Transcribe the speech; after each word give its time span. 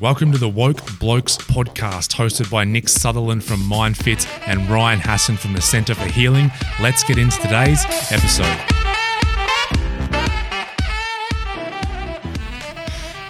Welcome 0.00 0.30
to 0.32 0.38
the 0.38 0.48
Woke 0.48 0.80
Blokes 1.00 1.36
podcast, 1.36 2.14
hosted 2.14 2.50
by 2.50 2.62
Nick 2.64 2.88
Sutherland 2.88 3.42
from 3.42 3.60
MindFit 3.60 4.26
and 4.46 4.68
Ryan 4.70 5.00
Hassan 5.00 5.36
from 5.36 5.54
the 5.54 5.60
Centre 5.60 5.94
for 5.94 6.06
Healing. 6.06 6.52
Let's 6.80 7.02
get 7.02 7.18
into 7.18 7.36
today's 7.40 7.84
episode. 8.12 8.56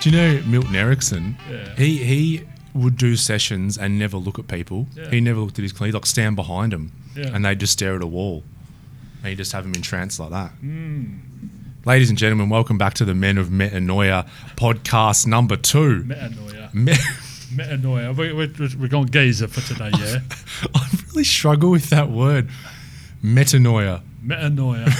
Do 0.03 0.11
you 0.11 0.17
know 0.17 0.43
Milton 0.47 0.77
Erickson? 0.77 1.37
Yeah. 1.51 1.75
He 1.77 1.97
he 2.05 2.43
would 2.75 2.97
do 2.99 3.17
sessions 3.17 3.79
and 3.79 3.99
never 3.99 4.19
look 4.19 4.39
at 4.39 4.47
people. 4.47 4.87
Yeah. 4.95 5.09
He 5.11 5.21
never 5.21 5.41
looked 5.41 5.59
at 5.59 5.63
his 5.63 5.73
client. 5.73 5.95
He'd 5.95 5.99
like 5.99 6.07
stand 6.07 6.37
behind 6.37 6.75
him, 6.75 6.93
Yeah. 7.17 7.35
and 7.35 7.45
they'd 7.47 7.59
just 7.59 7.73
stare 7.73 7.97
at 7.97 8.03
a 8.03 8.07
wall, 8.07 8.45
and 9.23 9.31
you 9.31 9.37
just 9.37 9.53
have 9.53 9.65
him 9.65 9.75
in 9.75 9.81
trance 9.83 10.19
like 10.21 10.31
that. 10.31 10.51
Hmm. 10.51 11.15
Ladies 11.85 12.11
and 12.11 12.19
gentlemen, 12.19 12.51
welcome 12.51 12.77
back 12.77 12.93
to 12.95 13.05
the 13.07 13.15
Men 13.15 13.39
of 13.39 13.49
Metanoia 13.49 14.29
podcast 14.57 15.27
number 15.27 15.57
two. 15.57 16.03
Metanoia. 16.05 16.58
Me- 16.73 16.93
Metanoia. 17.55 18.15
We, 18.17 18.33
we, 18.33 18.53
we're 18.79 18.89
going 18.89 19.07
geezer 19.07 19.49
for 19.49 19.61
today, 19.63 19.91
yeah? 19.99 20.19
I 20.75 20.89
really 21.09 21.25
struggle 21.25 21.71
with 21.71 21.89
that 21.91 22.11
word. 22.11 22.49
Metanoia. 23.23 24.03
Metanoia. 24.25 24.93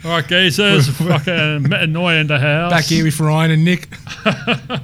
All 0.04 0.12
right, 0.12 0.26
geezers. 0.28 0.88
fucking 0.90 1.64
metanoia 1.64 2.20
in 2.20 2.26
the 2.28 2.38
house. 2.38 2.70
Back 2.70 2.84
here 2.84 3.04
with 3.04 3.18
Ryan 3.18 3.50
and 3.50 3.64
Nick. 3.64 3.88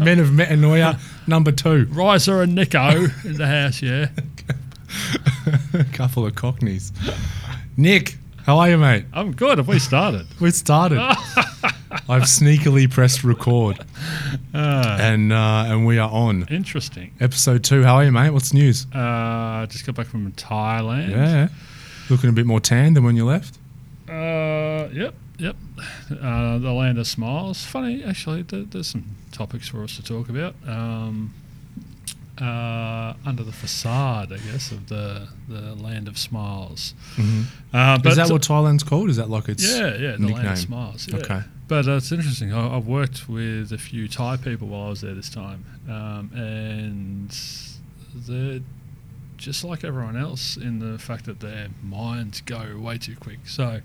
Men 0.01 0.19
of 0.19 0.29
Metanoia 0.29 0.99
number 1.29 1.53
two. 1.53 1.87
Riser 1.93 2.43
and 2.43 2.55
Nico 2.55 3.07
in 3.25 3.35
the 3.37 3.47
house, 3.47 3.81
yeah? 3.81 4.09
A 5.75 5.85
couple 5.93 6.27
of 6.27 6.35
cockneys. 6.35 6.93
Nick, 7.77 8.17
how 8.45 8.59
are 8.59 8.71
you, 8.71 8.79
mate? 8.79 9.05
I'm 9.13 9.33
good. 9.33 9.59
Have 9.59 9.69
we 9.69 9.79
started? 9.79 10.27
We 10.41 10.51
started. 10.51 10.99
I've 12.09 12.23
sneakily 12.25 12.91
pressed 12.91 13.25
record, 13.25 13.79
Ah, 14.55 14.97
and 15.01 15.33
uh, 15.33 15.65
and 15.69 15.87
we 15.87 15.99
are 15.99 16.11
on 16.11 16.47
interesting. 16.51 17.13
episode 17.21 17.63
two. 17.65 17.83
How 17.83 17.97
are 17.97 18.05
you, 18.05 18.13
mate? 18.13 18.31
What's 18.31 18.53
news? 18.53 18.87
Uh, 18.93 19.67
just 19.67 19.87
got 19.87 19.95
back 19.95 20.07
from 20.07 20.33
Thailand. 20.33 21.11
Yeah, 21.11 21.49
looking 22.11 22.31
a 22.31 22.33
bit 22.33 22.47
more 22.47 22.61
tan 22.61 22.95
than 22.95 23.05
when 23.05 23.17
you 23.17 23.25
left. 23.25 23.59
Uh, 24.09 24.89
yep, 24.93 25.15
yep. 25.39 25.57
Uh, 26.11 26.59
the 26.59 26.73
land 26.73 26.99
of 26.99 27.07
smiles. 27.07 27.65
Funny, 27.65 28.03
actually. 28.05 28.43
There, 28.43 28.63
there's 28.65 28.89
some 28.89 29.05
topics 29.33 29.69
for 29.69 29.83
us 29.83 29.97
to 29.97 30.03
talk 30.03 30.29
about. 30.29 30.55
Um, 30.67 31.33
uh, 32.41 33.15
under 33.25 33.45
the 33.45 33.53
facade, 33.53 34.33
I 34.33 34.39
guess, 34.39 34.73
of 34.73 34.89
the 34.89 35.29
the 35.49 35.75
land 35.77 36.09
of 36.09 36.19
smiles. 36.19 36.95
Uh, 37.73 37.99
but 37.99 38.07
Is 38.07 38.17
that 38.17 38.29
what 38.31 38.43
Thailand's 38.43 38.83
called? 38.83 39.09
Is 39.11 39.17
that 39.17 39.31
like 39.31 39.49
its 39.49 39.63
Yeah, 39.65 39.95
yeah, 39.95 39.97
the 39.97 40.07
land 40.09 40.21
nickname? 40.27 40.47
of 40.53 40.59
smiles. 40.59 41.09
Yeah. 41.09 41.17
Okay. 41.19 41.41
But 41.67 41.89
uh, 41.89 41.93
it's 41.93 42.13
interesting. 42.13 42.53
I, 42.53 42.77
I've 42.77 42.87
worked 42.87 43.29
with 43.29 43.73
a 43.73 43.79
few 43.79 44.07
Thai 44.09 44.37
people 44.37 44.69
while 44.69 44.87
I 44.87 44.91
was 44.91 45.01
there 45.01 45.15
this 45.15 45.31
time, 45.31 45.65
um, 45.89 46.31
and 46.35 47.37
they're 48.15 48.61
just 49.37 49.65
like 49.65 49.83
everyone 49.83 50.17
else 50.17 50.57
in 50.57 50.79
the 50.79 50.99
fact 50.99 51.25
that 51.25 51.41
their 51.41 51.69
minds 51.83 52.41
go 52.43 52.79
way 52.79 52.97
too 52.99 53.17
quick. 53.17 53.41
So 53.47 53.81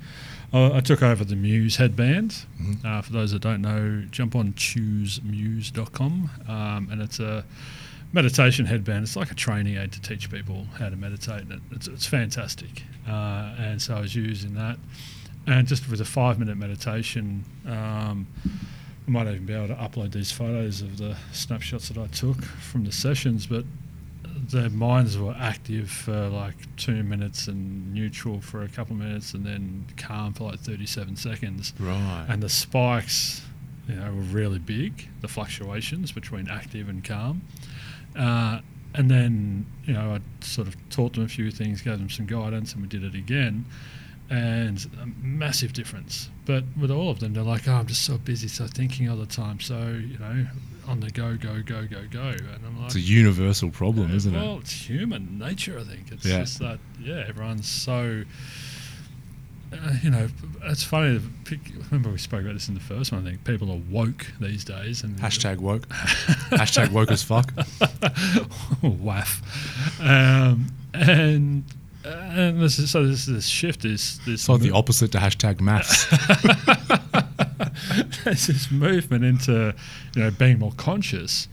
I, 0.54 0.78
I 0.78 0.80
took 0.82 1.02
over 1.02 1.24
the 1.24 1.36
Muse 1.36 1.78
headband. 1.78 2.46
Mhm. 2.62 2.86
Uh, 2.86 3.02
for 3.02 3.14
those 3.14 3.32
that 3.32 3.42
don't 3.42 3.62
know, 3.62 4.04
jump 4.12 4.36
on 4.36 4.54
choosemuse.com, 4.54 6.30
um, 6.48 6.88
and 6.92 7.02
it's 7.02 7.20
a 7.20 7.46
meditation 8.12 8.66
headband. 8.66 9.04
It's 9.04 9.16
like 9.16 9.32
a 9.32 9.36
training 9.36 9.78
aid 9.78 9.92
to 9.94 10.02
teach 10.02 10.30
people 10.30 10.68
how 10.78 10.90
to 10.90 10.96
meditate, 10.96 11.42
and 11.44 11.54
it, 11.54 11.62
it's, 11.72 11.88
it's 11.88 12.06
fantastic. 12.06 12.84
Uh, 13.08 13.56
and 13.58 13.82
so 13.82 13.96
I 13.96 14.02
was 14.02 14.16
using 14.16 14.54
that, 14.56 14.78
and 15.48 15.68
just 15.68 15.90
with 15.90 16.02
a 16.02 16.06
five-minute 16.06 16.58
meditation, 16.58 17.44
um, 17.66 18.28
I 19.08 19.12
might 19.12 19.28
even 19.28 19.46
be 19.46 19.54
able 19.54 19.70
to 19.70 19.76
upload 19.76 20.12
these 20.12 20.32
photos 20.32 20.82
of 20.82 20.98
the 20.98 21.16
snapshots 21.32 21.90
that 21.90 21.98
I 21.98 22.08
took 22.08 22.44
from 22.44 22.86
the 22.86 22.92
sessions, 22.92 23.48
but 23.48 23.66
their 24.24 24.70
minds 24.70 25.18
were 25.18 25.36
active 25.40 25.90
for 25.90 26.30
like 26.30 26.56
two 26.78 27.04
minutes 27.04 27.48
and 27.48 27.94
neutral 27.94 28.42
for 28.42 28.64
a 28.64 28.68
couple 28.68 28.94
of 28.94 29.02
minutes, 29.02 29.34
and 29.34 29.46
then 29.46 29.86
calm 29.98 30.34
for 30.34 30.52
like 30.52 30.60
37 30.60 31.16
seconds. 31.16 31.74
Right. 31.80 32.26
and 32.30 32.42
the 32.42 32.50
spikes 32.50 33.42
you 33.88 33.96
know 33.96 34.12
were 34.14 34.22
really 34.22 34.60
big 34.60 35.08
the 35.22 35.28
fluctuations 35.28 36.12
between 36.12 36.48
active 36.48 36.90
and 36.90 37.04
calm. 37.04 37.42
Uh, 38.16 38.60
and 38.94 39.10
then 39.10 39.66
you 39.86 39.94
know 39.94 40.16
I 40.16 40.46
sort 40.46 40.68
of 40.68 40.76
taught 40.90 41.14
them 41.14 41.24
a 41.24 41.28
few 41.28 41.52
things 41.52 41.82
gave 41.82 42.00
them 42.00 42.10
some 42.10 42.26
guidance 42.26 42.74
and 42.74 42.82
we 42.82 42.88
did 42.88 43.04
it 43.04 43.16
again 43.16 43.66
and 44.30 44.86
a 45.02 45.06
massive 45.26 45.74
difference 45.74 46.30
but 46.46 46.64
with 46.80 46.92
all 46.92 47.10
of 47.10 47.20
them 47.20 47.34
they're 47.34 47.44
like 47.44 47.68
oh 47.68 47.74
I'm 47.74 47.88
just 47.88 48.04
so 48.06 48.18
busy 48.18 48.48
so 48.48 48.68
thinking 48.68 49.10
all 49.10 49.18
the 49.18 49.26
time 49.26 49.60
so 49.60 49.78
you 49.80 50.18
know 50.20 50.46
on 50.88 51.00
the 51.00 51.10
go 51.12 51.36
go 51.38 51.62
go 51.64 51.86
go 51.88 52.02
go 52.12 52.22
and 52.22 52.66
I'm 52.66 52.78
like 52.78 52.88
it's 52.88 52.96
a 52.96 53.00
universal 53.00 53.70
problem, 53.70 54.10
yeah, 54.10 54.16
isn't 54.16 54.34
well, 54.34 54.42
it? 54.44 54.48
Well, 54.48 54.58
it's 54.60 54.72
human 54.74 55.38
nature, 55.38 55.78
I 55.80 55.84
think. 55.84 56.12
It's 56.12 56.26
Yeah. 56.26 56.40
just 56.40 56.58
that, 56.60 56.80
yeah, 57.00 57.26
everyone's 57.28 57.68
so. 57.68 58.24
Uh, 59.72 59.94
you 60.02 60.10
know, 60.10 60.28
it's 60.64 60.84
funny. 60.84 61.20
to 61.20 61.24
Pick, 61.46 61.60
remember, 61.92 62.10
we 62.10 62.18
spoke 62.18 62.42
about 62.42 62.54
this 62.56 62.70
in 62.70 62.74
the 62.74 62.80
first 62.80 63.12
one. 63.12 63.22
I 63.22 63.30
think 63.30 63.44
people 63.44 63.72
are 63.72 63.80
woke 63.92 64.26
these 64.42 64.64
days, 64.66 65.04
and 65.04 65.16
Hashtag 65.20 65.58
woke. 65.60 65.88
Hashtag 65.90 66.90
woke 66.92 67.12
as 67.12 67.22
fuck. 67.22 67.54
waff. 68.82 69.44
Um, 70.02 70.72
and 70.96 71.66
and 72.12 72.62
this 72.62 72.80
is, 72.80 72.92
so 72.92 73.06
this 73.06 73.26
this 73.26 73.48
shift 73.48 73.86
is 73.86 74.20
this 74.26 74.48
like 74.50 74.62
the 74.62 74.72
opposite 74.72 75.12
to 75.14 75.18
hashtag 75.20 75.60
maths. 75.62 76.06
there's 78.24 78.48
this 78.48 78.72
movement 78.72 79.24
into 79.24 79.74
you 80.16 80.24
know 80.24 80.32
being 80.32 80.60
more 80.60 80.74
conscious, 80.78 81.48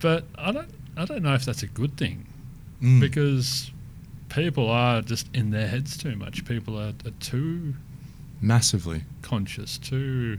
but 0.00 0.24
I 0.36 0.52
don't 0.52 0.68
I 0.96 1.04
don't 1.04 1.22
know 1.22 1.34
if 1.34 1.44
that's 1.44 1.62
a 1.62 1.66
good 1.68 1.96
thing. 1.96 2.26
Mm. 2.82 2.98
because 2.98 3.70
people 4.30 4.70
are 4.70 5.02
just 5.02 5.26
in 5.34 5.50
their 5.50 5.68
heads 5.68 5.98
too 5.98 6.16
much. 6.16 6.46
People 6.46 6.78
are, 6.78 6.94
are 7.04 7.10
too 7.20 7.74
Massively. 8.40 9.02
conscious, 9.20 9.76
too. 9.76 10.38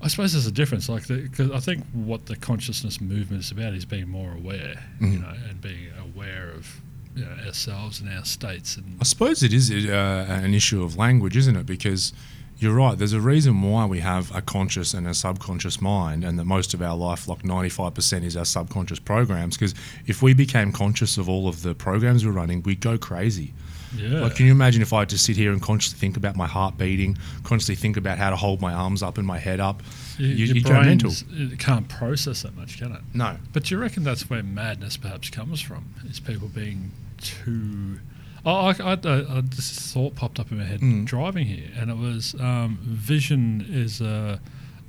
I 0.00 0.06
suppose 0.06 0.30
there's 0.32 0.46
a 0.46 0.52
difference. 0.52 0.88
Like, 0.88 1.08
because 1.08 1.50
I 1.50 1.58
think 1.58 1.82
what 1.92 2.26
the 2.26 2.36
consciousness 2.36 3.00
movement 3.00 3.42
is 3.42 3.50
about 3.50 3.74
is 3.74 3.84
being 3.84 4.08
more 4.08 4.30
aware, 4.30 4.80
you 5.00 5.06
Mhm. 5.08 5.20
know, 5.22 5.34
and 5.50 5.60
being 5.60 5.88
aware 5.98 6.50
of 6.50 6.80
you 7.14 7.24
know, 7.24 7.30
ourselves 7.46 8.00
and 8.00 8.08
our 8.16 8.24
states. 8.24 8.76
And 8.76 8.96
I 9.00 9.04
suppose 9.04 9.42
it 9.42 9.52
is 9.52 9.70
uh, 9.70 10.26
an 10.28 10.54
issue 10.54 10.82
of 10.82 10.96
language, 10.96 11.36
isn't 11.36 11.56
it? 11.56 11.66
Because 11.66 12.12
you're 12.58 12.74
right. 12.74 12.96
There's 12.96 13.12
a 13.12 13.20
reason 13.20 13.60
why 13.62 13.84
we 13.86 14.00
have 14.00 14.34
a 14.34 14.40
conscious 14.40 14.94
and 14.94 15.06
a 15.08 15.14
subconscious 15.14 15.80
mind, 15.80 16.24
and 16.24 16.38
that 16.38 16.44
most 16.44 16.72
of 16.74 16.80
our 16.82 16.96
life, 16.96 17.26
like 17.28 17.42
95%, 17.42 18.22
is 18.24 18.36
our 18.36 18.44
subconscious 18.44 18.98
programs. 19.00 19.56
Because 19.56 19.74
if 20.06 20.22
we 20.22 20.34
became 20.34 20.72
conscious 20.72 21.18
of 21.18 21.28
all 21.28 21.48
of 21.48 21.62
the 21.62 21.74
programs 21.74 22.24
we're 22.24 22.32
running, 22.32 22.62
we'd 22.62 22.80
go 22.80 22.96
crazy. 22.96 23.52
yeah, 23.96 24.20
Like, 24.20 24.36
can 24.36 24.46
you 24.46 24.52
imagine 24.52 24.82
if 24.82 24.92
I 24.92 25.00
had 25.00 25.08
to 25.10 25.18
sit 25.18 25.36
here 25.36 25.52
and 25.52 25.60
consciously 25.60 25.98
think 25.98 26.16
about 26.16 26.36
my 26.36 26.46
heart 26.46 26.78
beating, 26.78 27.18
constantly 27.42 27.74
think 27.80 27.96
about 27.96 28.18
how 28.18 28.30
to 28.30 28.36
hold 28.36 28.60
my 28.60 28.72
arms 28.72 29.02
up 29.02 29.18
and 29.18 29.26
my 29.26 29.38
head 29.38 29.58
up? 29.60 29.82
you- 30.16 30.28
your 30.28 30.54
you 30.56 30.62
go 30.62 30.80
mental. 30.80 31.10
brain 31.28 31.50
it 31.52 31.58
can't 31.58 31.88
process 31.88 32.42
that 32.42 32.56
much, 32.56 32.78
can 32.78 32.92
it? 32.92 33.00
No. 33.14 33.36
But 33.52 33.64
do 33.64 33.74
you 33.74 33.80
reckon 33.80 34.04
that's 34.04 34.30
where 34.30 34.44
madness 34.44 34.96
perhaps 34.96 35.28
comes 35.28 35.60
from? 35.60 35.86
Is 36.08 36.20
people 36.20 36.46
being 36.48 36.92
too. 37.24 37.98
Oh, 38.46 38.66
I, 38.66 38.74
I, 38.78 38.92
I, 38.92 39.40
this 39.42 39.92
thought 39.92 40.14
popped 40.14 40.38
up 40.38 40.52
in 40.52 40.58
my 40.58 40.64
head 40.64 40.80
Mm. 40.80 41.06
driving 41.06 41.46
here, 41.46 41.70
and 41.76 41.90
it 41.90 41.96
was 41.96 42.34
um, 42.38 42.78
vision 42.82 43.64
is 43.68 44.00
a, 44.02 44.38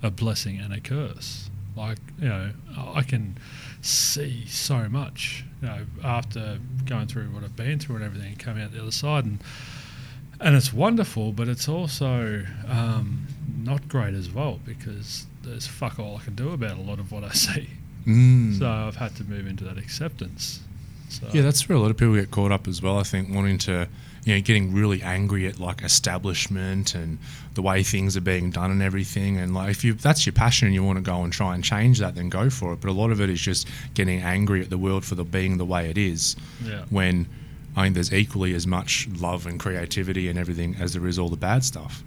a 0.03 0.11
blessing 0.11 0.59
and 0.59 0.73
a 0.73 0.81
curse. 0.81 1.49
Like, 1.75 1.97
you 2.19 2.27
know, 2.27 2.51
I 2.77 3.01
can 3.01 3.37
see 3.81 4.45
so 4.47 4.87
much, 4.89 5.45
you 5.61 5.67
know, 5.67 5.85
after 6.03 6.59
going 6.85 7.07
through 7.07 7.27
what 7.27 7.43
I've 7.43 7.55
been 7.55 7.79
through 7.79 7.97
and 7.97 8.05
everything, 8.05 8.29
and 8.29 8.39
coming 8.39 8.63
out 8.63 8.71
the 8.73 8.81
other 8.81 8.91
side. 8.91 9.25
And, 9.25 9.39
and 10.41 10.55
it's 10.55 10.73
wonderful, 10.73 11.31
but 11.31 11.47
it's 11.47 11.67
also 11.69 12.43
um, 12.67 13.27
not 13.57 13.87
great 13.87 14.13
as 14.13 14.29
well 14.29 14.59
because 14.65 15.25
there's 15.43 15.65
fuck 15.67 15.97
all 15.99 16.17
I 16.17 16.23
can 16.23 16.35
do 16.35 16.51
about 16.51 16.77
a 16.77 16.81
lot 16.81 16.99
of 16.99 17.11
what 17.11 17.23
I 17.23 17.29
see. 17.33 17.69
Mm. 18.05 18.59
So 18.59 18.69
I've 18.69 18.97
had 18.97 19.15
to 19.17 19.23
move 19.23 19.47
into 19.47 19.63
that 19.65 19.77
acceptance. 19.77 20.59
So 21.09 21.27
Yeah, 21.31 21.41
that's 21.41 21.67
where 21.69 21.77
a 21.77 21.81
lot 21.81 21.91
of 21.91 21.97
people 21.97 22.15
get 22.15 22.31
caught 22.31 22.51
up 22.51 22.67
as 22.67 22.81
well. 22.81 22.97
I 22.97 23.03
think 23.03 23.33
wanting 23.33 23.57
to, 23.59 23.87
you 24.23 24.33
know, 24.35 24.41
getting 24.41 24.73
really 24.73 25.01
angry 25.01 25.47
at 25.47 25.59
like 25.59 25.81
establishment 25.83 26.95
and 26.95 27.17
the 27.53 27.61
way 27.61 27.83
things 27.83 28.17
are 28.17 28.21
being 28.21 28.49
done 28.51 28.71
and 28.71 28.81
everything. 28.81 29.37
And 29.37 29.53
like, 29.53 29.69
if 29.71 29.83
you 29.83 29.93
that's 29.93 30.25
your 30.25 30.33
passion 30.33 30.67
and 30.67 30.75
you 30.75 30.83
want 30.83 30.97
to 30.97 31.03
go 31.03 31.23
and 31.23 31.31
try 31.31 31.55
and 31.55 31.63
change 31.63 31.99
that, 31.99 32.15
then 32.15 32.29
go 32.29 32.49
for 32.49 32.73
it. 32.73 32.81
But 32.81 32.89
a 32.89 32.93
lot 32.93 33.11
of 33.11 33.21
it 33.21 33.29
is 33.29 33.39
just 33.41 33.67
getting 33.93 34.21
angry 34.21 34.61
at 34.61 34.69
the 34.69 34.77
world 34.77 35.05
for 35.05 35.15
the 35.15 35.23
being 35.23 35.57
the 35.57 35.65
way 35.65 35.89
it 35.89 35.97
is. 35.97 36.35
yeah, 36.63 36.85
When 36.89 37.27
I 37.75 37.83
think 37.83 37.95
there's 37.95 38.13
equally 38.13 38.53
as 38.53 38.65
much 38.65 39.07
love 39.19 39.45
and 39.45 39.59
creativity 39.59 40.27
and 40.29 40.39
everything 40.39 40.75
as 40.79 40.93
there 40.93 41.07
is 41.07 41.19
all 41.19 41.29
the 41.29 41.37
bad 41.37 41.63
stuff. 41.63 42.03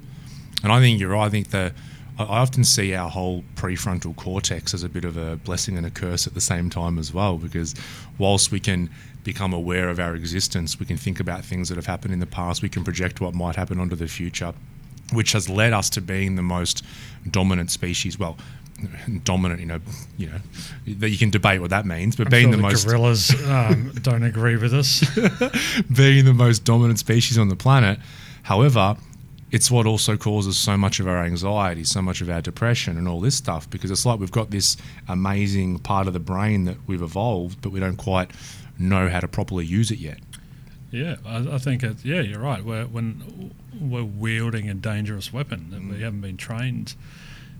And 0.62 0.72
I 0.72 0.80
think 0.80 0.98
you're 0.98 1.10
right. 1.10 1.26
I 1.26 1.28
think 1.28 1.50
the 1.50 1.72
I 2.18 2.40
often 2.40 2.64
see 2.64 2.94
our 2.94 3.08
whole 3.08 3.44
prefrontal 3.54 4.16
cortex 4.16 4.74
as 4.74 4.82
a 4.82 4.88
bit 4.88 5.04
of 5.04 5.16
a 5.16 5.36
blessing 5.36 5.76
and 5.76 5.86
a 5.86 5.90
curse 5.90 6.26
at 6.26 6.34
the 6.34 6.40
same 6.40 6.68
time 6.68 6.98
as 6.98 7.14
well, 7.14 7.38
because 7.38 7.74
whilst 8.18 8.50
we 8.50 8.58
can 8.58 8.90
become 9.22 9.52
aware 9.52 9.88
of 9.88 10.00
our 10.00 10.16
existence, 10.16 10.80
we 10.80 10.86
can 10.86 10.96
think 10.96 11.20
about 11.20 11.44
things 11.44 11.68
that 11.68 11.76
have 11.76 11.86
happened 11.86 12.12
in 12.12 12.18
the 12.18 12.26
past, 12.26 12.62
we 12.62 12.68
can 12.68 12.82
project 12.82 13.20
what 13.20 13.34
might 13.34 13.54
happen 13.54 13.78
onto 13.78 13.94
the 13.94 14.08
future, 14.08 14.52
which 15.12 15.32
has 15.32 15.48
led 15.48 15.72
us 15.72 15.88
to 15.90 16.00
being 16.00 16.34
the 16.34 16.42
most 16.42 16.84
dominant 17.30 17.70
species. 17.70 18.18
Well, 18.18 18.36
dominant, 19.24 19.60
you 19.60 19.66
know, 19.66 19.80
you 20.16 20.26
know, 20.28 20.40
that 20.98 21.10
you 21.10 21.18
can 21.18 21.30
debate 21.30 21.60
what 21.60 21.70
that 21.70 21.86
means, 21.86 22.16
but 22.16 22.26
I'm 22.26 22.30
being 22.30 22.44
sure 22.44 22.50
the, 22.52 22.56
the 22.56 22.62
most 22.62 22.86
gorillas 22.86 23.44
um, 23.46 23.92
don't 24.02 24.24
agree 24.24 24.56
with 24.56 24.74
us. 24.74 25.04
being 25.94 26.24
the 26.24 26.34
most 26.34 26.64
dominant 26.64 26.98
species 26.98 27.38
on 27.38 27.48
the 27.48 27.56
planet. 27.56 27.98
However, 28.42 28.96
it's 29.50 29.70
what 29.70 29.86
also 29.86 30.16
causes 30.16 30.56
so 30.56 30.76
much 30.76 31.00
of 31.00 31.08
our 31.08 31.24
anxiety, 31.24 31.84
so 31.84 32.02
much 32.02 32.20
of 32.20 32.28
our 32.28 32.40
depression, 32.42 32.98
and 32.98 33.08
all 33.08 33.20
this 33.20 33.36
stuff 33.36 33.68
because 33.70 33.90
it's 33.90 34.04
like 34.06 34.20
we've 34.20 34.30
got 34.30 34.50
this 34.50 34.76
amazing 35.08 35.78
part 35.78 36.06
of 36.06 36.12
the 36.12 36.20
brain 36.20 36.64
that 36.64 36.76
we've 36.86 37.02
evolved, 37.02 37.60
but 37.62 37.70
we 37.70 37.80
don't 37.80 37.96
quite 37.96 38.30
know 38.78 39.08
how 39.08 39.20
to 39.20 39.28
properly 39.28 39.64
use 39.66 39.90
it 39.90 39.98
yet. 39.98 40.18
Yeah, 40.90 41.16
I, 41.26 41.54
I 41.54 41.58
think 41.58 41.82
it, 41.82 42.04
yeah, 42.04 42.20
you're 42.20 42.40
right. 42.40 42.64
We're 42.64 42.86
when 42.86 43.52
we're 43.78 44.04
wielding 44.04 44.68
a 44.70 44.74
dangerous 44.74 45.32
weapon 45.32 45.68
that 45.70 45.80
Mm. 45.82 45.90
we 45.90 46.02
haven't 46.02 46.20
been 46.22 46.36
trained 46.36 46.94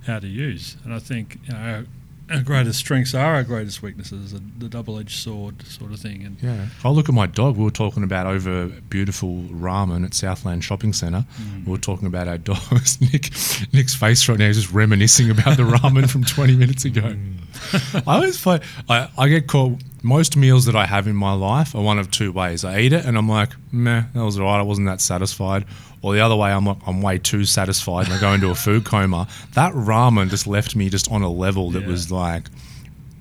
how 0.07 0.19
to 0.19 0.27
use, 0.27 0.77
and 0.85 0.95
I 0.95 0.99
think 0.99 1.39
you 1.47 1.53
know, 1.53 1.85
our, 2.31 2.43
greatest 2.43 2.79
strengths 2.79 3.15
are 3.15 3.35
our 3.35 3.43
greatest 3.43 3.83
weaknesses, 3.83 4.33
the, 4.33 4.43
the 4.59 4.69
double-edged 4.69 5.19
sword 5.19 5.63
sort 5.67 5.93
of 5.93 6.01
thing. 6.01 6.25
And 6.25 6.37
Yeah. 6.43 6.67
I 6.85 6.91
look 6.91 7.09
at 7.09 7.15
my 7.15 7.27
dog. 7.27 7.57
We 7.57 7.65
were 7.65 7.71
talking 7.71 8.03
about 8.03 8.27
over 8.27 8.67
beautiful 8.67 9.43
ramen 9.51 10.05
at 10.05 10.15
Southland 10.15 10.65
Shopping 10.65 10.93
Centre. 10.93 11.25
Mm. 11.41 11.65
We 11.67 11.73
were 11.73 11.79
talking 11.79 12.07
about 12.07 12.29
our 12.29 12.39
dogs. 12.39 13.01
Nick, 13.13 13.31
Nick's 13.73 13.95
face 13.95 14.29
right 14.29 14.39
now 14.39 14.47
is 14.47 14.57
just 14.57 14.73
reminiscing 14.73 15.31
about 15.31 15.57
the 15.57 15.65
ramen 15.65 16.09
from 16.11 16.25
20 16.25 16.57
minutes 16.57 16.85
ago. 16.85 17.03
Mm. 17.03 18.03
I 18.07 18.15
always 18.15 18.39
find 18.39 18.63
I, 18.89 19.09
I 19.19 19.29
get 19.29 19.47
caught. 19.47 19.81
Most 20.01 20.37
meals 20.37 20.67
that 20.67 20.77
I 20.77 20.87
have 20.87 21.09
in 21.09 21.17
my 21.17 21.33
life 21.33 21.75
are 21.75 21.83
one 21.83 21.99
of 21.99 22.09
two 22.13 22.31
ways. 22.31 22.65
I 22.65 22.79
eat 22.79 22.93
it 22.93 23.05
and 23.05 23.19
I'm 23.19 23.29
like, 23.29 23.51
meh, 23.73 24.05
that 24.15 24.25
was 24.25 24.39
alright. 24.39 24.61
I 24.61 24.63
wasn't 24.63 24.87
that 24.87 25.01
satisfied. 25.01 25.65
Or 26.03 26.15
the 26.15 26.21
other 26.21 26.37
way, 26.37 26.53
I'm 26.53 26.65
like, 26.65 26.77
I'm 26.87 27.03
way 27.03 27.19
too 27.19 27.45
satisfied 27.45 28.05
and 28.07 28.15
I 28.15 28.21
go 28.21 28.33
into 28.33 28.51
a 28.51 28.55
food 28.55 28.85
coma. 28.85 29.27
That 29.55 29.73
ramen 29.73 30.31
just 30.31 30.47
left 30.47 30.77
me 30.77 30.89
just 30.91 31.11
on 31.11 31.23
a 31.23 31.29
level 31.31 31.71
that 31.73 31.83
Yeah. 31.83 31.89
was 31.89 32.11
like 32.13 32.45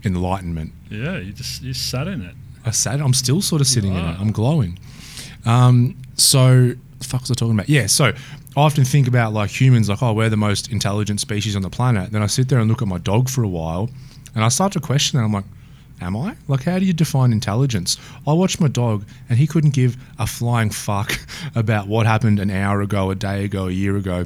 enlightenment. 0.06 0.72
yeah, 0.90 1.18
you 1.18 1.34
just 1.34 1.62
you 1.64 1.74
sat 1.74 2.08
in 2.08 2.22
it. 2.22 2.36
I 2.66 2.72
sat. 2.72 3.00
I'm 3.02 3.14
still 3.14 3.42
sort 3.42 3.62
of 3.62 3.68
sitting 3.68 3.92
in 3.96 4.04
it. 4.06 4.20
I'm 4.20 4.32
glowing. 4.32 4.78
Um, 5.46 5.96
so, 6.16 6.74
the 7.00 7.06
fuck 7.06 7.22
was 7.22 7.32
I 7.32 7.34
talking 7.36 7.54
about? 7.54 7.70
Yeah. 7.70 7.88
So, 7.88 8.06
I 8.08 8.14
often 8.60 8.84
think 8.84 9.08
about 9.08 9.34
like 9.34 9.50
humans, 9.50 9.88
like, 9.90 10.02
oh, 10.04 10.14
we're 10.14 10.30
the 10.30 10.38
most 10.38 10.72
intelligent 10.72 11.20
species 11.20 11.56
on 11.56 11.62
the 11.62 11.70
planet. 11.70 12.12
Then 12.12 12.22
I 12.22 12.28
sit 12.28 12.50
there 12.50 12.60
and 12.60 12.70
look 12.70 12.82
at 12.82 12.88
my 12.88 12.98
dog 12.98 13.30
for 13.30 13.44
a 13.44 13.48
while, 13.48 13.90
and 14.36 14.44
I 14.44 14.50
start 14.50 14.74
to 14.74 14.80
question. 14.80 15.18
And 15.18 15.26
I'm 15.26 15.32
like, 15.34 15.46
am 16.02 16.16
I? 16.16 16.36
Like, 16.48 16.64
how 16.64 16.80
do 16.80 16.86
you 16.86 16.94
define 16.94 17.32
intelligence? 17.32 17.98
I 18.28 18.34
watched 18.34 18.60
my 18.62 18.68
dog, 18.68 19.06
and 19.30 19.38
he 19.38 19.48
couldn't 19.48 19.74
give 19.74 19.98
a 20.20 20.28
flying 20.28 20.70
fuck 20.70 21.20
about 21.56 21.88
what 21.88 22.06
happened 22.06 22.40
an 22.40 22.50
hour 22.52 22.82
ago, 22.82 23.10
a 23.12 23.16
day 23.16 23.46
ago, 23.46 23.68
a 23.68 23.72
year 23.72 23.98
ago. 23.98 24.26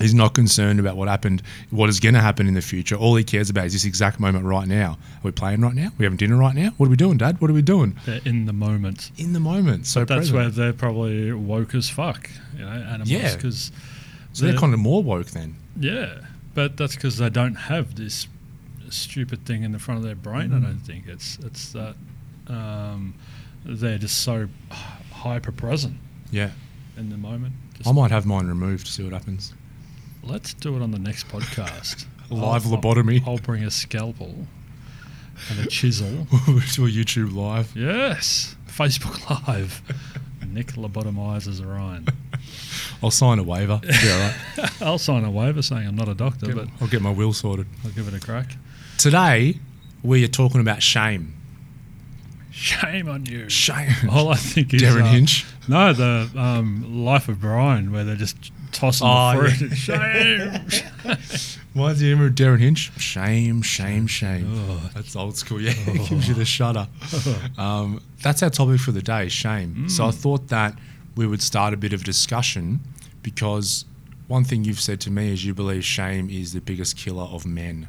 He's 0.00 0.14
not 0.14 0.32
concerned 0.32 0.80
about 0.80 0.96
what 0.96 1.08
happened, 1.08 1.42
what 1.68 1.90
is 1.90 2.00
going 2.00 2.14
to 2.14 2.22
happen 2.22 2.46
in 2.46 2.54
the 2.54 2.62
future. 2.62 2.96
All 2.96 3.14
he 3.16 3.22
cares 3.24 3.50
about 3.50 3.66
is 3.66 3.74
this 3.74 3.84
exact 3.84 4.18
moment 4.18 4.46
right 4.46 4.66
now. 4.66 4.92
Are 4.92 5.20
we 5.24 5.30
playing 5.30 5.60
right 5.60 5.74
now? 5.74 5.88
Are 5.88 5.92
we 5.98 6.06
having 6.06 6.16
dinner 6.16 6.38
right 6.38 6.54
now? 6.54 6.70
What 6.78 6.86
are 6.86 6.88
we 6.90 6.96
doing, 6.96 7.18
Dad? 7.18 7.38
What 7.38 7.50
are 7.50 7.54
we 7.54 7.60
doing? 7.60 7.98
They're 8.06 8.20
in 8.24 8.46
the 8.46 8.54
moment. 8.54 9.10
In 9.18 9.34
the 9.34 9.40
moment. 9.40 9.86
So 9.86 10.06
That's 10.06 10.30
present. 10.30 10.36
where 10.36 10.48
they're 10.48 10.72
probably 10.72 11.32
woke 11.32 11.74
as 11.74 11.90
fuck, 11.90 12.30
you 12.56 12.64
know, 12.64 12.70
animals. 12.70 13.10
Yeah. 13.10 13.34
Because 13.36 13.70
So 14.32 14.46
they're 14.46 14.56
kind 14.56 14.72
of 14.72 14.80
more 14.80 15.02
woke 15.02 15.26
then. 15.32 15.56
yeah, 15.78 16.20
but 16.54 16.78
that's 16.78 16.94
because 16.94 17.18
they 17.18 17.28
don't 17.28 17.54
have 17.56 17.94
this 17.96 18.26
stupid 18.90 19.44
thing 19.46 19.62
in 19.62 19.72
the 19.72 19.78
front 19.78 19.98
of 19.98 20.04
their 20.04 20.14
brain. 20.14 20.50
Mm. 20.50 20.56
I 20.58 20.66
don't 20.66 20.78
think 20.80 21.06
it's 21.06 21.38
it's 21.40 21.72
that 21.72 21.94
um, 22.48 23.14
they're 23.64 23.98
just 23.98 24.20
so 24.20 24.48
hyper 25.10 25.52
present 25.52 25.96
Yeah. 26.30 26.50
in 26.96 27.10
the 27.10 27.16
moment. 27.18 27.54
Just, 27.74 27.88
I 27.88 27.92
might 27.92 28.10
have 28.10 28.26
mine 28.26 28.46
removed 28.46 28.86
to 28.86 28.92
see 28.92 29.02
what 29.04 29.12
happens. 29.12 29.52
let's 30.22 30.52
do 30.54 30.76
it 30.76 30.82
on 30.82 30.90
the 30.90 30.98
next 30.98 31.28
podcast. 31.28 32.06
Live 32.30 32.66
I'll- 32.66 32.76
lobotomy. 32.78 33.26
I'll 33.26 33.38
bring 33.38 33.64
a 33.64 33.70
scalpel 33.70 34.46
and 35.50 35.60
a 35.60 35.66
chisel. 35.66 36.08
to 36.30 36.84
a 36.84 36.88
YouTube 36.88 37.34
live. 37.34 37.74
yes, 37.76 38.56
Facebook 38.68 39.46
Live. 39.48 39.82
Nick 40.46 40.72
lobotomizes 40.72 41.64
Orion. 41.64 42.06
I'll 43.02 43.10
sign 43.12 43.38
a 43.38 43.42
waiver. 43.44 43.80
Yeah, 43.84 44.34
right. 44.58 44.82
I'll 44.82 44.98
sign 44.98 45.24
a 45.24 45.30
waiver 45.30 45.62
saying 45.62 45.86
I'm 45.86 45.94
not 45.94 46.08
a 46.08 46.14
doctor, 46.14 46.52
but 46.54 46.66
I'll 46.80 46.88
get 46.88 47.00
my 47.02 47.10
will 47.10 47.32
sorted. 47.32 47.66
I'll 47.84 47.92
give 47.92 48.08
it 48.08 48.14
a 48.14 48.20
crack. 48.20 48.56
Today, 49.00 49.58
we 50.02 50.22
are 50.24 50.28
talking 50.28 50.60
about 50.60 50.82
shame. 50.82 51.34
Shame 52.50 53.08
on 53.08 53.24
you. 53.24 53.48
Shame. 53.48 53.94
All 54.10 54.28
I 54.28 54.34
think 54.34 54.74
is 54.74 54.82
Derryn 54.82 55.04
uh, 55.04 55.06
Hinch. 55.06 55.46
No, 55.68 55.94
the 55.94 56.30
um, 56.36 57.02
Life 57.02 57.30
of 57.30 57.40
Brian, 57.40 57.92
where 57.92 58.04
they're 58.04 58.14
just 58.14 58.52
tossing 58.72 59.06
Oh, 59.08 59.40
the 59.40 59.50
fruit. 59.52 59.74
Shame. 61.08 61.48
Why 61.72 61.94
do 61.94 62.04
you 62.04 62.12
remember 62.14 62.30
Derryn 62.30 62.58
Hinch? 62.58 62.92
Shame, 63.00 63.62
shame, 63.62 64.06
shame. 64.06 64.46
Oh. 64.68 64.90
That's 64.94 65.16
old 65.16 65.38
school. 65.38 65.62
Yeah, 65.62 65.72
it 65.74 66.06
gives 66.10 66.28
you 66.28 66.34
the 66.34 66.44
shudder. 66.44 66.86
Um, 67.56 68.02
that's 68.22 68.42
our 68.42 68.50
topic 68.50 68.80
for 68.80 68.92
the 68.92 69.00
day, 69.00 69.28
shame. 69.30 69.88
So 69.88 70.04
I 70.04 70.10
thought 70.10 70.48
that 70.48 70.74
we 71.16 71.26
would 71.26 71.40
start 71.40 71.72
a 71.72 71.78
bit 71.78 71.94
of 71.94 72.02
a 72.02 72.04
discussion 72.04 72.80
because 73.22 73.86
one 74.28 74.44
thing 74.44 74.64
you've 74.64 74.78
said 74.78 75.00
to 75.00 75.10
me 75.10 75.32
is 75.32 75.42
you 75.42 75.54
believe 75.54 75.86
shame 75.86 76.28
is 76.28 76.52
the 76.52 76.60
biggest 76.60 76.98
killer 76.98 77.24
of 77.24 77.46
men. 77.46 77.88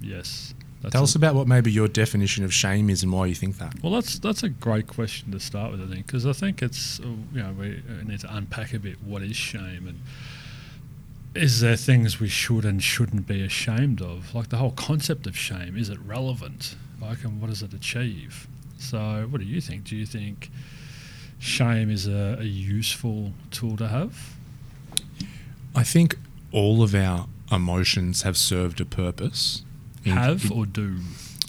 Yes. 0.00 0.54
Tell 0.90 1.00
a- 1.00 1.04
us 1.04 1.16
about 1.16 1.34
what 1.34 1.48
maybe 1.48 1.72
your 1.72 1.88
definition 1.88 2.44
of 2.44 2.54
shame 2.54 2.88
is 2.88 3.02
and 3.02 3.12
why 3.12 3.26
you 3.26 3.34
think 3.34 3.58
that. 3.58 3.82
Well, 3.82 3.92
that's 3.92 4.18
that's 4.18 4.42
a 4.42 4.48
great 4.48 4.86
question 4.86 5.32
to 5.32 5.40
start 5.40 5.72
with, 5.72 5.82
I 5.82 5.86
think, 5.86 6.06
because 6.06 6.24
I 6.24 6.32
think 6.32 6.62
it's 6.62 7.00
uh, 7.00 7.04
you 7.32 7.42
know 7.42 7.52
we 7.58 7.82
need 8.04 8.20
to 8.20 8.34
unpack 8.34 8.74
a 8.74 8.78
bit 8.78 9.02
what 9.02 9.22
is 9.22 9.36
shame 9.36 9.88
and 9.88 10.00
is 11.34 11.60
there 11.60 11.76
things 11.76 12.18
we 12.18 12.28
should 12.28 12.64
and 12.64 12.82
shouldn't 12.82 13.26
be 13.26 13.42
ashamed 13.42 14.02
of? 14.02 14.34
Like 14.34 14.48
the 14.48 14.56
whole 14.56 14.72
concept 14.72 15.26
of 15.26 15.36
shame, 15.36 15.76
is 15.76 15.88
it 15.88 15.98
relevant? 16.04 16.74
Like, 17.00 17.22
and 17.22 17.40
what 17.40 17.48
does 17.48 17.62
it 17.62 17.72
achieve? 17.72 18.48
So, 18.78 19.26
what 19.30 19.40
do 19.40 19.46
you 19.46 19.60
think? 19.60 19.84
Do 19.84 19.96
you 19.96 20.06
think 20.06 20.50
shame 21.38 21.90
is 21.90 22.08
a, 22.08 22.38
a 22.40 22.44
useful 22.44 23.32
tool 23.50 23.76
to 23.76 23.88
have? 23.88 24.34
I 25.74 25.84
think 25.84 26.16
all 26.50 26.82
of 26.82 26.94
our 26.94 27.26
emotions 27.52 28.22
have 28.22 28.36
served 28.36 28.80
a 28.80 28.84
purpose. 28.84 29.62
Have 30.04 30.44
in- 30.46 30.52
or 30.52 30.66
do? 30.66 30.96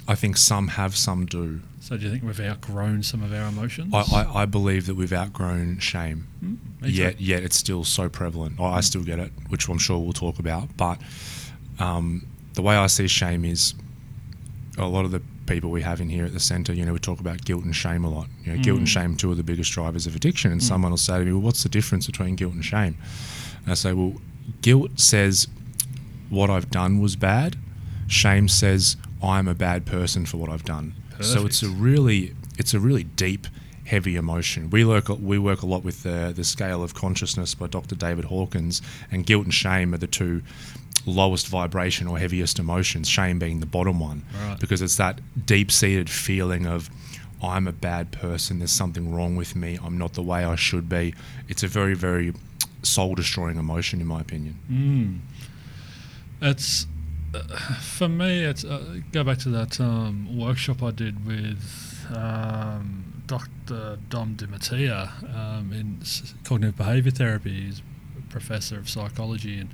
I 0.07 0.15
think 0.15 0.37
some 0.37 0.69
have, 0.69 0.95
some 0.95 1.25
do. 1.27 1.61
So, 1.81 1.95
do 1.95 2.05
you 2.05 2.11
think 2.11 2.23
we've 2.23 2.39
outgrown 2.39 3.03
some 3.03 3.21
of 3.23 3.31
our 3.33 3.47
emotions? 3.47 3.93
I, 3.93 3.99
I, 4.01 4.41
I 4.41 4.45
believe 4.45 4.85
that 4.87 4.95
we've 4.95 5.13
outgrown 5.13 5.79
shame. 5.79 6.27
Mm. 6.43 6.57
Yet, 6.81 7.21
yet 7.21 7.43
it's 7.43 7.55
still 7.57 7.83
so 7.83 8.09
prevalent. 8.09 8.59
I 8.59 8.63
I 8.77 8.81
still 8.81 9.03
get 9.03 9.19
it, 9.19 9.31
which 9.49 9.67
I'm 9.69 9.77
sure 9.77 9.99
we'll 9.99 10.13
talk 10.13 10.39
about. 10.39 10.75
But 10.77 10.99
um, 11.79 12.25
the 12.53 12.61
way 12.61 12.75
I 12.75 12.87
see 12.87 13.07
shame 13.07 13.45
is 13.45 13.73
a 14.77 14.87
lot 14.87 15.05
of 15.05 15.11
the 15.11 15.21
people 15.45 15.69
we 15.71 15.81
have 15.81 15.99
in 16.01 16.09
here 16.09 16.25
at 16.25 16.33
the 16.33 16.39
centre, 16.39 16.73
you 16.73 16.85
know, 16.85 16.93
we 16.93 16.99
talk 16.99 17.19
about 17.19 17.43
guilt 17.45 17.63
and 17.63 17.75
shame 17.75 18.03
a 18.03 18.09
lot. 18.09 18.27
You 18.43 18.53
know, 18.55 18.61
guilt 18.63 18.79
and 18.79 18.87
Mm. 18.87 18.91
shame, 18.91 19.15
two 19.15 19.31
of 19.31 19.37
the 19.37 19.43
biggest 19.43 19.71
drivers 19.71 20.05
of 20.07 20.15
addiction. 20.15 20.51
And 20.51 20.61
someone 20.63 20.91
will 20.91 20.97
say 20.97 21.19
to 21.19 21.25
me, 21.25 21.31
well, 21.33 21.41
what's 21.41 21.63
the 21.63 21.69
difference 21.69 22.05
between 22.07 22.35
guilt 22.35 22.53
and 22.53 22.63
shame? 22.65 22.97
And 23.63 23.71
I 23.71 23.73
say, 23.75 23.93
well, 23.93 24.13
guilt 24.61 24.99
says 24.99 25.47
what 26.29 26.49
I've 26.49 26.69
done 26.71 26.99
was 26.99 27.15
bad. 27.15 27.57
Shame 28.09 28.47
says 28.49 28.97
I'm 29.23 29.47
a 29.47 29.53
bad 29.53 29.85
person 29.85 30.25
for 30.25 30.37
what 30.37 30.49
I've 30.49 30.65
done. 30.65 30.93
So 31.21 31.45
it's 31.45 31.63
a 31.63 31.69
really, 31.69 32.33
it's 32.57 32.73
a 32.73 32.79
really 32.79 33.03
deep, 33.03 33.47
heavy 33.85 34.15
emotion. 34.15 34.69
We 34.69 34.83
work, 34.85 35.09
we 35.09 35.37
work 35.37 35.61
a 35.61 35.65
lot 35.65 35.83
with 35.83 36.03
the, 36.03 36.31
the 36.35 36.43
scale 36.43 36.81
of 36.83 36.93
consciousness 36.93 37.55
by 37.55 37.67
Dr. 37.67 37.95
David 37.95 38.25
Hawkins, 38.25 38.81
and 39.11 39.25
guilt 39.25 39.43
and 39.45 39.53
shame 39.53 39.93
are 39.93 39.97
the 39.97 40.07
two 40.07 40.41
lowest 41.05 41.47
vibration 41.47 42.07
or 42.07 42.17
heaviest 42.17 42.57
emotions. 42.59 43.07
Shame 43.09 43.37
being 43.39 43.59
the 43.59 43.65
bottom 43.65 43.99
one, 43.99 44.23
Right. 44.33 44.59
because 44.59 44.81
it's 44.81 44.95
that 44.97 45.19
deep-seated 45.45 46.09
feeling 46.09 46.65
of 46.65 46.89
I'm 47.43 47.67
a 47.67 47.71
bad 47.73 48.11
person. 48.11 48.59
There's 48.59 48.71
something 48.71 49.13
wrong 49.13 49.35
with 49.35 49.55
me. 49.55 49.77
I'm 49.83 49.97
not 49.97 50.13
the 50.13 50.21
way 50.23 50.43
I 50.43 50.55
should 50.55 50.87
be. 50.89 51.13
It's 51.47 51.63
a 51.63 51.67
very, 51.67 51.93
very 51.95 52.33
soul-destroying 52.83 53.57
emotion, 53.57 54.01
in 54.01 54.07
my 54.07 54.21
opinion. 54.21 54.57
Mm. 54.71 55.19
It's 56.41 56.85
for 57.81 58.09
me. 58.09 58.43
It's 58.43 58.63
uh, 58.63 58.99
go 59.11 59.23
back 59.23 59.37
to 59.39 59.49
that 59.49 59.79
um, 59.79 60.37
workshop 60.37 60.83
I 60.83 60.91
did 60.91 61.25
with 61.25 62.07
um, 62.15 63.23
Dr. 63.27 63.99
Dom 64.09 64.35
DiMattia 64.35 65.35
um, 65.35 65.71
in 65.73 66.01
cognitive 66.43 66.77
behavior 66.77 67.11
therapy. 67.11 67.65
He's 67.65 67.81
a 68.17 68.31
professor 68.31 68.77
of 68.77 68.89
psychology, 68.89 69.59
and 69.59 69.69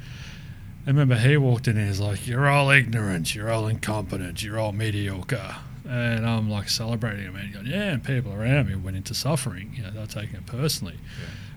I 0.85 0.89
remember 0.89 1.15
he 1.15 1.37
walked 1.37 1.67
in 1.67 1.77
and 1.77 1.87
he's 1.87 1.99
like, 1.99 2.27
"You're 2.27 2.47
all 2.47 2.69
ignorant. 2.69 3.33
You're 3.35 3.51
all 3.51 3.67
incompetent. 3.67 4.43
You're 4.43 4.59
all 4.59 4.71
mediocre." 4.71 5.55
And 5.87 6.25
I'm 6.25 6.49
like 6.49 6.69
celebrating 6.69 7.25
him, 7.25 7.35
and 7.35 7.65
he 7.65 7.71
"Yeah." 7.71 7.93
And 7.93 8.03
people 8.03 8.33
around 8.33 8.69
me 8.69 8.75
went 8.75 8.97
into 8.97 9.13
suffering. 9.13 9.73
You 9.75 9.83
know, 9.83 9.91
they 9.91 9.99
were 9.99 10.05
taking 10.07 10.35
it 10.35 10.45
personally. 10.45 10.97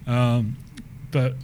Um, 0.07 0.57
but 1.11 1.35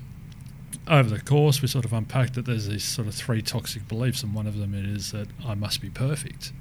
over 0.87 1.09
the 1.09 1.21
course, 1.21 1.63
we 1.63 1.69
sort 1.69 1.85
of 1.85 1.93
unpacked 1.93 2.35
that 2.35 2.47
there's 2.47 2.69
these 2.69 2.85
sort 2.85 3.09
of 3.09 3.15
three 3.15 3.43
toxic 3.43 3.89
beliefs, 3.89 4.23
and 4.23 4.35
one 4.35 4.47
of 4.47 4.59
them 4.59 4.75
is 4.75 5.13
that 5.13 5.29
I 5.47 5.55
must 5.55 5.81
be 5.81 5.91
perfect. 5.91 6.53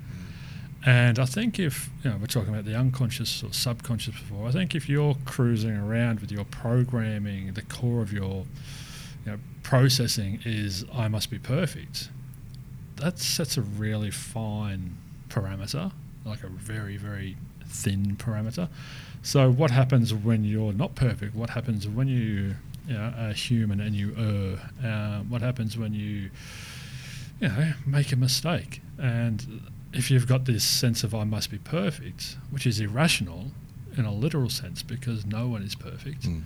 And 0.86 1.18
I 1.18 1.26
think 1.26 1.60
if 1.60 1.90
you 2.04 2.10
know 2.10 2.18
we're 2.18 2.28
talking 2.28 2.54
about 2.54 2.66
the 2.66 2.76
unconscious 2.76 3.44
or 3.44 3.54
subconscious 3.54 4.16
before, 4.16 4.48
I 4.48 4.52
think 4.52 4.76
if 4.76 4.90
you're 4.90 5.16
cruising 5.26 5.76
around 5.78 6.20
with 6.20 6.32
your 6.32 6.46
programming, 6.46 7.54
the 7.54 7.62
core 7.62 8.02
of 8.02 8.12
your 8.12 8.46
you 9.26 9.32
know, 9.32 9.38
processing 9.62 10.42
is 10.46 10.84
I 10.94 11.08
must 11.08 11.30
be 11.30 11.40
perfect. 11.40 12.10
that 12.98 13.20
sets 13.20 13.58
a 13.58 13.62
really 13.62 14.12
fine 14.12 14.98
parameter, 15.30 15.92
like 16.26 16.44
a 16.44 16.48
very 16.48 16.98
very 16.98 17.38
thin 17.66 18.16
parameter. 18.18 18.68
So 19.22 19.50
what 19.52 19.72
happens 19.72 20.14
when 20.14 20.44
you're 20.44 20.74
not 20.74 20.96
perfect? 20.96 21.34
What 21.36 21.52
happens 21.52 21.88
when 21.88 22.08
you, 22.08 22.56
you 22.88 22.94
know, 22.94 23.14
are 23.18 23.34
human 23.34 23.80
and 23.80 23.96
you 23.96 24.16
err? 24.18 24.90
Uh, 24.90 25.20
what 25.24 25.42
happens 25.42 25.78
when 25.78 25.94
you, 25.94 26.30
you 27.40 27.48
know, 27.48 27.74
make 27.86 28.12
a 28.12 28.16
mistake? 28.16 28.82
And 28.98 29.62
if 29.94 30.10
you've 30.12 30.28
got 30.28 30.46
this 30.46 30.64
sense 30.64 31.04
of 31.04 31.14
I 31.14 31.24
must 31.24 31.52
be 31.52 31.60
perfect, 31.60 32.38
which 32.50 32.66
is 32.66 32.80
irrational 32.80 33.52
in 33.98 34.06
a 34.06 34.14
literal 34.14 34.50
sense 34.50 34.82
because 34.84 35.26
no 35.26 35.48
one 35.48 35.62
is 35.62 35.76
perfect. 35.76 36.24
Mm. 36.24 36.44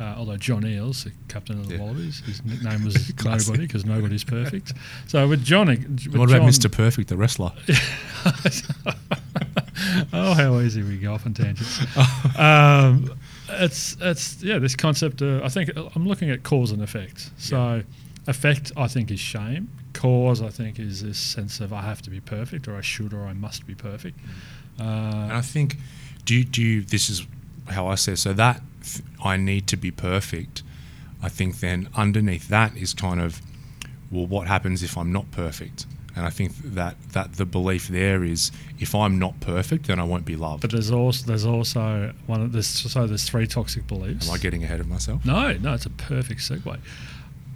Uh, 0.00 0.14
although 0.16 0.36
John 0.36 0.62
Eales, 0.62 1.04
the 1.04 1.12
captain 1.28 1.58
of 1.60 1.68
the 1.68 1.74
Yeah. 1.74 1.80
Wallabies, 1.80 2.20
his 2.26 2.44
nickname 2.44 2.84
was 2.84 3.12
Nobody 3.24 3.66
because 3.66 3.84
nobody's 3.84 4.24
perfect. 4.24 4.72
So 5.06 5.26
with 5.28 5.44
John, 5.44 5.68
with 5.68 6.16
what 6.16 6.28
about 6.30 6.38
John- 6.40 6.48
Mr. 6.48 6.70
Perfect, 6.70 7.08
the 7.08 7.16
wrestler? 7.16 7.52
oh, 10.12 10.34
how 10.34 10.58
easy 10.60 10.82
we 10.82 10.96
go 10.98 11.14
off 11.14 11.26
on 11.26 11.34
tangents. 11.34 11.80
um, 12.38 13.12
it's 13.60 13.96
it's 14.00 14.42
yeah, 14.42 14.58
this 14.58 14.76
concept. 14.76 15.22
Of, 15.22 15.42
I 15.42 15.48
think 15.48 15.76
uh, 15.76 15.88
I'm 15.94 16.06
looking 16.06 16.30
at 16.30 16.42
cause 16.42 16.70
and 16.72 16.82
effect. 16.82 17.30
So, 17.38 17.82
effect 18.26 18.72
I 18.76 18.86
think 18.88 19.10
is 19.10 19.20
shame. 19.20 19.68
Cause 19.92 20.42
I 20.42 20.48
think 20.48 20.78
is 20.78 21.02
this 21.02 21.18
sense 21.18 21.60
of 21.60 21.72
I 21.72 21.82
have 21.82 22.02
to 22.02 22.10
be 22.10 22.20
perfect, 22.20 22.66
or 22.68 22.76
I 22.76 22.80
should, 22.80 23.14
or 23.14 23.26
I 23.26 23.32
must 23.32 23.66
be 23.66 23.74
perfect. 23.74 24.18
Mm. 24.18 24.80
Uh, 24.80 24.82
and 24.82 25.32
Uh, 25.32 25.36
I 25.36 25.40
think, 25.40 25.76
do 26.24 26.34
you, 26.34 26.44
do 26.44 26.60
you, 26.62 26.82
this 26.82 27.08
is 27.08 27.26
how 27.68 27.86
I 27.86 27.94
say 27.94 28.16
so 28.16 28.32
that 28.32 28.60
th- 28.82 29.04
I 29.24 29.36
need 29.36 29.66
to 29.68 29.76
be 29.76 29.90
perfect. 29.92 30.62
I 31.22 31.28
think 31.28 31.60
then 31.60 31.88
underneath 31.94 32.48
that 32.48 32.76
is 32.76 32.92
kind 32.92 33.20
of, 33.20 33.40
well, 34.10 34.26
what 34.26 34.48
happens 34.48 34.82
if 34.82 34.98
I'm 34.98 35.12
not 35.12 35.30
perfect? 35.30 35.86
And 36.16 36.24
I 36.24 36.30
think 36.30 36.52
that, 36.74 36.96
that 37.12 37.34
the 37.34 37.44
belief 37.44 37.88
there 37.88 38.22
is 38.22 38.52
if 38.78 38.94
I'm 38.94 39.18
not 39.18 39.40
perfect, 39.40 39.88
then 39.88 39.98
I 39.98 40.04
won't 40.04 40.24
be 40.24 40.36
loved. 40.36 40.62
but 40.62 40.70
there's 40.70 40.90
also 40.90 41.26
there's 41.26 41.44
also 41.46 42.12
one 42.26 42.40
of 42.42 42.52
there's 42.52 42.66
so 42.68 43.06
there's 43.06 43.28
three 43.28 43.46
toxic 43.46 43.86
beliefs. 43.88 44.28
Am 44.28 44.34
I 44.34 44.38
getting 44.38 44.62
ahead 44.62 44.80
of 44.80 44.88
myself? 44.88 45.24
No, 45.24 45.52
no, 45.54 45.74
it's 45.74 45.86
a 45.86 45.90
perfect 45.90 46.40
segue. 46.40 46.78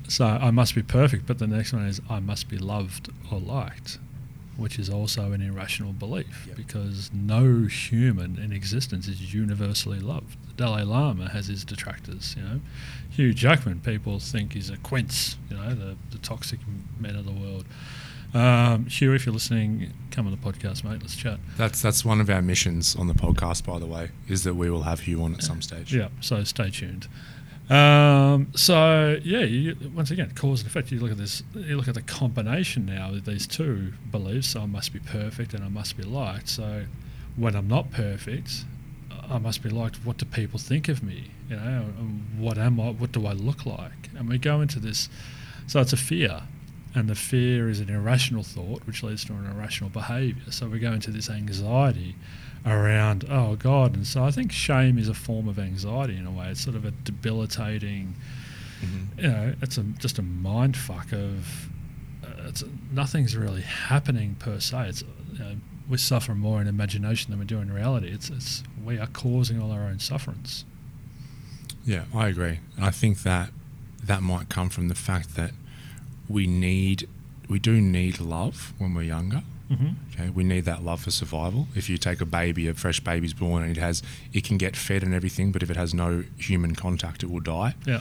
So 0.09 0.27
I 0.27 0.51
must 0.51 0.75
be 0.75 0.83
perfect, 0.83 1.27
but 1.27 1.39
the 1.39 1.47
next 1.47 1.73
one 1.73 1.87
is 1.87 2.01
I 2.09 2.19
must 2.19 2.49
be 2.49 2.57
loved 2.59 3.11
or 3.31 3.39
liked, 3.39 3.99
which 4.57 4.79
is 4.79 4.89
also 4.89 5.33
an 5.33 5.43
irrational 5.43 5.93
belief 5.93 6.47
Yep. 6.49 6.57
because 6.57 7.11
no 7.13 7.67
human 7.67 8.39
in 8.39 8.51
existence 8.53 9.07
is 9.07 9.35
universally 9.35 10.01
loved. 10.01 10.37
The 10.49 10.55
Dalai 10.55 10.83
Lama 10.83 11.29
has 11.29 11.47
his 11.49 11.63
detractors, 11.63 12.35
you 12.37 12.43
know. 12.43 12.61
Hugh 13.11 13.35
Jackman, 13.35 13.81
people 13.81 14.19
think 14.19 14.57
is 14.57 14.71
a 14.71 14.79
quince, 14.79 15.37
you 15.51 15.57
know, 15.57 15.75
the, 15.75 15.97
the 16.11 16.19
toxic 16.19 16.61
men 16.99 17.15
of 17.15 17.25
the 17.27 17.33
world. 17.33 17.65
Um, 18.35 18.87
Hugh, 18.87 19.15
if 19.15 19.25
you're 19.25 19.33
listening, 19.33 19.93
come 20.11 20.27
on 20.27 20.33
the 20.33 20.39
podcast, 20.39 20.85
mate. 20.85 21.01
Let's 21.01 21.17
chat. 21.17 21.39
That's 21.57 21.81
that's 21.81 22.05
one 22.05 22.21
of 22.21 22.29
our 22.29 22.43
missions 22.43 22.95
on 22.95 23.09
the 23.09 23.15
podcast, 23.15 23.65
by 23.65 23.79
the 23.79 23.87
way, 23.87 24.11
is 24.29 24.45
that 24.45 24.55
we 24.55 24.71
will 24.71 24.83
have 24.83 25.01
Hugh 25.01 25.23
on 25.23 25.35
at 25.35 25.43
some 25.43 25.63
stage. 25.63 25.95
Yeah, 25.95 26.09
so 26.21 26.45
stay 26.45 26.71
tuned. 26.71 27.09
Um, 27.71 28.49
so 28.55 29.19
yeah, 29.23 29.41
you, 29.41 29.77
once 29.95 30.11
again, 30.11 30.33
cause 30.35 30.61
and 30.61 30.69
effect. 30.69 30.91
You 30.91 31.01
look 31.01 31.11
at 31.11 31.19
this. 31.19 31.43
You 31.55 31.77
look 31.77 31.89
at 31.89 31.95
the 31.95 32.03
combination 32.03 32.87
now 32.87 33.11
of 33.11 33.25
these 33.25 33.47
two 33.47 33.93
beliefs. 34.11 34.49
So 34.49 34.63
I 34.63 34.67
must 34.67 34.93
be 34.93 35.01
perfect 35.01 35.55
and 35.55 35.65
I 35.65 35.69
must 35.69 35.97
be 35.97 36.03
liked. 36.03 36.49
So 36.49 36.85
when 37.37 37.55
I'm 37.55 37.69
not 37.69 37.91
perfect, 37.91 38.65
I 39.31 39.39
must 39.39 39.63
be 39.63 39.69
liked. 39.69 39.97
What 40.05 40.17
do 40.19 40.25
people 40.25 40.59
think 40.59 40.89
of 40.89 41.03
me? 41.03 41.31
You 41.49 41.57
know, 41.57 41.81
what 42.39 42.59
am 42.59 42.81
I? 42.81 42.91
What 42.91 43.13
do 43.13 43.27
I 43.27 43.33
look 43.33 43.67
like? 43.67 44.11
And 44.17 44.29
we 44.29 44.39
go 44.39 44.61
into 44.61 44.81
this. 44.81 45.09
So 45.67 45.81
it's 45.81 45.93
a 45.93 45.99
fear, 45.99 46.43
and 46.95 47.09
the 47.09 47.15
fear 47.15 47.69
is 47.69 47.81
an 47.81 47.91
irrational 47.91 48.43
thought, 48.43 48.83
which 48.87 49.03
leads 49.03 49.25
to 49.27 49.33
an 49.35 49.47
irrational 49.47 49.91
behaviour. 49.91 50.51
So 50.51 50.69
we 50.69 50.79
go 50.79 50.93
into 50.93 51.11
this 51.11 51.29
anxiety 51.31 52.17
around, 52.67 53.25
oh 53.31 53.57
God. 53.57 53.95
And 53.95 54.07
so 54.07 54.25
I 54.25 54.31
think 54.31 54.51
shame 54.53 54.99
is 54.99 55.09
a 55.09 55.15
form 55.15 55.49
of 55.49 55.59
anxiety 55.59 56.17
in 56.17 56.27
a 56.27 56.31
way. 56.31 56.49
It's 56.49 56.61
sort 56.61 56.77
of 56.77 56.85
a 56.85 56.91
debilitating, 56.91 58.15
Mhm. 58.83 59.07
you 59.23 59.29
know, 59.29 59.55
it's 59.63 59.79
a, 59.79 59.83
just 59.83 60.19
a 60.19 60.23
mind 60.23 60.77
fuck 60.77 61.13
of, 61.13 61.69
uh, 62.25 62.49
it's 62.49 62.65
nothing's 62.93 63.37
really 63.37 63.63
happening 63.63 64.35
per 64.39 64.59
se. 64.61 64.89
It's, 64.89 65.05
you 65.33 65.39
know, 65.39 65.57
we 65.89 65.97
suffer 65.99 66.35
more 66.35 66.61
in 66.61 66.67
imagination 66.69 67.31
than 67.31 67.39
we 67.39 67.47
do 67.47 67.59
in 67.61 67.73
reality. 67.73 68.09
It's, 68.09 68.29
it's, 68.31 68.63
we 68.85 68.99
are 68.99 69.07
causing 69.09 69.61
all 69.61 69.71
our 69.73 69.83
own 69.85 69.99
sufferance. 70.01 70.65
Yeah, 71.85 72.05
I 72.15 72.29
agree. 72.29 72.61
And 72.77 72.85
I 72.85 72.91
think 72.91 73.23
that 73.23 73.51
that 74.05 74.23
might 74.23 74.49
come 74.49 74.69
from 74.69 74.89
the 74.89 74.95
fact 74.95 75.35
that 75.37 75.53
we 76.29 76.47
need, 76.47 77.09
we 77.49 77.59
do 77.59 77.81
need 77.81 78.21
love 78.21 78.73
when 78.79 78.95
we're 78.95 79.03
younger. 79.03 79.43
Mm-hmm. 79.71 79.89
Okay, 80.15 80.31
we 80.31 80.45
need 80.45 80.65
that 80.65 80.83
love 80.83 81.03
for 81.03 81.11
survival. 81.11 81.69
If 81.75 81.91
you 81.91 81.99
take 81.99 82.21
a 82.23 82.27
baby, 82.27 82.69
a 82.69 82.75
fresh 82.75 83.01
baby's 83.01 83.35
born, 83.35 83.63
and 83.63 83.77
it 83.77 83.81
has, 83.81 84.03
it 84.33 84.45
can 84.45 84.57
get 84.57 84.77
fed 84.77 85.03
and 85.03 85.13
everything, 85.15 85.53
but 85.53 85.63
if 85.63 85.71
it 85.71 85.77
has 85.77 85.93
no 85.93 86.25
human 86.39 86.75
contact, 86.75 87.23
it 87.23 87.31
will 87.31 87.41
die. 87.41 87.75
Yeah. 87.87 88.01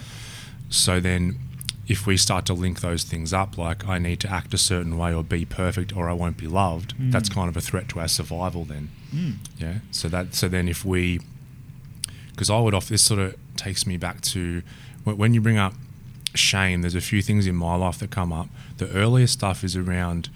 So 0.69 0.99
then, 1.01 1.39
if 1.87 2.05
we 2.07 2.15
start 2.17 2.45
to 2.45 2.53
link 2.53 2.79
those 2.81 3.03
things 3.03 3.31
up, 3.33 3.57
like 3.57 3.87
I 3.87 3.97
need 3.97 4.19
to 4.21 4.29
act 4.31 4.53
a 4.53 4.57
certain 4.57 4.97
way 4.97 5.13
or 5.13 5.23
be 5.23 5.45
perfect 5.45 5.95
or 5.95 6.09
I 6.09 6.13
won't 6.13 6.37
be 6.37 6.47
loved, 6.47 6.93
that's 7.11 7.29
Mm. 7.29 7.33
kind 7.35 7.49
of 7.49 7.55
a 7.57 7.61
threat 7.61 7.87
to 7.89 7.99
our 7.99 8.07
survival. 8.09 8.63
Then, 8.65 8.89
Mm. 9.15 9.33
yeah. 9.57 9.75
So 9.91 10.07
that, 10.09 10.35
so 10.35 10.47
then 10.49 10.67
if 10.69 10.83
we, 10.85 11.19
because 12.31 12.49
I 12.49 12.59
would 12.59 12.73
off 12.73 12.87
this 12.89 13.01
sort 13.01 13.19
of 13.19 13.35
takes 13.55 13.85
me 13.87 13.97
back 13.97 14.21
to 14.21 14.61
when 15.03 15.33
you 15.33 15.41
bring 15.41 15.57
up 15.57 15.73
shame. 16.37 16.81
There's 16.81 16.95
a 16.95 17.01
few 17.01 17.21
things 17.21 17.47
in 17.47 17.55
my 17.55 17.75
life 17.75 17.99
that 17.99 18.11
come 18.11 18.31
up. 18.31 18.47
The 18.77 18.89
earlier 18.91 19.27
stuff 19.27 19.63
is 19.63 19.75
around 19.75 20.29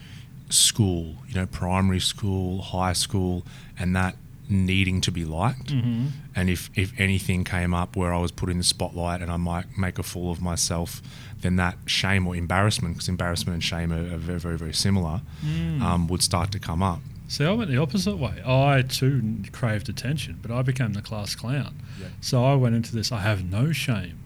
school, 0.49 1.15
you 1.27 1.35
know, 1.35 1.45
primary 1.45 1.99
school, 1.99 2.61
high 2.61 2.93
school, 2.93 3.43
and 3.79 3.95
that 3.95 4.15
needing 4.49 4.99
to 5.01 5.11
be 5.11 5.23
liked. 5.23 5.67
Mm-hmm. 5.67 6.07
And 6.35 6.49
if, 6.49 6.69
if 6.75 6.91
anything 6.99 7.45
came 7.45 7.73
up 7.73 7.95
where 7.95 8.13
I 8.13 8.19
was 8.19 8.31
put 8.31 8.49
in 8.49 8.57
the 8.57 8.63
spotlight 8.65 9.21
and 9.21 9.31
I 9.31 9.37
might 9.37 9.77
make 9.77 9.97
a 9.97 10.03
fool 10.03 10.29
of 10.29 10.41
myself, 10.41 11.01
then 11.39 11.55
that 11.55 11.77
shame 11.85 12.27
or 12.27 12.35
embarrassment, 12.35 12.95
because 12.95 13.07
embarrassment 13.07 13.53
and 13.55 13.63
shame 13.63 13.93
are, 13.93 14.13
are 14.13 14.17
very, 14.17 14.39
very, 14.39 14.57
very 14.57 14.73
similar, 14.73 15.21
Mm. 15.45 15.81
um, 15.81 16.07
would 16.07 16.21
start 16.21 16.51
to 16.51 16.59
come 16.59 16.83
up. 16.83 16.99
See, 17.29 17.45
I 17.45 17.51
went 17.51 17.71
the 17.71 17.77
opposite 17.77 18.17
way. 18.17 18.43
I 18.45 18.81
too 18.81 19.37
craved 19.53 19.87
attention, 19.87 20.39
but 20.41 20.51
I 20.51 20.63
became 20.63 20.91
the 20.91 21.01
class 21.01 21.33
clown. 21.33 21.75
Yeah. 21.97 22.07
So 22.19 22.43
I 22.43 22.55
went 22.55 22.75
into 22.75 22.93
this, 22.93 23.09
I 23.09 23.21
have 23.21 23.49
no 23.49 23.71
shame. 23.71 24.19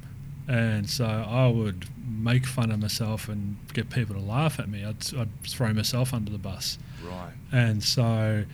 And 0.47 0.87
so 0.89 1.05
I 1.05 1.47
would 1.47 1.85
make 2.07 2.45
fun 2.45 2.71
of 2.71 2.79
myself 2.79 3.27
and 3.27 3.57
get 3.73 3.89
people 3.89 4.15
to 4.15 4.21
laugh 4.21 4.59
at 4.59 4.69
me. 4.69 4.85
I'd, 4.85 4.97
I'd 5.17 5.41
throw 5.43 5.73
myself 5.73 6.13
under 6.13 6.31
the 6.31 6.37
bus. 6.37 6.77
Right. 7.03 7.31
And 7.51 7.83
so 7.83 8.45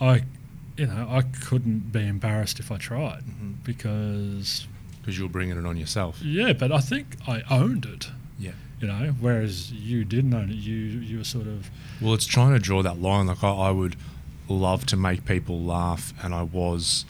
I, 0.00 0.22
you 0.76 0.86
know, 0.86 1.08
I 1.10 1.22
couldn't 1.22 1.90
be 1.92 2.06
embarrassed 2.06 2.60
if 2.60 2.70
I 2.70 2.76
tried 2.78 3.24
Mhm. 3.24 3.54
because, 3.64 4.66
Because 5.00 5.18
you're 5.18 5.28
bringing 5.28 5.58
it 5.58 5.66
on 5.66 5.76
yourself. 5.76 6.22
yeah, 6.22 6.52
but 6.52 6.70
I 6.70 6.78
think 6.80 7.16
I 7.26 7.42
owned 7.50 7.84
it, 7.84 8.10
Yeah. 8.38 8.52
you 8.80 8.86
know, 8.86 9.14
whereas 9.18 9.72
you 9.72 10.04
didn't 10.04 10.32
own 10.34 10.50
it. 10.50 10.56
You, 10.56 10.74
you 10.76 11.18
were 11.18 11.24
sort 11.24 11.46
of, 11.48 11.68
Well, 12.00 12.14
it's 12.14 12.26
trying 12.26 12.52
to 12.52 12.60
draw 12.60 12.82
that 12.82 13.00
line. 13.00 13.26
Like 13.26 13.42
I, 13.42 13.50
I 13.50 13.70
would 13.72 13.96
love 14.48 14.86
to 14.86 14.96
make 14.96 15.24
people 15.24 15.60
laugh, 15.62 16.14
and 16.22 16.32
I 16.34 16.42
was, 16.42 17.04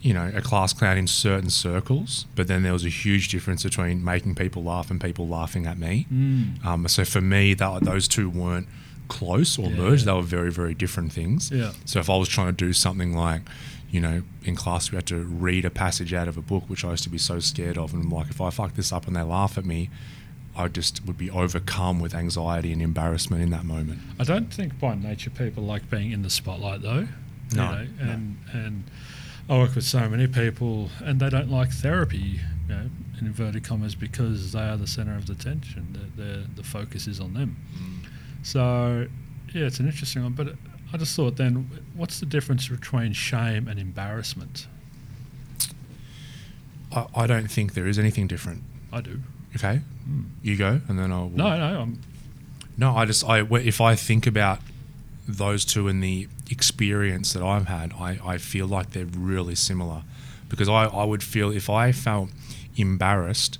you 0.00 0.14
know, 0.14 0.30
a 0.34 0.40
class 0.40 0.72
clown 0.72 0.96
in 0.96 1.06
certain 1.06 1.50
circles. 1.50 2.26
But 2.36 2.46
then 2.46 2.62
there 2.62 2.72
was 2.72 2.84
a 2.84 2.88
huge 2.88 3.28
difference 3.28 3.64
between 3.64 4.04
making 4.04 4.36
people 4.36 4.62
laugh 4.62 4.90
and 4.90 5.00
people 5.00 5.26
laughing 5.26 5.66
at 5.66 5.78
me. 5.78 6.06
mm, 6.12 6.64
Um, 6.64 6.86
so 6.88 7.04
for 7.04 7.20
me, 7.20 7.54
that 7.54 7.84
those 7.84 8.06
two 8.06 8.30
weren't 8.30 8.68
close 9.08 9.58
or 9.58 9.70
Yeah. 9.70 9.76
merged. 9.76 10.04
They 10.04 10.12
were 10.12 10.22
very, 10.22 10.52
very 10.52 10.74
different 10.74 11.12
things. 11.12 11.50
yeah. 11.50 11.72
So 11.84 11.98
if 11.98 12.08
I 12.10 12.16
was 12.16 12.28
trying 12.28 12.48
to 12.54 12.64
do 12.66 12.72
something 12.72 13.14
like, 13.16 13.42
you 13.90 14.00
know, 14.00 14.22
in 14.44 14.54
class 14.54 14.90
we 14.92 14.96
had 14.96 15.06
to 15.06 15.16
read 15.16 15.64
a 15.64 15.70
passage 15.70 16.12
out 16.12 16.28
of 16.28 16.36
a 16.36 16.42
book, 16.42 16.64
which 16.68 16.84
I 16.84 16.90
used 16.90 17.04
to 17.04 17.10
be 17.10 17.18
so 17.18 17.40
scared 17.40 17.78
of, 17.78 17.92
and 17.94 18.12
like 18.12 18.28
if 18.30 18.40
I 18.40 18.50
fuck 18.50 18.74
this 18.74 18.92
up 18.92 19.06
and 19.06 19.16
they 19.16 19.22
laugh 19.22 19.56
at 19.58 19.64
me, 19.64 19.88
I 20.54 20.68
just 20.68 21.04
would 21.06 21.16
be 21.18 21.30
overcome 21.30 21.98
with 22.00 22.14
anxiety 22.14 22.70
and 22.72 22.82
embarrassment 22.82 23.42
in 23.42 23.50
that 23.50 23.64
moment. 23.64 24.00
I 24.20 24.24
don't 24.24 24.52
think 24.52 24.78
by 24.78 24.94
nature 24.94 25.30
people 25.30 25.62
like 25.64 25.88
being 25.90 26.12
in 26.12 26.22
the 26.22 26.30
spotlight 26.30 26.82
though. 26.82 27.08
you 27.50 27.56
No, 27.56 27.74
know, 27.74 27.86
no. 28.04 28.10
and 28.12 28.36
and 28.52 28.84
I 29.48 29.56
work 29.58 29.74
with 29.74 29.84
so 29.84 30.08
many 30.08 30.26
people 30.26 30.90
and 31.02 31.18
they 31.20 31.30
don't 31.30 31.50
like 31.50 31.70
therapy, 31.70 32.40
you 32.68 32.74
know, 32.74 32.90
in 33.20 33.26
inverted 33.26 33.64
commas, 33.64 33.94
because 33.94 34.52
they 34.52 34.60
are 34.60 34.76
the 34.76 34.86
center 34.86 35.14
of 35.16 35.26
the 35.26 35.32
attention. 35.32 35.86
The 36.16 36.22
the, 36.22 36.44
the 36.56 36.62
focus 36.62 37.06
is 37.06 37.18
on 37.20 37.34
them. 37.34 37.56
So 38.42 39.06
yeah, 39.54 39.64
it's 39.64 39.80
an 39.80 39.86
interesting 39.86 40.22
one. 40.22 40.32
But 40.32 40.54
I 40.92 40.96
just 40.98 41.16
thought 41.16 41.36
then, 41.36 41.70
what's 41.94 42.20
the 42.20 42.26
difference 42.26 42.68
between 42.68 43.12
shame 43.12 43.68
and 43.68 43.78
embarrassment? 43.78 44.66
I, 46.92 47.06
I 47.14 47.26
don't 47.26 47.50
think 47.50 47.74
there 47.74 47.86
is 47.86 47.98
anything 47.98 48.26
different. 48.26 48.62
I 48.92 49.00
do. 49.00 49.20
Okay, 49.56 49.80
Mm. 50.08 50.24
you 50.42 50.56
go, 50.56 50.80
and 50.88 50.98
then 50.98 51.10
I'll. 51.12 51.28
No, 51.30 51.44
no, 51.56 51.80
I'm 51.82 52.00
No, 52.76 52.96
I 52.96 53.04
just 53.06 53.24
I 53.24 53.40
if 53.40 53.80
I 53.80 53.94
think 53.94 54.26
about 54.26 54.60
those 55.28 55.66
two 55.66 55.88
and 55.88 56.02
the 56.02 56.26
experience 56.50 57.34
that 57.34 57.42
I've 57.42 57.68
had, 57.68 57.92
I, 57.92 58.18
I 58.24 58.38
feel 58.38 58.66
like 58.66 58.90
they're 58.90 59.04
really 59.04 59.54
similar 59.54 60.02
because 60.48 60.68
I, 60.68 60.84
I 60.84 61.04
would 61.04 61.22
feel 61.22 61.50
if 61.50 61.68
I 61.68 61.92
felt 61.92 62.30
embarrassed 62.76 63.58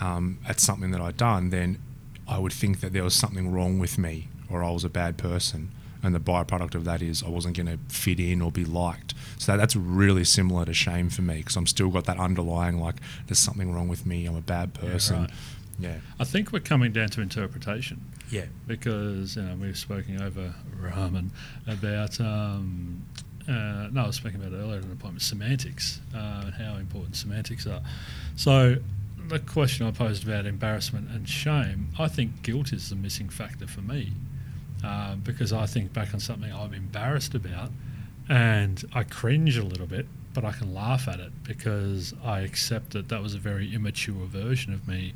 um, 0.00 0.38
at 0.46 0.58
something 0.58 0.90
that 0.90 1.00
I'd 1.00 1.16
done, 1.16 1.50
then 1.50 1.78
I 2.26 2.38
would 2.38 2.52
think 2.52 2.80
that 2.80 2.92
there 2.92 3.04
was 3.04 3.14
something 3.14 3.52
wrong 3.52 3.78
with 3.78 3.96
me 3.96 4.28
or 4.50 4.64
I 4.64 4.70
was 4.70 4.82
a 4.82 4.88
bad 4.88 5.16
person. 5.16 5.70
And 6.02 6.14
the 6.14 6.20
byproduct 6.20 6.74
of 6.74 6.84
that 6.84 7.00
is 7.00 7.22
I 7.22 7.28
wasn't 7.28 7.56
going 7.56 7.66
to 7.66 7.78
fit 7.88 8.20
in 8.20 8.42
or 8.42 8.50
be 8.50 8.64
liked. 8.64 9.14
So 9.38 9.52
that, 9.52 9.58
that's 9.58 9.74
really 9.74 10.24
similar 10.24 10.66
to 10.66 10.74
shame 10.74 11.08
for 11.08 11.22
me 11.22 11.36
because 11.36 11.56
I'm 11.56 11.66
still 11.66 11.88
got 11.88 12.04
that 12.04 12.18
underlying 12.18 12.78
like 12.78 12.96
there's 13.26 13.38
something 13.38 13.72
wrong 13.72 13.88
with 13.88 14.04
me. 14.04 14.26
I'm 14.26 14.36
a 14.36 14.42
bad 14.42 14.74
person. 14.74 15.20
right. 15.22 15.30
Yeah. 15.78 15.96
I 16.20 16.24
think 16.24 16.52
we're 16.52 16.60
coming 16.60 16.92
down 16.92 17.08
to 17.10 17.20
interpretation 17.20 18.00
Yeah. 18.30 18.46
because 18.66 19.36
you 19.36 19.42
know 19.42 19.56
we've 19.56 19.76
spoken 19.78 20.20
over 20.22 20.54
ramen 20.80 21.30
about 21.66 22.20
um, 22.20 23.02
uh, 23.48 23.88
no, 23.92 24.04
I 24.04 24.06
was 24.06 24.16
speaking 24.16 24.40
about 24.40 24.52
it 24.52 24.56
earlier 24.62 24.76
in 24.80 24.86
the 24.88 24.92
appointment 24.94 25.22
semantics 25.22 26.00
uh, 26.14 26.42
and 26.46 26.54
how 26.54 26.76
important 26.76 27.16
semantics 27.16 27.66
are. 27.66 27.82
So 28.36 28.76
the 29.28 29.38
question 29.38 29.86
I 29.86 29.90
posed 29.90 30.26
about 30.26 30.46
embarrassment 30.46 31.10
and 31.10 31.28
shame, 31.28 31.88
I 31.98 32.08
think 32.08 32.42
guilt 32.42 32.72
is 32.72 32.88
the 32.90 32.96
missing 32.96 33.28
factor 33.28 33.66
for 33.66 33.80
me 33.82 34.12
uh, 34.82 35.16
because 35.16 35.52
I 35.52 35.66
think 35.66 35.92
back 35.92 36.14
on 36.14 36.20
something 36.20 36.52
I'm 36.52 36.72
embarrassed 36.72 37.34
about 37.34 37.70
and 38.28 38.82
I 38.94 39.02
cringe 39.02 39.58
a 39.58 39.64
little 39.64 39.86
bit, 39.86 40.06
but 40.32 40.44
I 40.44 40.52
can 40.52 40.72
laugh 40.72 41.06
at 41.08 41.20
it 41.20 41.32
because 41.44 42.14
I 42.24 42.40
accept 42.40 42.90
that 42.92 43.08
that 43.08 43.22
was 43.22 43.34
a 43.34 43.38
very 43.38 43.74
immature 43.74 44.24
version 44.26 44.72
of 44.72 44.88
me. 44.88 45.12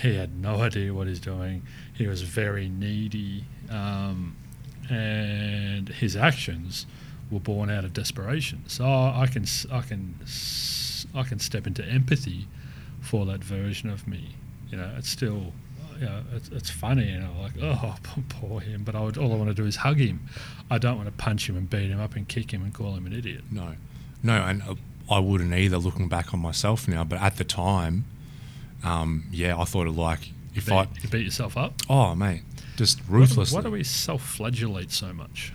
He 0.00 0.16
had 0.16 0.36
no 0.36 0.60
idea 0.62 0.92
what 0.92 1.06
he's 1.06 1.20
doing. 1.20 1.62
He 1.92 2.06
was 2.06 2.22
very 2.22 2.68
needy, 2.68 3.44
um, 3.70 4.36
and 4.90 5.88
his 5.88 6.16
actions 6.16 6.86
were 7.30 7.40
born 7.40 7.70
out 7.70 7.84
of 7.84 7.92
desperation. 7.92 8.64
So 8.66 8.84
I 8.84 9.28
can 9.30 9.44
I 9.70 9.80
can 9.82 10.18
I 11.14 11.22
can 11.22 11.38
step 11.38 11.66
into 11.66 11.84
empathy 11.84 12.48
for 13.00 13.26
that 13.26 13.42
version 13.44 13.90
of 13.90 14.08
me. 14.08 14.36
You 14.70 14.78
know, 14.78 14.90
it's 14.96 15.08
still. 15.08 15.52
You 15.96 16.06
know, 16.06 16.22
it's, 16.34 16.48
it's 16.48 16.70
funny, 16.70 17.08
you 17.08 17.20
know, 17.20 17.30
like 17.40 17.52
oh, 17.62 17.94
poor 18.28 18.58
him. 18.58 18.82
But 18.82 18.96
I 18.96 19.00
would, 19.00 19.16
all 19.16 19.32
I 19.32 19.36
want 19.36 19.48
to 19.50 19.54
do 19.54 19.64
is 19.64 19.76
hug 19.76 19.98
him. 19.98 20.26
I 20.68 20.76
don't 20.76 20.96
want 20.96 21.06
to 21.06 21.14
punch 21.14 21.48
him 21.48 21.56
and 21.56 21.70
beat 21.70 21.88
him 21.88 22.00
up 22.00 22.16
and 22.16 22.26
kick 22.26 22.50
him 22.50 22.64
and 22.64 22.74
call 22.74 22.94
him 22.96 23.06
an 23.06 23.12
idiot. 23.12 23.44
No, 23.52 23.76
no, 24.20 24.42
and 24.42 24.60
uh, 24.62 24.74
I 25.08 25.20
wouldn't 25.20 25.54
either. 25.54 25.78
Looking 25.78 26.08
back 26.08 26.34
on 26.34 26.40
myself 26.40 26.88
now, 26.88 27.04
but 27.04 27.22
at 27.22 27.36
the 27.36 27.44
time, 27.44 28.06
um, 28.84 29.24
yeah, 29.30 29.58
I 29.58 29.64
thought 29.64 29.86
of 29.86 29.96
like 29.96 30.30
if 30.54 30.66
Beat, 30.66 30.72
I, 30.74 30.86
you 31.02 31.08
beat 31.08 31.24
yourself 31.24 31.56
up. 31.56 31.74
oh 31.88 32.14
mate, 32.14 32.42
just 32.76 33.00
Why- 33.08 33.26
Why 33.26 33.60
do 33.62 33.70
we 33.70 33.82
self-flagellate 33.84 34.90
so 34.92 35.12
much? 35.12 35.52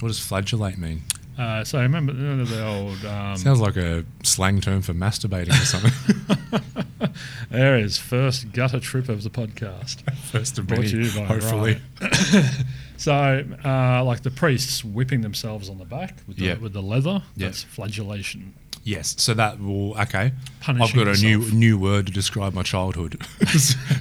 What 0.00 0.08
does 0.08 0.20
flagellate 0.20 0.78
mean? 0.78 1.02
Uh, 1.36 1.62
so 1.62 1.78
I 1.78 1.82
remember, 1.82 2.12
remember 2.12 2.44
the 2.44 2.66
old. 2.66 3.04
Um, 3.04 3.36
Sounds 3.36 3.60
like 3.60 3.76
a 3.76 4.04
slang 4.24 4.60
term 4.60 4.82
for 4.82 4.92
masturbating 4.92 5.50
or 5.50 5.64
something. 5.64 7.10
there 7.50 7.78
is 7.78 7.96
first 7.96 8.50
gutter 8.52 8.80
trip 8.80 9.08
of 9.08 9.22
the 9.22 9.30
podcast. 9.30 10.00
First 10.32 10.58
of 10.58 10.66
Brought 10.66 10.80
many, 10.80 10.90
to 10.90 11.02
you 11.02 11.10
by 11.16 11.24
hopefully. 11.26 11.80
So, 12.96 13.44
uh, 13.64 14.02
like 14.02 14.24
the 14.24 14.30
priests 14.32 14.84
whipping 14.84 15.20
themselves 15.20 15.70
on 15.70 15.78
the 15.78 15.84
back 15.84 16.16
with 16.26 16.38
the, 16.38 16.46
Yeah. 16.46 16.54
with 16.58 16.72
the 16.72 16.82
leather, 16.82 17.22
Yeah. 17.36 17.46
that's 17.46 17.62
flagellation. 17.62 18.54
Yes, 18.84 19.14
so 19.18 19.34
that 19.34 19.60
will 19.60 19.98
okay. 20.00 20.32
Punishing 20.60 21.00
I've 21.00 21.06
got 21.06 21.16
a 21.16 21.20
new 21.20 21.50
new 21.50 21.78
word 21.78 22.06
to 22.06 22.12
describe 22.12 22.54
my 22.54 22.62
childhood: 22.62 23.22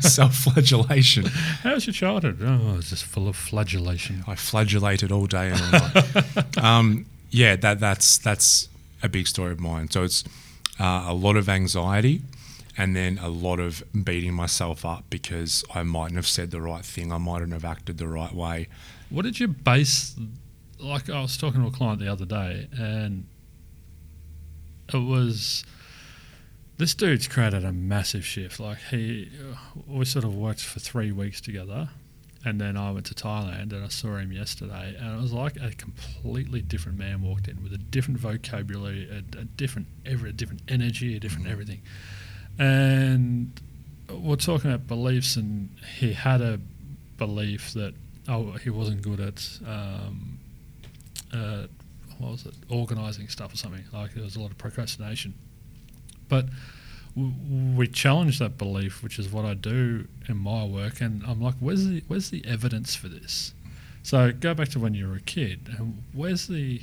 self-flagellation. 0.01 1.25
How's 1.63 1.86
your 1.86 1.93
childhood? 1.93 2.39
Oh, 2.41 2.77
it's 2.77 2.89
just 2.91 3.03
full 3.03 3.27
of 3.27 3.36
flagellation. 3.36 4.24
I 4.27 4.36
flagellated 4.36 5.12
all 5.12 5.25
day 5.25 5.50
and 5.50 5.62
all 5.62 5.72
night. 5.72 6.57
um, 6.63 7.05
yeah, 7.29 7.55
that 7.57 7.79
that's 7.79 8.17
that's 8.17 8.69
a 9.03 9.10
big 9.10 9.27
story 9.27 9.51
of 9.51 9.60
mine. 9.60 9.89
So 9.89 10.03
it's 10.03 10.24
uh, 10.79 11.05
a 11.07 11.13
lot 11.13 11.36
of 11.38 11.50
anxiety, 11.50 12.22
and 12.77 12.96
then 12.96 13.17
a 13.17 13.29
lot 13.29 13.60
of 13.60 13.84
beating 14.03 14.34
myself 14.34 14.86
up 14.86 15.05
because 15.10 15.63
I 15.74 15.84
mightn't 15.84 16.15
have 16.15 16.27
said 16.27 16.51
the 16.51 16.62
right 16.62 16.86
thing. 16.86 17.12
I 17.12 17.17
mightn't 17.17 17.53
have 17.53 17.65
acted 17.65 17.98
the 17.98 18.07
right 18.07 18.34
way. 18.34 18.67
What 19.10 19.24
did 19.24 19.39
you 19.39 19.48
base? 19.48 20.15
Like 20.79 21.10
I 21.10 21.22
was 21.22 21.38
talking 21.38 21.62
to 21.62 21.67
a 21.67 21.72
client 21.72 22.00
the 22.00 22.12
other 22.12 22.25
day, 22.25 22.67
and 22.77 23.25
it 24.93 24.97
was 24.97 25.63
this 26.77 26.93
dude's 26.93 27.27
created 27.27 27.65
a 27.65 27.71
massive 27.71 28.25
shift. 28.25 28.59
Like 28.59 28.77
he, 28.91 29.29
we 29.87 30.05
sort 30.05 30.25
of 30.25 30.35
worked 30.35 30.61
for 30.61 30.79
three 30.79 31.11
weeks 31.11 31.41
together, 31.41 31.89
and 32.45 32.61
then 32.61 32.77
I 32.77 32.91
went 32.91 33.07
to 33.07 33.13
Thailand 33.15 33.73
and 33.73 33.83
I 33.83 33.87
saw 33.87 34.17
him 34.17 34.31
yesterday, 34.31 34.95
and 35.00 35.17
it 35.17 35.21
was 35.21 35.33
like 35.33 35.57
a 35.57 35.71
completely 35.71 36.61
different 36.61 36.97
man 36.97 37.21
walked 37.21 37.47
in 37.47 37.61
with 37.63 37.73
a 37.73 37.77
different 37.77 38.19
vocabulary, 38.19 39.09
a, 39.09 39.39
a 39.39 39.43
different 39.43 39.87
every, 40.05 40.29
a 40.29 40.33
different 40.33 40.61
energy, 40.67 41.15
a 41.15 41.19
different 41.19 41.47
everything, 41.47 41.81
and 42.59 43.59
we're 44.09 44.35
talking 44.35 44.71
about 44.71 44.87
beliefs, 44.87 45.35
and 45.35 45.69
he 46.00 46.13
had 46.13 46.41
a 46.41 46.59
belief 47.17 47.73
that 47.73 47.93
oh 48.27 48.51
he 48.53 48.69
wasn't 48.69 49.01
good 49.01 49.19
at 49.19 49.59
um, 49.65 50.37
uh, 51.33 51.63
what 52.20 52.32
was 52.32 52.46
it 52.46 52.53
organising 52.70 53.27
stuff 53.27 53.53
or 53.53 53.58
something 53.58 53.84
like 53.94 54.14
there 54.14 54.24
was 54.24 54.36
a 54.36 54.40
lot 54.40 54.51
of 54.51 54.58
procrastination 54.58 55.34
but 56.30 56.46
w- 57.16 57.34
we 57.75 57.88
challenge 57.88 58.40
that 58.40 58.58
belief 58.58 59.03
which 59.03 59.20
is 59.20 59.32
what 59.32 59.46
I 59.46 59.53
do 59.53 60.08
in 60.27 60.38
my 60.38 60.64
work 60.66 61.01
and 61.01 61.24
I'm 61.27 61.42
like 61.42 61.56
where's 61.60 61.86
the 61.88 62.03
where's 62.08 62.30
the 62.30 62.46
evidence 62.46 62.96
for 62.96 63.08
this 63.08 63.53
so 64.03 64.32
go 64.32 64.53
back 64.53 64.70
to 64.70 64.80
when 64.80 64.94
you 64.94 65.08
were 65.08 65.16
a 65.16 65.22
kid 65.22 65.70
and 65.77 66.03
where's 66.14 66.48
the 66.48 66.82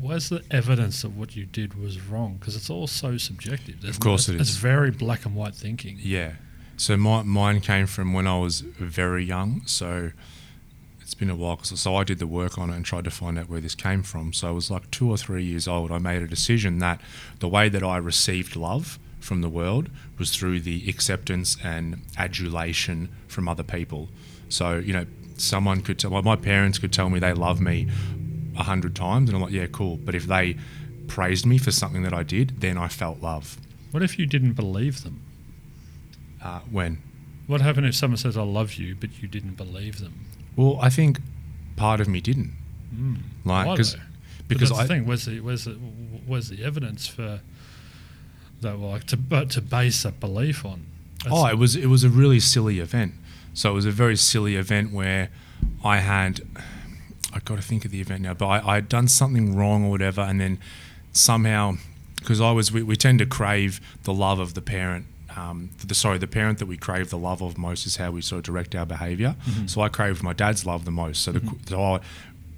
where's 0.00 0.28
the 0.28 0.42
evidence 0.50 1.02
that 1.02 1.10
what 1.10 1.34
you 1.34 1.44
did 1.44 1.74
was 1.80 2.00
wrong 2.00 2.36
because 2.38 2.54
it's 2.54 2.70
all 2.70 2.86
so 2.86 3.16
subjective 3.16 3.82
Of 3.84 3.98
course 4.00 4.28
it 4.28 4.40
it's 4.40 4.50
is. 4.50 4.56
very 4.56 4.90
black 4.90 5.24
and 5.26 5.34
white 5.34 5.54
thinking 5.54 5.98
Yeah. 6.00 6.32
So 6.76 6.96
my, 6.96 7.22
mine 7.22 7.60
came 7.60 7.88
from 7.88 8.12
when 8.12 8.28
I 8.28 8.38
was 8.38 8.60
very 8.60 9.24
young. 9.24 9.62
So 9.66 10.12
it's 11.08 11.14
been 11.14 11.30
a 11.30 11.34
while. 11.34 11.56
'cause- 11.56 11.80
so 11.80 11.96
I 11.96 12.04
did 12.04 12.18
the 12.18 12.26
work 12.26 12.58
on 12.58 12.68
it 12.68 12.76
and 12.76 12.84
tried 12.84 13.04
to 13.04 13.10
find 13.10 13.38
out 13.38 13.48
where 13.48 13.62
this 13.62 13.74
came 13.74 14.02
from. 14.02 14.34
So 14.34 14.46
I 14.48 14.50
was 14.50 14.70
like 14.70 14.90
two 14.90 15.08
or 15.08 15.16
three 15.16 15.42
years 15.42 15.66
old. 15.66 15.90
I 15.90 15.96
made 15.96 16.20
a 16.20 16.28
decision 16.28 16.80
that 16.80 17.00
the 17.38 17.48
way 17.48 17.70
that 17.70 17.82
I 17.82 17.96
received 17.96 18.56
love 18.56 18.98
from 19.18 19.40
the 19.40 19.48
world 19.48 19.88
was 20.18 20.30
through 20.36 20.60
the 20.60 20.86
acceptance 20.86 21.56
and 21.64 22.02
adulation 22.18 23.08
from 23.26 23.48
other 23.48 23.62
people. 23.62 24.10
So, 24.50 24.76
you 24.76 24.92
know, 24.92 25.06
someone 25.38 25.80
could 25.80 25.98
tell, 25.98 26.10
well, 26.10 26.20
my 26.22 26.36
parents 26.36 26.78
could 26.78 26.92
tell 26.92 27.08
me 27.08 27.18
they 27.18 27.32
love 27.32 27.58
me 27.58 27.86
a 28.54 28.64
hundred 28.64 28.94
times. 28.94 29.30
And 29.30 29.36
I'm 29.36 29.42
like, 29.42 29.52
yeah, 29.52 29.66
cool. 29.66 29.96
But 29.96 30.14
if 30.14 30.26
they 30.26 30.56
praised 31.06 31.46
me 31.46 31.56
for 31.56 31.70
something 31.70 32.02
that 32.02 32.12
I 32.12 32.22
did, 32.22 32.60
then 32.60 32.76
I 32.76 32.88
felt 32.88 33.22
love. 33.22 33.56
what 33.92 34.02
if 34.02 34.18
you 34.18 34.26
didn't 34.26 34.52
believe 34.52 35.02
them 35.04 35.20
Uh, 36.42 36.60
when? 36.70 36.98
What 37.46 37.62
happened 37.62 37.86
if 37.86 37.94
someone 37.94 38.18
says 38.18 38.36
I 38.36 38.42
love 38.42 38.74
you, 38.74 38.94
but 38.94 39.22
you 39.22 39.26
didn't 39.26 39.56
believe 39.56 40.00
them? 40.00 40.12
Well, 40.58 40.78
I 40.82 40.90
think 40.90 41.20
part 41.76 42.00
of 42.00 42.08
me 42.08 42.20
didn't. 42.20 42.52
Mm. 42.94 43.18
Like, 43.44 43.76
'cause- 43.76 43.96
because 44.48 44.72
I 44.72 44.82
the 44.82 44.88
thing. 44.88 45.06
Where's 45.06 45.24
the 45.26 45.40
where's 45.40 45.64
the 45.64 45.72
where's 46.26 46.48
the 46.48 46.64
evidence 46.64 47.06
for 47.06 47.40
that? 48.60 48.76
Like 48.78 49.04
to 49.04 49.16
but 49.16 49.50
to 49.50 49.60
base 49.62 50.02
that 50.02 50.18
belief 50.20 50.64
on. 50.64 50.82
That's- 51.22 51.32
oh, 51.32 51.46
it 51.46 51.58
was 51.58 51.76
it 51.76 51.86
was 51.86 52.02
a 52.04 52.08
really 52.08 52.40
silly 52.40 52.78
event. 52.80 53.14
So 53.54 53.70
it 53.70 53.74
was 53.74 53.86
a 53.86 53.90
very 53.92 54.16
silly 54.16 54.56
event 54.56 54.92
where 54.92 55.28
I 55.84 55.98
had 55.98 56.40
I 57.32 57.38
got 57.40 57.56
to 57.56 57.62
think 57.62 57.84
of 57.84 57.90
the 57.90 58.00
event 58.00 58.22
now, 58.22 58.34
but 58.34 58.48
I 58.48 58.74
had 58.76 58.88
done 58.88 59.06
something 59.06 59.54
wrong 59.54 59.84
or 59.84 59.90
whatever, 59.90 60.22
and 60.22 60.40
then 60.40 60.58
somehow 61.12 61.76
because 62.16 62.40
I 62.40 62.50
was 62.52 62.72
we, 62.72 62.82
we 62.82 62.96
tend 62.96 63.18
to 63.20 63.26
crave 63.26 63.80
the 64.04 64.14
love 64.14 64.38
of 64.40 64.54
the 64.54 64.62
parent. 64.62 65.04
Um, 65.38 65.70
the 65.86 65.94
sorry, 65.94 66.18
the 66.18 66.26
parent 66.26 66.58
that 66.58 66.66
we 66.66 66.76
crave 66.76 67.10
the 67.10 67.18
love 67.18 67.40
of 67.42 67.56
most 67.58 67.86
is 67.86 67.96
how 67.96 68.10
we 68.10 68.20
sort 68.22 68.38
of 68.40 68.44
direct 68.44 68.74
our 68.74 68.86
behavior. 68.86 69.36
So 69.66 69.80
I 69.80 69.88
crave 69.88 70.22
my 70.22 70.32
dad's 70.32 70.66
love 70.66 70.84
the 70.84 70.90
most. 70.90 71.22
So, 71.22 71.32
the, 71.32 71.40
so 71.66 71.80
I, 71.82 72.00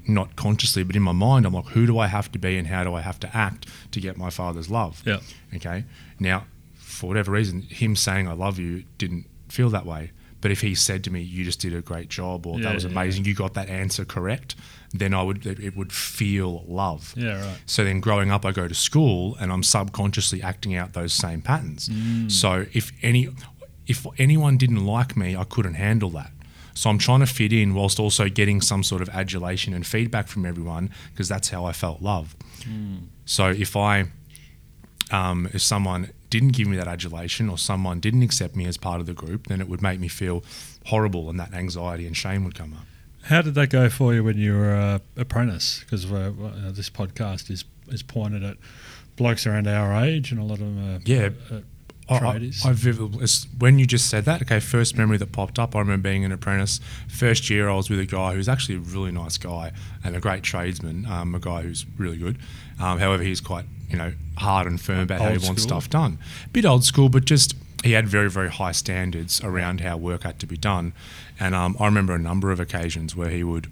not 0.06 0.34
consciously, 0.36 0.82
but 0.82 0.96
in 0.96 1.02
my 1.02 1.12
mind, 1.12 1.46
I'm 1.46 1.54
like, 1.54 1.66
who 1.68 1.86
do 1.86 1.98
I 1.98 2.06
have 2.06 2.30
to 2.32 2.38
be 2.38 2.56
and 2.58 2.66
how 2.66 2.82
do 2.84 2.94
I 2.94 3.00
have 3.02 3.20
to 3.20 3.36
act 3.36 3.66
to 3.92 4.00
get 4.00 4.16
my 4.16 4.30
father's 4.30 4.70
love? 4.70 5.02
Yeah. 5.06 5.20
Okay. 5.54 5.84
Now, 6.18 6.44
for 6.76 7.06
whatever 7.08 7.32
reason, 7.32 7.62
him 7.62 7.96
saying 7.96 8.28
I 8.28 8.32
love 8.32 8.58
you 8.58 8.84
didn't 8.98 9.26
feel 9.48 9.70
that 9.70 9.86
way. 9.86 10.12
But 10.40 10.50
if 10.50 10.60
he 10.62 10.74
said 10.74 11.04
to 11.04 11.10
me, 11.10 11.20
"You 11.20 11.44
just 11.44 11.60
did 11.60 11.74
a 11.74 11.80
great 11.80 12.08
job," 12.08 12.46
or 12.46 12.58
Yeah, 12.58 12.64
"That 12.66 12.74
was 12.74 12.84
yeah, 12.84 12.90
amazing," 12.90 13.24
you 13.24 13.34
got 13.34 13.54
that 13.54 13.68
answer 13.68 14.04
correct, 14.04 14.54
then 14.92 15.12
I 15.14 15.22
would 15.22 15.44
it 15.46 15.60
it 15.60 15.76
would 15.76 15.92
feel 15.92 16.64
love. 16.66 17.14
Yeah. 17.16 17.40
Right. 17.44 17.58
So 17.66 17.84
then 17.84 18.00
growing 18.00 18.30
up, 18.30 18.44
I 18.44 18.52
go 18.52 18.66
to 18.68 18.74
school 18.74 19.36
and 19.40 19.52
I'm 19.52 19.62
subconsciously 19.62 20.42
acting 20.42 20.74
out 20.74 20.92
those 20.94 21.12
same 21.12 21.42
patterns. 21.42 21.90
So 22.28 22.66
if 22.72 22.92
any, 23.02 23.28
if 23.86 24.06
anyone 24.18 24.56
didn't 24.56 24.84
like 24.86 25.16
me, 25.16 25.36
I 25.36 25.44
couldn't 25.44 25.74
handle 25.74 26.10
that. 26.10 26.32
So 26.74 26.88
I'm 26.88 26.98
trying 26.98 27.20
to 27.20 27.26
fit 27.26 27.52
in 27.52 27.74
whilst 27.74 27.98
also 28.00 28.28
getting 28.28 28.60
some 28.62 28.82
sort 28.82 29.02
of 29.02 29.08
adulation 29.10 29.74
and 29.74 29.86
feedback 29.86 30.28
from 30.28 30.46
everyone 30.46 30.90
because 31.12 31.28
that's 31.28 31.50
how 31.50 31.64
I 31.66 31.72
felt 31.72 32.00
love. 32.00 32.34
So 33.26 33.48
if 33.50 33.76
I, 33.76 34.06
um, 35.10 35.48
if 35.52 35.60
someone 35.62 36.10
didn't 36.30 36.50
give 36.52 36.66
me 36.68 36.76
that 36.76 36.88
adulation 36.88 37.48
or 37.48 37.58
someone 37.58 38.00
didn't 38.00 38.22
accept 38.22 38.56
me 38.56 38.64
as 38.66 38.76
part 38.76 39.00
of 39.00 39.06
the 39.06 39.12
group, 39.12 39.48
then 39.48 39.60
it 39.60 39.68
would 39.68 39.82
make 39.82 40.00
me 40.00 40.08
feel 40.08 40.42
horrible 40.86 41.28
and 41.28 41.38
that 41.38 41.52
anxiety 41.52 42.06
and 42.06 42.16
shame 42.16 42.44
would 42.44 42.54
come 42.54 42.72
up. 42.72 42.84
How 43.24 43.42
did 43.42 43.54
that 43.56 43.68
go 43.68 43.88
for 43.90 44.14
you 44.14 44.24
when 44.24 44.38
you 44.38 44.54
were 44.56 44.72
a 44.74 45.00
apprentice? 45.16 45.80
Because 45.80 46.10
uh, 46.10 46.32
this 46.72 46.88
podcast 46.90 47.50
is 47.50 47.64
is 47.88 48.02
pointed 48.02 48.42
at 48.44 48.56
blokes 49.16 49.46
around 49.46 49.66
our 49.66 49.92
age, 50.04 50.30
and 50.32 50.40
a 50.40 50.44
lot 50.44 50.54
of 50.54 50.60
them 50.60 50.94
are. 50.96 51.00
Yeah. 51.04 51.30
uh, 51.50 51.60
I- 52.08 52.18
I, 52.64 52.72
vividly, 52.72 53.24
when 53.58 53.78
you 53.78 53.86
just 53.86 54.08
said 54.10 54.24
that, 54.24 54.42
okay, 54.42 54.58
first 54.58 54.96
memory 54.96 55.16
that 55.18 55.30
popped 55.30 55.58
up, 55.60 55.76
I 55.76 55.78
remember 55.78 56.08
being 56.10 56.24
an 56.24 56.32
apprentice. 56.32 56.80
First 57.08 57.48
year, 57.50 57.68
I 57.68 57.74
was 57.76 57.88
with 57.88 58.00
a 58.00 58.06
guy 58.06 58.34
who's 58.34 58.48
actually 58.48 58.76
a 58.76 58.80
really 58.80 59.12
nice 59.12 59.38
guy 59.38 59.70
and 60.02 60.16
a 60.16 60.20
great 60.20 60.42
tradesman, 60.42 61.06
um, 61.06 61.34
a 61.36 61.38
guy 61.38 61.62
who's 61.62 61.86
really 61.98 62.16
good. 62.16 62.38
Um, 62.80 62.98
however, 62.98 63.22
he's 63.22 63.40
quite, 63.40 63.64
you 63.90 63.98
know, 63.98 64.12
hard 64.38 64.66
and 64.66 64.80
firm 64.80 65.00
about 65.00 65.20
how 65.20 65.28
he 65.28 65.34
Old 65.34 65.44
wants 65.44 65.62
school. 65.62 65.80
stuff 65.80 65.90
done. 65.90 66.18
A 66.46 66.48
Bit 66.48 66.64
old 66.64 66.84
school, 66.84 67.08
but 67.08 67.24
just 67.24 67.54
he 67.82 67.92
had 67.92 68.08
very, 68.08 68.30
very 68.30 68.50
high 68.50 68.72
standards 68.72 69.42
around 69.42 69.80
how 69.80 69.96
work 69.96 70.22
had 70.22 70.38
to 70.40 70.46
be 70.46 70.56
done. 70.56 70.92
And 71.38 71.54
um, 71.54 71.76
I 71.80 71.86
remember 71.86 72.14
a 72.14 72.18
number 72.18 72.50
of 72.50 72.60
occasions 72.60 73.16
where 73.16 73.30
he 73.30 73.42
would 73.42 73.68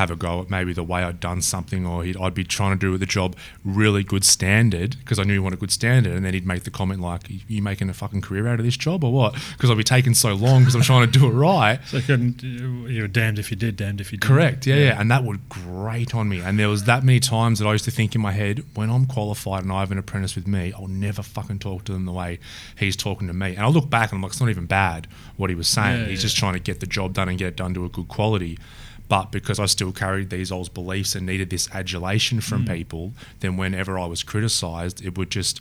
have 0.00 0.10
a 0.10 0.16
go 0.16 0.40
at 0.40 0.48
maybe 0.48 0.72
the 0.72 0.82
way 0.82 1.02
I'd 1.02 1.20
done 1.20 1.42
something, 1.42 1.86
or 1.86 2.02
he'd, 2.02 2.16
I'd 2.16 2.32
be 2.32 2.42
trying 2.42 2.72
to 2.72 2.78
do 2.78 2.90
with 2.90 3.00
the 3.00 3.06
job 3.06 3.36
really 3.64 4.02
good 4.02 4.24
standard 4.24 4.96
because 4.98 5.18
I 5.18 5.24
knew 5.24 5.34
he 5.34 5.38
wanted 5.38 5.58
good 5.60 5.70
standard, 5.70 6.14
and 6.14 6.24
then 6.24 6.32
he'd 6.32 6.46
make 6.46 6.64
the 6.64 6.70
comment 6.70 7.00
like, 7.00 7.24
"You 7.48 7.62
making 7.62 7.90
a 7.90 7.94
fucking 7.94 8.22
career 8.22 8.48
out 8.48 8.58
of 8.58 8.64
this 8.64 8.78
job 8.78 9.04
or 9.04 9.12
what?" 9.12 9.34
Because 9.52 9.70
I'd 9.70 9.76
be 9.76 9.84
taking 9.84 10.14
so 10.14 10.32
long 10.32 10.62
because 10.62 10.74
I'm 10.74 10.82
trying 10.82 11.10
to 11.10 11.18
do 11.18 11.26
it 11.26 11.32
right. 11.32 11.78
so 11.86 11.98
you 11.98 12.02
couldn't, 12.02 12.42
you 12.42 13.02
were 13.02 13.08
damned 13.08 13.38
if 13.38 13.50
you 13.50 13.56
did, 13.56 13.76
damned 13.76 14.00
if 14.00 14.10
you 14.10 14.18
didn't. 14.18 14.34
Correct. 14.34 14.66
Yeah, 14.66 14.76
yeah, 14.76 15.00
and 15.00 15.10
that 15.10 15.22
would 15.22 15.48
grate 15.50 16.14
on 16.14 16.28
me. 16.30 16.40
And 16.40 16.58
there 16.58 16.70
was 16.70 16.84
that 16.84 17.04
many 17.04 17.20
times 17.20 17.58
that 17.58 17.66
I 17.66 17.72
used 17.72 17.84
to 17.84 17.90
think 17.90 18.14
in 18.14 18.22
my 18.22 18.32
head, 18.32 18.64
when 18.74 18.88
I'm 18.88 19.04
qualified 19.04 19.62
and 19.62 19.72
I 19.72 19.80
have 19.80 19.92
an 19.92 19.98
apprentice 19.98 20.34
with 20.34 20.46
me, 20.46 20.72
I'll 20.72 20.88
never 20.88 21.22
fucking 21.22 21.58
talk 21.58 21.84
to 21.84 21.92
them 21.92 22.06
the 22.06 22.12
way 22.12 22.38
he's 22.76 22.96
talking 22.96 23.26
to 23.26 23.34
me. 23.34 23.54
And 23.54 23.60
I 23.60 23.68
look 23.68 23.90
back 23.90 24.12
and 24.12 24.18
I'm 24.18 24.22
like, 24.22 24.32
it's 24.32 24.40
not 24.40 24.48
even 24.48 24.66
bad 24.66 25.06
what 25.36 25.50
he 25.50 25.56
was 25.56 25.68
saying. 25.68 26.00
Yeah, 26.00 26.06
he's 26.06 26.20
yeah. 26.20 26.22
just 26.22 26.36
trying 26.36 26.54
to 26.54 26.60
get 26.60 26.80
the 26.80 26.86
job 26.86 27.12
done 27.12 27.28
and 27.28 27.38
get 27.38 27.48
it 27.48 27.56
done 27.56 27.74
to 27.74 27.84
a 27.84 27.88
good 27.88 28.08
quality. 28.08 28.58
But 29.10 29.32
because 29.32 29.58
I 29.58 29.66
still 29.66 29.90
carried 29.90 30.30
these 30.30 30.52
old 30.52 30.72
beliefs 30.72 31.16
and 31.16 31.26
needed 31.26 31.50
this 31.50 31.68
adulation 31.74 32.40
from 32.40 32.64
mm. 32.64 32.76
people, 32.76 33.12
then 33.40 33.56
whenever 33.56 33.98
I 33.98 34.06
was 34.06 34.22
criticised, 34.22 35.04
it 35.04 35.18
would 35.18 35.30
just 35.30 35.60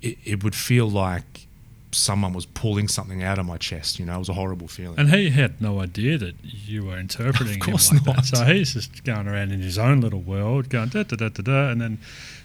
it, 0.00 0.16
it 0.24 0.44
would 0.44 0.54
feel 0.54 0.88
like 0.88 1.48
someone 1.90 2.32
was 2.32 2.46
pulling 2.46 2.86
something 2.86 3.24
out 3.24 3.40
of 3.40 3.46
my 3.46 3.56
chest. 3.56 3.98
You 3.98 4.06
know, 4.06 4.14
it 4.14 4.18
was 4.20 4.28
a 4.28 4.34
horrible 4.34 4.68
feeling. 4.68 5.00
And 5.00 5.10
he 5.10 5.30
had 5.30 5.60
no 5.60 5.80
idea 5.80 6.16
that 6.18 6.36
you 6.42 6.84
were 6.84 6.96
interpreting 6.96 7.56
Of 7.60 7.66
course 7.66 7.90
him 7.90 7.98
like 7.98 8.06
not. 8.06 8.16
that. 8.16 8.36
So 8.36 8.44
he's 8.44 8.74
just 8.74 9.02
going 9.02 9.26
around 9.26 9.50
in 9.50 9.60
his 9.60 9.76
own 9.76 10.00
little 10.00 10.20
world, 10.20 10.68
going 10.68 10.90
da 10.90 11.02
da 11.02 11.16
da 11.16 11.28
da 11.30 11.42
da, 11.42 11.70
and 11.70 11.80
then 11.80 11.98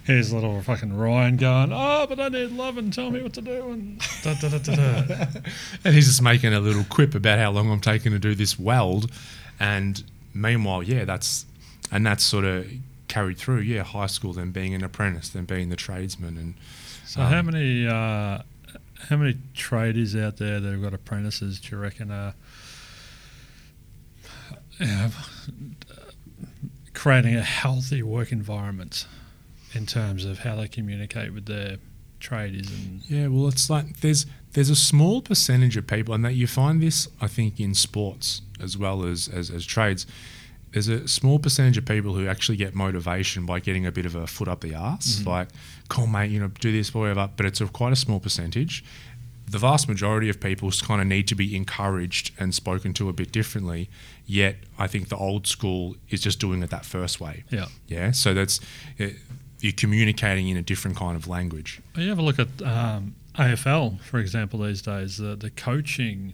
here's 0.06 0.34
little 0.34 0.60
fucking 0.64 0.98
Ryan 0.98 1.38
going, 1.38 1.72
oh, 1.72 2.08
but 2.08 2.20
I 2.20 2.30
need 2.30 2.52
love 2.52 2.80
and 2.80 2.92
tell 2.92 3.12
me 3.12 3.22
what 3.22 3.34
to 3.34 3.42
do 3.42 3.70
and 3.70 4.00
da 4.24 4.34
da 4.34 4.50
da 4.50 4.58
da 4.58 5.06
da. 5.06 5.26
and 5.84 5.94
he's 5.94 6.08
just 6.08 6.24
making 6.24 6.52
a 6.52 6.60
little 6.60 6.84
quip 6.86 7.14
about 7.14 7.38
how 7.38 7.52
long 7.52 7.70
I'm 7.72 7.80
taking 7.80 8.12
to 8.14 8.20
do 8.20 8.34
this 8.34 8.58
weld, 8.58 9.12
and 9.60 10.04
meanwhile, 10.34 10.84
yeah, 10.84 11.06
that's 11.06 11.46
and 11.92 12.06
that's 12.06 12.24
sort 12.24 12.46
of 12.46 12.68
carried 13.08 13.38
through. 13.38 13.60
Yeah, 13.60 13.84
high 13.84 14.08
school, 14.08 14.34
then 14.34 14.52
being 14.52 14.74
an 14.74 14.84
apprentice, 14.84 15.30
then 15.30 15.46
being 15.46 15.70
the 15.70 15.76
tradesman, 15.76 16.38
and 16.38 16.54
So 17.06 17.22
Um, 17.22 17.32
how 17.32 17.42
many 17.42 17.88
uh, 17.88 18.42
how 19.10 19.18
many 19.18 19.38
tradies 19.56 20.20
out 20.20 20.38
there 20.38 20.60
that 20.60 20.72
have 20.72 20.82
got 20.82 20.94
apprentices 20.94 21.60
do 21.60 21.76
you 21.76 21.82
reckon 21.82 22.12
are 22.12 22.34
you 24.80 24.86
know, 24.86 25.10
creating 26.94 27.36
a 27.36 27.42
healthy 27.42 28.02
work 28.04 28.32
environment 28.32 29.08
in 29.74 29.86
terms 29.86 30.26
of 30.26 30.40
how 30.40 30.56
they 30.56 30.68
communicate 30.68 31.34
with 31.34 31.46
their 31.46 31.78
tradies 32.20 32.70
and 32.70 33.02
Yeah, 33.08 33.28
well, 33.28 33.48
it's 33.48 33.70
like 33.70 34.00
there's 34.02 34.26
there's 34.54 34.70
a 34.70 34.76
small 34.76 35.22
percentage 35.22 35.78
of 35.78 35.88
people, 35.88 36.14
and 36.14 36.26
that 36.26 36.34
you 36.34 36.48
find 36.48 36.82
this, 36.82 37.08
I 37.22 37.28
think, 37.28 37.60
in 37.60 37.74
sports 37.74 38.42
as 38.62 38.78
well 38.78 39.06
as, 39.06 39.28
as 39.28 39.50
as 39.50 39.66
trades. 39.66 40.06
There's 40.72 40.88
a 40.88 41.08
small 41.08 41.40
percentage 41.40 41.78
of 41.80 41.86
people 41.86 42.14
who 42.14 42.28
actually 42.28 42.58
get 42.58 42.76
motivation 42.76 43.46
by 43.48 43.60
getting 43.60 43.88
a 43.88 43.92
bit 43.92 44.06
of 44.06 44.14
a 44.14 44.28
foot 44.28 44.48
up 44.48 44.62
the 44.62 44.76
arse, 44.76 45.26
like, 45.26 45.48
"Come 45.90 46.04
on, 46.04 46.12
mate, 46.12 46.32
you 46.32 46.40
know, 46.40 46.50
do 46.60 46.72
this, 46.72 46.94
whatever." 46.94 47.30
But 47.36 47.48
it's 47.48 47.60
a 47.60 47.68
quite 47.68 47.92
a 47.92 47.96
small 47.96 48.20
percentage. 48.20 48.84
The 49.48 49.58
vast 49.58 49.88
majority 49.88 50.30
of 50.30 50.40
people 50.40 50.70
kind 50.72 51.02
of 51.02 51.08
need 51.08 51.28
to 51.30 51.36
be 51.36 51.56
encouraged 51.56 52.32
and 52.40 52.54
spoken 52.54 52.94
to 52.94 53.10
a 53.10 53.14
bit 53.14 53.32
differently. 53.32 53.90
Yet, 54.28 54.58
I 54.78 54.86
think 54.86 55.10
the 55.10 55.18
old 55.18 55.48
school 55.48 55.96
is 56.12 56.22
just 56.22 56.40
doing 56.40 56.62
it 56.62 56.70
that 56.70 56.86
first 56.86 57.20
way. 57.20 57.46
yeah. 57.50 57.66
Yeah, 57.88 58.12
so 58.12 58.36
that's 58.36 58.60
it, 59.00 59.16
you're 59.62 59.74
communicating 59.74 60.50
in 60.50 60.58
a 60.58 60.62
different 60.62 60.98
kind 60.98 61.16
of 61.16 61.28
language. 61.28 61.82
You 61.96 62.10
have 62.10 62.20
a 62.20 62.22
look 62.22 62.38
at 62.38 62.62
um, 62.62 63.16
AFL, 63.36 64.00
for 64.02 64.20
example, 64.20 64.60
these 64.60 64.82
days. 64.84 65.18
The, 65.18 65.36
the 65.36 65.50
coaching 65.50 66.34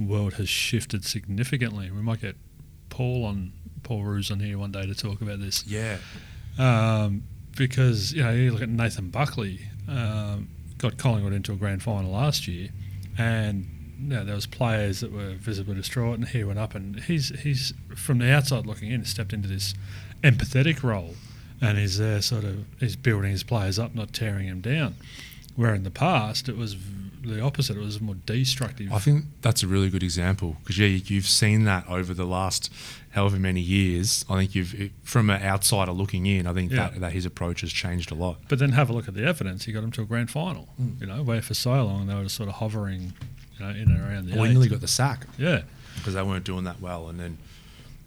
world 0.00 0.34
has 0.34 0.48
shifted 0.48 1.04
significantly. 1.04 1.90
We 1.90 2.02
might 2.02 2.20
get 2.20 2.36
Paul 2.88 3.24
on 3.24 3.52
Paul 3.82 4.04
Roos 4.04 4.30
on 4.30 4.40
here 4.40 4.58
one 4.58 4.72
day 4.72 4.86
to 4.86 4.94
talk 4.94 5.20
about 5.20 5.40
this. 5.40 5.66
Yeah. 5.66 5.98
um, 6.58 7.22
because 7.56 8.12
you 8.12 8.22
know 8.22 8.30
you 8.30 8.52
look 8.52 8.62
at 8.62 8.68
Nathan 8.68 9.10
Buckley 9.10 9.60
um, 9.88 10.48
got 10.78 10.96
Collingwood 10.96 11.32
into 11.32 11.52
a 11.52 11.56
grand 11.56 11.82
final 11.82 12.12
last 12.12 12.46
year, 12.48 12.68
and 13.18 13.66
you 14.00 14.08
know, 14.08 14.24
there 14.24 14.34
was 14.34 14.46
players 14.46 15.00
that 15.00 15.12
were 15.12 15.34
visibly 15.34 15.74
distraught, 15.74 16.18
and 16.18 16.28
he 16.28 16.42
went 16.44 16.58
up 16.58 16.74
and 16.74 17.00
he's 17.00 17.28
he's 17.40 17.74
from 17.94 18.18
the 18.18 18.32
outside 18.32 18.66
looking 18.66 18.90
in 18.90 19.04
stepped 19.04 19.32
into 19.32 19.48
this 19.48 19.74
empathetic 20.22 20.82
role, 20.82 21.14
and 21.60 21.76
he's 21.78 21.98
there 21.98 22.22
sort 22.22 22.44
of 22.44 22.64
he's 22.78 22.96
building 22.96 23.30
his 23.30 23.42
players 23.42 23.78
up, 23.78 23.94
not 23.94 24.12
tearing 24.12 24.48
them 24.48 24.60
down. 24.60 24.94
Where 25.56 25.74
in 25.74 25.82
the 25.82 25.90
past 25.90 26.48
it 26.48 26.56
was 26.56 26.76
the 27.22 27.40
opposite; 27.40 27.76
it 27.76 27.80
was 27.80 28.00
more 28.00 28.14
destructive. 28.26 28.92
I 28.92 28.98
think 28.98 29.24
that's 29.42 29.62
a 29.62 29.66
really 29.66 29.90
good 29.90 30.02
example 30.02 30.56
because 30.62 30.78
yeah, 30.78 30.86
you- 30.86 31.02
you've 31.06 31.26
seen 31.28 31.64
that 31.64 31.86
over 31.88 32.14
the 32.14 32.24
last 32.26 32.72
however 33.10 33.38
many 33.38 33.60
years. 33.60 34.24
I 34.30 34.36
think 34.38 34.54
you've 34.54 34.90
from 35.02 35.30
an 35.30 35.42
outsider 35.42 35.92
looking 35.92 36.26
in. 36.26 36.46
I 36.46 36.52
think 36.52 36.70
Yeah. 36.72 36.90
that, 36.90 37.00
that 37.00 37.12
his 37.12 37.26
approach 37.26 37.60
has 37.62 37.72
changed 37.72 38.10
a 38.10 38.14
lot. 38.14 38.38
But 38.48 38.58
then 38.58 38.72
have 38.72 38.88
a 38.88 38.92
look 38.92 39.08
at 39.08 39.14
the 39.14 39.24
evidence. 39.24 39.64
He 39.64 39.72
got 39.72 39.82
him 39.84 39.90
to 39.92 40.02
a 40.02 40.04
grand 40.04 40.30
final. 40.30 40.64
Hmm. 40.76 40.90
You 41.00 41.06
know, 41.06 41.22
where 41.22 41.42
for 41.42 41.54
so 41.54 41.72
long 41.84 42.06
they 42.06 42.14
were 42.14 42.22
just 42.24 42.36
sort 42.36 42.48
of 42.48 42.56
hovering, 42.56 43.12
you 43.58 43.64
know, 43.64 43.70
in 43.70 43.90
and 43.90 44.00
around 44.00 44.26
the. 44.26 44.34
Well, 44.36 44.44
he 44.44 44.50
nearly 44.52 44.68
got 44.68 44.80
the 44.80 44.88
sack 44.88 45.26
Yeah. 45.38 45.62
because 45.96 46.14
they 46.14 46.22
weren't 46.22 46.44
doing 46.44 46.64
that 46.64 46.80
well, 46.80 47.08
and 47.08 47.18
then 47.20 47.38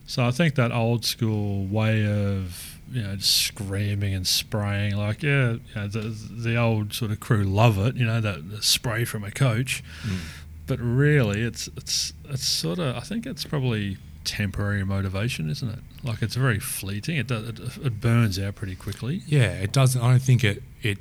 So 0.05 0.25
I 0.25 0.31
think 0.31 0.55
that 0.55 0.71
old 0.73 1.05
school 1.05 1.65
way 1.65 2.05
of 2.05 2.72
you 2.93 3.01
know 3.03 3.15
just 3.15 3.35
screaming 3.35 4.13
and 4.13 4.25
spraying, 4.27 4.95
like 4.95 5.23
yeah, 5.23 5.53
you 5.53 5.59
know, 5.75 5.87
the 5.87 6.01
the 6.31 6.55
old 6.55 6.93
sort 6.93 7.11
of 7.11 7.19
crew 7.19 7.43
love 7.43 7.77
it. 7.77 7.95
You 7.95 8.05
know 8.05 8.21
that 8.21 8.49
the 8.49 8.61
spray 8.61 9.03
from 9.05 9.23
a 9.23 9.31
coach, 9.31 9.83
Mm. 10.05 10.17
but 10.67 10.79
really 10.79 11.41
it's 11.41 11.67
it's 11.75 12.13
it's 12.29 12.45
sort 12.47 12.79
of 12.79 12.95
I 12.95 13.01
think 13.01 13.25
it's 13.25 13.43
probably 13.45 13.97
temporary 14.25 14.85
motivation, 14.85 15.49
isn't 15.49 15.67
it? 15.69 15.79
Like 16.01 16.21
it's 16.21 16.35
very 16.35 16.59
fleeting. 16.59 17.17
It 17.17 17.27
does, 17.27 17.49
it, 17.49 17.59
it 17.85 17.99
burns 17.99 18.39
out 18.39 18.55
pretty 18.55 18.75
quickly. 18.75 19.21
yeah, 19.27 19.51
it 19.65 19.71
doesn't. 19.73 20.01
I 20.01 20.11
don't 20.11 20.21
think 20.21 20.43
it 20.45 20.63
it 20.81 20.97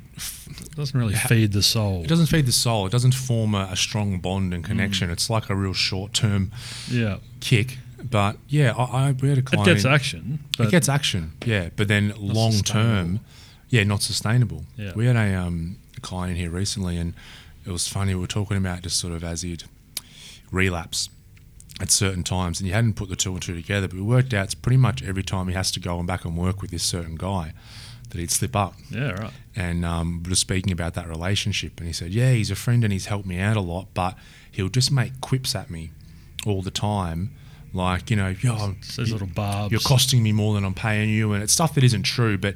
It 0.49 0.75
doesn't 0.75 0.97
really 0.99 1.13
Ha- 1.13 1.27
feed 1.29 1.51
the 1.53 1.63
soul. 1.63 2.03
it 2.03 2.07
doesn't 2.09 2.27
feed 2.27 2.45
the 2.45 2.51
soul. 2.51 2.85
It 2.85 2.91
doesn't 2.91 3.13
form 3.13 3.53
a, 3.55 3.69
a 3.71 3.75
strong 3.77 4.19
bond 4.19 4.53
and 4.53 4.63
connection. 4.63 5.09
It's 5.09 5.29
like 5.29 5.49
a 5.49 5.55
real 5.55 5.73
short 5.73 6.13
term 6.13 6.51
Yeah, 6.89 7.17
kick. 7.39 7.77
But 8.09 8.37
yeah, 8.47 8.73
I, 8.77 9.07
I 9.07 9.11
we 9.11 9.29
had 9.29 9.37
a 9.37 9.41
client. 9.41 9.67
it 9.67 9.73
gets 9.73 9.85
action. 9.85 10.39
It 10.59 10.69
gets 10.69 10.89
action, 10.89 11.33
yeah, 11.45 11.69
but 11.75 11.87
then 11.87 12.13
long 12.17 12.53
term, 12.59 13.19
yeah, 13.69 13.83
not 13.83 14.01
sustainable. 14.01 14.65
Yeah. 14.77 14.91
We 14.95 15.05
had 15.05 15.15
a, 15.15 15.33
um, 15.35 15.77
a 15.97 16.01
client 16.01 16.31
in 16.31 16.37
here 16.37 16.49
recently, 16.49 16.97
and 16.97 17.13
it 17.65 17.71
was 17.71 17.87
funny. 17.87 18.13
We 18.13 18.21
were 18.21 18.27
talking 18.27 18.57
about 18.57 18.81
just 18.81 18.99
sort 18.99 19.13
of 19.13 19.23
as 19.23 19.41
he'd 19.41 19.63
relapse 20.51 21.09
at 21.79 21.89
certain 21.91 22.23
times, 22.23 22.59
and 22.59 22.67
you 22.67 22.73
hadn't 22.73 22.93
put 22.95 23.09
the 23.09 23.15
two 23.15 23.31
and 23.33 23.41
two 23.41 23.55
together, 23.55 23.87
but 23.87 23.95
we 23.95 24.01
worked 24.03 24.33
out 24.33 24.45
it's 24.45 24.55
pretty 24.55 24.77
much 24.77 25.01
every 25.03 25.23
time 25.23 25.47
he 25.47 25.53
has 25.53 25.71
to 25.71 25.79
go 25.79 25.97
and 25.97 26.07
back 26.07 26.25
and 26.25 26.37
work 26.37 26.61
with 26.61 26.71
this 26.71 26.83
certain 26.83 27.15
guy 27.15 27.53
that 28.09 28.19
he'd 28.19 28.29
slip 28.31 28.55
up. 28.55 28.75
yeah, 28.91 29.11
right. 29.13 29.31
And 29.55 29.83
um, 29.85 30.21
we 30.23 30.29
were 30.29 30.35
speaking 30.35 30.71
about 30.71 30.93
that 30.95 31.07
relationship, 31.07 31.79
and 31.79 31.87
he 31.87 31.93
said, 31.93 32.11
"Yeah, 32.11 32.31
he's 32.31 32.51
a 32.51 32.55
friend 32.55 32.83
and 32.83 32.91
he's 32.93 33.07
helped 33.07 33.25
me 33.25 33.39
out 33.39 33.57
a 33.57 33.61
lot, 33.61 33.87
but 33.93 34.15
he'll 34.51 34.69
just 34.69 34.91
make 34.91 35.19
quips 35.21 35.55
at 35.55 35.69
me 35.69 35.91
all 36.45 36.61
the 36.61 36.71
time." 36.71 37.31
Like, 37.73 38.11
you 38.11 38.15
know, 38.15 38.35
yo, 38.39 38.75
those 38.95 39.11
little 39.11 39.27
barbs. 39.27 39.71
you're 39.71 39.81
costing 39.81 40.21
me 40.21 40.31
more 40.31 40.53
than 40.53 40.63
I'm 40.63 40.75
paying 40.75 41.09
you, 41.09 41.33
and 41.33 41.41
it's 41.41 41.53
stuff 41.53 41.73
that 41.73 41.83
isn't 41.83 42.03
true. 42.03 42.37
But 42.37 42.55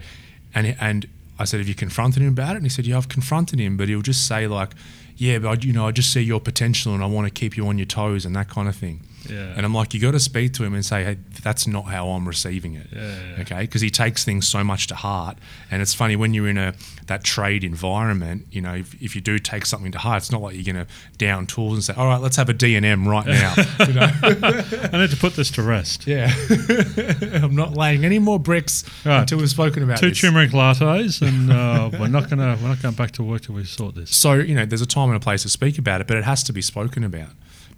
and 0.53 0.75
and 0.79 1.07
I 1.39 1.45
said, 1.45 1.59
have 1.59 1.67
you 1.67 1.75
confronted 1.75 2.21
him 2.21 2.29
about 2.29 2.51
it? 2.53 2.57
And 2.57 2.65
he 2.65 2.69
said, 2.69 2.85
yeah, 2.85 2.97
I've 2.97 3.09
confronted 3.09 3.59
him, 3.59 3.77
but 3.77 3.89
he'll 3.89 4.01
just 4.01 4.27
say 4.27 4.47
like, 4.47 4.71
yeah, 5.17 5.39
but 5.39 5.47
I, 5.49 5.65
you 5.65 5.73
know, 5.73 5.87
I 5.87 5.91
just 5.91 6.11
see 6.13 6.21
your 6.21 6.39
potential, 6.39 6.93
and 6.93 7.03
I 7.03 7.07
want 7.07 7.27
to 7.27 7.31
keep 7.31 7.57
you 7.57 7.67
on 7.67 7.77
your 7.77 7.85
toes, 7.87 8.25
and 8.25 8.35
that 8.35 8.49
kind 8.49 8.67
of 8.67 8.75
thing. 8.75 9.01
Yeah. 9.29 9.53
And 9.57 9.65
I'm 9.65 9.73
like, 9.73 9.93
you 9.93 9.99
got 9.99 10.11
to 10.11 10.21
speak 10.21 10.53
to 10.53 10.63
him 10.63 10.73
and 10.73 10.85
say, 10.85 11.03
hey, 11.03 11.17
that's 11.43 11.67
not 11.67 11.85
how 11.85 12.09
I'm 12.11 12.25
receiving 12.27 12.75
it. 12.75 12.87
Yeah, 12.95 13.01
yeah. 13.35 13.41
Okay, 13.41 13.61
because 13.61 13.81
he 13.81 13.89
takes 13.89 14.23
things 14.23 14.47
so 14.47 14.63
much 14.63 14.87
to 14.87 14.95
heart, 14.95 15.37
and 15.69 15.81
it's 15.81 15.93
funny 15.93 16.15
when 16.15 16.33
you're 16.33 16.47
in 16.47 16.57
a 16.57 16.73
that 17.07 17.23
trade 17.23 17.63
environment. 17.63 18.45
You 18.51 18.61
know, 18.61 18.75
if, 18.75 19.01
if 19.01 19.15
you 19.15 19.21
do 19.21 19.37
take 19.39 19.65
something 19.65 19.91
to 19.93 19.97
heart, 19.97 20.17
it's 20.23 20.31
not 20.31 20.41
like 20.41 20.55
you're 20.55 20.73
going 20.73 20.85
to 20.85 20.91
down 21.17 21.45
tools 21.47 21.73
and 21.73 21.83
say, 21.83 21.93
all 21.95 22.05
right, 22.07 22.21
let's 22.21 22.35
have 22.37 22.47
a 22.49 22.53
D 22.53 22.75
and 22.75 22.85
M 22.85 23.07
right 23.07 23.25
now. 23.25 23.53
you 23.87 23.93
know? 23.93 24.09
I 24.23 24.97
need 24.97 25.09
to 25.09 25.17
put 25.19 25.35
this 25.35 25.51
to 25.51 25.61
rest. 25.63 26.07
Yeah, 26.07 26.31
I'm 27.43 27.55
not 27.55 27.73
laying 27.75 28.05
any 28.05 28.19
more 28.19 28.39
bricks 28.39 28.83
Right. 29.05 29.19
until 29.21 29.39
we've 29.39 29.49
spoken 29.49 29.83
about 29.83 29.97
Two 29.97 30.09
this. 30.09 30.21
turmeric 30.21 30.51
lattes, 30.51 31.21
and 31.21 31.51
uh, 31.51 31.89
we're 31.99 32.07
not 32.07 32.29
gonna 32.29 32.57
we're 32.61 32.69
not 32.69 32.81
going 32.81 32.95
back 32.95 33.11
to 33.13 33.23
work 33.23 33.41
till 33.41 33.55
we 33.55 33.63
sort 33.65 33.95
this. 33.95 34.15
So 34.15 34.33
you 34.33 34.55
know, 34.55 34.65
there's 34.65 34.81
a 34.81 34.85
time 34.85 35.06
and 35.07 35.17
a 35.17 35.19
place 35.19 35.43
to 35.43 35.49
speak 35.49 35.77
about 35.77 36.01
it, 36.01 36.07
but 36.07 36.17
it 36.17 36.23
has 36.23 36.43
to 36.43 36.53
be 36.53 36.61
spoken 36.61 37.03
about 37.03 37.29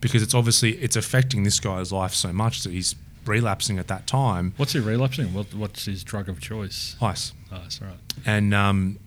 because 0.01 0.21
it's 0.21 0.33
obviously 0.33 0.71
it's 0.73 0.95
affecting 0.95 1.43
this 1.43 1.59
guy's 1.59 1.91
life 1.91 2.13
so 2.13 2.31
much 2.31 2.63
that 2.63 2.71
he's 2.71 2.95
relapsing 3.25 3.77
at 3.77 3.87
that 3.87 4.07
time. 4.07 4.53
What's 4.57 4.73
he 4.73 4.79
relapsing? 4.79 5.33
What, 5.33 5.53
what's 5.53 5.85
his 5.85 6.03
drug 6.03 6.29
of 6.29 6.39
choice? 6.39 6.95
Ice. 7.01 7.33
That's 7.51 7.81
right. 7.81 7.97
And 8.25 8.53
um, 8.53 8.99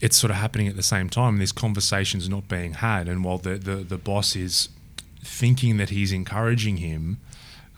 it's 0.00 0.16
sort 0.16 0.30
of 0.30 0.36
happening 0.36 0.68
at 0.68 0.76
the 0.76 0.82
same 0.82 1.08
time. 1.08 1.38
This 1.38 1.52
conversation's 1.52 2.28
not 2.28 2.48
being 2.48 2.74
had, 2.74 3.08
and 3.08 3.24
while 3.24 3.38
the 3.38 3.54
the, 3.54 3.76
the 3.76 3.98
boss 3.98 4.36
is 4.36 4.68
thinking 5.22 5.76
that 5.78 5.90
he's 5.90 6.12
encouraging 6.12 6.78
him. 6.78 7.18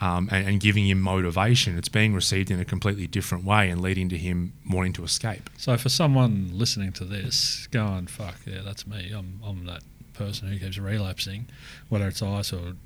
Um, 0.00 0.28
and, 0.30 0.46
and 0.46 0.60
giving 0.60 0.86
him 0.86 1.00
motivation, 1.00 1.76
it's 1.76 1.88
being 1.88 2.14
received 2.14 2.52
in 2.52 2.60
a 2.60 2.64
completely 2.64 3.08
different 3.08 3.44
way 3.44 3.68
and 3.68 3.80
leading 3.80 4.08
to 4.10 4.16
him 4.16 4.52
wanting 4.70 4.92
to 4.92 5.02
escape. 5.02 5.50
So 5.56 5.76
for 5.76 5.88
someone 5.88 6.50
listening 6.52 6.92
to 6.92 7.04
this, 7.04 7.66
going, 7.72 8.06
"Fuck 8.06 8.36
yeah, 8.46 8.60
that's 8.64 8.86
me. 8.86 9.10
I'm 9.12 9.40
I'm 9.44 9.64
that 9.66 9.82
person 10.12 10.48
who 10.48 10.58
keeps 10.58 10.78
relapsing, 10.78 11.46
whether 11.88 12.06
it's 12.06 12.22
ice 12.22 12.52
or 12.52 12.76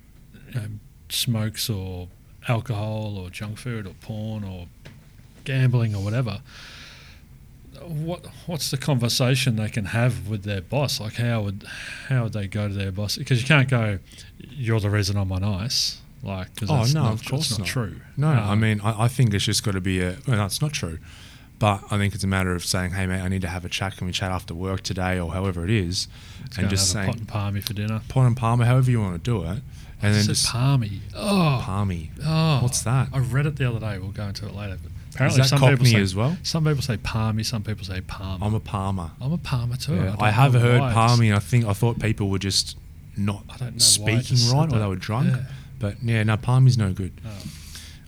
you 0.48 0.54
know, 0.54 0.66
smokes 1.10 1.68
or 1.68 2.08
alcohol 2.48 3.18
or 3.18 3.28
junk 3.28 3.58
food 3.58 3.86
or 3.86 3.92
porn 4.00 4.42
or 4.42 4.68
gambling 5.44 5.94
or 5.94 6.02
whatever." 6.02 6.40
What 7.82 8.26
what's 8.46 8.70
the 8.70 8.78
conversation 8.78 9.56
they 9.56 9.68
can 9.68 9.86
have 9.86 10.28
with 10.28 10.44
their 10.44 10.62
boss? 10.62 10.98
Like 10.98 11.16
how 11.16 11.42
would 11.42 11.64
how 12.08 12.24
would 12.24 12.32
they 12.32 12.46
go 12.46 12.68
to 12.68 12.74
their 12.74 12.92
boss? 12.92 13.18
Because 13.18 13.42
you 13.42 13.46
can't 13.46 13.68
go, 13.68 13.98
"You're 14.38 14.80
the 14.80 14.88
reason 14.88 15.18
I'm 15.18 15.30
on 15.30 15.44
ice." 15.44 15.98
Like, 16.22 16.48
Oh, 16.68 16.84
no, 16.94 17.02
not, 17.02 17.12
of 17.14 17.24
course 17.24 17.50
not 17.50 17.60
not. 17.60 17.68
true. 17.68 17.96
No, 18.16 18.28
I 18.28 18.54
mean, 18.54 18.80
I, 18.82 19.04
I 19.04 19.08
think 19.08 19.34
it's 19.34 19.44
just 19.44 19.64
got 19.64 19.72
to 19.72 19.80
be 19.80 20.00
a. 20.00 20.16
Well, 20.26 20.36
no, 20.36 20.44
it's 20.44 20.62
not 20.62 20.72
true, 20.72 20.98
but 21.58 21.82
I 21.90 21.98
think 21.98 22.14
it's 22.14 22.22
a 22.22 22.28
matter 22.28 22.54
of 22.54 22.64
saying, 22.64 22.92
"Hey, 22.92 23.06
mate, 23.06 23.20
I 23.20 23.26
need 23.28 23.42
to 23.42 23.48
have 23.48 23.64
a 23.64 23.68
chat. 23.68 23.96
Can 23.96 24.06
we 24.06 24.12
chat 24.12 24.30
after 24.30 24.54
work 24.54 24.82
today, 24.82 25.18
or 25.18 25.32
however 25.32 25.64
it 25.64 25.70
is?" 25.70 26.06
let's 26.42 26.58
and 26.58 26.70
just 26.70 26.92
have 26.92 27.04
a 27.04 27.06
pot 27.06 27.14
saying, 27.14 27.18
and 27.20 27.28
parmy 27.28 27.62
for 27.66 27.72
dinner. 27.72 28.00
pot 28.08 28.26
and 28.26 28.36
parma, 28.36 28.66
however 28.66 28.90
you 28.90 29.00
want 29.00 29.14
to 29.24 29.30
do 29.30 29.42
it, 29.42 29.48
and 29.48 29.62
then 30.14 30.16
It's 30.18 30.26
just 30.26 30.46
parmy. 30.46 31.00
Oh, 31.14 31.60
parmy. 31.66 32.10
oh, 32.24 32.60
What's 32.62 32.82
that? 32.82 33.08
I 33.12 33.18
read 33.18 33.46
it 33.46 33.56
the 33.56 33.68
other 33.68 33.80
day. 33.80 33.98
We'll 33.98 34.10
go 34.12 34.26
into 34.28 34.46
it 34.46 34.54
later. 34.54 34.78
But 34.80 34.92
apparently, 35.14 35.42
some 35.42 35.60
people 35.60 35.86
say 35.86 36.00
as 36.00 36.14
well? 36.14 36.36
some 36.44 36.64
people 36.64 36.82
say 36.82 36.98
parmy. 36.98 37.44
Some 37.44 37.64
people 37.64 37.84
say 37.84 38.00
palm. 38.00 38.44
I'm 38.44 38.54
a 38.54 38.60
parma. 38.60 39.12
I'm 39.20 39.32
a 39.32 39.38
parma 39.38 39.76
too. 39.76 39.96
Yeah, 39.96 40.04
don't 40.04 40.22
I 40.22 40.30
have 40.30 40.54
heard 40.54 40.80
I 40.80 40.92
parmy, 40.94 41.26
and 41.26 41.34
I 41.34 41.40
think 41.40 41.64
I 41.64 41.72
thought 41.72 41.98
people 41.98 42.30
were 42.30 42.38
just 42.38 42.76
not 43.16 43.42
I 43.50 43.56
don't 43.56 43.60
know 43.60 44.04
why 44.04 44.12
I 44.12 44.20
speaking 44.20 44.56
right, 44.56 44.72
or 44.72 44.78
they 44.78 44.86
were 44.86 44.94
drunk. 44.94 45.28
Yeah. 45.36 45.42
But 45.82 46.00
yeah, 46.00 46.22
no, 46.22 46.36
parmy's 46.36 46.78
no 46.78 46.92
good. 46.92 47.20
Oh. 47.26 47.42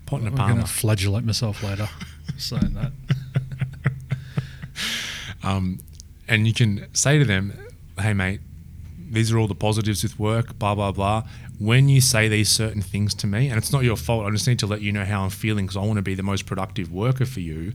Pot 0.06 0.20
and 0.20 0.28
a 0.28 0.30
I'm 0.30 0.36
going 0.36 0.48
parma. 0.50 0.62
to 0.62 0.68
flagellate 0.68 1.24
myself 1.24 1.60
later 1.64 1.88
saying 2.38 2.74
that. 2.74 2.92
um, 5.42 5.80
and 6.28 6.46
you 6.46 6.54
can 6.54 6.86
say 6.94 7.18
to 7.18 7.24
them, 7.24 7.52
"Hey, 7.98 8.14
mate, 8.14 8.40
these 9.10 9.32
are 9.32 9.38
all 9.38 9.48
the 9.48 9.56
positives 9.56 10.04
with 10.04 10.20
work." 10.20 10.56
Blah 10.56 10.76
blah 10.76 10.92
blah. 10.92 11.24
When 11.58 11.88
you 11.88 12.00
say 12.00 12.28
these 12.28 12.48
certain 12.48 12.80
things 12.80 13.12
to 13.14 13.26
me, 13.26 13.48
and 13.48 13.58
it's 13.58 13.72
not 13.72 13.82
your 13.82 13.96
fault, 13.96 14.24
I 14.24 14.30
just 14.30 14.46
need 14.46 14.60
to 14.60 14.66
let 14.68 14.80
you 14.80 14.92
know 14.92 15.04
how 15.04 15.24
I'm 15.24 15.30
feeling 15.30 15.66
because 15.66 15.76
I 15.76 15.80
want 15.80 15.96
to 15.96 16.02
be 16.02 16.14
the 16.14 16.22
most 16.22 16.46
productive 16.46 16.92
worker 16.92 17.26
for 17.26 17.40
you. 17.40 17.72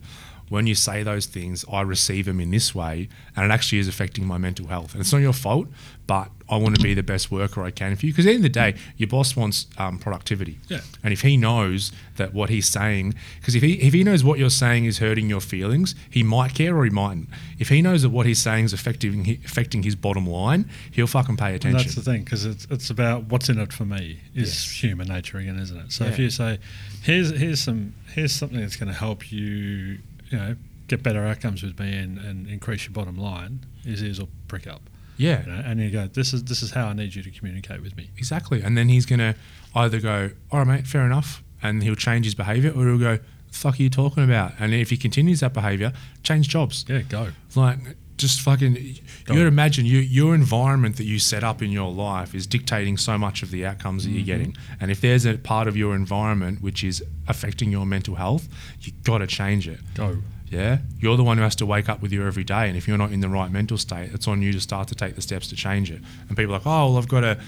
When 0.50 0.66
you 0.66 0.74
say 0.74 1.02
those 1.02 1.24
things, 1.26 1.64
I 1.72 1.80
receive 1.80 2.26
them 2.26 2.38
in 2.40 2.50
this 2.50 2.74
way, 2.74 3.08
and 3.36 3.46
it 3.50 3.54
actually 3.54 3.78
is 3.78 3.88
affecting 3.88 4.26
my 4.26 4.36
mental 4.36 4.66
health. 4.66 4.92
And 4.92 5.00
it's 5.00 5.12
not 5.12 5.22
your 5.22 5.32
fault, 5.32 5.68
but 6.08 6.28
I 6.48 6.56
want 6.56 6.74
to 6.76 6.82
be 6.82 6.92
the 6.92 7.04
best 7.04 7.30
worker 7.30 7.62
I 7.62 7.70
can 7.70 7.94
for 7.94 8.04
you. 8.04 8.12
Because 8.12 8.26
at 8.26 8.30
the 8.30 8.34
end 8.34 8.44
of 8.44 8.52
the 8.52 8.60
day, 8.60 8.74
your 8.96 9.06
boss 9.08 9.36
wants 9.36 9.66
um, 9.78 9.98
productivity. 10.00 10.58
Yeah. 10.68 10.80
And 11.04 11.12
if 11.12 11.20
he 11.22 11.36
knows 11.36 11.92
that 12.16 12.34
what 12.34 12.50
he's 12.50 12.66
saying, 12.66 13.14
because 13.38 13.54
if 13.54 13.62
he 13.62 13.74
if 13.74 13.94
he 13.94 14.02
knows 14.02 14.24
what 14.24 14.40
you're 14.40 14.50
saying 14.50 14.86
is 14.86 14.98
hurting 14.98 15.30
your 15.30 15.40
feelings, 15.40 15.94
he 16.10 16.24
might 16.24 16.52
care 16.52 16.76
or 16.76 16.82
he 16.84 16.90
mightn't. 16.90 17.28
If 17.60 17.68
he 17.68 17.80
knows 17.80 18.02
that 18.02 18.10
what 18.10 18.26
he's 18.26 18.42
saying 18.42 18.64
is 18.64 18.72
affecting 18.72 19.28
affecting 19.44 19.84
his 19.84 19.94
bottom 19.94 20.26
line, 20.28 20.68
he'll 20.90 21.06
fucking 21.06 21.36
pay 21.36 21.46
And 21.54 21.56
attention. 21.56 21.78
that's 21.78 21.94
the 21.94 22.02
thing 22.02 22.24
because 22.24 22.44
it's 22.44 22.66
it's 22.70 22.90
about 22.90 23.26
what's 23.26 23.48
in 23.48 23.60
it 23.60 23.72
for 23.72 23.84
me 23.84 24.18
is 24.34 24.48
Yes. 24.48 24.70
human 24.82 25.06
nature 25.06 25.38
again, 25.38 25.60
isn't 25.60 25.76
it? 25.78 25.92
So 25.92 26.06
if 26.06 26.18
you 26.18 26.28
say, 26.30 26.58
here's 27.02 27.30
here's 27.30 27.60
some 27.60 27.94
here's 28.12 28.32
something 28.32 28.58
that's 28.58 28.74
going 28.74 28.88
to 28.92 28.98
help 28.98 29.30
you, 29.30 29.98
you 30.30 30.38
know, 30.38 30.56
get 30.88 31.02
better 31.02 31.24
outcomes 31.24 31.62
with 31.62 31.78
me 31.78 31.92
and, 31.96 32.18
and 32.18 32.46
increase 32.48 32.84
your 32.84 32.92
bottom 32.92 33.16
line, 33.16 33.64
his 33.84 34.02
ears 34.02 34.18
will 34.20 34.28
prick 34.48 34.66
up. 34.66 34.80
yeah, 35.16 35.42
You 35.44 35.52
know, 35.52 35.62
and 35.64 35.80
you 35.80 35.90
go, 35.90 36.06
this 36.08 36.32
is 36.32 36.44
this 36.44 36.62
is 36.62 36.70
how 36.72 36.86
I 36.86 36.92
need 36.94 37.14
you 37.14 37.22
to 37.22 37.30
communicate 37.30 37.82
with 37.82 37.96
me. 37.96 38.10
exactly. 38.16 38.62
And 38.62 38.76
then 38.76 38.88
he's 38.88 39.06
gonna 39.06 39.34
either 39.74 40.00
go, 40.00 40.30
"All 40.50 40.60
right, 40.60 40.66
mate, 40.68 40.86
fair 40.86 41.04
enough," 41.06 41.42
and 41.62 41.82
he'll 41.82 41.94
change 41.94 42.24
his 42.24 42.34
behaviour, 42.34 42.70
or 42.72 42.86
he'll 42.86 42.98
go, 42.98 43.18
"Fuck, 43.52 43.78
are 43.78 43.82
you 43.82 43.90
talking 43.90 44.24
about?" 44.24 44.54
And 44.58 44.72
if 44.74 44.90
he 44.90 44.96
continues 44.96 45.40
that 45.40 45.52
behaviour, 45.52 45.92
change 46.22 46.48
jobs. 46.48 46.84
Yeah, 46.88 47.02
go. 47.02 47.28
Like, 47.54 47.78
just 48.20 48.40
fucking. 48.40 48.76
You 48.76 48.94
Go. 49.24 49.34
got 49.34 49.46
imagine 49.46 49.86
you, 49.86 49.98
your 49.98 50.34
environment 50.34 50.96
that 50.96 51.04
you 51.04 51.18
set 51.18 51.44
up 51.44 51.62
in 51.62 51.70
your 51.70 51.92
life 51.92 52.34
is 52.34 52.46
dictating 52.46 52.96
so 52.96 53.18
much 53.18 53.42
of 53.42 53.50
the 53.50 53.66
outcomes 53.66 54.04
that 54.04 54.10
you're 54.10 54.20
mm-hmm. 54.20 54.26
getting. 54.26 54.56
And 54.80 54.90
if 54.90 55.00
there's 55.00 55.26
a 55.26 55.38
part 55.38 55.68
of 55.68 55.76
your 55.76 55.94
environment 55.94 56.62
which 56.62 56.84
is 56.84 57.02
affecting 57.28 57.70
your 57.70 57.86
mental 57.86 58.14
health, 58.14 58.48
you 58.80 58.92
got 59.04 59.18
to 59.18 59.26
change 59.26 59.68
it. 59.68 59.80
Go. 59.94 60.18
Yeah, 60.48 60.78
you're 60.98 61.16
the 61.16 61.22
one 61.22 61.36
who 61.36 61.44
has 61.44 61.54
to 61.56 61.66
wake 61.66 61.88
up 61.88 62.02
with 62.02 62.12
you 62.12 62.26
every 62.26 62.42
day, 62.42 62.68
and 62.68 62.76
if 62.76 62.88
you're 62.88 62.98
not 62.98 63.12
in 63.12 63.20
the 63.20 63.28
right 63.28 63.50
mental 63.52 63.78
state, 63.78 64.10
it's 64.12 64.26
on 64.26 64.42
you 64.42 64.52
to 64.52 64.60
start 64.60 64.88
to 64.88 64.96
take 64.96 65.14
the 65.14 65.22
steps 65.22 65.46
to 65.48 65.56
change 65.56 65.92
it. 65.92 66.00
And 66.28 66.36
people 66.36 66.52
are 66.52 66.58
like, 66.58 66.66
oh, 66.66 66.86
well, 66.88 66.96
I've 66.98 67.06
got 67.06 67.22
a, 67.22 67.38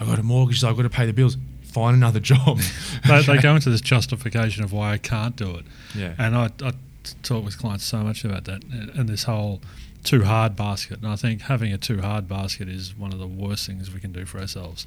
I've 0.00 0.06
got 0.06 0.18
a 0.18 0.22
mortgage, 0.22 0.60
so 0.60 0.70
I've 0.70 0.76
got 0.76 0.84
to 0.84 0.90
pay 0.90 1.04
the 1.04 1.12
bills. 1.12 1.36
Find 1.64 1.94
another 1.94 2.20
job. 2.20 2.58
they, 3.06 3.22
they 3.22 3.36
go 3.42 3.54
into 3.54 3.68
this 3.68 3.82
justification 3.82 4.64
of 4.64 4.72
why 4.72 4.92
I 4.92 4.98
can't 4.98 5.36
do 5.36 5.56
it. 5.56 5.66
Yeah. 5.94 6.14
And 6.16 6.34
I, 6.34 6.50
I 6.62 6.72
talk 7.22 7.44
with 7.44 7.58
clients 7.58 7.84
so 7.84 7.98
much 7.98 8.24
about 8.24 8.44
that 8.44 8.64
and 8.64 9.06
this 9.06 9.24
whole 9.24 9.60
too 10.02 10.24
hard 10.24 10.56
basket. 10.56 10.98
And 10.98 11.08
I 11.08 11.16
think 11.16 11.42
having 11.42 11.72
a 11.72 11.78
too 11.78 12.00
hard 12.00 12.28
basket 12.28 12.68
is 12.68 12.96
one 12.96 13.12
of 13.12 13.18
the 13.18 13.26
worst 13.26 13.66
things 13.66 13.92
we 13.92 14.00
can 14.00 14.12
do 14.12 14.24
for 14.24 14.38
ourselves 14.38 14.86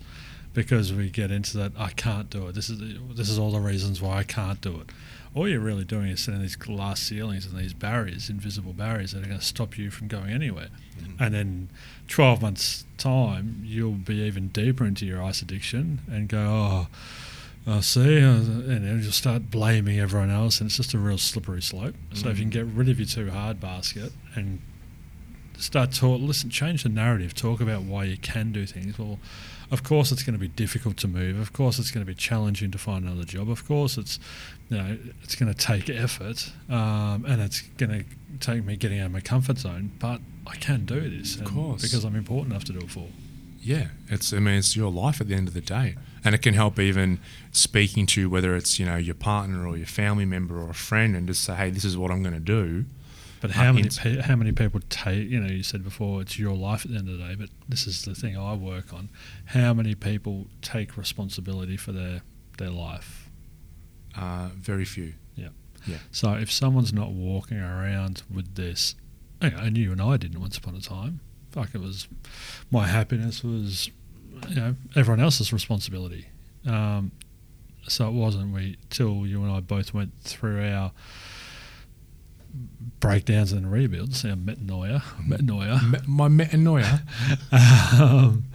because 0.54 0.91
we 0.91 1.10
get 1.10 1.32
into 1.32 1.58
that 1.58 1.72
I 1.78 1.89
can't 1.89 2.30
do 2.30 2.48
it. 2.48 2.56
This 2.56 2.69
is 2.69 2.80
this 3.15 3.30
is 3.30 3.38
all 3.38 3.52
the 3.52 3.60
reasons 3.60 4.02
why 4.02 4.17
I 4.17 4.24
can't 4.24 4.60
do 4.62 4.80
it. 4.82 4.89
All 5.36 5.48
you're 5.48 5.60
really 5.60 5.84
doing 5.84 6.08
is 6.08 6.22
setting 6.22 6.41
these 6.41 6.56
glass 6.56 7.00
ceilings 7.00 7.45
and 7.45 7.58
these 7.58 7.74
barriers, 7.74 8.30
invisible 8.30 8.74
barriers 8.74 9.12
that 9.12 9.24
are 9.24 9.28
going 9.28 9.39
to 9.39 9.45
stop 9.45 9.78
you 9.78 9.91
from 9.91 10.08
going 10.08 10.32
anywhere. 10.32 10.69
Mm-hmm. 11.00 11.24
And 11.24 11.36
then 11.36 11.69
12 12.08 12.41
months 12.41 12.86
time, 12.98 13.62
you'll 13.63 13.91
be 13.91 14.15
even 14.24 14.48
deeper 14.48 14.86
into 14.86 15.06
your 15.06 15.22
ice 15.22 15.43
addiction 15.43 16.02
and 16.12 16.28
go, 16.28 16.39
oh, 16.39 16.88
I 17.67 17.82
see, 17.82 18.17
and 18.17 18.65
then 18.65 19.02
you'll 19.04 19.12
start 19.12 19.52
blaming 19.52 20.00
everyone 20.00 20.32
else, 20.32 20.60
and 20.60 20.67
it's 20.67 20.78
just 20.78 20.95
a 20.95 20.98
real 20.98 21.19
slippery 21.19 21.62
slope. 21.62 21.93
So 22.13 22.30
if 22.30 22.39
you 22.39 22.45
mm-hmm. 22.45 22.52
can 22.52 22.67
get 22.67 22.76
rid 22.76 22.89
of 22.89 23.00
your 23.00 23.06
too 23.06 23.30
hard 23.30 23.60
basket 23.60 24.12
and 24.34 24.60
start 25.60 25.91
talk, 25.93 26.22
listen, 26.22 26.50
change 26.50 26.84
the 26.84 26.89
narrative, 26.89 27.34
talk 27.36 27.62
about 27.62 27.84
why 27.84 28.06
you 28.06 28.17
can 28.17 28.52
do 28.52 28.65
things. 28.65 28.98
Well, 28.98 29.19
of 29.72 29.84
course 29.84 30.12
it's 30.12 30.24
going 30.24 30.34
to 30.34 30.39
be 30.39 30.48
difficult 30.48 30.98
to 30.98 31.08
move. 31.08 31.39
Of 31.39 31.54
course 31.54 31.78
it's 31.78 31.91
going 31.91 32.04
to 32.06 32.10
be 32.12 32.15
challenging 32.15 32.72
to 32.72 32.78
find 32.78 33.06
another 33.06 33.24
job. 33.24 33.50
Of 33.50 33.67
course 33.67 33.98
it's, 33.98 34.19
you 34.69 34.78
know, 34.78 34.98
it's 35.22 35.36
going 35.36 35.54
to 35.54 35.58
take 35.58 35.89
effort, 35.89 36.52
um, 36.69 37.26
and 37.28 37.41
it's 37.41 37.62
going 37.78 37.91
to 37.91 38.06
take 38.39 38.63
me 38.65 38.76
getting 38.76 39.00
out 39.00 39.08
of 39.08 39.12
my 39.12 39.19
comfort 39.22 39.60
zone. 39.60 39.91
But 40.00 40.22
I 40.48 40.56
can 40.56 40.86
do 40.86 41.10
this, 41.10 41.36
Of 41.36 41.45
course. 41.45 41.82
because 41.82 42.04
I'm 42.04 42.15
important 42.15 42.54
enough 42.54 42.63
to 42.65 42.74
do 42.74 42.80
it 42.80 42.89
for. 42.89 43.08
Yeah, 43.62 43.89
it's. 44.08 44.32
I 44.34 44.39
mean, 44.39 44.56
it's 44.56 44.76
your 44.78 44.89
life 44.89 45.19
at 45.19 45.28
the 45.28 45.36
end 45.36 45.50
of 45.50 45.54
the 45.54 45.60
day, 45.62 45.95
and 46.24 46.34
it 46.34 46.41
can 46.41 46.54
help 46.54 46.80
even 46.80 47.19
speaking 47.52 48.06
to 48.08 48.30
whether 48.30 48.56
it's 48.56 48.80
you 48.80 48.86
know 48.86 48.95
your 48.95 49.15
partner 49.15 49.67
or 49.67 49.76
your 49.76 49.86
family 49.86 50.24
member 50.24 50.58
or 50.62 50.69
a 50.69 50.74
friend, 50.74 51.13
and 51.13 51.28
just 51.28 51.43
say, 51.43 51.56
hey, 51.56 51.69
this 51.69 51.84
is 51.84 51.98
what 51.98 52.10
I'm 52.10 52.24
going 52.24 52.34
to 52.34 52.39
do. 52.39 52.86
But 53.41 53.52
how 53.52 53.71
many 53.71 53.89
pe- 53.89 54.21
how 54.21 54.36
many 54.36 54.52
people 54.52 54.82
take? 54.89 55.30
You 55.30 55.39
know, 55.39 55.47
you 55.47 55.63
said 55.63 55.84
before 55.84 56.21
it's 56.21 56.38
your 56.38 56.56
life 56.56 56.86
at 56.86 56.91
the 56.91 56.97
end 56.97 57.08
of 57.10 57.17
the 57.17 57.23
day. 57.23 57.36
But 57.36 57.49
this 57.67 57.88
is 57.88 58.04
the 58.04 58.13
thing 58.13 58.38
I 58.38 58.54
work 58.54 58.93
on. 58.93 59.10
How 59.45 59.73
many 59.73 59.95
people 59.95 60.47
take 60.62 60.97
responsibility 60.97 61.78
for 61.78 61.91
their 61.91 62.21
their 62.58 62.69
life? 62.69 63.30
Uh, 64.17 64.49
very 64.56 64.86
few. 64.86 65.13
Yeah. 65.36 65.49
Yeah. 65.88 65.97
So 66.12 66.34
if 66.34 66.52
someone's 66.52 66.91
not 66.91 67.12
walking 67.12 67.60
around 67.60 68.23
with 68.34 68.56
this, 68.56 68.95
you 69.41 69.52
know, 69.52 69.58
and 69.58 69.78
you 69.78 69.91
and 69.91 70.02
I 70.02 70.17
didn't 70.17 70.41
once 70.41 70.58
upon 70.58 70.75
a 70.75 70.82
time. 70.82 71.21
Fuck, 71.52 71.73
it 71.73 71.82
was 71.82 72.08
my 72.69 72.86
happiness 72.88 73.43
was, 73.43 73.89
you 74.49 74.56
know, 74.56 74.75
everyone 74.95 75.19
else's 75.19 75.52
responsibility. 75.52 76.28
Um, 76.67 77.12
so 77.88 78.08
it 78.08 78.13
wasn't 78.13 78.54
we 78.54 78.78
till 78.89 79.25
you 79.25 79.41
and 79.43 79.52
I 79.52 79.62
both 79.62 79.93
went 79.93 80.12
through 80.21 80.63
our 80.63 80.91
breakdowns 82.99 83.51
and 83.51 83.71
rebuilds, 83.71 84.25
our 84.25 84.31
metanoia, 84.31 85.01
metanoia, 85.25 85.81
Me- 85.89 85.99
my 86.07 86.27
metanoia. 86.27 87.01
um, 87.99 88.45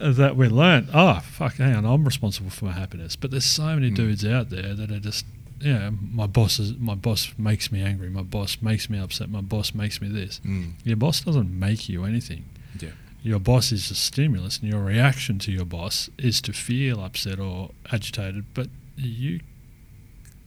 that 0.00 0.36
we 0.36 0.48
learnt. 0.48 0.88
Oh 0.94 1.20
fuck, 1.20 1.54
hang 1.54 1.74
on, 1.74 1.84
I'm 1.84 2.04
responsible 2.04 2.50
for 2.50 2.66
my 2.66 2.72
happiness. 2.72 3.16
But 3.16 3.30
there's 3.30 3.44
so 3.44 3.64
many 3.74 3.90
Mm. 3.90 3.96
dudes 3.96 4.24
out 4.24 4.50
there 4.50 4.74
that 4.74 4.90
are 4.92 5.00
just, 5.00 5.26
yeah, 5.60 5.90
my 6.00 6.26
boss 6.26 6.58
is 6.60 6.76
my 6.78 6.94
boss 6.94 7.32
makes 7.36 7.72
me 7.72 7.82
angry. 7.82 8.08
My 8.08 8.22
boss 8.22 8.58
makes 8.62 8.88
me 8.88 8.98
upset. 8.98 9.28
My 9.28 9.40
boss 9.40 9.74
makes 9.74 10.00
me 10.00 10.08
this. 10.08 10.40
Mm, 10.46 10.74
Your 10.84 10.96
boss 10.96 11.20
doesn't 11.22 11.50
make 11.58 11.88
you 11.88 12.04
anything. 12.04 12.44
Yeah. 12.78 12.90
Your 13.24 13.40
boss 13.40 13.72
is 13.72 13.90
a 13.90 13.96
stimulus, 13.96 14.58
and 14.60 14.70
your 14.70 14.80
reaction 14.84 15.40
to 15.40 15.50
your 15.50 15.64
boss 15.64 16.08
is 16.16 16.40
to 16.42 16.52
feel 16.52 17.00
upset 17.02 17.40
or 17.40 17.70
agitated. 17.90 18.44
But 18.54 18.68
you, 18.96 19.40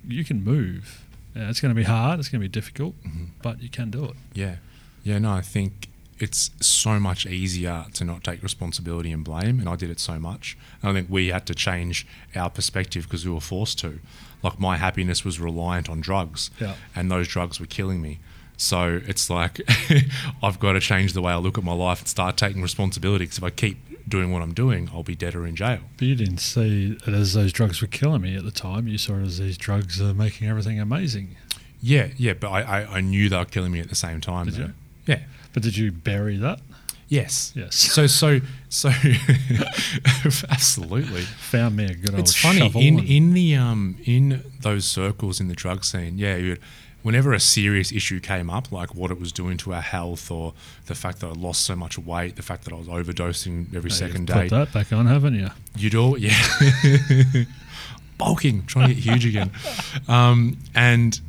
you 0.08 0.24
can 0.24 0.42
move. 0.46 1.06
Yeah, 1.36 1.50
it's 1.50 1.60
going 1.62 1.74
to 1.74 1.76
be 1.76 1.84
hard. 1.84 2.20
It's 2.20 2.30
going 2.30 2.42
to 2.42 2.46
be 2.48 2.52
difficult, 2.52 3.02
mhm. 3.04 3.28
but 3.42 3.62
you 3.62 3.70
can 3.70 3.90
do 3.90 4.06
it. 4.06 4.16
Yeah. 4.34 4.56
Yeah, 5.04 5.18
no, 5.20 5.32
I 5.32 5.42
think 5.42 5.88
it's 6.20 6.52
so 6.60 7.00
much 7.00 7.26
easier 7.26 7.86
to 7.94 8.04
not 8.06 8.24
take 8.24 8.44
responsibility 8.44 9.12
and 9.12 9.24
blame, 9.24 9.60
and 9.60 9.68
I 9.68 9.76
did 9.76 9.90
it 9.90 10.00
so 10.00 10.20
much. 10.20 10.56
And 10.82 10.92
I 10.92 10.94
think 10.94 11.10
we 11.10 11.30
had 11.30 11.46
to 11.48 11.56
change 11.56 12.06
our 12.36 12.50
perspective 12.50 13.04
because 13.06 13.26
we 13.26 13.32
were 13.32 13.40
forced 13.42 13.80
to. 13.80 14.00
Like, 14.44 14.60
my 14.60 14.78
happiness 14.78 15.24
was 15.26 15.40
reliant 15.40 15.90
on 15.90 16.02
drugs, 16.02 16.52
Yeah. 16.60 16.76
and 16.96 17.10
those 17.10 17.28
drugs 17.28 17.60
were 17.60 17.66
killing 17.66 18.02
me. 18.02 18.20
So 18.58 19.02
it's 19.08 19.28
like 19.30 19.60
I've 20.44 20.60
got 20.60 20.74
to 20.74 20.80
change 20.80 21.14
the 21.14 21.22
way 21.22 21.34
I 21.34 21.38
look 21.38 21.58
at 21.58 21.64
my 21.64 21.74
life 21.74 22.00
and 22.00 22.08
start 22.08 22.38
taking 22.38 22.62
responsibility. 22.62 23.24
Because 23.26 23.40
if 23.40 23.44
I 23.44 23.50
keep 23.50 23.78
doing 24.12 24.32
what 24.32 24.44
I'm 24.44 24.54
doing, 24.54 24.90
I'll 24.94 25.02
be 25.02 25.16
dead 25.16 25.34
or 25.34 25.48
in 25.48 25.56
jail. 25.56 25.80
But 25.98 26.08
you 26.08 26.16
didn't 26.16 26.38
see 26.38 26.98
it 27.06 27.14
as 27.14 27.34
those 27.34 27.52
drugs 27.52 27.82
were 27.82 27.88
killing 27.88 28.22
me 28.22 28.36
at 28.36 28.44
the 28.44 28.52
time. 28.52 28.88
You 28.88 29.00
saw 29.00 29.16
it 29.16 29.24
as 29.24 29.40
these 29.40 29.58
drugs 29.58 30.00
are 30.00 30.14
making 30.14 30.48
everything 30.48 30.80
amazing. 30.80 31.36
Yeah, 31.82 32.10
yeah, 32.18 32.34
but 32.34 32.50
I, 32.50 32.62
I, 32.62 32.98
I 32.98 33.02
knew 33.02 33.28
they 33.28 33.38
were 33.38 33.46
killing 33.46 33.72
me 33.72 33.80
at 33.80 33.90
the 33.90 33.96
same 33.96 34.22
time. 34.22 34.46
Did 34.46 34.54
though. 34.56 34.62
you? 34.66 34.74
Yeah. 35.08 35.20
But 35.54 35.64
did 35.64 35.76
you 35.76 35.92
bury 35.92 36.38
that? 36.38 36.60
Yes. 37.12 37.52
Yes. 37.56 37.76
So 37.76 38.08
so 38.08 38.40
so 38.70 38.90
absolutely. 40.50 41.24
Found 41.24 41.76
me 41.76 41.86
a 41.86 41.94
good 41.94 42.12
old 42.12 42.20
It's 42.20 42.34
funny 42.34 42.72
in 42.74 43.00
in 43.00 43.34
the 43.34 43.56
um 43.56 43.98
in 44.06 44.44
those 44.62 44.86
circles 44.86 45.42
in 45.42 45.50
the 45.50 45.54
drug 45.54 45.84
scene. 45.84 46.18
Yeah, 46.18 46.38
you'd, 46.38 46.62
whenever 47.04 47.34
a 47.34 47.40
serious 47.40 47.92
issue 47.92 48.20
came 48.20 48.50
up, 48.50 48.72
like 48.72 48.94
what 48.96 49.12
it 49.12 49.20
was 49.20 49.32
doing 49.32 49.58
to 49.58 49.74
our 49.74 49.82
health, 49.82 50.30
or 50.32 50.54
the 50.86 50.96
fact 50.96 51.20
that 51.22 51.28
I 51.28 51.32
lost 51.32 51.62
so 51.64 51.76
much 51.76 51.98
weight, 51.98 52.36
the 52.36 52.42
fact 52.44 52.66
that 52.66 52.74
I 52.74 52.78
was 52.78 52.88
overdosing 52.88 53.74
every 53.76 53.90
Oh, 53.92 53.94
second 53.94 54.28
day, 54.28 54.48
Put 54.48 54.50
that 54.52 54.74
back 54.74 54.94
on, 54.94 55.06
haven't 55.08 55.36
you? 55.36 55.50
you'd 55.78 55.96
all 55.96 56.18
yeah. 56.18 56.38
Bulking, 58.18 58.66
trying 58.68 58.90
to 58.90 58.94
get 58.94 59.04
huge 59.04 59.26
again, 59.26 59.50
um, 60.08 60.58
and 60.76 61.20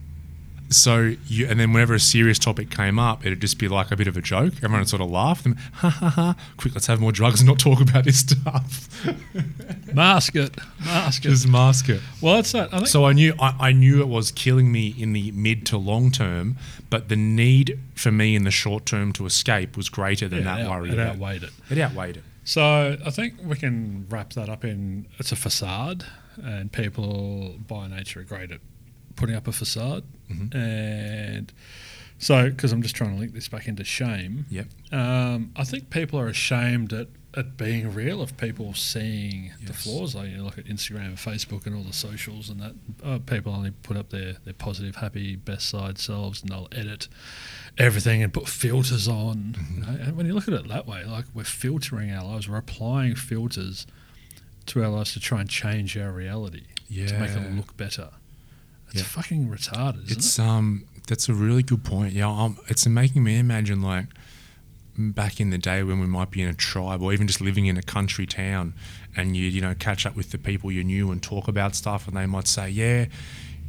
so 0.74 1.14
you 1.26 1.46
and 1.48 1.58
then 1.60 1.72
whenever 1.72 1.94
a 1.94 2.00
serious 2.00 2.38
topic 2.38 2.70
came 2.70 2.98
up, 2.98 3.24
it'd 3.24 3.40
just 3.40 3.58
be 3.58 3.68
like 3.68 3.90
a 3.90 3.96
bit 3.96 4.06
of 4.06 4.16
a 4.16 4.20
joke. 4.22 4.54
Everyone 4.58 4.80
would 4.80 4.88
sort 4.88 5.02
of 5.02 5.10
laugh. 5.10 5.42
Them, 5.42 5.56
ha 5.74 5.88
ha 5.90 6.08
ha! 6.08 6.36
Quick, 6.56 6.74
let's 6.74 6.86
have 6.86 7.00
more 7.00 7.12
drugs 7.12 7.40
and 7.40 7.48
not 7.48 7.58
talk 7.58 7.80
about 7.80 8.04
this 8.04 8.20
stuff. 8.20 8.88
Mask 9.94 10.34
it. 10.36 10.56
Mask 10.84 11.24
it. 11.24 11.28
just 11.28 11.48
mask 11.48 11.88
it. 11.88 12.00
Well, 12.20 12.36
that's 12.36 12.52
that. 12.52 12.72
I 12.72 12.78
think 12.78 12.88
So 12.88 13.04
I 13.04 13.12
knew 13.12 13.34
I, 13.38 13.54
I 13.68 13.72
knew 13.72 14.00
it 14.00 14.08
was 14.08 14.30
killing 14.32 14.72
me 14.72 14.94
in 14.98 15.12
the 15.12 15.30
mid 15.32 15.66
to 15.66 15.76
long 15.78 16.10
term, 16.10 16.56
but 16.90 17.08
the 17.08 17.16
need 17.16 17.78
for 17.94 18.10
me 18.10 18.34
in 18.34 18.44
the 18.44 18.50
short 18.50 18.86
term 18.86 19.12
to 19.14 19.26
escape 19.26 19.76
was 19.76 19.88
greater 19.88 20.28
than 20.28 20.44
yeah, 20.44 20.56
that 20.56 20.66
it, 20.66 20.70
worry. 20.70 20.88
it 20.90 20.94
about- 20.94 21.08
outweighed 21.16 21.42
it. 21.42 21.50
It 21.70 21.78
outweighed 21.78 22.16
it. 22.18 22.24
So 22.44 22.96
I 23.06 23.10
think 23.10 23.34
we 23.44 23.54
can 23.56 24.06
wrap 24.08 24.32
that 24.32 24.48
up 24.48 24.64
in 24.64 25.06
it's 25.18 25.30
a 25.30 25.36
facade, 25.36 26.04
and 26.42 26.72
people 26.72 27.54
by 27.68 27.86
nature 27.86 28.20
are 28.20 28.24
great 28.24 28.50
at 28.50 28.60
putting 29.14 29.36
up 29.36 29.46
a 29.46 29.52
facade. 29.52 30.02
Mhm. 30.32 30.54
And 30.54 31.52
so, 32.18 32.50
because 32.50 32.72
I'm 32.72 32.82
just 32.82 32.94
trying 32.96 33.14
to 33.14 33.18
link 33.20 33.32
this 33.34 33.48
back 33.48 33.66
into 33.68 33.84
shame, 33.84 34.46
Yep. 34.50 34.66
um, 34.92 35.50
I 35.56 35.64
think 35.64 35.90
people 35.90 36.18
are 36.20 36.28
ashamed 36.28 36.92
at, 36.92 37.08
at 37.34 37.56
being 37.56 37.92
real 37.92 38.20
of 38.22 38.36
people 38.36 38.74
seeing 38.74 39.52
the 39.64 39.72
flaws. 39.72 40.14
Like 40.14 40.30
you 40.30 40.42
look 40.42 40.58
at 40.58 40.66
Instagram 40.66 41.06
and 41.06 41.16
Facebook 41.16 41.66
and 41.66 41.74
all 41.74 41.82
the 41.82 41.92
socials, 41.92 42.48
and 42.50 42.60
that 42.60 42.74
uh, 43.02 43.18
people 43.20 43.52
only 43.54 43.70
put 43.70 43.96
up 43.96 44.10
their, 44.10 44.34
their 44.44 44.52
positive, 44.54 44.96
happy, 44.96 45.34
best 45.36 45.66
side 45.68 45.98
selves, 45.98 46.42
and 46.42 46.50
they'll 46.50 46.68
edit 46.72 47.08
everything 47.78 48.22
and 48.22 48.32
put 48.32 48.48
filters 48.48 49.08
on. 49.08 49.56
Mm-hmm. 49.58 49.74
You 49.74 49.80
know? 49.86 50.02
And 50.04 50.16
when 50.16 50.26
you 50.26 50.34
look 50.34 50.46
at 50.46 50.54
it 50.54 50.68
that 50.68 50.86
way, 50.86 51.04
like 51.04 51.24
we're 51.34 51.44
filtering 51.44 52.12
our 52.12 52.24
lives, 52.24 52.48
we're 52.48 52.58
applying 52.58 53.14
filters 53.14 53.86
to 54.66 54.82
our 54.84 54.90
lives 54.90 55.12
to 55.14 55.20
try 55.20 55.40
and 55.40 55.48
change 55.48 55.96
our 55.96 56.12
reality 56.12 56.64
to 56.88 57.18
make 57.18 57.30
it 57.30 57.52
look 57.56 57.76
better. 57.76 58.10
It's 58.92 59.00
Yeah. 59.02 59.06
fucking 59.08 59.48
retarded, 59.48 60.10
It's 60.10 60.38
it? 60.38 60.42
um 60.42 60.84
that's 61.08 61.28
a 61.28 61.34
really 61.34 61.62
good 61.64 61.82
point. 61.84 62.12
Yeah, 62.14 62.28
um, 62.30 62.56
it's 62.68 62.86
making 62.86 63.24
me 63.24 63.36
imagine 63.38 63.82
like 63.82 64.06
back 64.96 65.40
in 65.40 65.50
the 65.50 65.58
day 65.58 65.82
when 65.82 65.98
we 66.00 66.06
might 66.06 66.30
be 66.30 66.42
in 66.42 66.48
a 66.48 66.54
tribe 66.54 67.02
or 67.02 67.12
even 67.12 67.26
just 67.26 67.40
living 67.40 67.66
in 67.66 67.76
a 67.78 67.82
country 67.82 68.26
town 68.26 68.74
and 69.16 69.34
you 69.36 69.46
you 69.46 69.60
know 69.60 69.74
catch 69.74 70.04
up 70.06 70.14
with 70.14 70.30
the 70.30 70.38
people 70.38 70.70
you 70.70 70.84
knew 70.84 71.10
and 71.10 71.22
talk 71.22 71.48
about 71.48 71.74
stuff 71.74 72.06
and 72.06 72.14
they 72.16 72.26
might 72.26 72.46
say 72.46 72.68
yeah 72.68 73.06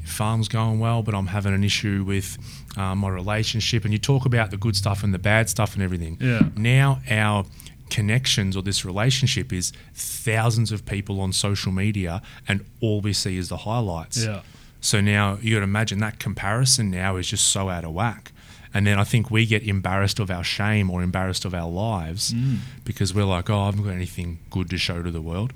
farm's 0.05 0.49
going 0.49 0.79
well 0.79 1.01
but 1.01 1.15
i'm 1.15 1.27
having 1.27 1.53
an 1.53 1.63
issue 1.63 2.03
with 2.05 2.37
um, 2.75 2.97
my 2.97 3.07
relationship 3.07 3.85
and 3.85 3.93
you 3.93 3.99
talk 3.99 4.25
about 4.25 4.51
the 4.51 4.57
good 4.57 4.75
stuff 4.75 5.01
and 5.01 5.13
the 5.13 5.17
bad 5.19 5.49
stuff 5.49 5.73
and 5.75 5.81
everything 5.81 6.17
Yeah. 6.19 6.49
now 6.57 7.01
our 7.09 7.45
connections 7.89 8.57
or 8.57 8.61
this 8.63 8.83
relationship 8.83 9.53
is 9.53 9.71
thousands 9.93 10.73
of 10.73 10.85
people 10.85 11.21
on 11.21 11.31
social 11.31 11.71
media 11.71 12.21
and 12.49 12.65
all 12.81 12.99
we 12.99 13.13
see 13.13 13.37
is 13.37 13.47
the 13.47 13.57
highlights 13.57 14.25
Yeah. 14.25 14.41
So 14.83 14.99
now 15.01 15.37
you 15.41 15.55
got 15.55 15.59
to 15.59 15.63
imagine 15.63 15.99
that 15.99 16.19
comparison 16.19 16.91
now 16.91 17.15
is 17.15 17.27
just 17.29 17.47
so 17.47 17.69
out 17.69 17.85
of 17.85 17.93
whack. 17.93 18.31
And 18.75 18.85
then 18.87 18.97
I 18.99 19.03
think 19.03 19.29
we 19.31 19.45
get 19.45 19.63
embarrassed 19.63 20.19
of 20.19 20.29
our 20.31 20.43
shame 20.43 20.89
or 20.89 21.01
embarrassed 21.03 21.45
of 21.45 21.53
our 21.53 21.69
lives 21.69 22.33
Mm. 22.33 22.57
because 22.83 23.13
we're 23.13 23.23
like, 23.37 23.49
oh, 23.49 23.59
I 23.61 23.65
haven't 23.67 23.83
got 23.83 23.91
anything 23.93 24.39
good 24.49 24.69
to 24.71 24.77
show 24.77 25.01
to 25.03 25.11
the 25.11 25.21
world. 25.21 25.53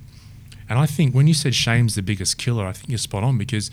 And 0.70 0.78
I 0.78 0.86
think 0.86 1.14
when 1.16 1.28
you 1.28 1.34
said 1.34 1.54
shame's 1.56 1.96
the 1.96 2.02
biggest 2.04 2.38
killer, 2.38 2.66
I 2.66 2.74
think 2.74 2.90
you're 2.90 2.98
spot 3.00 3.24
on 3.24 3.38
because 3.38 3.72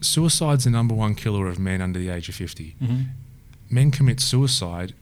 suicide's 0.00 0.64
the 0.64 0.70
number 0.70 0.94
one 0.94 1.14
killer 1.14 1.46
of 1.48 1.58
men 1.58 1.80
under 1.80 1.98
the 1.98 2.08
age 2.10 2.28
of 2.28 2.34
50. 2.34 2.74
Mhm. 2.82 3.06
Men 3.70 3.90
commit 3.90 4.20
suicide 4.20 4.92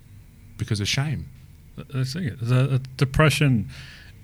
because 0.56 0.80
of 0.80 0.88
shame. 0.88 1.26
That's 1.76 2.12
thing. 2.12 2.36
The, 2.40 2.66
the 2.66 2.78
depression 2.96 3.68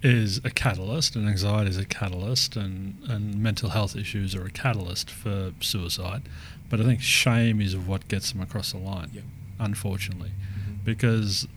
is 0.05 0.38
a 0.45 0.51
catalyst, 0.51 1.17
and 1.17 1.27
anxiety 1.27 1.71
is 1.71 1.79
a 1.79 1.87
catalyst, 1.87 2.57
and, 2.57 2.99
and 3.09 3.43
mental 3.43 3.71
health 3.71 3.97
issues 3.97 4.35
are 4.35 4.45
a 4.45 4.51
catalyst 4.51 5.11
for 5.11 5.53
suicide. 5.61 6.23
But 6.69 6.81
I 6.81 6.85
think 6.85 7.01
shame 7.01 7.61
is 7.61 7.75
what 7.75 8.07
gets 8.09 8.31
them 8.31 8.43
across 8.43 8.73
the 8.73 8.79
line, 8.79 9.11
Yep. 9.14 9.25
unfortunately, 9.59 10.31
mm-hmm. 10.31 10.75
because 10.85 11.49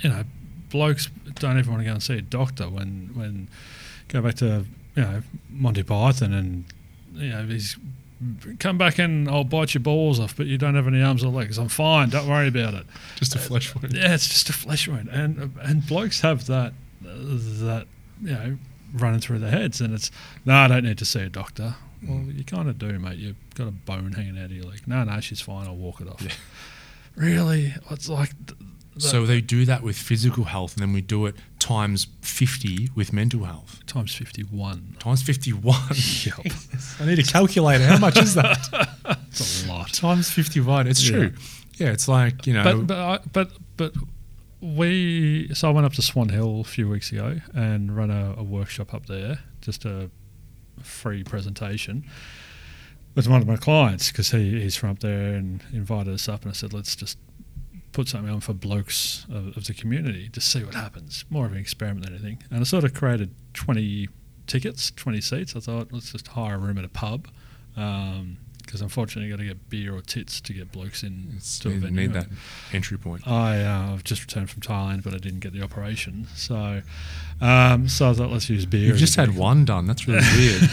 you 0.00 0.10
know 0.10 0.24
blokes 0.70 1.08
don't 1.34 1.58
even 1.58 1.70
want 1.70 1.82
to 1.82 1.86
go 1.86 1.92
and 1.92 2.02
see 2.02 2.18
a 2.18 2.22
doctor 2.22 2.68
when 2.68 3.10
when 3.14 3.48
go 4.08 4.22
back 4.22 4.34
to 4.36 4.64
you 4.96 5.02
know 5.02 5.22
Monty 5.48 5.82
Python 5.82 6.32
and 6.32 6.64
you 7.14 7.28
know 7.30 7.44
he's 7.44 7.76
come 8.58 8.78
back 8.78 8.98
and 8.98 9.28
I'll 9.28 9.44
bite 9.44 9.74
your 9.74 9.82
balls 9.82 10.18
off, 10.20 10.36
but 10.36 10.46
you 10.46 10.58
don't 10.58 10.74
have 10.74 10.86
any 10.86 11.02
arms 11.02 11.24
or 11.24 11.28
legs. 11.28 11.56
I'm 11.56 11.68
fine. 11.68 12.10
Don't 12.10 12.28
worry 12.28 12.48
about 12.48 12.74
it. 12.74 12.86
Just 13.16 13.34
a 13.34 13.38
uh, 13.38 13.42
flesh 13.42 13.74
wound. 13.74 13.94
Yeah, 13.94 14.14
it's 14.14 14.28
just 14.28 14.48
a 14.48 14.52
flesh 14.52 14.88
wound, 14.88 15.08
and 15.08 15.56
and 15.62 15.86
blokes 15.86 16.20
have 16.20 16.46
that 16.46 16.72
that 17.02 17.86
you 18.22 18.32
know 18.32 18.58
running 18.94 19.20
through 19.20 19.38
their 19.38 19.50
heads, 19.50 19.80
and 19.80 19.94
it's 19.94 20.10
no, 20.44 20.54
I 20.54 20.68
don't 20.68 20.84
need 20.84 20.98
to 20.98 21.04
see 21.04 21.20
a 21.20 21.28
doctor. 21.28 21.76
Well, 22.02 22.18
mm. 22.18 22.36
you 22.36 22.44
kind 22.44 22.68
of 22.68 22.78
do, 22.78 22.98
mate. 22.98 23.18
You've 23.18 23.36
got 23.54 23.68
a 23.68 23.72
bone 23.72 24.12
hanging 24.12 24.38
out 24.38 24.46
of 24.46 24.52
your 24.52 24.64
leg. 24.64 24.80
No, 24.86 25.04
no, 25.04 25.20
she's 25.20 25.40
fine. 25.40 25.66
I'll 25.66 25.76
walk 25.76 26.00
it 26.00 26.08
off. 26.08 26.22
Yeah. 26.22 26.32
Really, 27.16 27.74
it's 27.90 28.08
like 28.08 28.30
th- 28.46 28.58
So 28.98 29.26
they 29.26 29.40
do 29.40 29.64
that 29.66 29.82
with 29.82 29.96
physical 29.98 30.44
health 30.44 30.74
and 30.74 30.82
then 30.82 30.92
we 30.92 31.00
do 31.02 31.26
it 31.26 31.34
times 31.58 32.06
50 32.22 32.90
with 32.94 33.12
mental 33.12 33.44
health. 33.44 33.80
times 33.86 34.14
fifty-one. 34.14 34.96
Times 35.00 35.20
51. 35.22 35.76
Yep, 36.24 36.52
I 37.00 37.06
need 37.06 37.18
a 37.18 37.24
calculator. 37.24 37.84
How 37.84 37.98
much 37.98 38.16
is 38.18 38.34
that? 38.36 38.58
it's 39.28 39.64
a 39.64 39.68
lot. 39.68 39.92
Times 39.92 40.30
51. 40.30 40.86
It's 40.86 41.02
Yeah. 41.02 41.16
true. 41.16 41.32
Yeah, 41.78 41.88
it's 41.92 42.06
like, 42.08 42.46
you 42.46 42.54
know. 42.54 42.62
But 42.62 42.86
but 42.86 42.98
I, 42.98 43.18
but 43.32 43.50
but 43.76 43.92
we 44.60 45.48
so 45.54 45.68
I 45.68 45.72
went 45.72 45.86
up 45.86 45.92
to 45.94 46.02
Swan 46.02 46.28
Hill 46.28 46.60
a 46.60 46.64
few 46.64 46.88
weeks 46.88 47.12
ago 47.12 47.36
and 47.54 47.96
ran 47.96 48.10
a, 48.10 48.34
a 48.36 48.42
workshop 48.42 48.92
up 48.94 49.06
there, 49.06 49.40
just 49.60 49.84
a 49.84 50.10
free 50.82 51.22
presentation 51.24 52.04
with 53.14 53.28
one 53.28 53.40
of 53.40 53.46
my 53.46 53.56
clients 53.56 54.10
because 54.10 54.30
he, 54.30 54.60
he's 54.60 54.76
from 54.76 54.90
up 54.90 55.00
there 55.00 55.34
and 55.34 55.62
invited 55.72 56.14
us 56.14 56.28
up 56.28 56.42
and 56.42 56.50
I 56.50 56.54
said 56.54 56.72
let's 56.72 56.94
just 56.94 57.18
put 57.92 58.08
something 58.08 58.32
on 58.32 58.40
for 58.40 58.52
blokes 58.54 59.26
of, 59.28 59.56
of 59.56 59.66
the 59.66 59.74
community 59.74 60.28
to 60.28 60.40
see 60.40 60.62
what 60.62 60.74
happens. 60.74 61.24
More 61.28 61.46
of 61.46 61.52
an 61.52 61.58
experiment 61.58 62.06
than 62.06 62.14
anything. 62.14 62.42
And 62.50 62.60
I 62.60 62.64
sort 62.64 62.84
of 62.84 62.94
created 62.94 63.34
twenty 63.54 64.08
tickets, 64.46 64.90
twenty 64.90 65.20
seats. 65.20 65.56
I 65.56 65.60
thought 65.60 65.88
let's 65.92 66.12
just 66.12 66.28
hire 66.28 66.54
a 66.54 66.58
room 66.58 66.78
at 66.78 66.84
a 66.84 66.88
pub. 66.88 67.28
Um, 67.76 68.38
because 68.70 68.82
unfortunately, 68.82 69.28
you 69.28 69.36
got 69.36 69.40
to 69.42 69.48
get 69.48 69.68
beer 69.68 69.92
or 69.96 70.00
tits 70.00 70.40
to 70.42 70.52
get 70.52 70.70
blokes 70.70 71.02
in 71.02 71.32
it's, 71.36 71.58
to 71.58 71.68
a 71.68 71.72
need, 71.72 71.80
venue. 71.82 72.00
need 72.02 72.12
that 72.12 72.26
entry 72.72 72.96
point. 72.96 73.26
I 73.26 73.64
uh, 73.64 73.92
I've 73.94 74.04
just 74.04 74.22
returned 74.22 74.48
from 74.48 74.62
Thailand, 74.62 75.02
but 75.02 75.12
I 75.12 75.18
didn't 75.18 75.40
get 75.40 75.52
the 75.52 75.62
operation. 75.62 76.28
So, 76.36 76.82
um, 77.40 77.88
so 77.88 78.10
I 78.10 78.12
thought 78.12 78.30
let's 78.30 78.48
use 78.48 78.66
beer. 78.66 78.86
You've 78.86 78.96
just 78.98 79.16
had 79.16 79.34
one 79.36 79.64
done. 79.64 79.86
That's 79.86 80.06
really 80.06 80.20
weird. 80.36 80.70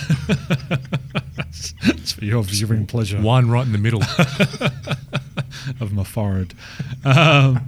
it's 1.49 2.11
for 2.11 2.23
your 2.25 2.43
viewing 2.43 2.85
pleasure 2.85 3.19
one 3.19 3.49
right 3.49 3.65
in 3.65 3.71
the 3.71 3.77
middle. 3.79 4.03
of 5.81 5.91
my 5.91 6.03
forehead. 6.03 6.53
Um, 7.03 7.61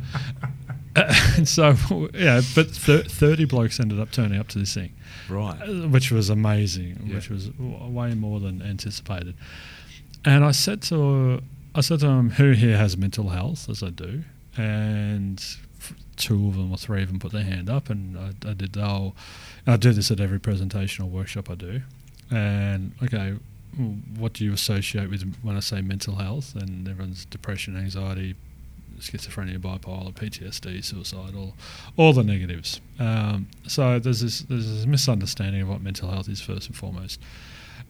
and 0.95 1.47
so, 1.47 1.75
yeah, 2.13 2.41
but 2.55 2.73
th- 2.73 3.07
30 3.07 3.45
blokes 3.45 3.79
ended 3.79 3.99
up 3.99 4.11
turning 4.11 4.39
up 4.39 4.47
to 4.49 4.59
this 4.59 4.73
thing, 4.73 4.93
right. 5.29 5.57
uh, 5.61 5.87
which 5.87 6.11
was 6.11 6.29
amazing, 6.29 7.03
Yeah. 7.05 7.15
which 7.15 7.29
was 7.29 7.49
w- 7.49 7.87
way 7.87 8.13
more 8.15 8.39
than 8.39 8.61
anticipated. 8.61 9.35
And 10.25 10.43
I 10.43 10.51
said 10.51 10.81
to 10.83 11.41
I 11.75 11.81
said 11.81 11.99
to 11.99 12.07
them, 12.07 12.31
"Who 12.31 12.51
here 12.51 12.77
has 12.77 12.97
mental 12.97 13.29
health?" 13.29 13.69
As 13.69 13.83
I 13.83 13.89
do, 13.89 14.23
and 14.57 15.43
two 16.17 16.47
of 16.47 16.55
them 16.55 16.71
or 16.71 16.77
three 16.77 17.01
of 17.01 17.07
them 17.07 17.19
put 17.19 17.31
their 17.31 17.43
hand 17.43 17.69
up, 17.69 17.89
and 17.89 18.17
I, 18.17 18.49
I 18.49 18.53
did 18.53 18.73
the 18.73 18.85
whole. 18.85 19.15
I 19.65 19.77
do 19.77 19.91
this 19.91 20.11
at 20.11 20.19
every 20.19 20.39
presentation 20.39 21.05
or 21.05 21.09
workshop 21.09 21.49
I 21.49 21.55
do, 21.55 21.81
and 22.31 22.91
okay, 23.03 23.35
what 24.17 24.33
do 24.33 24.43
you 24.43 24.53
associate 24.53 25.09
with 25.09 25.23
when 25.41 25.55
I 25.55 25.61
say 25.61 25.81
mental 25.81 26.15
health? 26.15 26.55
And 26.55 26.87
everyone's 26.87 27.25
depression, 27.25 27.77
anxiety, 27.77 28.35
schizophrenia, 28.99 29.57
bipolar, 29.57 30.13
PTSD, 30.13 30.83
suicide, 30.83 31.35
all, 31.35 31.53
all 31.97 32.13
the 32.13 32.23
negatives. 32.23 32.81
Um, 32.99 33.47
so 33.67 33.99
there's 33.99 34.21
this 34.21 34.41
there's 34.41 34.69
this 34.69 34.85
misunderstanding 34.85 35.61
of 35.61 35.69
what 35.69 35.81
mental 35.81 36.09
health 36.09 36.29
is 36.29 36.41
first 36.41 36.67
and 36.67 36.75
foremost, 36.75 37.19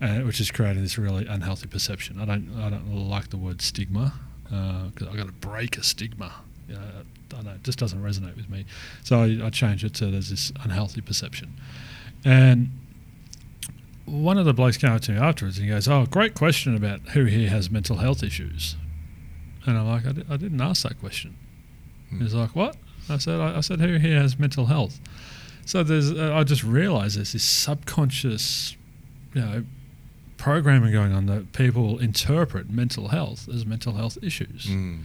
uh, 0.01 0.19
which 0.19 0.39
is 0.39 0.51
creating 0.51 0.81
this 0.81 0.97
really 0.97 1.25
unhealthy 1.25 1.67
perception. 1.67 2.19
I 2.19 2.25
don't 2.25 2.53
I 2.59 2.69
don't 2.69 3.09
like 3.09 3.29
the 3.29 3.37
word 3.37 3.61
stigma. 3.61 4.13
because 4.43 5.07
I've 5.07 5.17
got 5.17 5.27
to 5.27 5.33
break 5.33 5.77
a 5.77 5.83
stigma. 5.83 6.33
Uh, 6.71 6.75
I 6.77 7.03
don't 7.29 7.45
know, 7.45 7.51
it 7.51 7.63
just 7.63 7.79
doesn't 7.79 8.01
resonate 8.01 8.35
with 8.35 8.49
me. 8.49 8.65
So 9.03 9.21
I, 9.21 9.45
I 9.45 9.49
changed 9.49 9.83
it 9.83 9.93
to 9.95 10.07
there's 10.07 10.29
this 10.29 10.51
unhealthy 10.63 11.01
perception. 11.01 11.53
And 12.25 12.71
one 14.05 14.37
of 14.37 14.45
the 14.45 14.53
blokes 14.53 14.77
came 14.77 14.91
up 14.91 15.01
to 15.01 15.11
me 15.11 15.17
afterwards 15.19 15.57
and 15.57 15.65
he 15.67 15.71
goes, 15.71 15.87
Oh, 15.87 16.05
great 16.05 16.33
question 16.35 16.75
about 16.75 17.01
who 17.09 17.25
here 17.25 17.49
has 17.49 17.69
mental 17.69 17.97
health 17.97 18.23
issues. 18.23 18.75
And 19.65 19.77
I'm 19.77 19.87
like, 19.87 20.05
I, 20.05 20.11
di- 20.13 20.25
I 20.29 20.37
didn't 20.37 20.61
ask 20.61 20.83
that 20.83 20.99
question. 20.99 21.35
Hmm. 22.09 22.21
He's 22.21 22.33
like, 22.33 22.55
What? 22.55 22.75
I 23.09 23.17
said, 23.17 23.39
I, 23.39 23.57
I 23.57 23.61
said, 23.61 23.79
who 23.79 23.97
here 23.97 24.21
has 24.21 24.37
mental 24.37 24.67
health? 24.67 24.99
So 25.65 25.83
there's, 25.83 26.11
uh, 26.11 26.33
I 26.35 26.43
just 26.43 26.63
realised 26.63 27.17
there's 27.17 27.33
this 27.33 27.43
subconscious, 27.43 28.75
you 29.33 29.41
know, 29.41 29.63
programming 30.39 30.91
going 30.91 31.11
on 31.13 31.27
that 31.27 31.51
people 31.51 31.99
interpret 31.99 32.69
mental 32.69 33.09
health 33.09 33.47
as 33.53 33.65
mental 33.65 33.93
health 33.93 34.17
issues. 34.23 34.65
Mm. 34.65 35.01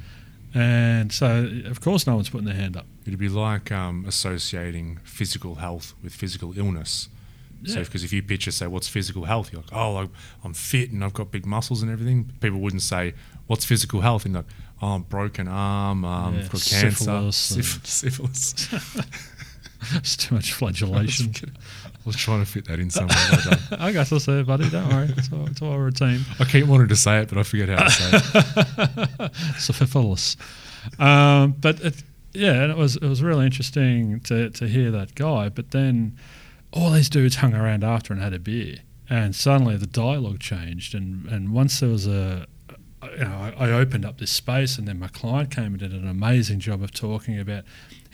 And 0.55 1.13
so, 1.13 1.51
of 1.67 1.81
course, 1.81 2.07
no 2.07 2.15
one's 2.15 2.31
putting 2.31 2.47
their 2.47 2.55
hand 2.55 2.77
up. 2.77 2.87
It'd 3.05 3.19
be 3.19 3.29
like 3.29 3.73
um, 3.73 4.05
associating 4.07 5.01
physical 5.03 5.57
health 5.57 5.93
with 6.03 6.15
physical 6.15 6.57
illness. 6.57 7.09
So, 7.67 7.79
Yeah. 7.79 7.85
because 7.85 8.05
if 8.05 8.13
you 8.13 8.23
picture, 8.23 8.53
say, 8.53 8.69
what's 8.69 8.89
physical 8.89 9.25
health? 9.25 9.53
You're 9.53 9.63
like, 9.63 9.73
oh, 9.73 10.09
I'm 10.45 10.55
fit 10.55 10.93
and 10.93 11.03
I've 11.03 11.15
got 11.15 11.33
big 11.33 11.45
muscles 11.45 11.83
and 11.83 11.91
everything. 11.91 12.31
People 12.41 12.61
wouldn't 12.61 12.83
say, 12.83 13.15
what's 13.49 13.65
physical 13.65 14.01
health? 14.03 14.25
And 14.27 14.35
like, 14.35 14.45
oh, 14.81 14.89
I'm 14.95 15.03
broken 15.03 15.49
arm, 15.49 16.05
um, 16.05 16.35
Yeah, 16.35 16.41
I've 16.43 16.51
got 16.53 16.63
cancer, 16.65 17.33
syphilis 17.33 17.81
syphilis. 17.83 18.69
it's 19.95 20.17
too 20.17 20.35
much 20.37 20.53
flagellation. 20.61 21.35
I 22.05 22.09
was 22.09 22.17
trying 22.17 22.41
to 22.41 22.47
fit 22.47 22.67
that 22.67 22.79
in 22.79 22.91
somewhere. 22.91 23.17
I. 23.81 23.91
Guess 23.93 24.13
I'll 24.13 24.21
say 24.21 24.41
it, 24.41 24.47
buddy. 24.47 24.69
Don't 24.69 24.89
worry. 24.91 25.09
It's 25.17 25.33
all, 25.33 25.47
it's 25.47 25.63
all 25.63 25.79
routine. 25.79 26.21
I 26.39 26.45
keep 26.45 26.67
wanting 26.67 26.89
to 26.89 26.97
say 26.97 27.21
it, 27.21 27.31
but 27.31 27.39
I 27.39 27.43
forget 27.45 27.71
how 27.71 27.85
to 27.85 27.91
say 27.91 29.21
it. 29.25 29.35
syphilis. 29.59 30.37
Um, 30.99 31.53
but 31.53 31.81
it, 31.81 32.03
yeah, 32.35 32.63
and 32.63 32.71
it 32.71 32.77
was 32.77 32.97
it 32.97 33.07
was 33.07 33.23
really 33.23 33.47
interesting 33.47 34.21
to 34.21 34.51
to 34.51 34.69
hear 34.69 34.91
that 34.91 35.15
guy. 35.15 35.49
But 35.49 35.71
then 35.71 36.19
all 36.73 36.91
these 36.91 37.09
dudes 37.09 37.37
hung 37.37 37.55
around 37.55 37.85
after 37.85 38.13
and 38.13 38.23
had 38.23 38.35
a 38.35 38.39
beer, 38.39 38.81
and 39.09 39.35
suddenly 39.35 39.79
the 39.79 39.87
dialogue 39.87 40.41
changed. 40.41 40.95
And 40.95 41.27
and 41.27 41.55
once 41.55 41.81
there 41.81 41.89
was 41.89 42.07
a 42.07 42.47
you 43.13 43.25
know, 43.25 43.53
I, 43.59 43.69
I 43.69 43.73
opened 43.73 44.05
up 44.05 44.19
this 44.19 44.31
space, 44.31 44.79
and 44.79 44.87
then 44.87 44.99
my 44.99 45.09
client 45.09 45.51
came 45.51 45.67
and 45.67 45.79
did 45.79 45.93
an 45.93 46.07
amazing 46.07 46.61
job 46.61 46.83
of 46.83 46.93
talking 46.93 47.39
about 47.39 47.65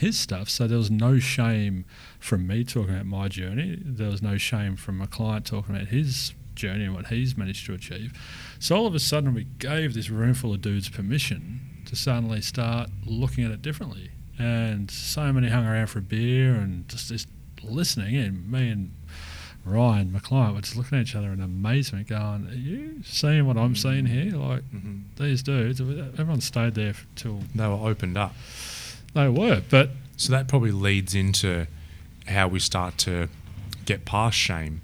his 0.01 0.19
stuff. 0.19 0.49
So 0.49 0.67
there 0.67 0.79
was 0.79 0.91
no 0.91 1.19
shame 1.19 1.85
from 2.19 2.47
me 2.47 2.65
talking 2.65 2.95
about 2.95 3.07
my 3.07 3.29
journey. 3.29 3.79
There 3.85 4.09
was 4.11 4.23
no 4.23 4.37
shame 4.39 4.77
from 4.77 4.99
my 4.99 5.07
client 5.07 5.47
talking 5.47 5.75
about 5.75 5.89
his 5.89 6.33
journey 6.55 6.85
and 6.85 6.95
what 6.95 7.07
he's 7.09 7.37
managed 7.37 7.67
to 7.67 7.75
achieve. 7.75 8.13
So 8.59 8.77
all 8.77 8.87
of 8.87 8.95
a 8.95 8.99
sudden, 8.99 9.35
we 9.35 9.45
gave 9.59 9.95
this 9.95 10.11
room 10.11 10.35
full 10.35 10.53
of 10.55 10.61
dudes 10.63 10.89
permission 10.89 11.61
to 11.87 11.97
suddenly 11.97 12.41
start 12.41 12.91
looking 13.07 13.45
at 13.45 13.51
it 13.51 13.63
differently. 13.63 14.11
And 14.39 14.91
so 14.91 15.33
many 15.33 15.49
hung 15.49 15.67
around 15.67 15.89
for 15.89 15.99
a 15.99 16.03
beer 16.03 16.55
and 16.55 16.89
just, 16.89 17.09
just 17.09 17.29
listening 17.63 18.15
in. 18.15 18.51
Me 18.51 18.71
and 18.71 18.93
Ryan, 19.67 20.13
my 20.13 20.19
client, 20.21 20.55
were 20.55 20.63
just 20.63 20.77
looking 20.77 20.99
at 20.99 21.03
each 21.03 21.15
other 21.15 21.31
in 21.33 21.43
amazement, 21.43 22.09
going, 22.09 22.47
"Are 22.49 22.55
you 22.55 23.03
seeing 23.05 23.45
what 23.45 23.59
I'm 23.59 23.77
seeing 23.77 24.07
here? 24.07 24.33
Like 24.35 24.63
Mhm. 24.75 25.03
these 25.19 25.43
dudes, 25.43 25.81
everyone 25.83 26.41
stayed 26.41 26.75
there 26.75 26.95
till 27.17 27.45
They 27.55 27.67
were 27.67 27.75
opened 27.75 28.17
up. 28.17 28.35
They 29.15 29.29
were." 29.29 29.63
But 29.69 29.91
So 30.17 30.33
that 30.33 30.49
probably 30.49 30.73
leads 30.73 31.15
into 31.15 31.67
how 32.27 32.49
we 32.49 32.61
start 32.61 32.99
to 32.99 33.29
get 33.87 34.05
past 34.05 34.37
shame. 34.37 34.83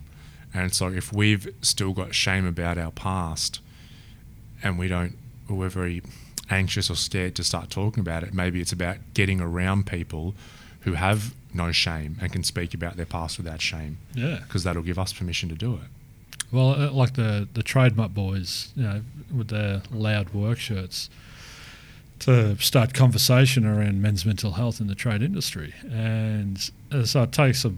And 0.54 0.64
it's 0.64 0.80
like 0.80 0.94
if 0.94 1.12
we've 1.12 1.54
still 1.60 1.92
got 1.92 2.14
shame 2.14 2.46
about 2.46 2.78
our 2.78 2.90
past 2.90 3.60
and 4.62 4.78
we 4.78 4.88
don't, 4.88 5.16
or 5.48 5.56
we're 5.56 5.68
very 5.68 6.02
anxious 6.48 6.88
or 6.88 6.96
scared 6.96 7.34
to 7.36 7.44
start 7.44 7.68
talking 7.70 8.00
about 8.00 8.22
it, 8.22 8.32
maybe 8.32 8.60
it's 8.60 8.72
about 8.72 8.96
getting 9.12 9.40
around 9.40 9.86
people 9.86 10.34
who 10.80 10.94
have 10.94 11.34
no 11.52 11.72
shame 11.72 12.16
and 12.20 12.32
can 12.32 12.42
speak 12.42 12.72
about 12.74 12.96
their 12.96 13.06
past 13.06 13.38
without 13.38 13.60
shame 13.60 13.98
yeah, 14.14 14.40
because 14.42 14.62
that'll 14.64 14.82
give 14.82 14.98
us 14.98 15.12
permission 15.12 15.48
to 15.48 15.54
do 15.54 15.74
it. 15.74 15.88
Well, 16.52 16.70
uh, 16.80 16.90
like 16.92 17.14
the 17.14 17.48
the 17.52 17.62
TradeMutt 17.62 18.14
boys, 18.14 18.72
you 18.76 18.84
know, 18.84 19.02
with 19.34 19.48
their 19.48 19.82
loud 19.92 20.30
work 20.32 20.58
shirts, 20.58 21.10
to 22.20 22.56
start 22.58 22.94
conversation 22.94 23.66
around 23.66 24.00
men's 24.00 24.24
mental 24.24 24.52
health 24.52 24.80
in 24.80 24.86
the 24.86 24.94
trade 24.94 25.22
industry, 25.22 25.74
and 25.90 26.70
so 27.04 27.22
it 27.22 27.32
takes 27.32 27.64
a 27.64 27.72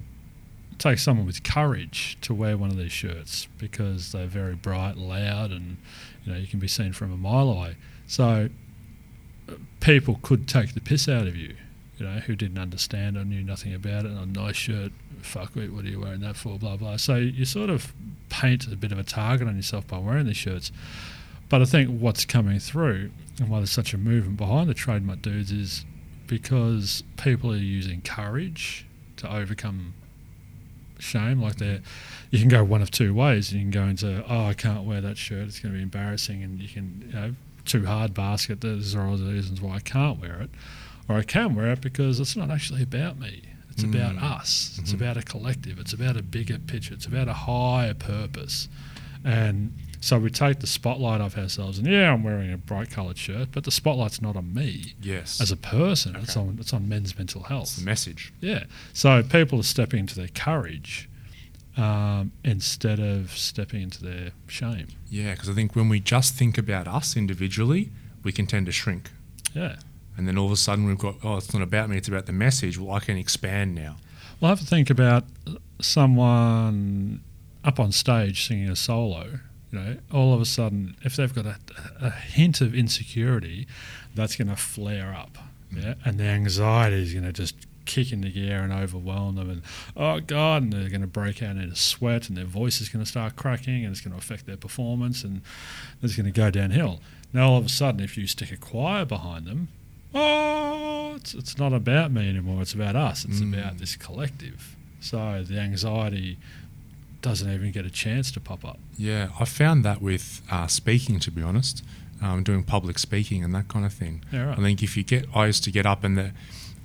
takes 0.78 1.02
someone 1.02 1.26
with 1.26 1.42
courage 1.42 2.16
to 2.20 2.32
wear 2.32 2.56
one 2.56 2.70
of 2.70 2.76
these 2.76 2.92
shirts 2.92 3.48
because 3.58 4.12
they're 4.12 4.26
very 4.26 4.54
bright, 4.54 4.94
and 4.96 5.08
loud, 5.08 5.50
and 5.50 5.76
you 6.24 6.32
know 6.32 6.38
you 6.38 6.46
can 6.46 6.58
be 6.58 6.68
seen 6.68 6.92
from 6.92 7.12
a 7.12 7.16
mile 7.16 7.50
away. 7.50 7.76
So 8.06 8.48
uh, 9.48 9.54
people 9.80 10.20
could 10.22 10.48
take 10.48 10.74
the 10.74 10.80
piss 10.80 11.08
out 11.08 11.26
of 11.26 11.36
you, 11.36 11.56
you 11.98 12.06
know, 12.06 12.20
who 12.20 12.36
didn't 12.36 12.58
understand 12.58 13.16
or 13.16 13.24
knew 13.24 13.42
nothing 13.42 13.74
about 13.74 14.04
it. 14.04 14.12
A 14.12 14.24
nice 14.24 14.56
shirt, 14.56 14.92
fuck 15.20 15.56
it, 15.56 15.72
what 15.72 15.84
are 15.84 15.88
you 15.88 16.00
wearing 16.00 16.20
that 16.20 16.36
for? 16.36 16.58
Blah 16.58 16.76
blah. 16.76 16.96
So 16.96 17.16
you 17.16 17.44
sort 17.44 17.70
of 17.70 17.92
paint 18.28 18.66
a 18.66 18.76
bit 18.76 18.92
of 18.92 18.98
a 18.98 19.04
target 19.04 19.48
on 19.48 19.56
yourself 19.56 19.86
by 19.86 19.98
wearing 19.98 20.26
these 20.26 20.36
shirts. 20.36 20.70
But 21.48 21.62
I 21.62 21.64
think 21.64 22.00
what's 22.00 22.24
coming 22.24 22.58
through 22.58 23.10
and 23.40 23.48
why 23.48 23.58
there's 23.58 23.70
such 23.70 23.94
a 23.94 23.98
movement 23.98 24.36
behind 24.36 24.68
the 24.68 24.74
TradeMutt 24.74 25.22
dudes 25.22 25.50
is 25.50 25.84
because 26.26 27.02
people 27.16 27.50
are 27.52 27.56
using 27.56 28.02
courage 28.02 28.86
to 29.16 29.32
overcome 29.34 29.94
shame. 30.98 31.40
Like 31.40 31.56
they 31.56 31.80
you 32.30 32.38
can 32.40 32.48
go 32.48 32.62
one 32.64 32.82
of 32.82 32.90
two 32.90 33.14
ways. 33.14 33.52
You 33.52 33.60
can 33.60 33.70
go 33.70 33.84
into 33.84 34.24
oh 34.28 34.44
I 34.46 34.54
can't 34.54 34.84
wear 34.84 35.00
that 35.00 35.16
shirt. 35.16 35.46
It's 35.46 35.60
going 35.60 35.72
to 35.72 35.78
be 35.78 35.82
embarrassing, 35.82 36.42
and 36.42 36.60
you 36.60 36.68
can 36.68 37.04
you 37.06 37.12
know 37.14 37.34
too 37.64 37.86
hard 37.86 38.14
basket. 38.14 38.60
Those 38.60 38.94
are 38.94 39.06
all 39.06 39.16
the 39.16 39.32
reasons 39.32 39.60
why 39.60 39.76
I 39.76 39.80
can't 39.80 40.20
wear 40.20 40.40
it, 40.42 40.50
or 41.08 41.16
I 41.16 41.22
can 41.22 41.54
wear 41.54 41.72
it 41.72 41.80
because 41.80 42.20
it's 42.20 42.36
not 42.36 42.50
actually 42.50 42.82
about 42.82 43.18
me. 43.18 43.42
It's 43.70 43.84
about 43.84 44.16
Mm. 44.16 44.22
us. 44.22 44.76
It's 44.82 44.90
Mhm. 44.92 44.96
about 44.96 45.16
a 45.16 45.22
collective. 45.22 45.78
It's 45.78 45.92
about 45.92 46.16
a 46.16 46.22
bigger 46.22 46.58
picture. 46.58 46.94
It's 46.94 47.06
about 47.06 47.28
a 47.28 47.32
higher 47.32 47.94
purpose. 47.94 48.68
And 49.24 49.72
so 50.00 50.18
we 50.18 50.30
take 50.30 50.60
the 50.60 50.66
spotlight 50.66 51.20
off 51.20 51.36
ourselves. 51.36 51.78
And 51.78 51.86
yeah, 51.86 52.12
I'm 52.12 52.22
wearing 52.22 52.52
a 52.52 52.56
bright 52.56 52.90
coloured 52.90 53.18
shirt, 53.18 53.48
but 53.52 53.64
the 53.64 53.70
spotlight's 53.70 54.20
not 54.22 54.36
on 54.36 54.54
me 54.54 54.94
Yes. 55.02 55.40
as 55.40 55.50
a 55.50 55.56
person. 55.56 56.14
It's 56.16 56.36
on 56.36 56.56
it's 56.60 56.72
on 56.72 56.88
men's 56.88 57.16
mental 57.18 57.40
It's 57.42 57.48
health. 57.48 57.76
the 57.76 57.84
message. 57.84 58.32
Yeah. 58.40 58.64
So 58.92 59.22
people 59.22 59.60
are 59.60 59.64
stepping 59.64 60.00
into 60.00 60.14
their 60.14 60.28
courage 60.28 61.08
um, 61.76 62.32
instead 62.44 62.98
of 63.00 63.30
stepping 63.32 63.82
into 63.82 64.02
their 64.04 64.30
shame. 64.46 64.88
Yeah, 65.10 65.32
because 65.34 65.48
I 65.48 65.52
think 65.54 65.76
when 65.76 65.88
we 65.88 66.00
just 66.00 66.34
think 66.34 66.58
about 66.58 66.88
us 66.88 67.16
individually, 67.16 67.90
we 68.22 68.32
can 68.32 68.46
tend 68.46 68.66
to 68.66 68.72
shrink. 68.72 69.10
Yeah. 69.54 69.76
And 70.16 70.26
then 70.26 70.36
all 70.36 70.46
of 70.46 70.52
a 70.52 70.56
sudden 70.56 70.84
we've 70.86 70.98
got, 70.98 71.14
oh, 71.22 71.36
it's 71.36 71.52
not 71.54 71.62
about 71.62 71.88
me, 71.88 71.96
it's 71.96 72.08
about 72.08 72.26
the 72.26 72.32
message. 72.32 72.76
Well, 72.78 72.94
I 72.96 72.98
can 73.00 73.16
expand 73.16 73.74
now. 73.76 73.96
Well, 74.40 74.48
I 74.48 74.52
have 74.52 74.60
to 74.60 74.66
think 74.66 74.90
about 74.90 75.24
someone 75.80 77.20
up 77.64 77.78
on 77.80 77.92
stage 77.92 78.46
singing 78.46 78.68
a 78.70 78.76
solo. 78.76 79.40
You 79.70 79.78
know, 79.78 79.96
all 80.12 80.32
of 80.34 80.40
a 80.40 80.44
sudden, 80.46 80.96
if 81.02 81.16
they've 81.16 81.34
got 81.34 81.44
a, 81.46 81.56
a 82.00 82.10
hint 82.10 82.60
of 82.60 82.74
insecurity, 82.74 83.66
that's 84.14 84.34
going 84.36 84.48
to 84.48 84.56
flare 84.56 85.14
up. 85.14 85.36
Yeah, 85.70 85.94
and 86.04 86.18
the 86.18 86.24
anxiety 86.24 87.02
is 87.02 87.12
going 87.12 87.24
to 87.26 87.32
just 87.32 87.54
kick 87.84 88.12
into 88.12 88.28
gear 88.30 88.60
and 88.60 88.72
overwhelm 88.72 89.36
them, 89.36 89.50
and 89.50 89.62
oh 89.96 90.20
god, 90.20 90.62
and 90.62 90.72
they're 90.72 90.88
going 90.88 91.02
to 91.02 91.06
break 91.06 91.42
out 91.42 91.56
into 91.56 91.76
sweat, 91.76 92.28
and 92.28 92.36
their 92.38 92.44
voice 92.46 92.80
is 92.80 92.88
going 92.88 93.04
to 93.04 93.10
start 93.10 93.36
cracking, 93.36 93.84
and 93.84 93.92
it's 93.92 94.00
going 94.00 94.12
to 94.12 94.18
affect 94.18 94.46
their 94.46 94.56
performance, 94.56 95.22
and 95.24 95.42
it's 96.02 96.16
going 96.16 96.24
to 96.26 96.32
go 96.32 96.50
downhill. 96.50 97.00
Now, 97.34 97.50
all 97.50 97.58
of 97.58 97.66
a 97.66 97.68
sudden, 97.68 98.00
if 98.00 98.16
you 98.16 98.26
stick 98.26 98.50
a 98.50 98.56
choir 98.56 99.04
behind 99.04 99.46
them, 99.46 99.68
oh, 100.14 101.14
it's, 101.16 101.34
it's 101.34 101.58
not 101.58 101.72
about 101.74 102.10
me 102.10 102.28
anymore. 102.28 102.62
It's 102.62 102.72
about 102.74 102.96
us. 102.96 103.24
It's 103.26 103.40
Mm. 103.40 103.52
about 103.58 103.78
this 103.78 103.96
collective. 103.96 104.74
So 105.00 105.44
the 105.46 105.58
anxiety 105.58 106.38
doesn't 107.22 107.50
even 107.50 107.72
get 107.72 107.84
a 107.84 107.90
chance 107.90 108.30
to 108.32 108.40
pop 108.40 108.64
up. 108.64 108.78
Yeah, 108.96 109.28
I 109.38 109.44
found 109.44 109.84
that 109.84 110.00
with 110.00 110.42
uh, 110.50 110.66
speaking, 110.66 111.18
to 111.20 111.30
be 111.30 111.42
honest, 111.42 111.84
um, 112.22 112.42
doing 112.42 112.62
public 112.62 112.98
speaking 112.98 113.44
and 113.44 113.54
that 113.54 113.68
kind 113.68 113.84
of 113.84 113.92
thing. 113.92 114.24
Yeah, 114.32 114.46
right. 114.48 114.58
I 114.58 114.62
think 114.62 114.82
if 114.82 114.96
you 114.96 115.02
get, 115.02 115.26
I 115.34 115.46
used 115.46 115.64
to 115.64 115.70
get 115.70 115.86
up 115.86 116.04
and 116.04 116.16
the, 116.16 116.32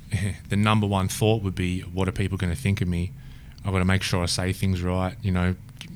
the 0.49 0.55
number 0.55 0.88
one 0.88 1.07
thought 1.07 1.41
would 1.43 1.55
be, 1.55 1.81
what 1.81 2.07
are 2.07 2.11
people 2.11 2.38
going 2.38 2.53
to 2.53 2.59
think 2.59 2.81
of 2.81 2.88
me? 2.88 3.11
I've 3.65 3.71
got 3.71 3.79
to 3.79 3.86
make 3.86 4.01
sure 4.01 4.21
I 4.21 4.25
say 4.25 4.51
things 4.51 4.81
right, 4.81 5.15
you 5.21 5.31
know, 5.31 5.55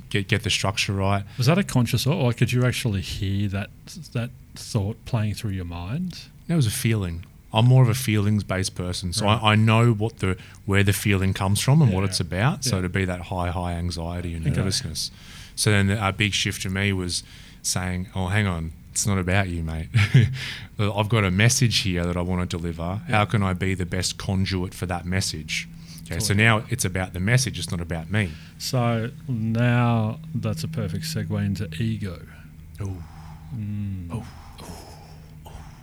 get 0.10 0.28
get 0.28 0.44
the 0.44 0.50
structure 0.50 0.94
right. 0.94 1.24
Was 1.38 1.48
that 1.48 1.58
a 1.58 1.64
conscious 1.64 2.06
thought, 2.06 2.16
or 2.16 2.34
could 2.34 2.52
you 2.52 2.66
actually 2.66 3.02
hear 3.02 3.50
that 3.50 3.70
that 4.14 4.30
thought 4.56 5.04
playing 5.06 5.34
through 5.34 5.52
your 5.52 5.66
mind? 5.66 6.26
That 6.48 6.56
was 6.56 6.68
a 6.68 6.72
feeling. 6.72 7.26
I'm 7.54 7.66
more 7.66 7.82
of 7.82 7.90
a 7.90 7.94
feelings 7.96 8.44
based 8.44 8.76
person, 8.76 9.14
so 9.14 9.26
Right. 9.26 9.40
I, 9.42 9.52
I 9.52 9.56
know 9.56 9.94
what 9.94 10.20
the 10.20 10.38
where 10.66 10.84
the 10.84 10.94
feeling 10.94 11.34
comes 11.34 11.62
from 11.62 11.82
and 11.82 11.94
what 11.94 12.04
it's 12.04 12.20
about. 12.20 12.64
So 12.66 12.82
to 12.82 12.90
be 12.90 13.06
that 13.06 13.22
high, 13.22 13.50
high 13.52 13.74
anxiety 13.74 14.34
and 14.34 14.46
Okay. 14.46 14.56
nervousness. 14.58 15.12
So 15.56 15.72
then 15.72 15.90
a 15.90 16.12
big 16.12 16.34
shift 16.34 16.62
to 16.64 16.70
me 16.70 16.92
was 16.94 17.24
saying, 17.62 18.08
"Oh, 18.14 18.28
hang 18.28 18.48
on, 18.48 18.74
it's 18.92 19.08
not 19.08 19.18
about 19.18 19.48
you, 19.50 19.64
mate. 19.64 19.88
I've 20.80 21.10
got 21.10 21.24
a 21.24 21.32
message 21.32 21.78
here 21.80 22.06
that 22.06 22.16
I 22.18 22.22
want 22.22 22.48
to 22.50 22.58
deliver. 22.58 23.02
How 23.08 23.26
can 23.26 23.42
I 23.44 23.54
be 23.54 23.74
the 23.74 23.86
best 23.86 24.18
conduit 24.18 24.74
for 24.74 24.86
that 24.86 25.06
message?" 25.06 25.68
Okay, 26.10 26.20
so 26.20 26.34
now 26.34 26.64
it's 26.70 26.86
about 26.86 27.12
the 27.14 27.20
message. 27.20 27.58
It's 27.60 27.70
not 27.72 27.82
about 27.82 28.10
me. 28.12 28.32
So 28.58 29.12
now 29.28 30.20
that's 30.34 30.64
a 30.64 30.68
perfect 30.70 31.04
segue 31.06 31.46
into 31.46 31.70
ego. 31.82 32.22
Oh, 32.82 33.04
Mm. 33.56 34.08
Oh. 34.12 34.26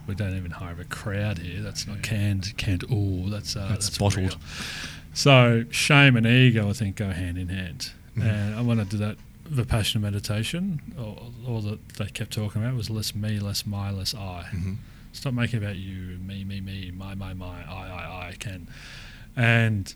We 0.07 0.15
don't 0.15 0.37
even 0.37 0.51
hire 0.53 0.77
a 0.81 0.85
crowd 0.85 1.39
here. 1.39 1.61
That's 1.63 1.87
not 1.87 2.03
canned 2.03 2.57
canned 2.57 2.85
all. 2.85 3.25
That's 3.29 3.57
uh, 3.57 3.69
That's 3.69 3.87
that's, 3.87 3.99
bottled. 3.99 4.31
real. 4.33 4.41
So 5.13 5.65
shame 5.71 6.17
and 6.17 6.27
ego, 6.27 6.69
I 6.69 6.73
think, 6.73 6.97
go 6.97 7.11
hand 7.11 7.39
in 7.39 7.49
hand. 7.49 7.93
Mhm. 8.17 8.23
And 8.25 8.55
I 8.55 8.61
want 8.61 8.81
to 8.81 8.87
do 8.87 8.97
that 8.99 9.17
vipassana 9.49 10.01
meditation. 10.01 10.81
All, 10.99 11.33
all 11.47 11.61
that 11.63 11.89
they 11.91 12.07
kept 12.07 12.33
talking 12.33 12.63
about 12.63 12.75
was 12.77 12.91
less 12.91 13.15
me, 13.15 13.39
less 13.39 13.65
my, 13.67 13.91
less 13.91 14.15
I. 14.15 14.49
Mhm. 14.53 14.77
Stop 15.13 15.35
making 15.35 15.63
about 15.63 15.77
you, 15.77 16.19
me, 16.19 16.43
me, 16.45 16.61
me, 16.61 16.91
my, 16.91 17.15
my, 17.15 17.35
my, 17.35 17.63
I, 17.65 17.87
I, 17.89 18.29
I 18.31 18.33
can. 18.39 18.67
And 19.37 19.95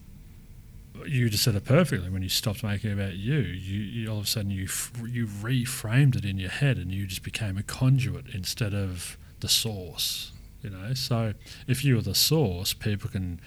you 1.06 1.28
just 1.28 1.42
said 1.44 1.54
it 1.56 1.64
perfectly. 1.64 2.08
When 2.10 2.22
you 2.22 2.28
stopped 2.28 2.62
making 2.62 2.92
about 2.92 3.14
you, 3.14 3.38
you, 3.38 3.80
you 3.80 4.10
all 4.10 4.18
of 4.18 4.24
a 4.24 4.26
sudden 4.28 4.50
you 4.50 4.64
f- 4.64 4.92
you 5.08 5.26
reframed 5.26 6.16
it 6.16 6.24
in 6.24 6.38
your 6.38 6.50
head, 6.50 6.76
and 6.76 6.90
you 6.92 7.06
just 7.06 7.22
became 7.22 7.56
a 7.58 7.62
conduit 7.62 8.26
instead 8.32 8.74
of 8.74 9.16
the 9.40 9.48
source. 9.48 10.32
You 10.62 10.70
know, 10.70 10.94
so 10.94 11.34
if 11.66 11.84
you 11.84 11.98
are 11.98 12.02
the 12.02 12.14
source, 12.14 12.74
people 12.74 13.08
can 13.10 13.40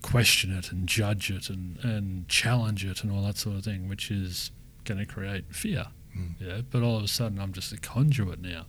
question 0.00 0.56
it 0.56 0.70
and 0.70 0.88
judge 0.88 1.30
it 1.30 1.48
and, 1.48 1.78
and 1.84 2.28
challenge 2.28 2.84
it 2.84 3.02
and 3.02 3.12
all 3.12 3.22
that 3.22 3.36
sort 3.38 3.56
of 3.56 3.64
thing, 3.64 3.88
which 3.88 4.10
is 4.10 4.50
going 4.84 4.98
to 4.98 5.06
create 5.06 5.54
fear. 5.54 5.86
Mm. 6.16 6.34
Yeah, 6.40 6.60
but 6.70 6.82
all 6.82 6.96
of 6.96 7.02
a 7.02 7.08
sudden 7.08 7.40
I'm 7.40 7.52
just 7.52 7.72
a 7.72 7.78
conduit 7.78 8.40
now, 8.40 8.66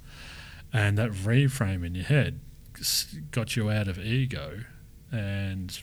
and 0.71 0.97
that 0.97 1.11
reframe 1.11 1.85
in 1.85 1.93
your 1.95 2.05
head 2.05 2.39
got 3.31 3.55
you 3.55 3.69
out 3.69 3.87
of 3.87 3.99
ego 3.99 4.61
and 5.11 5.79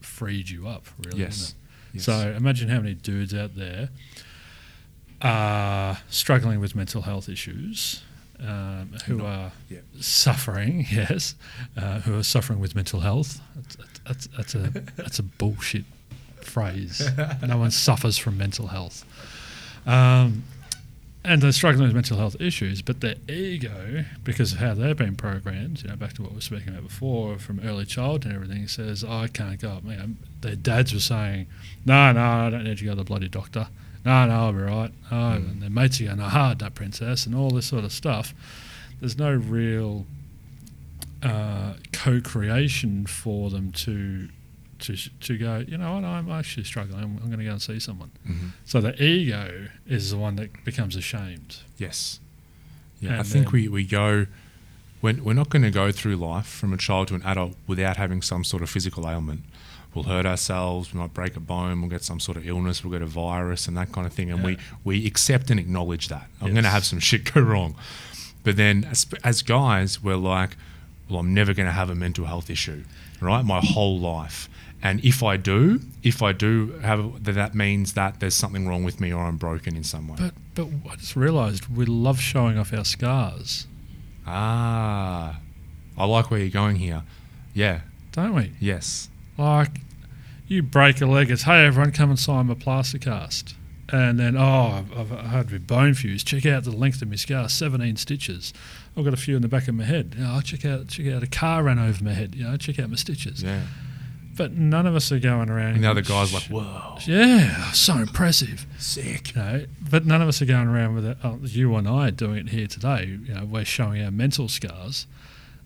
freed 0.00 0.50
you 0.50 0.68
up. 0.68 0.86
Really, 1.06 1.20
Yes. 1.20 1.54
Yes. 1.92 2.04
So 2.04 2.34
imagine 2.36 2.68
how 2.68 2.80
many 2.80 2.94
dudes 2.94 3.32
out 3.32 3.54
there 3.54 3.88
are 5.22 5.98
struggling 6.08 6.58
with 6.60 6.74
mental 6.74 7.02
health 7.02 7.28
issues, 7.28 8.02
um, 8.40 8.92
who 9.06 9.16
Not- 9.18 9.26
are 9.26 9.52
yeah. 9.68 9.78
suffering, 10.00 10.86
yes, 10.90 11.34
uh, 11.76 12.00
who 12.00 12.18
are 12.18 12.22
suffering 12.22 12.60
with 12.60 12.74
mental 12.74 13.00
health. 13.00 13.40
That's, 13.54 13.76
that's, 14.06 14.26
that's 14.36 14.54
a 14.54 14.58
that's 14.96 15.18
a 15.18 15.22
bullshit 15.22 15.84
phrase. 16.42 17.02
no 17.46 17.58
one 17.58 17.70
suffers 17.70 18.18
from 18.18 18.36
mental 18.38 18.68
health. 18.68 19.04
Um, 19.86 20.44
and 21.26 21.40
they're 21.40 21.52
struggling 21.52 21.86
with 21.86 21.94
mental 21.94 22.18
health 22.18 22.36
issues, 22.38 22.82
but 22.82 23.00
their 23.00 23.14
ego, 23.28 24.04
because 24.24 24.52
of 24.52 24.58
how 24.58 24.74
they've 24.74 24.96
been 24.96 25.16
programmed, 25.16 25.82
you 25.82 25.88
know, 25.88 25.96
back 25.96 26.12
to 26.14 26.22
what 26.22 26.32
we 26.32 26.36
were 26.36 26.40
speaking 26.42 26.68
about 26.68 26.82
before, 26.82 27.38
from 27.38 27.60
early 27.64 27.86
childhood 27.86 28.26
and 28.26 28.34
everything, 28.34 28.68
says, 28.68 29.02
oh, 29.02 29.10
I 29.20 29.28
can't 29.28 29.58
go 29.58 29.70
up. 29.70 29.84
Their 30.42 30.54
dads 30.54 30.92
were 30.92 31.00
saying, 31.00 31.46
no, 31.86 32.12
no, 32.12 32.20
I 32.20 32.50
don't 32.50 32.64
need 32.64 32.76
to 32.76 32.84
go 32.84 32.90
to 32.90 32.96
the 32.96 33.04
bloody 33.04 33.28
doctor. 33.28 33.68
No, 34.04 34.26
no, 34.26 34.34
I'll 34.34 34.52
be 34.52 34.58
right. 34.58 34.90
Oh, 35.10 35.14
Mm. 35.14 35.36
And 35.52 35.62
their 35.62 35.70
mates 35.70 36.00
are 36.00 36.04
going, 36.04 36.18
no, 36.18 36.24
hard 36.24 36.60
nut 36.60 36.74
princess, 36.74 37.26
and 37.26 37.34
all 37.34 37.50
this 37.50 37.66
sort 37.66 37.84
of 37.84 37.92
stuff. 37.92 38.34
There's 39.00 39.16
no 39.18 39.32
real 39.32 40.06
uh, 41.22 41.74
co-creation 41.92 43.06
for 43.06 43.50
them 43.50 43.72
to 43.72 44.28
to 44.80 44.96
to 45.20 45.38
go. 45.38 45.64
You 45.66 45.78
know 45.78 45.94
what? 45.94 46.04
I'm 46.04 46.30
actually 46.30 46.64
struggling. 46.64 47.02
I'm, 47.02 47.16
I'm 47.22 47.26
going 47.28 47.38
to 47.38 47.44
go 47.44 47.52
and 47.52 47.62
see 47.62 47.80
someone. 47.80 48.10
Mhm. 48.28 48.50
So 48.66 48.80
the 48.80 49.00
ego 49.02 49.68
is 49.86 50.10
the 50.10 50.18
one 50.18 50.36
that 50.36 50.64
becomes 50.64 50.96
ashamed. 50.96 51.56
Yes. 51.78 52.20
Yeah, 53.00 53.20
I 53.20 53.22
think 53.22 53.52
we, 53.52 53.68
we 53.68 53.84
go 53.84 54.26
when 55.02 55.24
we're 55.24 55.34
not 55.34 55.50
going 55.50 55.62
to 55.62 55.70
go 55.70 55.92
through 55.92 56.16
life 56.16 56.46
from 56.46 56.72
a 56.72 56.76
child 56.78 57.08
to 57.08 57.14
an 57.14 57.22
adult 57.22 57.54
without 57.66 57.96
having 57.98 58.22
some 58.22 58.44
sort 58.44 58.62
of 58.62 58.70
physical 58.70 59.08
ailment. 59.08 59.42
We'll 59.94 60.04
hurt 60.04 60.26
ourselves, 60.26 60.92
we 60.92 60.98
might 61.00 61.14
break 61.14 61.36
a 61.36 61.40
bone, 61.40 61.80
we'll 61.80 61.90
get 61.90 62.02
some 62.02 62.18
sort 62.20 62.36
of 62.36 62.46
illness, 62.48 62.82
we'll 62.82 62.92
get 62.92 63.02
a 63.02 63.06
virus 63.06 63.68
and 63.68 63.76
that 63.76 63.92
kind 63.92 64.06
of 64.06 64.12
thing. 64.12 64.30
And 64.30 64.42
we, 64.42 64.52
Yeah. 64.52 64.58
we 64.82 65.06
accept 65.06 65.50
and 65.50 65.60
acknowledge 65.60 66.08
that. 66.08 66.26
I'm 66.40 66.52
going 66.52 66.64
to 66.64 66.70
have 66.70 66.84
some 66.84 66.98
shit 66.98 67.32
go 67.32 67.40
wrong. 67.40 67.76
But 68.42 68.56
then 68.56 68.84
as, 68.90 69.06
as 69.22 69.42
guys, 69.42 70.02
we're 70.02 70.16
like, 70.16 70.56
well, 71.08 71.20
I'm 71.20 71.32
never 71.32 71.54
going 71.54 71.66
to 71.66 71.72
have 71.72 71.90
a 71.90 71.94
mental 71.94 72.24
health 72.26 72.50
issue, 72.50 72.82
right? 73.20 73.44
My 73.44 73.60
whole 73.62 73.98
life. 74.00 74.48
And 74.82 75.02
if 75.02 75.22
I 75.22 75.38
do, 75.38 75.80
if 76.02 76.22
I 76.22 76.32
do 76.32 76.72
have, 76.82 77.24
that 77.24 77.54
means 77.54 77.94
that 77.94 78.20
there's 78.20 78.34
something 78.34 78.68
wrong 78.68 78.84
with 78.84 79.00
me 79.00 79.12
or 79.14 79.24
I'm 79.24 79.38
broken 79.38 79.76
in 79.76 79.84
some 79.84 80.08
way. 80.08 80.16
But 80.18 80.34
but 80.54 80.68
I 80.92 80.96
just 80.96 81.16
realised 81.16 81.68
we 81.74 81.86
love 81.86 82.20
showing 82.20 82.58
off 82.58 82.72
our 82.74 82.84
scars, 82.84 83.66
Ah, 84.26 85.38
I 85.96 86.04
like 86.04 86.30
where 86.30 86.40
you're 86.40 86.50
going 86.50 86.76
here. 86.76 87.02
Yeah, 87.54 87.80
don't 88.12 88.34
we? 88.34 88.52
yes. 88.60 89.08
Like 89.38 89.80
you 90.46 90.62
break 90.62 91.00
a 91.00 91.06
leg, 91.06 91.30
it's 91.30 91.42
hey 91.42 91.66
everyone, 91.66 91.92
come 91.92 92.10
and 92.10 92.18
sign 92.18 92.46
my 92.46 92.54
plaster 92.54 92.98
cast. 92.98 93.54
And 93.90 94.18
then, 94.18 94.34
oh, 94.36 94.82
I've, 94.96 95.12
I've 95.12 95.26
had 95.26 95.52
my 95.52 95.58
bone 95.58 95.92
fused. 95.94 96.26
Check 96.26 96.46
out 96.46 96.64
the 96.64 96.70
length 96.70 97.02
of 97.02 97.08
my 97.10 97.16
scar, 97.16 97.48
17 97.50 97.96
stitches. 97.96 98.54
I've 98.96 99.04
got 99.04 99.12
a 99.12 99.16
few 99.18 99.36
in 99.36 99.42
the 99.42 99.48
back 99.48 99.68
of 99.68 99.74
my 99.74 99.84
head. 99.84 100.14
You 100.16 100.24
know, 100.24 100.40
check 100.40 100.64
out, 100.64 100.88
check 100.88 101.06
out 101.08 101.22
a 101.22 101.26
car 101.26 101.62
ran 101.64 101.78
over 101.78 102.02
my 102.02 102.12
head. 102.14 102.34
You 102.34 102.44
know, 102.44 102.56
check 102.56 102.78
out 102.78 102.88
my 102.88 102.96
stitches. 102.96 103.42
Yeah. 103.42 103.60
But 104.36 104.52
none 104.52 104.86
of 104.86 104.96
us 104.96 105.12
are 105.12 105.18
going 105.18 105.50
around. 105.50 105.74
And 105.74 105.84
the 105.84 105.90
other 105.90 106.00
guy's 106.02 106.32
like, 106.32 106.44
"Sh- 106.44 106.50
whoa, 106.50 106.96
Yeah, 107.06 107.70
so 107.72 107.98
impressive. 107.98 108.66
sick. 108.78 109.34
You 109.36 109.42
know, 109.42 109.64
but 109.90 110.06
none 110.06 110.22
of 110.22 110.28
us 110.28 110.40
are 110.40 110.46
going 110.46 110.66
around 110.66 110.94
with 110.94 111.04
it. 111.04 111.18
Oh, 111.22 111.38
you 111.42 111.74
and 111.76 111.86
I 111.86 112.08
are 112.08 112.10
doing 112.10 112.38
it 112.38 112.48
here 112.48 112.66
today. 112.66 113.04
You 113.26 113.34
know, 113.34 113.44
we're 113.44 113.64
showing 113.66 114.02
our 114.02 114.10
mental 114.10 114.48
scars, 114.48 115.06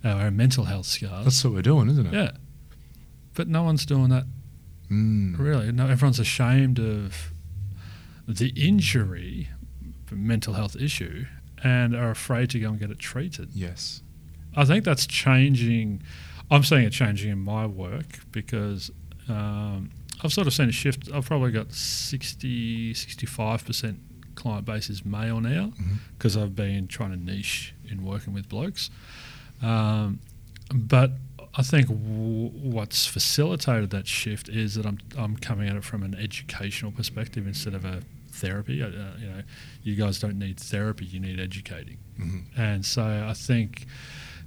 our 0.05 0.31
mental 0.33 0.65
health 0.65 0.87
scars. 0.87 1.25
That's 1.25 1.45
what 1.45 1.55
we're 1.55 1.63
doing, 1.63 1.89
isn't 1.89 2.07
it? 2.09 2.13
yeah, 2.13 2.31
but 3.39 3.47
no 3.49 3.63
one's 3.63 3.87
doing 3.87 4.09
that 4.11 4.25
Mm. 4.91 5.39
really. 5.39 5.71
No, 5.71 5.87
everyone's 5.87 6.19
ashamed 6.19 6.79
of 6.81 7.31
the 8.27 8.49
injury, 8.57 9.49
mental 10.11 10.55
health 10.55 10.75
issue, 10.77 11.27
and 11.63 11.95
are 11.95 12.11
afraid 12.11 12.51
to 12.51 12.59
go 12.59 12.71
and 12.71 12.79
get 12.81 12.91
it 12.91 12.99
treated. 12.99 13.51
Yes. 13.55 14.03
I 14.57 14.65
think 14.65 14.85
that's 14.85 15.07
changing. 15.07 16.03
I'm 16.51 16.65
seeing 16.65 16.85
it 16.85 16.91
changing 16.91 17.31
in 17.31 17.39
my 17.39 17.67
work 17.67 18.21
because 18.33 18.91
um, 19.29 19.91
I've 20.25 20.33
sort 20.33 20.47
of 20.47 20.55
seen 20.55 20.69
a 20.71 20.73
shift. 20.73 21.11
I've 21.13 21.27
probably 21.27 21.53
got 21.53 21.71
60, 21.73 22.95
65% 22.95 23.99
client 24.37 24.65
base 24.65 24.89
is 24.89 25.05
male 25.05 25.41
now 25.41 25.73
because 26.17 26.35
I've 26.37 26.55
been 26.57 26.87
trying 26.89 27.11
to 27.11 27.17
niche 27.17 27.75
in 27.91 28.05
working 28.05 28.33
with 28.33 28.49
blokes. 28.49 28.89
Um, 29.63 30.21
but 30.75 31.13
I 31.59 31.63
think 31.63 31.89
w- 31.89 32.51
what's 32.51 33.05
facilitated 33.07 33.91
that 33.91 34.07
shift 34.07 34.49
is 34.49 34.77
that 34.77 34.87
I'm, 34.87 34.99
I'm 35.19 35.37
coming 35.37 35.69
at 35.69 35.75
it 35.77 35.83
from 35.85 36.05
an 36.05 36.15
educational 36.15 36.93
perspective 36.93 37.47
instead 37.49 37.75
of 37.75 37.85
a 37.85 38.03
therapy. 38.31 38.81
Uh, 38.81 38.89
you 39.19 39.27
know, 39.29 39.43
you 39.83 39.97
guys 39.97 40.21
don't 40.21 40.39
need 40.39 40.59
therapy; 40.61 41.05
you 41.05 41.19
need 41.19 41.41
educating. 41.41 41.99
Mhm. 42.19 42.45
And 42.57 42.87
so 42.87 43.27
I 43.29 43.35
think 43.35 43.87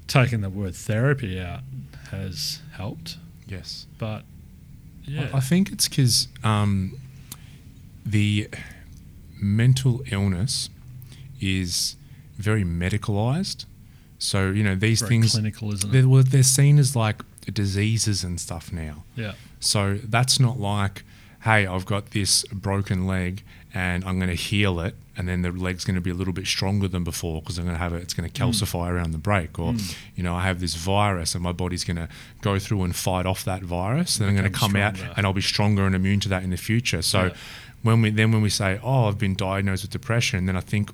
taking 0.08 0.40
the 0.42 0.50
word 0.50 0.74
therapy 0.74 1.40
out 1.40 1.64
has 2.12 2.60
helped. 2.72 3.18
Yes. 3.46 3.88
But 3.98 4.24
yeah, 5.04 5.30
I 5.34 5.38
I 5.38 5.40
think 5.42 5.72
it's 5.72 5.90
because 5.90 6.30
um, 6.46 6.98
the 8.06 8.48
mental 9.42 10.02
illness 10.12 10.70
is 11.42 11.96
very 12.38 12.64
medicalized. 12.64 13.66
So 14.24 14.52
you 14.52 14.64
know 14.64 14.76
these 14.76 15.00
very 15.02 15.10
things 15.10 15.32
clinical, 15.32 15.74
isn't 15.74 15.92
they're, 15.92 16.20
it? 16.20 16.32
they're 16.32 16.44
seen 16.44 16.78
as 16.78 16.96
like 16.96 17.24
diseases 17.52 18.24
and 18.24 18.40
stuff 18.40 18.72
now. 18.72 19.04
Yeah, 19.16 19.34
So 19.60 19.98
that's 20.04 20.40
not 20.40 20.60
like, 20.60 21.04
hey, 21.44 21.66
I've 21.66 21.86
got 21.88 22.12
this 22.12 22.44
broken 22.54 23.08
leg 23.08 23.44
and 23.74 24.04
I'm 24.06 24.18
going 24.20 24.30
to 24.30 24.36
heal 24.36 24.80
it, 24.82 24.94
and 25.18 25.28
then 25.30 25.42
the 25.44 25.52
leg's 25.52 25.86
going 25.86 25.96
to 25.96 26.02
be 26.02 26.10
a 26.12 26.14
little 26.14 26.34
bit 26.34 26.46
stronger 26.46 26.88
than 26.90 27.04
before 27.06 27.42
because 27.42 27.58
I'm 27.58 27.64
going 27.66 27.76
to 27.78 27.82
have 27.82 27.94
it. 27.94 28.02
It's 28.04 28.14
going 28.14 28.30
to 28.30 28.42
calcify 28.44 28.90
around 28.92 29.12
the 29.12 29.18
break, 29.18 29.58
or 29.58 29.74
Mm. 29.74 29.96
you 30.16 30.24
know, 30.24 30.36
I 30.36 30.44
have 30.44 30.60
this 30.60 30.76
virus 30.76 31.34
and 31.36 31.44
my 31.44 31.54
body's 31.54 31.84
going 31.86 31.98
to 31.98 32.10
go 32.42 32.60
through 32.60 32.84
and 32.84 32.96
fight 32.96 33.26
off 33.26 33.44
that 33.46 33.64
virus, 33.64 34.20
and 34.20 34.28
I'm 34.30 34.36
going 34.36 34.52
to 34.52 34.60
come 34.60 34.76
out 34.76 34.96
and 35.18 35.26
I'll 35.26 35.34
be 35.34 35.42
stronger 35.42 35.86
and 35.88 35.96
immune 35.96 36.20
to 36.22 36.30
that 36.30 36.44
in 36.44 36.50
the 36.52 36.58
future. 36.58 37.02
So 37.02 37.20
Yeah. 37.28 37.34
when 37.82 38.02
we 38.04 38.10
then 38.12 38.32
when 38.34 38.42
we 38.44 38.50
say, 38.50 38.80
oh, 38.84 39.08
I've 39.08 39.18
been 39.18 39.36
diagnosed 39.36 39.84
with 39.84 39.92
depression, 39.92 40.46
then 40.48 40.56
I 40.58 40.62
think 40.62 40.92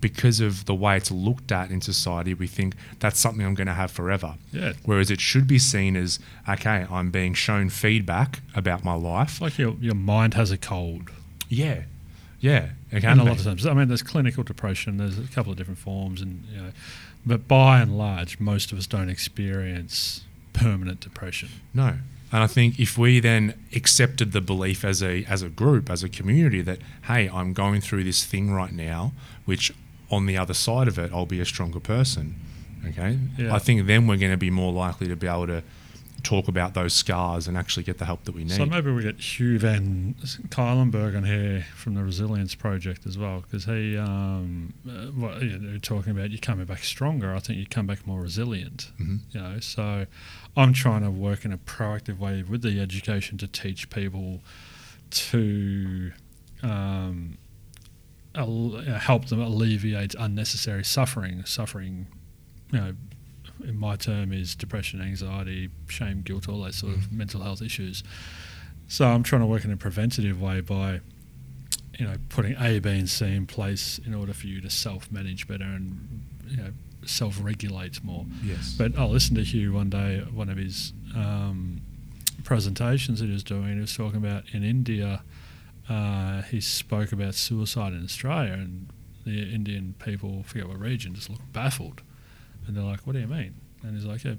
because 0.00 0.40
of 0.40 0.64
the 0.66 0.74
way 0.74 0.96
it's 0.96 1.10
looked 1.10 1.52
at 1.52 1.70
in 1.70 1.80
society, 1.80 2.34
we 2.34 2.46
think 2.46 2.74
that's 2.98 3.18
something 3.18 3.44
I'm 3.44 3.54
going 3.54 3.66
to 3.66 3.74
have 3.74 3.90
forever. 3.90 4.34
yeah. 4.52 4.72
Whereas 4.84 5.10
it 5.10 5.20
should 5.20 5.46
be 5.46 5.58
seen 5.58 5.96
as, 5.96 6.18
okay, 6.48 6.86
I'm 6.90 7.10
being 7.10 7.34
shown 7.34 7.68
feedback 7.70 8.40
about 8.54 8.84
my 8.84 8.94
life. 8.94 9.40
Like 9.40 9.58
your 9.58 9.74
your 9.80 9.94
mind 9.94 10.34
has 10.34 10.50
a 10.50 10.58
cold. 10.58 11.10
Yeah, 11.48 11.82
yeah. 12.40 12.70
It 12.90 13.00
can 13.00 13.12
and 13.12 13.20
a 13.20 13.24
lot 13.24 13.38
of 13.38 13.44
times, 13.44 13.66
I 13.66 13.74
mean, 13.74 13.88
there's 13.88 14.02
clinical 14.02 14.42
depression. 14.42 14.98
There's 14.98 15.18
a 15.18 15.22
couple 15.22 15.52
of 15.52 15.58
different 15.58 15.78
forms, 15.78 16.20
and 16.20 16.44
you 16.50 16.60
know, 16.60 16.72
but 17.26 17.48
by 17.48 17.80
and 17.80 17.96
large, 17.96 18.38
most 18.40 18.72
of 18.72 18.78
us 18.78 18.86
don't 18.86 19.08
experience 19.08 20.22
permanent 20.52 21.00
depression. 21.00 21.48
No. 21.72 21.98
And 22.32 22.42
I 22.42 22.48
think 22.48 22.80
if 22.80 22.98
we 22.98 23.20
then 23.20 23.54
accepted 23.76 24.32
the 24.32 24.40
belief 24.40 24.84
as 24.84 25.02
a 25.02 25.24
as 25.26 25.42
a 25.42 25.48
group, 25.48 25.88
as 25.88 26.02
a 26.02 26.08
community, 26.08 26.62
that 26.62 26.80
hey, 27.04 27.28
I'm 27.28 27.52
going 27.52 27.80
through 27.80 28.04
this 28.04 28.24
thing 28.24 28.52
right 28.52 28.72
now, 28.72 29.12
which 29.44 29.72
on 30.14 30.26
the 30.26 30.36
other 30.38 30.54
side 30.54 30.88
of 30.88 30.98
it, 30.98 31.12
I'll 31.12 31.26
be 31.26 31.40
a 31.40 31.44
stronger 31.44 31.80
person. 31.80 32.36
Okay. 32.86 33.18
Yeah. 33.38 33.54
I 33.54 33.58
think 33.58 33.86
then 33.86 34.06
we're 34.06 34.16
going 34.18 34.32
to 34.32 34.36
be 34.36 34.50
more 34.50 34.72
likely 34.72 35.08
to 35.08 35.16
be 35.16 35.26
able 35.26 35.46
to 35.46 35.62
talk 36.22 36.48
about 36.48 36.72
those 36.72 36.94
scars 36.94 37.46
and 37.46 37.56
actually 37.56 37.82
get 37.82 37.98
the 37.98 38.04
help 38.06 38.24
that 38.24 38.34
we 38.34 38.44
need. 38.44 38.52
So 38.52 38.64
maybe 38.64 38.90
we 38.90 39.02
get 39.02 39.20
Hugh 39.20 39.58
Van 39.58 40.14
Cuylenburg 40.48 41.14
on 41.14 41.24
here 41.24 41.66
from 41.76 41.94
the 41.94 42.02
Resilience 42.02 42.54
Project 42.54 43.06
as 43.06 43.18
well, 43.18 43.40
because 43.40 43.66
he, 43.66 43.96
um, 43.98 44.72
uh, 44.88 45.06
what, 45.08 45.42
you 45.42 45.58
know, 45.58 45.78
talking 45.78 46.12
about 46.12 46.30
you 46.30 46.38
coming 46.38 46.64
back 46.64 46.82
stronger. 46.82 47.34
I 47.34 47.40
think 47.40 47.58
you 47.58 47.66
come 47.66 47.86
back 47.86 48.06
more 48.06 48.22
resilient. 48.22 48.90
Mhm. 48.98 49.20
You 49.32 49.40
know, 49.40 49.60
so 49.60 50.06
I'm 50.56 50.72
trying 50.72 51.02
to 51.02 51.10
work 51.10 51.44
in 51.44 51.52
a 51.52 51.58
proactive 51.58 52.18
way 52.18 52.42
with 52.42 52.62
the 52.62 52.80
education 52.80 53.36
to 53.38 53.46
teach 53.46 53.90
people 53.90 54.40
to 55.10 56.12
um, 56.62 57.36
help 58.34 59.26
them 59.26 59.40
alleviate 59.40 60.14
unnecessary 60.18 60.84
suffering. 60.84 61.44
Suffering, 61.44 62.06
you 62.72 62.80
know, 62.80 62.94
in 63.64 63.78
my 63.78 63.96
term 63.96 64.32
is 64.32 64.54
depression, 64.54 65.00
anxiety, 65.00 65.70
shame, 65.88 66.22
guilt, 66.22 66.48
all 66.48 66.62
those 66.62 66.76
sort 66.76 66.94
of 66.94 67.12
mental 67.12 67.42
health 67.42 67.62
issues. 67.62 68.02
So 68.88 69.06
I'm 69.06 69.22
trying 69.22 69.42
to 69.42 69.46
work 69.46 69.64
in 69.64 69.72
a 69.72 69.76
preventative 69.76 70.40
way 70.40 70.60
by, 70.60 71.00
you 71.98 72.06
know, 72.06 72.16
putting 72.28 72.56
A, 72.58 72.80
B, 72.80 72.90
and 72.90 73.08
C 73.08 73.24
in 73.26 73.46
place 73.46 73.98
in 74.04 74.14
order 74.14 74.34
for 74.34 74.46
you 74.46 74.60
to 74.60 74.70
self-manage 74.70 75.46
better 75.48 75.64
and 75.64 76.24
you 76.48 76.56
know 76.58 76.70
self-regulate 77.06 78.02
more. 78.02 78.26
yes. 78.42 78.74
But 78.76 78.98
I 78.98 79.04
listened 79.04 79.36
to 79.36 79.44
Hugh 79.44 79.72
one 79.72 79.90
day, 79.90 80.24
one 80.32 80.48
of 80.48 80.56
his 80.56 80.92
um, 81.14 81.80
presentations 82.44 83.20
that 83.20 83.26
he 83.26 83.32
was 83.32 83.44
doing. 83.44 83.74
He 83.74 83.80
was 83.80 83.96
talking 83.96 84.16
about 84.16 84.44
in 84.52 84.64
India. 84.64 85.22
Uh, 85.88 86.42
he 86.42 86.60
spoke 86.60 87.12
about 87.12 87.34
suicide 87.34 87.92
in 87.92 88.02
Australia, 88.04 88.52
and 88.54 88.88
the 89.26 89.52
Indian 89.54 89.94
people, 89.98 90.42
forget 90.44 90.66
what 90.68 90.78
region, 90.78 91.14
just 91.14 91.28
looked 91.30 91.52
baffled, 91.52 92.02
and 92.66 92.76
they're 92.76 92.84
like, 92.84 93.06
"What 93.06 93.12
do 93.14 93.20
you 93.20 93.26
mean?" 93.26 93.54
And 93.82 93.94
he's 93.94 94.06
like, 94.06 94.24
"Yeah, 94.24 94.34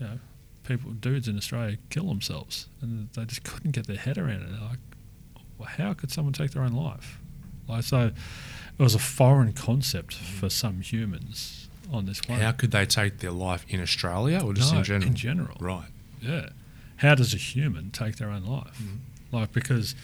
you 0.00 0.06
know, 0.06 0.18
people, 0.64 0.90
dudes 0.92 1.28
in 1.28 1.36
Australia 1.36 1.76
kill 1.90 2.08
themselves, 2.08 2.66
and 2.80 3.08
they 3.14 3.24
just 3.24 3.44
couldn't 3.44 3.70
get 3.72 3.86
their 3.86 3.96
head 3.96 4.18
around 4.18 4.42
it. 4.42 4.50
They're 4.50 4.68
like, 4.68 4.78
well, 5.58 5.68
how 5.68 5.92
could 5.94 6.10
someone 6.10 6.32
take 6.32 6.50
their 6.52 6.62
own 6.62 6.72
life? 6.72 7.18
Like, 7.68 7.84
so 7.84 8.06
it 8.06 8.82
was 8.82 8.94
a 8.96 8.98
foreign 8.98 9.52
concept 9.52 10.14
for 10.14 10.48
some 10.50 10.80
humans 10.80 11.68
on 11.92 12.06
this 12.06 12.20
planet. 12.20 12.44
How 12.44 12.52
could 12.52 12.72
they 12.72 12.86
take 12.86 13.18
their 13.18 13.30
life 13.30 13.64
in 13.68 13.80
Australia 13.80 14.40
or 14.42 14.54
just 14.54 14.72
No, 14.72 14.78
in 14.78 14.84
general? 14.84 15.08
In 15.08 15.14
general, 15.14 15.56
Right. 15.60 15.88
yeah. 16.20 16.48
How 16.96 17.14
does 17.14 17.32
a 17.34 17.36
human 17.36 17.90
take 17.90 18.16
their 18.16 18.30
own 18.30 18.44
life? 18.44 18.80
Mhm. 18.82 18.98
Like 19.30 19.52
because 19.52 19.94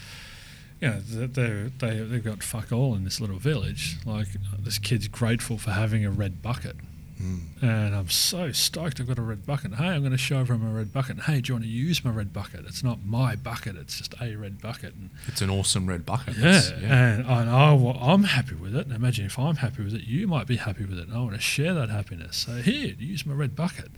you 0.80 0.88
know 0.88 1.00
they 1.00 1.26
they 1.26 1.70
they 1.78 1.98
they've 2.00 2.24
got 2.24 2.42
fuck 2.42 2.72
all 2.72 2.94
in 2.94 3.04
this 3.04 3.20
little 3.20 3.38
village. 3.38 3.96
Like 4.06 4.28
this 4.58 4.78
kid's 4.78 5.08
grateful 5.08 5.58
for 5.58 5.70
having 5.72 6.04
a 6.04 6.10
red 6.10 6.42
bucket, 6.42 6.76
Mm. 7.20 7.40
and 7.62 7.96
I'm 7.96 8.08
so 8.10 8.52
stoked 8.52 9.00
I've 9.00 9.08
got 9.08 9.18
a 9.18 9.22
red 9.22 9.44
bucket. 9.44 9.74
Hey, 9.74 9.86
I'm 9.88 10.02
going 10.02 10.12
to 10.12 10.16
show 10.18 10.44
him 10.44 10.64
a 10.64 10.70
red 10.72 10.92
bucket. 10.92 11.18
Hey, 11.22 11.40
do 11.40 11.48
you 11.48 11.54
want 11.54 11.64
to 11.64 11.68
use 11.70 12.04
my 12.04 12.12
red 12.12 12.32
bucket? 12.32 12.60
It's 12.64 12.84
not 12.84 13.04
my 13.04 13.34
bucket. 13.34 13.74
It's 13.74 13.98
just 13.98 14.14
a 14.22 14.36
red 14.36 14.62
bucket. 14.62 14.94
And 14.94 15.10
It's 15.26 15.42
an 15.42 15.50
awesome 15.50 15.88
red 15.88 16.06
bucket. 16.06 16.36
yeah, 16.36 16.46
It's- 16.58 16.70
and, 16.70 17.26
and 17.26 17.50
I, 17.50 17.72
wa- 17.72 17.98
I'm 18.00 18.22
happy 18.22 18.54
with 18.54 18.76
it. 18.76 18.86
And 18.86 18.94
imagine 18.94 19.26
if 19.26 19.36
I'm 19.36 19.56
happy 19.56 19.82
with 19.82 19.94
it, 19.94 20.02
you 20.04 20.28
might 20.28 20.46
be 20.46 20.58
happy 20.58 20.84
with 20.84 20.96
it. 20.96 21.08
And 21.08 21.16
I 21.16 21.18
want 21.18 21.34
to 21.34 21.40
share 21.40 21.74
that 21.74 21.90
happiness. 21.90 22.36
So 22.36 22.52
here, 22.62 22.94
use 23.00 23.26
my 23.26 23.34
red 23.34 23.56
bucket. 23.56 23.90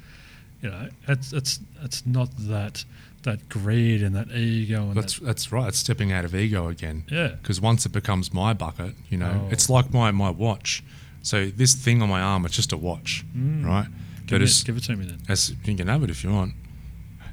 You 0.62 0.70
know, 0.70 0.88
it's 1.06 1.30
it's 1.34 1.60
it's 1.82 2.06
not 2.06 2.30
that 2.38 2.86
that 3.22 3.48
greed 3.48 4.02
and 4.02 4.14
that 4.16 4.30
ego 4.32 4.82
and 4.82 4.94
That's 4.94 5.18
that, 5.18 5.24
that's 5.26 5.52
right. 5.52 5.68
It's 5.68 5.78
stepping 5.78 6.10
out 6.10 6.24
of 6.24 6.34
ego 6.34 6.68
again. 6.68 7.04
yeah, 7.10 7.28
Because 7.28 7.60
once 7.60 7.84
it 7.84 7.90
becomes 7.92 8.32
my 8.32 8.54
bucket, 8.54 8.94
you 9.10 9.18
know, 9.18 9.44
Oh. 9.46 9.52
it's 9.52 9.68
like 9.68 9.92
my, 9.92 10.10
my 10.10 10.30
watch. 10.30 10.82
So 11.22 11.50
this 11.50 11.74
thing 11.74 12.00
on 12.00 12.08
my 12.08 12.22
arm, 12.22 12.46
it's 12.46 12.56
just 12.56 12.72
a 12.72 12.78
watch, 12.78 13.24
Mm. 13.36 13.66
right? 13.66 13.86
Give, 14.26 14.38
But 14.38 14.42
as, 14.42 14.62
give 14.62 14.76
it 14.78 14.84
to 14.84 14.96
me 14.96 15.04
then. 15.04 15.18
as 15.28 15.50
you 15.64 15.76
can 15.76 15.88
have 15.88 16.02
it 16.02 16.08
if 16.10 16.24
you 16.24 16.30
want, 16.32 16.54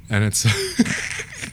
and 0.10 0.24
it's 0.26 0.46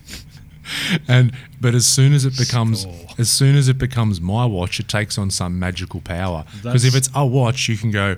and 1.09 1.33
but 1.61 1.75
as 1.75 1.87
soon 1.87 2.13
as 2.13 2.25
it 2.25 2.37
becomes 2.37 2.87
as 3.19 3.31
soon 3.31 3.57
as 3.57 3.69
it 3.69 3.79
becomes 3.79 4.21
my 4.21 4.45
watch, 4.45 4.81
it 4.81 4.89
takes 4.89 5.19
on 5.19 5.31
some 5.31 5.59
magical 5.59 6.01
power. 6.01 6.45
Because 6.63 6.85
if 6.85 6.95
it's 6.97 7.11
a 7.15 7.25
watch, 7.27 7.69
you 7.69 7.77
can 7.77 7.91
go, 7.91 8.17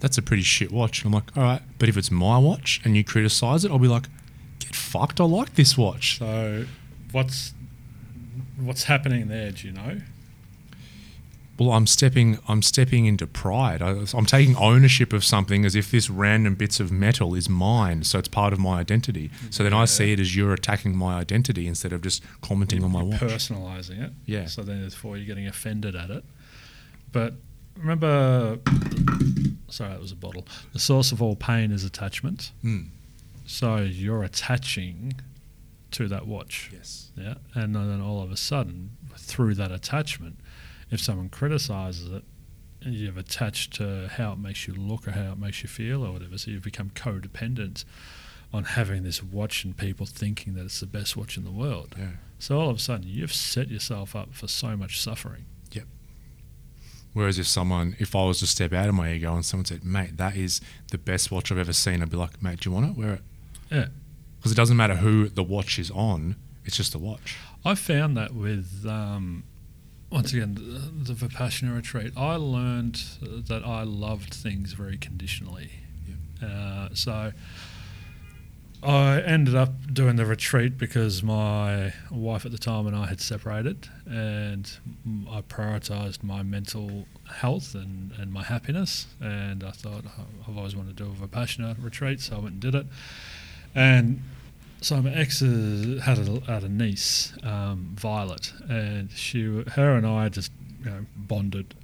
"That's 0.00 0.18
a 0.18 0.22
pretty 0.22 0.42
shit 0.42 0.72
watch," 0.72 1.02
and 1.04 1.08
I'm 1.08 1.12
like, 1.20 1.36
"All 1.36 1.42
right." 1.42 1.62
But 1.78 1.88
if 1.88 1.96
it's 1.96 2.10
my 2.10 2.38
watch 2.38 2.80
and 2.84 2.96
you 2.96 3.04
criticize 3.04 3.64
it, 3.64 3.70
I'll 3.70 3.78
be 3.78 3.88
like, 3.88 4.04
"Get 4.04 4.10
fucked! 4.88 5.20
I 5.20 5.24
like 5.24 5.54
this 5.54 5.76
watch." 5.76 6.18
So, 6.18 6.66
what's 7.12 7.52
what's 8.58 8.84
happening 8.84 9.28
there? 9.28 9.50
Do 9.52 9.66
you 9.66 9.72
know? 9.72 10.00
Well, 11.58 11.72
I'm 11.72 11.88
stepping. 11.88 12.38
I'm 12.46 12.62
stepping 12.62 13.06
into 13.06 13.26
pride. 13.26 13.82
I, 13.82 14.04
I'm 14.14 14.26
taking 14.26 14.54
ownership 14.56 15.12
of 15.12 15.24
something 15.24 15.64
as 15.64 15.74
if 15.74 15.90
this 15.90 16.08
random 16.08 16.54
bits 16.54 16.78
of 16.78 16.92
metal 16.92 17.34
is 17.34 17.48
mine, 17.48 18.04
so 18.04 18.20
it's 18.20 18.28
part 18.28 18.52
of 18.52 18.60
my 18.60 18.78
identity. 18.78 19.30
So 19.50 19.64
then 19.64 19.72
I 19.74 19.84
see 19.86 20.12
it 20.12 20.20
as 20.20 20.36
you're 20.36 20.52
attacking 20.52 20.96
my 20.96 21.18
identity 21.18 21.66
instead 21.66 21.92
of 21.92 22.02
just 22.02 22.22
commenting 22.42 22.84
on 22.84 22.92
my 22.92 23.00
You're 23.00 23.08
watch. 23.10 23.20
personalizing 23.22 24.00
it. 24.04 24.12
Yeah. 24.24 24.46
So 24.46 24.62
then, 24.62 24.82
therefore, 24.82 25.16
you're 25.16 25.26
getting 25.26 25.48
offended 25.48 25.96
at 25.96 26.10
it. 26.10 26.24
But 27.10 27.34
remember, 27.76 28.60
sorry, 29.68 29.90
that 29.90 30.00
was 30.00 30.12
a 30.12 30.16
bottle. 30.16 30.46
The 30.72 30.78
source 30.78 31.10
of 31.10 31.20
all 31.20 31.34
pain 31.34 31.72
is 31.72 31.82
attachment. 31.82 32.52
Mm. 32.62 32.90
So 33.48 33.78
you're 33.78 34.24
attaching 34.24 35.14
to 35.92 36.06
that 36.08 36.26
watch. 36.26 36.68
Yes. 36.70 37.10
Yeah. 37.16 37.36
And 37.54 37.74
then 37.74 38.02
all 38.02 38.22
of 38.22 38.30
a 38.30 38.36
sudden, 38.36 38.90
through 39.16 39.54
that 39.54 39.72
attachment, 39.72 40.38
if 40.90 41.00
someone 41.00 41.30
criticizes 41.30 42.12
it, 42.12 42.24
you've 42.82 43.16
attached 43.16 43.72
to 43.76 44.08
how 44.08 44.32
it 44.32 44.38
makes 44.38 44.68
you 44.68 44.74
look 44.74 45.08
or 45.08 45.12
how 45.12 45.32
it 45.32 45.38
makes 45.38 45.62
you 45.62 45.68
feel 45.68 46.04
or 46.04 46.12
whatever. 46.12 46.36
So 46.36 46.50
you've 46.50 46.62
become 46.62 46.90
codependent 46.90 47.86
on 48.52 48.64
having 48.64 49.02
this 49.02 49.22
watch 49.22 49.64
and 49.64 49.74
people 49.74 50.04
thinking 50.04 50.54
that 50.54 50.66
it's 50.66 50.80
the 50.80 50.86
best 50.86 51.16
watch 51.16 51.38
in 51.38 51.44
the 51.44 51.50
world. 51.50 51.94
Yeah. 51.98 52.08
So 52.38 52.60
all 52.60 52.68
of 52.68 52.76
a 52.76 52.80
sudden, 52.80 53.06
you've 53.08 53.32
set 53.32 53.68
yourself 53.68 54.14
up 54.14 54.34
for 54.34 54.46
so 54.46 54.76
much 54.76 55.00
suffering. 55.00 55.46
Yep. 55.72 55.86
Whereas 57.14 57.38
if 57.38 57.46
someone, 57.46 57.96
if 57.98 58.14
I 58.14 58.26
was 58.26 58.40
to 58.40 58.46
step 58.46 58.74
out 58.74 58.90
of 58.90 58.94
my 58.94 59.10
ego 59.10 59.34
and 59.34 59.44
someone 59.44 59.64
said, 59.64 59.84
"Mate, 59.84 60.18
that 60.18 60.36
is 60.36 60.60
the 60.90 60.98
best 60.98 61.30
watch 61.30 61.50
I've 61.50 61.56
ever 61.56 61.72
seen," 61.72 62.02
I'd 62.02 62.10
be 62.10 62.18
like, 62.18 62.42
"Mate, 62.42 62.60
do 62.60 62.68
you 62.68 62.74
want 62.74 62.90
it? 62.90 62.96
Wear 62.96 63.14
it." 63.14 63.22
Yeah. 63.70 63.86
Because 64.38 64.52
it 64.52 64.56
doesn't 64.56 64.76
matter 64.76 64.96
who 64.96 65.28
the 65.28 65.42
watch 65.42 65.78
is 65.78 65.90
on; 65.90 66.36
it's 66.64 66.76
just 66.76 66.94
a 66.94 66.98
watch. 66.98 67.36
I 67.64 67.74
found 67.74 68.16
that 68.16 68.34
with, 68.34 68.86
um, 68.86 69.42
once 70.10 70.32
again, 70.32 70.54
the, 70.54 71.12
the 71.12 71.26
Vipassana 71.26 71.74
retreat, 71.74 72.12
I 72.16 72.36
learned 72.36 73.02
that 73.20 73.64
I 73.64 73.82
loved 73.82 74.32
things 74.32 74.72
very 74.74 74.96
conditionally. 74.96 75.70
Uh, 76.40 76.88
so 76.94 77.32
I 78.80 79.20
ended 79.22 79.56
up 79.56 79.92
doing 79.92 80.14
the 80.14 80.24
retreat 80.24 80.78
because 80.78 81.20
my 81.20 81.92
wife 82.12 82.46
at 82.46 82.52
the 82.52 82.58
time 82.58 82.86
and 82.86 82.94
I 82.94 83.06
had 83.06 83.20
separated, 83.20 83.88
and 84.06 84.70
I 85.28 85.40
prioritized 85.40 86.22
my 86.22 86.44
mental 86.44 87.06
health 87.28 87.74
and, 87.74 88.12
and 88.12 88.32
my 88.32 88.44
happiness. 88.44 89.08
And 89.20 89.64
I 89.64 89.72
thought 89.72 90.04
"Oh, 90.06 90.26
I've 90.46 90.56
always 90.56 90.76
wanted 90.76 90.96
to 90.96 91.04
do 91.04 91.10
a 91.10 91.26
Vipassana 91.26 91.82
retreat, 91.82 92.20
so 92.20 92.36
I 92.36 92.38
went 92.38 92.52
and 92.52 92.60
did 92.60 92.76
it. 92.76 92.86
And 93.78 94.24
so 94.80 95.00
my 95.00 95.12
ex 95.12 95.38
had 95.38 96.18
a, 96.18 96.40
had 96.46 96.64
a 96.64 96.68
niece, 96.68 97.32
um, 97.44 97.92
Violet, 97.94 98.52
and 98.68 99.08
she, 99.12 99.44
her 99.44 99.94
and 99.94 100.04
I 100.04 100.28
just 100.28 100.50
you 100.80 100.90
know 100.90 101.06
bonded 101.16 101.76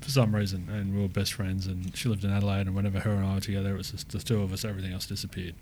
for 0.00 0.10
some 0.10 0.32
reason, 0.32 0.68
and 0.70 0.94
we 0.94 1.02
were 1.02 1.08
best 1.08 1.32
friends. 1.32 1.66
And 1.66 1.96
she 1.96 2.08
lived 2.08 2.22
in 2.22 2.30
Adelaide, 2.30 2.68
and 2.68 2.76
whenever 2.76 3.00
her 3.00 3.10
and 3.10 3.26
I 3.26 3.34
were 3.34 3.40
together, 3.40 3.74
it 3.74 3.78
was 3.78 3.90
just 3.90 4.10
the 4.10 4.20
two 4.20 4.42
of 4.42 4.52
us. 4.52 4.64
Everything 4.64 4.92
else 4.92 5.06
disappeared. 5.06 5.56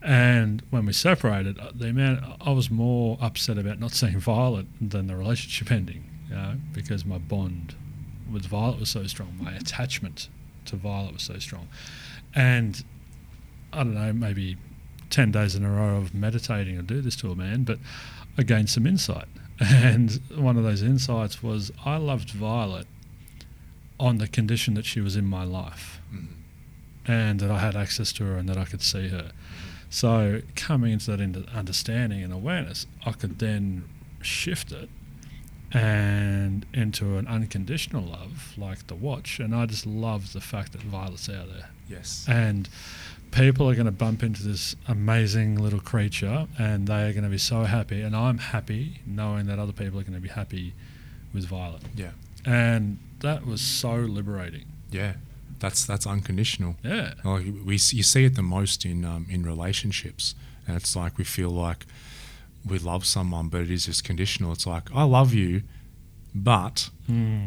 And 0.00 0.62
when 0.70 0.86
we 0.86 0.94
separated, 0.94 1.58
uh, 1.58 1.72
the 1.74 1.88
amount 1.88 2.20
I 2.40 2.52
was 2.52 2.70
more 2.70 3.18
upset 3.20 3.58
about 3.58 3.78
not 3.78 3.92
seeing 3.92 4.18
Violet 4.18 4.64
than 4.80 5.06
the 5.06 5.16
relationship 5.16 5.70
ending, 5.70 6.08
you 6.30 6.34
know, 6.34 6.54
because 6.72 7.04
my 7.04 7.18
bond 7.18 7.74
with 8.32 8.46
Violet 8.46 8.80
was 8.80 8.88
so 8.88 9.06
strong, 9.06 9.34
my 9.38 9.52
attachment 9.52 10.30
to 10.64 10.76
Violet 10.76 11.12
was 11.12 11.24
so 11.24 11.38
strong, 11.38 11.68
and 12.34 12.82
I 13.70 13.78
don't 13.78 13.94
know, 13.94 14.14
maybe 14.14 14.56
ten 15.10 15.30
days 15.30 15.54
in 15.54 15.64
a 15.64 15.70
row 15.70 15.96
of 15.96 16.14
meditating, 16.14 16.78
I 16.78 16.82
do 16.82 17.00
this 17.00 17.16
to 17.16 17.30
a 17.30 17.34
man, 17.34 17.64
but 17.64 17.78
I 18.36 18.42
gained 18.42 18.70
some 18.70 18.86
insight, 18.86 19.28
and 19.60 20.20
one 20.34 20.56
of 20.56 20.64
those 20.64 20.82
insights 20.82 21.42
was 21.42 21.72
I 21.84 21.96
loved 21.96 22.30
Violet 22.30 22.86
on 24.00 24.18
the 24.18 24.28
condition 24.28 24.74
that 24.74 24.84
she 24.84 25.00
was 25.00 25.16
in 25.16 25.24
my 25.24 25.44
life 25.44 26.00
mm-hmm. 26.12 27.10
and 27.10 27.40
that 27.40 27.50
I 27.50 27.58
had 27.58 27.74
access 27.74 28.12
to 28.14 28.24
her 28.24 28.36
and 28.36 28.48
that 28.48 28.56
I 28.56 28.64
could 28.64 28.82
see 28.82 29.08
her. 29.08 29.32
So 29.90 30.42
coming 30.54 30.92
into 30.92 31.10
that 31.10 31.20
into 31.20 31.44
understanding 31.48 32.22
and 32.22 32.32
awareness, 32.32 32.86
I 33.04 33.12
could 33.12 33.38
then 33.38 33.88
shift 34.20 34.70
it 34.72 34.88
and 35.72 36.64
into 36.72 37.18
an 37.18 37.26
unconditional 37.26 38.02
love 38.02 38.54
like 38.56 38.86
the 38.86 38.94
watch. 38.94 39.40
And 39.40 39.54
I 39.54 39.66
just 39.66 39.86
love 39.86 40.32
the 40.32 40.40
fact 40.40 40.72
that 40.72 40.82
Violet's 40.82 41.28
out 41.28 41.48
there. 41.48 41.70
Yes. 41.88 42.24
And 42.28 42.68
people 43.30 43.68
are 43.68 43.74
going 43.74 43.86
to 43.86 43.92
bump 43.92 44.22
into 44.22 44.42
this 44.42 44.74
amazing 44.86 45.56
little 45.56 45.80
creature 45.80 46.46
and 46.58 46.86
they 46.86 47.08
are 47.08 47.12
going 47.12 47.24
to 47.24 47.30
be 47.30 47.38
so 47.38 47.64
happy. 47.64 48.02
And 48.02 48.16
I'm 48.16 48.38
happy 48.38 49.00
knowing 49.06 49.46
that 49.46 49.58
other 49.58 49.72
people 49.72 50.00
are 50.00 50.02
going 50.02 50.14
to 50.14 50.20
be 50.20 50.28
happy 50.28 50.74
with 51.32 51.46
Violet. 51.46 51.82
Yeah. 51.94 52.10
And 52.44 52.98
that 53.20 53.46
was 53.46 53.60
so 53.60 53.94
liberating. 53.94 54.64
Yeah. 54.90 55.14
That's 55.58 55.84
that's 55.84 56.06
unconditional. 56.06 56.76
Yeah. 56.84 57.14
Like 57.24 57.46
we 57.64 57.74
you 57.74 58.02
see 58.02 58.24
it 58.24 58.36
the 58.36 58.42
most 58.42 58.84
in 58.84 59.04
um, 59.04 59.26
in 59.28 59.42
relationships, 59.42 60.36
and 60.66 60.76
it's 60.76 60.94
like 60.94 61.18
we 61.18 61.24
feel 61.24 61.50
like 61.50 61.84
we 62.64 62.78
love 62.78 63.04
someone, 63.04 63.48
but 63.48 63.62
it 63.62 63.70
is 63.70 63.86
just 63.86 64.04
conditional. 64.04 64.52
It's 64.52 64.66
like 64.66 64.94
I 64.94 65.02
love 65.02 65.34
you, 65.34 65.62
but 66.44 66.90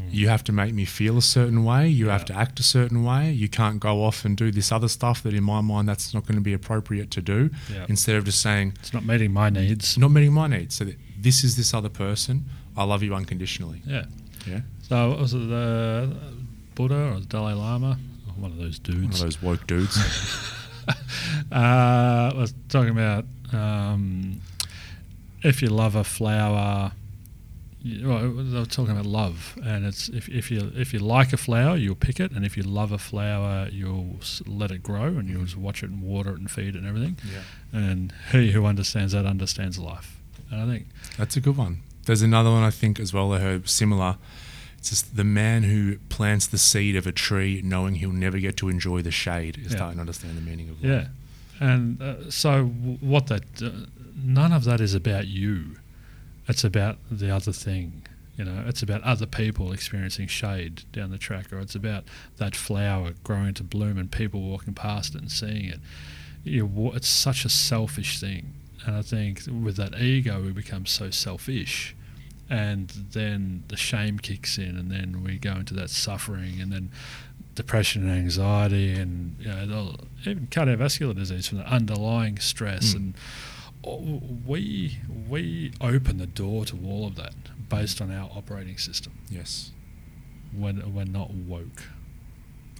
you 0.09 0.27
have 0.27 0.43
to 0.45 0.51
make 0.51 0.73
me 0.73 0.85
feel 0.85 1.17
a 1.17 1.21
certain 1.21 1.63
way. 1.63 1.87
You 1.87 2.09
have 2.09 2.25
to 2.25 2.33
act 2.35 2.59
a 2.59 2.63
certain 2.63 3.03
way. 3.03 3.31
You 3.31 3.47
can't 3.47 3.79
go 3.79 4.03
off 4.03 4.25
and 4.25 4.35
do 4.35 4.51
this 4.51 4.71
other 4.71 4.87
stuff 4.87 5.21
that, 5.23 5.33
in 5.33 5.43
my 5.43 5.61
mind, 5.61 5.87
that's 5.87 6.13
not 6.13 6.25
going 6.25 6.35
to 6.35 6.41
be 6.41 6.53
appropriate 6.53 7.11
to 7.11 7.21
do. 7.21 7.49
Yeah. 7.71 7.85
Instead 7.87 8.15
of 8.15 8.25
just 8.25 8.41
saying 8.41 8.73
It's 8.79 8.93
not 8.93 9.05
meeting 9.05 9.31
my 9.31 9.49
needs. 9.51 9.97
not 9.97 10.09
meeting 10.11 10.33
my 10.33 10.47
needs. 10.47 10.75
So 10.75 10.85
that 10.85 10.95
this 11.19 11.43
is 11.43 11.55
this 11.57 11.73
other 11.73 11.89
person. 11.89 12.45
I 12.75 12.83
love 12.85 13.03
you 13.03 13.13
unconditionally. 13.13 13.81
Yeah. 13.85 14.05
Yeah, 14.47 14.61
So 14.81 15.15
was 15.19 15.35
it 15.35 15.47
the 15.49 16.15
Buddha 16.73 17.11
or 17.13 17.19
the 17.19 17.27
Dalai 17.27 17.53
Lama? 17.53 17.99
One 18.37 18.49
of 18.51 18.57
those 18.57 18.79
dudes. 18.79 18.99
one 19.01 19.11
of 19.11 19.19
those 19.19 19.41
woke 19.41 19.67
dudes. 19.67 19.95
Uh, 21.51 22.31
was 22.35 22.53
talking 22.69 22.89
about 22.89 23.25
um, 23.53 24.41
if 25.43 25.61
you 25.61 25.69
love 25.69 25.95
a 25.95 26.03
flower. 26.03 26.91
Well, 27.83 28.29
they 28.31 28.59
were 28.59 28.65
talking 28.65 28.91
about 28.91 29.07
love, 29.07 29.57
and 29.63 29.85
it's 29.85 30.07
if, 30.09 30.29
if 30.29 30.51
you 30.51 30.71
if 30.75 30.93
you 30.93 30.99
like 30.99 31.33
a 31.33 31.37
flower, 31.37 31.75
you'll 31.75 31.95
pick 31.95 32.19
it, 32.19 32.31
and 32.31 32.45
if 32.45 32.55
you 32.55 32.61
love 32.63 32.91
a 32.91 32.97
flower, 32.99 33.67
you'll 33.71 34.17
let 34.45 34.69
it 34.71 34.83
grow, 34.83 35.05
and 35.17 35.27
you'll 35.27 35.45
just 35.45 35.57
watch 35.57 35.81
it 35.83 35.89
and 35.89 36.01
water 36.03 36.29
it 36.31 36.37
and 36.39 36.49
feed 36.51 36.75
it 36.75 36.75
and 36.75 36.85
everything. 36.87 37.17
yeah. 37.33 37.41
And 37.73 38.13
he 38.31 38.51
who 38.51 38.65
understands 38.65 39.13
that 39.13 39.25
understands 39.25 39.79
life. 39.79 40.19
And 40.51 40.61
I 40.61 40.65
think 40.71 40.87
That's 41.17 41.35
a 41.37 41.41
good 41.41 41.57
one. 41.57 41.81
There's 42.05 42.21
another 42.21 42.51
one 42.51 42.63
I 42.63 42.71
think 42.71 42.99
as 42.99 43.13
well 43.13 43.33
I 43.33 43.39
heard 43.39 43.67
similar. 43.69 44.17
It's 44.77 44.89
just 44.89 45.15
the 45.15 45.23
man 45.23 45.63
who 45.63 45.97
plants 46.09 46.47
the 46.47 46.57
seed 46.57 46.95
of 46.95 47.05
a 47.07 47.11
tree 47.11 47.61
knowing 47.63 47.95
he'll 47.95 48.11
never 48.11 48.39
get 48.39 48.57
to 48.57 48.69
enjoy 48.69 49.01
the 49.01 49.11
shade 49.11 49.57
is 49.57 49.71
Yeah. 49.71 49.77
starting 49.77 49.95
to 49.97 50.01
understand 50.01 50.37
the 50.37 50.41
meaning 50.41 50.69
of 50.69 50.83
life. 50.83 51.07
Yeah, 51.59 51.67
and 51.67 52.01
uh, 52.01 52.29
so 52.29 52.65
what 52.65 53.27
that 53.27 53.43
uh, 53.61 53.69
none 54.15 54.51
of 54.53 54.65
that 54.65 54.81
is 54.81 54.93
about 54.93 55.27
you. 55.27 55.77
It's 56.51 56.65
about 56.65 56.97
the 57.09 57.33
other 57.33 57.53
thing. 57.53 58.05
You 58.37 58.45
know, 58.45 58.63
it's 58.67 58.81
about 58.83 59.01
other 59.03 59.25
people 59.25 59.71
experiencing 59.71 60.27
shade 60.27 60.83
down 60.91 61.11
the 61.11 61.17
track, 61.17 61.51
or 61.53 61.59
it's 61.59 61.75
about 61.75 62.03
that 62.37 62.55
flower 62.55 63.11
growing 63.23 63.53
to 63.55 63.63
bloom 63.63 63.97
and 63.97 64.11
people 64.11 64.41
walking 64.41 64.73
past 64.73 65.15
it 65.15 65.21
and 65.21 65.31
seeing 65.31 65.65
it. 65.65 65.79
You, 66.43 66.91
it's 66.93 67.07
such 67.07 67.45
a 67.45 67.49
selfish 67.49 68.19
thing, 68.19 68.53
and 68.85 68.95
I 68.95 69.01
think 69.01 69.41
with 69.47 69.75
that 69.77 69.93
ego, 70.01 70.41
we 70.41 70.51
become 70.51 70.85
so 70.85 71.09
selfish, 71.09 71.95
and 72.49 72.89
then 72.89 73.63
the 73.69 73.77
shame 73.77 74.19
kicks 74.19 74.57
in, 74.57 74.75
and 74.75 74.91
then 74.91 75.23
we 75.23 75.37
go 75.37 75.53
into 75.55 75.73
that 75.75 75.89
suffering, 75.89 76.59
and 76.59 76.71
then 76.73 76.91
depression 77.55 78.09
and 78.09 78.17
anxiety, 78.17 78.91
and 78.93 79.35
you 79.39 79.47
know, 79.47 79.95
even 80.25 80.47
cardiovascular 80.47 81.15
disease 81.15 81.47
from 81.47 81.59
the 81.59 81.67
underlying 81.67 82.39
stress, 82.39 82.93
Mm. 82.93 82.95
and 82.97 83.13
we 83.83 84.97
we 85.27 85.71
open 85.81 86.17
the 86.17 86.27
door 86.27 86.65
to 86.65 86.77
all 86.85 87.07
of 87.07 87.15
that 87.15 87.33
based 87.69 88.01
on 88.01 88.11
our 88.11 88.29
operating 88.35 88.77
system 88.77 89.13
Yes. 89.29 89.71
when 90.55 90.93
we're 90.93 91.05
not 91.05 91.31
woke, 91.33 91.83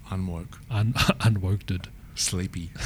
Unwoke. 0.09 0.57
un, 0.69 0.93
unwoked. 1.21 1.71
Sleepy. 2.15 2.71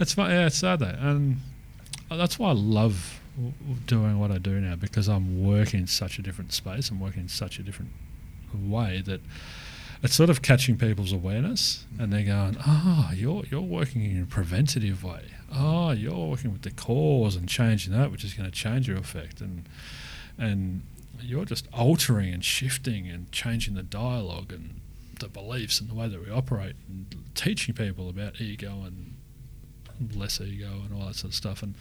It's 0.00 0.14
fun, 0.14 0.30
yeah, 0.30 0.46
it's 0.46 0.56
sad 0.56 0.78
though, 0.80 0.96
and 0.98 1.36
that's 2.08 2.38
why 2.38 2.48
I 2.48 2.54
love 2.54 3.20
doing 3.86 4.18
what 4.18 4.30
I 4.30 4.38
do 4.38 4.58
now 4.58 4.74
because 4.74 5.08
I'm 5.08 5.44
working 5.44 5.80
in 5.80 5.86
such 5.86 6.18
a 6.18 6.22
different 6.22 6.54
space. 6.54 6.88
I'm 6.90 6.98
working 7.00 7.22
in 7.24 7.28
such 7.28 7.58
a 7.58 7.62
different 7.62 7.90
way 8.54 9.02
that 9.04 9.20
it's 10.02 10.14
sort 10.14 10.30
of 10.30 10.40
catching 10.40 10.78
people's 10.78 11.12
awareness, 11.12 11.84
and 11.98 12.10
they're 12.10 12.22
going, 12.24 12.56
"Oh, 12.66 13.10
you're 13.14 13.44
you're 13.50 13.60
working 13.60 14.02
in 14.10 14.22
a 14.22 14.26
preventative 14.26 15.04
way. 15.04 15.20
Oh, 15.52 15.90
you're 15.90 16.28
working 16.28 16.52
with 16.52 16.62
the 16.62 16.70
cause 16.70 17.36
and 17.36 17.48
changing 17.48 17.92
that, 17.92 18.10
which 18.10 18.24
is 18.24 18.34
going 18.34 18.48
to 18.48 18.56
change 18.56 18.88
your 18.88 18.98
effect, 18.98 19.40
and 19.40 19.68
and 20.38 20.82
you're 21.20 21.44
just 21.44 21.66
altering 21.72 22.32
and 22.32 22.44
shifting 22.44 23.08
and 23.08 23.30
changing 23.30 23.74
the 23.74 23.82
dialogue 23.82 24.52
and 24.52 24.80
the 25.18 25.28
beliefs 25.28 25.80
and 25.80 25.90
the 25.90 25.94
way 25.94 26.08
that 26.08 26.24
we 26.24 26.30
operate 26.30 26.76
and 26.88 27.14
teaching 27.34 27.74
people 27.74 28.08
about 28.08 28.40
ego 28.40 28.84
and 28.84 29.14
less 30.16 30.40
ego 30.40 30.82
and 30.84 30.94
all 30.94 31.06
that 31.06 31.14
sort 31.14 31.30
of 31.30 31.34
stuff. 31.34 31.62
And 31.62 31.74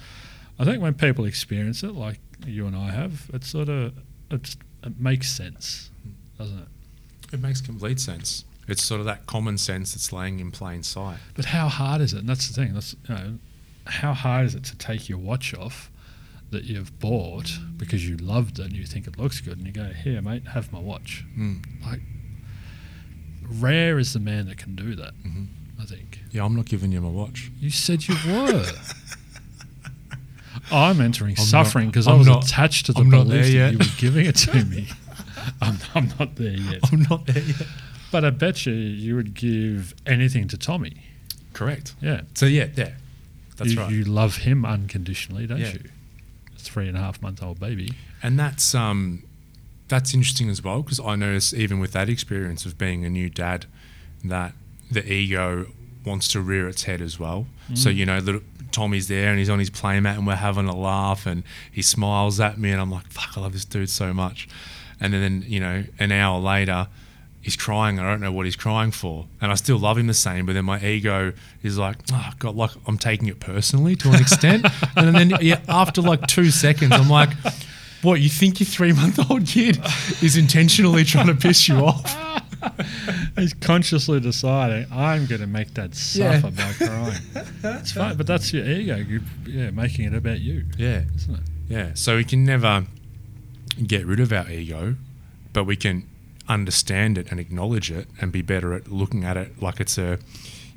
I 0.60 0.66
think 0.66 0.82
when 0.82 0.94
people 0.94 1.26
experience 1.26 1.84
it, 1.84 1.94
like 1.94 2.20
you 2.46 2.68
and 2.68 2.76
I 2.76 2.92
have, 2.92 3.30
it 3.34 3.44
sort 3.44 3.70
of 3.70 3.94
it, 4.30 4.44
just, 4.44 4.60
it 4.84 5.00
makes 5.00 5.32
sense, 5.32 5.90
doesn't 6.38 6.60
it? 6.60 6.68
It 7.34 7.42
makes 7.42 7.62
complete 7.62 8.00
sense. 8.00 8.44
It's 8.68 8.84
sort 8.84 9.00
of 9.00 9.06
that 9.06 9.26
common 9.26 9.58
sense 9.58 9.94
that's 9.94 10.12
laying 10.14 10.40
in 10.40 10.52
plain 10.52 10.84
sight. 10.84 11.18
But 11.34 11.46
how 11.46 11.70
hard 11.70 12.02
is 12.02 12.14
it? 12.14 12.20
And 12.20 12.30
that's 12.30 12.48
the 12.48 12.54
thing. 12.54 12.74
That's 12.74 12.96
you 13.08 13.16
know, 13.16 13.34
how 13.90 14.14
hard 14.14 14.46
is 14.46 14.56
it 14.56 14.64
to 14.66 14.78
take 14.78 15.10
your 15.10 15.18
watch 15.18 15.54
off 15.54 15.92
that 16.52 16.64
you've 16.64 16.98
bought 17.00 17.52
because 17.78 18.08
you 18.08 18.18
loved 18.18 18.60
it 18.60 18.66
and 18.66 18.74
you 18.76 18.86
think 18.86 19.08
it 19.08 19.18
looks 19.20 19.42
good, 19.42 19.58
and 19.58 19.66
you 19.68 19.74
go, 19.74 19.86
"Here, 19.86 20.22
mate, 20.22 20.48
have 20.50 20.72
my 20.72 20.80
watch." 20.80 21.26
Mm. 21.38 21.64
Like, 21.86 22.02
rare 23.48 24.00
is 24.00 24.14
the 24.14 24.20
man 24.20 24.48
that 24.48 24.58
can 24.58 24.76
do 24.76 24.96
that. 24.96 25.14
Mhm. 25.24 25.48
I 25.82 25.86
think 25.86 26.20
Yeah, 26.32 26.44
I'm 26.46 26.56
not 26.56 26.66
giving 26.66 26.92
you 26.92 27.02
my 27.02 27.10
watch. 27.10 27.52
you 27.60 27.70
said 27.70 28.08
you 28.08 28.16
were. 28.28 28.66
I'm 30.72 31.02
entering 31.02 31.36
I'm 31.40 31.46
suffering 31.46 31.88
because 31.88 32.08
I 32.08 32.14
was 32.14 32.28
not- 32.28 32.46
attached 32.46 32.88
to 32.88 32.94
the 32.94 33.02
I'm 33.02 33.10
belief 33.10 33.46
that 33.46 33.52
yet. 33.52 33.72
you 33.74 33.78
were 33.80 33.86
giving 33.98 34.26
it 34.26 34.36
to 34.38 34.64
me. 34.66 34.88
I'm, 35.62 35.78
I'm 35.96 36.10
not 36.20 36.36
there 36.36 36.52
yet. 36.52 36.82
I'm 36.92 37.04
not 37.04 37.26
there 37.26 37.42
yet. 37.44 37.68
But 38.12 38.26
I 38.26 38.30
bet 38.30 38.66
you 38.66 38.74
you 38.74 39.16
would 39.16 39.34
give 39.34 39.96
anything 40.06 40.48
to 40.50 40.58
Tommy. 40.58 41.02
Correct. 41.54 41.96
Yeah. 42.02 42.22
So 42.36 42.46
yeah, 42.46 42.66
there. 42.68 42.98
That's 43.60 43.74
you, 43.74 43.80
right. 43.80 43.92
You 43.92 44.04
love 44.06 44.38
him 44.38 44.66
unconditionally, 44.66 45.46
don't 45.48 45.60
Yeah. 45.60 45.74
you? 45.74 45.90
A 46.56 46.60
three 46.60 46.88
and 46.88 46.98
a 46.98 47.00
half 47.00 47.22
month 47.22 47.44
old 47.44 47.60
baby. 47.60 47.92
And 48.24 48.40
that's 48.40 48.74
um, 48.76 49.24
that's 49.88 50.14
interesting 50.14 50.50
as 50.50 50.64
well 50.64 50.82
because 50.82 51.00
I 51.00 51.16
notice 51.16 51.54
even 51.54 51.80
with 51.80 51.92
that 51.94 52.10
experience 52.10 52.66
of 52.66 52.78
being 52.78 53.06
a 53.06 53.10
new 53.10 53.30
dad, 53.30 53.66
that 54.24 54.54
the 54.92 55.10
ego 55.12 55.68
wants 56.06 56.28
to 56.30 56.42
rear 56.42 56.68
its 56.68 56.84
head 56.84 57.02
as 57.02 57.20
well. 57.20 57.46
So 57.76 57.90
you 57.90 58.06
know, 58.06 58.18
little 58.18 58.42
Tommy's 58.72 59.08
there 59.08 59.30
and 59.30 59.38
he's 59.38 59.50
on 59.50 59.60
his 59.60 59.70
playmat 59.70 60.16
and 60.18 60.26
we're 60.26 60.36
having 60.36 60.68
a 60.68 60.76
laugh 60.76 61.26
and 61.28 61.44
he 61.72 61.82
smiles 61.84 62.40
at 62.40 62.58
me 62.58 62.72
and 62.72 62.82
I'm 62.82 62.90
like, 62.92 63.08
fuck, 63.12 63.38
I 63.38 63.42
love 63.42 63.54
this 63.54 63.66
dude 63.66 63.90
so 63.92 64.12
much. 64.14 64.48
And 65.00 65.14
then 65.14 65.44
you 65.48 65.60
know, 65.60 65.84
an 66.00 66.12
hour 66.12 66.40
later. 66.40 66.88
He's 67.42 67.56
crying. 67.56 68.00
I 68.00 68.04
don't 68.04 68.20
know 68.22 68.32
what 68.34 68.46
he's 68.46 68.56
crying 68.58 68.92
for, 68.92 69.26
and 69.42 69.52
I 69.52 69.56
still 69.56 69.78
love 69.78 69.98
him 69.98 70.08
the 70.08 70.14
same. 70.14 70.46
But 70.46 70.54
then 70.54 70.66
my 70.66 70.80
ego 70.86 71.32
is 71.64 71.78
like, 71.78 71.98
"Oh 72.12 72.32
God!" 72.38 72.56
Like 72.56 72.72
I'm 72.86 72.98
taking 72.98 73.28
it 73.28 73.40
personally 73.40 73.96
to 73.96 74.10
an 74.10 74.16
extent. 74.16 74.66
and 74.98 75.16
then, 75.16 75.32
yeah, 75.42 75.62
after 75.70 76.02
like 76.02 76.28
two 76.28 76.52
seconds, 76.52 76.92
I'm 76.92 77.10
like, 77.10 77.30
what, 78.02 78.20
you 78.22 78.28
think 78.30 78.60
your 78.60 78.68
three 78.68 78.92
month 78.92 79.32
old 79.32 79.46
kid 79.48 79.80
is 80.22 80.36
intentionally 80.38 81.04
trying 81.06 81.28
to 81.28 81.36
piss 81.36 81.68
you 81.70 81.76
off? 81.78 82.04
He's 83.38 83.54
consciously 83.54 84.20
deciding, 84.20 84.88
I'm 84.92 85.26
going 85.26 85.40
to 85.42 85.48
make 85.48 85.74
that 85.76 85.92
Yeah. 86.14 86.42
suffer 86.42 86.52
by 86.52 86.74
crying. 86.74 87.22
It's 87.80 87.94
fine, 87.94 88.18
but 88.18 88.28
that's 88.28 88.52
your 88.52 88.66
ego. 88.66 88.98
You're, 88.98 89.22
yeah, 89.48 89.70
making 89.72 90.06
it 90.06 90.14
about 90.14 90.42
you, 90.42 90.66
Yeah. 90.78 91.04
isn't 91.16 91.36
it? 91.36 91.42
Yeah. 91.70 91.92
So 91.94 92.18
we 92.18 92.26
can 92.26 92.44
never 92.44 92.86
get 93.86 94.06
rid 94.06 94.20
of 94.20 94.34
our 94.34 94.50
ego, 94.50 94.96
but 95.54 95.64
we 95.64 95.78
can 95.78 96.06
understand 96.50 97.18
it 97.18 97.32
and 97.32 97.40
acknowledge 97.40 97.92
it 97.92 98.08
and 98.20 98.32
be 98.32 98.42
better 98.42 98.74
at 98.74 98.92
looking 98.92 99.24
at 99.24 99.38
it 99.38 99.62
like 99.62 99.80
it's 99.80 99.98
a, 99.98 100.20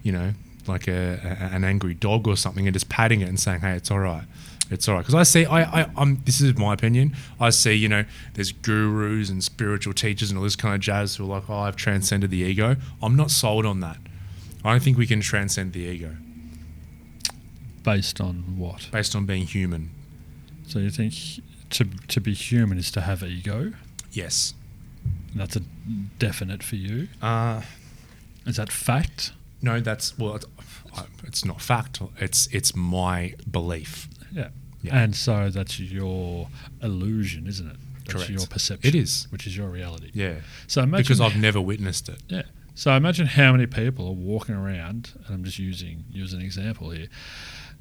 you 0.03 0.13
know, 0.13 0.33
like 0.67 0.87
a, 0.87 1.19
a 1.25 1.55
an 1.55 1.65
angry 1.65 1.95
dog 1.95 2.29
or 2.29 2.37
something 2.37 2.67
and 2.67 2.75
just 2.75 2.89
patting 2.89 3.21
it 3.23 3.29
and 3.29 3.41
saying, 3.41 3.61
hey, 3.61 3.73
it's 3.73 3.91
all 3.91 3.99
right. 3.99 4.25
It's 4.71 4.89
all 4.89 4.95
right. 4.95 5.01
Because 5.01 5.15
I 5.15 5.23
see, 5.25 5.45
I, 5.45 5.83
I, 5.83 5.91
I'm, 5.97 6.23
this 6.25 6.41
is 6.41 6.57
my 6.57 6.73
opinion. 6.73 7.15
I 7.41 7.51
see, 7.51 7.73
you 7.75 7.89
know, 7.89 8.05
there's 8.35 8.53
gurus 8.53 9.29
and 9.29 9.43
spiritual 9.43 9.93
teachers 9.93 10.31
and 10.31 10.39
all 10.39 10.45
this 10.45 10.57
kind 10.57 10.75
of 10.75 10.81
jazz 10.81 11.17
who 11.17 11.25
are 11.25 11.41
like, 11.41 11.51
oh, 11.51 11.59
I've 11.59 11.77
transcended 11.77 12.31
the 12.31 12.39
ego. 12.39 12.77
I'm 13.03 13.17
not 13.17 13.31
sold 13.31 13.67
on 13.67 13.81
that. 13.81 13.99
I 14.65 14.71
don't 14.71 14.83
think 14.83 14.97
we 14.97 15.07
can 15.07 15.21
transcend 15.21 15.73
the 15.73 15.81
ego 15.81 16.17
Based 17.83 18.21
on 18.21 18.57
what? 18.57 18.89
based 18.93 19.17
on 19.17 19.27
being 19.27 19.45
human. 19.45 19.91
So 20.69 20.79
you 20.79 20.91
think 20.91 21.15
to 21.71 21.85
to 21.85 22.21
be 22.21 22.33
human 22.33 22.79
is 22.79 22.91
to 22.93 23.01
have 23.01 23.25
ego? 23.25 23.73
Yes. 24.13 24.55
That's 25.35 25.57
a 25.57 25.61
definite 26.19 26.63
for 26.63 26.77
you. 26.77 27.09
Uh, 27.21 27.63
Is 28.47 28.57
that 28.57 28.71
fact? 28.71 29.33
No, 29.63 29.81
that's 29.81 30.19
well. 30.19 30.37
It's, 30.37 30.47
it's 31.25 31.45
not 31.45 31.61
fact. 31.63 32.01
It's 32.19 32.49
it's 32.53 32.75
my 32.77 33.35
belief. 33.51 34.09
Yeah. 34.33 34.49
Yeah. 34.83 34.97
And 34.97 35.15
so 35.15 35.49
that's 35.49 35.79
your 35.79 36.49
illusion, 36.83 37.47
isn't 37.47 37.67
it? 37.71 37.77
That's 38.07 38.13
Correct. 38.15 38.31
your 38.31 38.47
perception. 38.47 38.89
It 38.89 38.95
is. 38.97 39.29
Which 39.31 39.47
is 39.47 39.57
your 39.57 39.69
reality. 39.69 40.11
Yeah, 40.13 40.41
So 40.67 40.83
imagine 40.83 41.05
because 41.05 41.21
I've 41.21 41.37
never 41.37 41.61
witnessed 41.61 42.09
it. 42.09 42.21
Yeah. 42.29 42.43
So 42.75 42.93
imagine 42.93 43.27
how 43.27 43.53
many 43.53 43.67
people 43.67 44.09
are 44.09 44.13
walking 44.13 44.55
around, 44.57 45.13
and 45.27 45.35
I'm 45.35 45.45
just 45.45 45.59
using 45.61 46.05
you 46.11 46.25
as 46.25 46.33
an 46.33 46.41
example 46.43 46.91
here, 46.91 47.07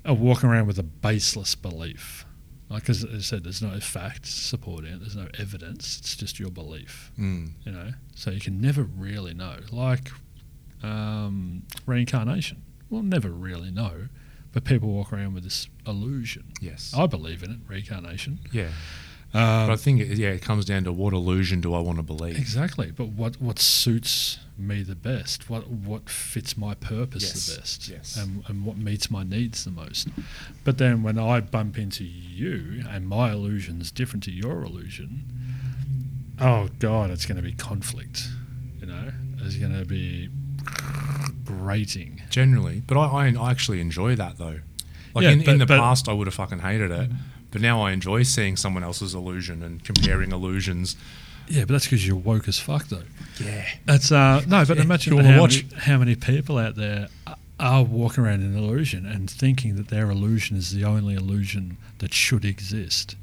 are 0.05 0.13
walking 0.13 0.49
around 0.49 0.67
with 0.67 0.77
a 0.77 0.83
baseless 0.83 1.55
belief. 1.55 2.25
Like, 2.71 2.89
as 2.89 3.05
I 3.05 3.19
said, 3.19 3.43
there's 3.43 3.61
no 3.61 3.79
facts 3.79 4.29
supporting 4.33 4.93
it. 4.93 4.99
There's 4.99 5.15
no 5.15 5.27
evidence. 5.37 5.99
It's 5.99 6.15
just 6.15 6.39
your 6.39 6.49
belief. 6.49 7.11
Mm. 7.19 7.51
You 7.65 7.71
know, 7.71 7.91
so 8.15 8.31
you 8.31 8.39
can 8.39 8.61
never 8.61 8.83
really 8.83 9.33
know. 9.33 9.57
Like 9.71 10.09
um, 10.83 11.63
reincarnation? 11.85 12.63
We'll 12.89 13.03
never 13.03 13.29
really 13.29 13.71
know, 13.71 14.07
but 14.51 14.63
people 14.63 14.89
walk 14.89 15.13
around 15.13 15.33
with 15.33 15.43
this 15.43 15.67
illusion. 15.87 16.51
Yes. 16.61 16.93
I 16.95 17.07
believe 17.07 17.43
in 17.43 17.51
it, 17.51 17.59
reincarnation. 17.67 18.39
yeah. 18.51 18.69
Um, 19.33 19.67
But 19.67 19.73
I 19.73 19.75
think 19.77 20.01
it, 20.01 20.17
yeah, 20.17 20.29
it 20.29 20.41
comes 20.41 20.65
down 20.65 20.83
to 20.83 20.91
what 20.91 21.13
illusion 21.13 21.61
do 21.61 21.73
I 21.73 21.79
want 21.79 21.97
to 21.97 22.03
believe? 22.03 22.37
Exactly, 22.37 22.91
but 22.91 23.09
what 23.09 23.39
what 23.41 23.59
suits 23.59 24.39
me 24.57 24.83
the 24.83 24.95
best? 24.95 25.49
What 25.49 25.67
what 25.69 26.09
fits 26.09 26.57
my 26.57 26.73
purpose 26.73 27.23
Yes, 27.23 27.45
the 27.47 27.59
best? 27.61 27.87
yes. 27.89 28.17
And 28.17 28.43
and 28.47 28.65
what 28.65 28.77
meets 28.77 29.09
my 29.09 29.23
needs 29.23 29.63
the 29.63 29.71
most? 29.71 30.09
But 30.65 30.77
then 30.79 31.01
when 31.01 31.17
I 31.17 31.39
bump 31.39 31.77
into 31.77 32.03
you 32.03 32.83
and 32.89 33.07
my 33.07 33.31
illusion 33.31 33.79
is 33.79 33.89
different 33.91 34.23
to 34.23 34.31
your 34.31 34.63
illusion, 34.63 35.23
oh 36.39 36.67
god, 36.79 37.09
it's 37.09 37.25
going 37.25 37.37
to 37.37 37.41
be 37.43 37.53
conflict. 37.53 38.27
You 38.81 38.87
know, 38.87 39.11
it's 39.43 39.55
going 39.55 39.77
to 39.79 39.85
be 39.85 40.29
grating. 41.45 42.21
Generally, 42.29 42.83
but 42.87 42.97
I, 42.97 43.27
I, 43.29 43.33
I 43.39 43.51
actually 43.51 43.79
enjoy 43.81 44.15
that 44.15 44.37
though. 44.37 44.59
Like 45.13 45.23
Yeah, 45.23 45.31
in, 45.31 45.39
but- 45.39 45.47
in 45.49 45.57
the 45.59 45.65
but- 45.65 45.79
past, 45.79 46.07
I 46.09 46.13
would 46.13 46.27
have 46.27 46.33
fucking 46.33 46.59
hated 46.59 46.91
it, 46.91 47.09
but 47.51 47.61
now 47.61 47.81
I 47.81 47.91
enjoy 47.91 48.23
seeing 48.23 48.57
someone 48.57 48.83
else's 48.83 49.13
illusion 49.13 49.61
and 49.63 49.83
comparing 49.83 50.31
illusions. 50.31 50.95
Yeah, 51.47 51.61
but 51.61 51.73
that's 51.73 51.85
because 51.85 52.07
you're 52.07 52.15
woke 52.15 52.47
as 52.47 52.59
fuck, 52.59 52.87
though. 52.87 53.03
Yeah. 53.39 53.65
That's 53.85 54.11
uh 54.11 54.41
no, 54.47 54.63
but 54.65 54.77
Yeah, 54.77 54.83
imagine 54.83 55.17
how 55.17 55.41
watch- 55.41 55.63
many, 55.65 55.75
how 55.83 55.97
many 55.97 56.15
people 56.15 56.57
out 56.57 56.75
there 56.75 57.09
are 57.59 57.83
walking 57.83 58.23
around 58.23 58.41
in 58.41 58.55
illusion 58.57 59.05
and 59.05 59.29
thinking 59.29 59.75
that 59.75 59.89
their 59.89 60.09
illusion 60.09 60.57
is 60.57 60.71
the 60.71 60.83
only 60.85 61.13
illusion 61.15 61.77
that 61.99 62.13
should 62.13 62.43
exist, 62.45 63.15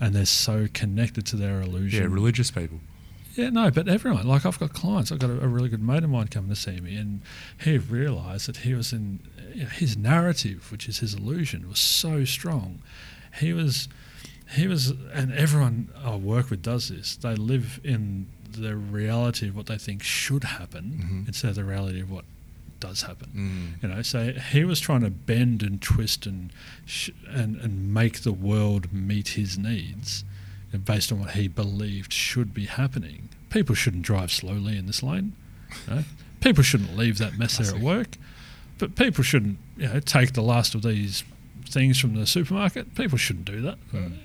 and 0.00 0.14
they're 0.14 0.24
so 0.26 0.66
connected 0.72 1.26
to 1.26 1.36
their 1.36 1.60
illusion. 1.60 2.02
Yeah, 2.02 2.08
religious 2.08 2.50
people. 2.50 2.80
Yeah, 3.34 3.48
no, 3.50 3.70
but 3.70 3.88
everyone. 3.88 4.26
Like 4.26 4.44
I've 4.46 4.58
got 4.58 4.72
clients. 4.74 5.10
I've 5.10 5.18
got 5.18 5.30
a, 5.30 5.42
a 5.44 5.48
really 5.48 5.68
good 5.70 5.82
mate 5.82 6.04
of 6.04 6.10
mine 6.10 6.28
coming 6.28 6.50
to 6.50 6.56
see 6.56 6.80
me, 6.80 6.96
and 6.96 7.22
he 7.62 7.78
realised 7.78 8.46
that 8.46 8.58
he 8.58 8.74
was 8.74 8.92
in 8.92 9.20
you 9.54 9.62
know, 9.64 9.68
his 9.70 9.96
narrative, 9.96 10.70
which 10.70 10.86
is 10.88 10.98
his 11.00 11.14
illusion, 11.14 11.68
was 11.68 11.78
so 11.78 12.24
strong. 12.24 12.80
He 13.40 13.52
was, 13.52 13.88
he 14.54 14.66
was, 14.66 14.90
and 15.12 15.32
everyone 15.32 15.88
I 16.04 16.16
work 16.16 16.50
with 16.50 16.62
does 16.62 16.88
this. 16.88 17.16
They 17.16 17.34
live 17.34 17.80
in 17.84 18.26
the 18.50 18.76
reality 18.76 19.48
of 19.48 19.56
what 19.56 19.66
they 19.66 19.78
think 19.78 20.02
should 20.02 20.44
happen 20.44 21.24
Mhm. 21.24 21.28
instead 21.28 21.48
of 21.50 21.54
the 21.56 21.64
reality 21.64 22.00
of 22.00 22.10
what 22.10 22.24
does 22.80 23.02
happen. 23.02 23.30
Mm. 23.80 23.82
You 23.82 23.88
know, 23.94 24.02
so 24.02 24.32
he 24.32 24.64
was 24.64 24.78
trying 24.80 25.00
to 25.02 25.10
bend 25.10 25.62
and 25.62 25.80
twist 25.80 26.26
and 26.26 26.52
sh- 26.84 27.10
and 27.30 27.56
and 27.56 27.94
make 27.94 28.20
the 28.22 28.32
world 28.32 28.92
meet 28.92 29.28
his 29.28 29.56
needs, 29.56 30.24
based 30.84 31.12
on 31.12 31.20
what 31.20 31.30
he 31.32 31.48
believed 31.48 32.12
should 32.12 32.52
be 32.52 32.66
happening. 32.66 33.28
People 33.50 33.74
shouldn't 33.74 34.02
drive 34.02 34.32
slowly 34.32 34.76
in 34.76 34.86
this 34.86 35.02
lane. 35.02 35.32
you 35.88 35.94
know. 35.94 36.04
People 36.40 36.62
shouldn't 36.64 36.96
leave 36.96 37.18
that 37.18 37.38
mess 37.38 37.56
there 37.58 37.74
at 37.74 37.80
work. 37.80 38.16
But 38.78 38.96
people 38.96 39.22
shouldn't, 39.22 39.58
you 39.78 39.86
know, 39.86 40.00
take 40.00 40.32
the 40.32 40.42
last 40.42 40.74
of 40.74 40.82
these 40.82 41.22
things 41.68 41.98
from 41.98 42.14
the 42.14 42.26
supermarket. 42.26 42.94
People 42.94 43.18
shouldn't 43.18 43.44
do 43.44 43.60
that. 43.62 43.78
Mm. 43.92 44.18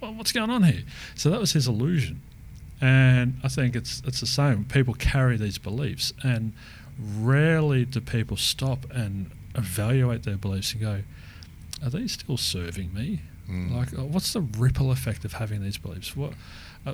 Well, 0.00 0.14
what's 0.14 0.32
going 0.32 0.50
on 0.50 0.62
here? 0.62 0.82
So 1.14 1.30
that 1.30 1.40
was 1.40 1.52
his 1.52 1.68
illusion. 1.68 2.22
And 2.80 3.38
I 3.44 3.48
think 3.48 3.76
it's 3.76 4.02
it's 4.06 4.20
the 4.20 4.26
same. 4.26 4.64
People 4.64 4.94
carry 4.94 5.36
these 5.36 5.58
beliefs, 5.58 6.14
and 6.22 6.54
rarely 6.98 7.84
do 7.84 8.00
people 8.00 8.36
stop 8.38 8.90
and 8.90 9.30
evaluate 9.54 10.22
their 10.22 10.38
beliefs 10.38 10.72
and 10.72 10.80
go, 10.80 11.02
"Are 11.84 11.90
these 11.90 12.12
still 12.12 12.38
serving 12.38 12.94
me? 12.94 13.20
Mm. 13.50 13.74
Like, 13.74 13.98
uh, 13.98 14.04
what's 14.04 14.32
the 14.32 14.40
ripple 14.40 14.90
effect 14.90 15.24
of 15.26 15.34
having 15.34 15.62
these 15.62 15.76
beliefs? 15.76 16.16
What, 16.16 16.32
uh, 16.86 16.92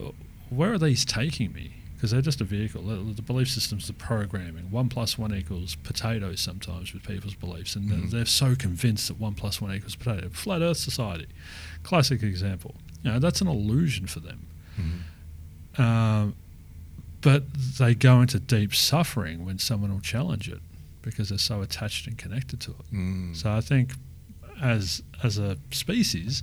where 0.50 0.72
are 0.72 0.78
these 0.78 1.04
taking 1.04 1.52
me? 1.52 1.74
Because 1.96 2.10
they're 2.10 2.20
just 2.20 2.42
a 2.42 2.44
vehicle. 2.44 2.82
The, 2.82 2.96
the 3.14 3.22
belief 3.22 3.48
system's 3.48 3.86
the 3.86 3.94
programming. 3.94 4.70
One 4.70 4.88
plus 4.90 5.16
one 5.16 5.34
equals 5.34 5.76
potatoes 5.76 6.40
sometimes 6.40 6.92
with 6.92 7.02
people's 7.02 7.34
beliefs, 7.34 7.74
and 7.74 7.88
they're- 7.90 7.98
Mhm. 7.98 8.10
they're 8.10 8.26
so 8.26 8.54
convinced 8.54 9.08
that 9.08 9.18
one 9.18 9.34
plus 9.34 9.60
one 9.62 9.74
equals 9.74 9.94
potato. 9.96 10.28
Flat 10.28 10.60
Earth 10.60 10.76
society, 10.76 11.26
classic 11.82 12.22
example. 12.22 12.74
You 13.02 13.12
know, 13.12 13.18
that's 13.18 13.40
an 13.40 13.48
illusion 13.48 14.06
for 14.06 14.20
them. 14.20 14.46
Mhm. 14.78 15.80
Um, 15.80 16.34
but 17.22 17.44
they 17.78 17.94
go 17.94 18.20
into 18.20 18.38
deep 18.38 18.74
suffering 18.74 19.44
when 19.46 19.58
someone 19.58 19.90
will 19.90 20.00
challenge 20.00 20.48
it 20.48 20.60
because 21.02 21.30
they're 21.30 21.38
so 21.38 21.62
attached 21.62 22.06
and 22.06 22.18
connected 22.18 22.60
to 22.60 22.72
it. 22.72 22.92
Mm. 22.94 23.34
So 23.36 23.52
I 23.52 23.60
think 23.62 23.94
as 24.60 25.02
as 25.22 25.38
a 25.38 25.56
species, 25.70 26.42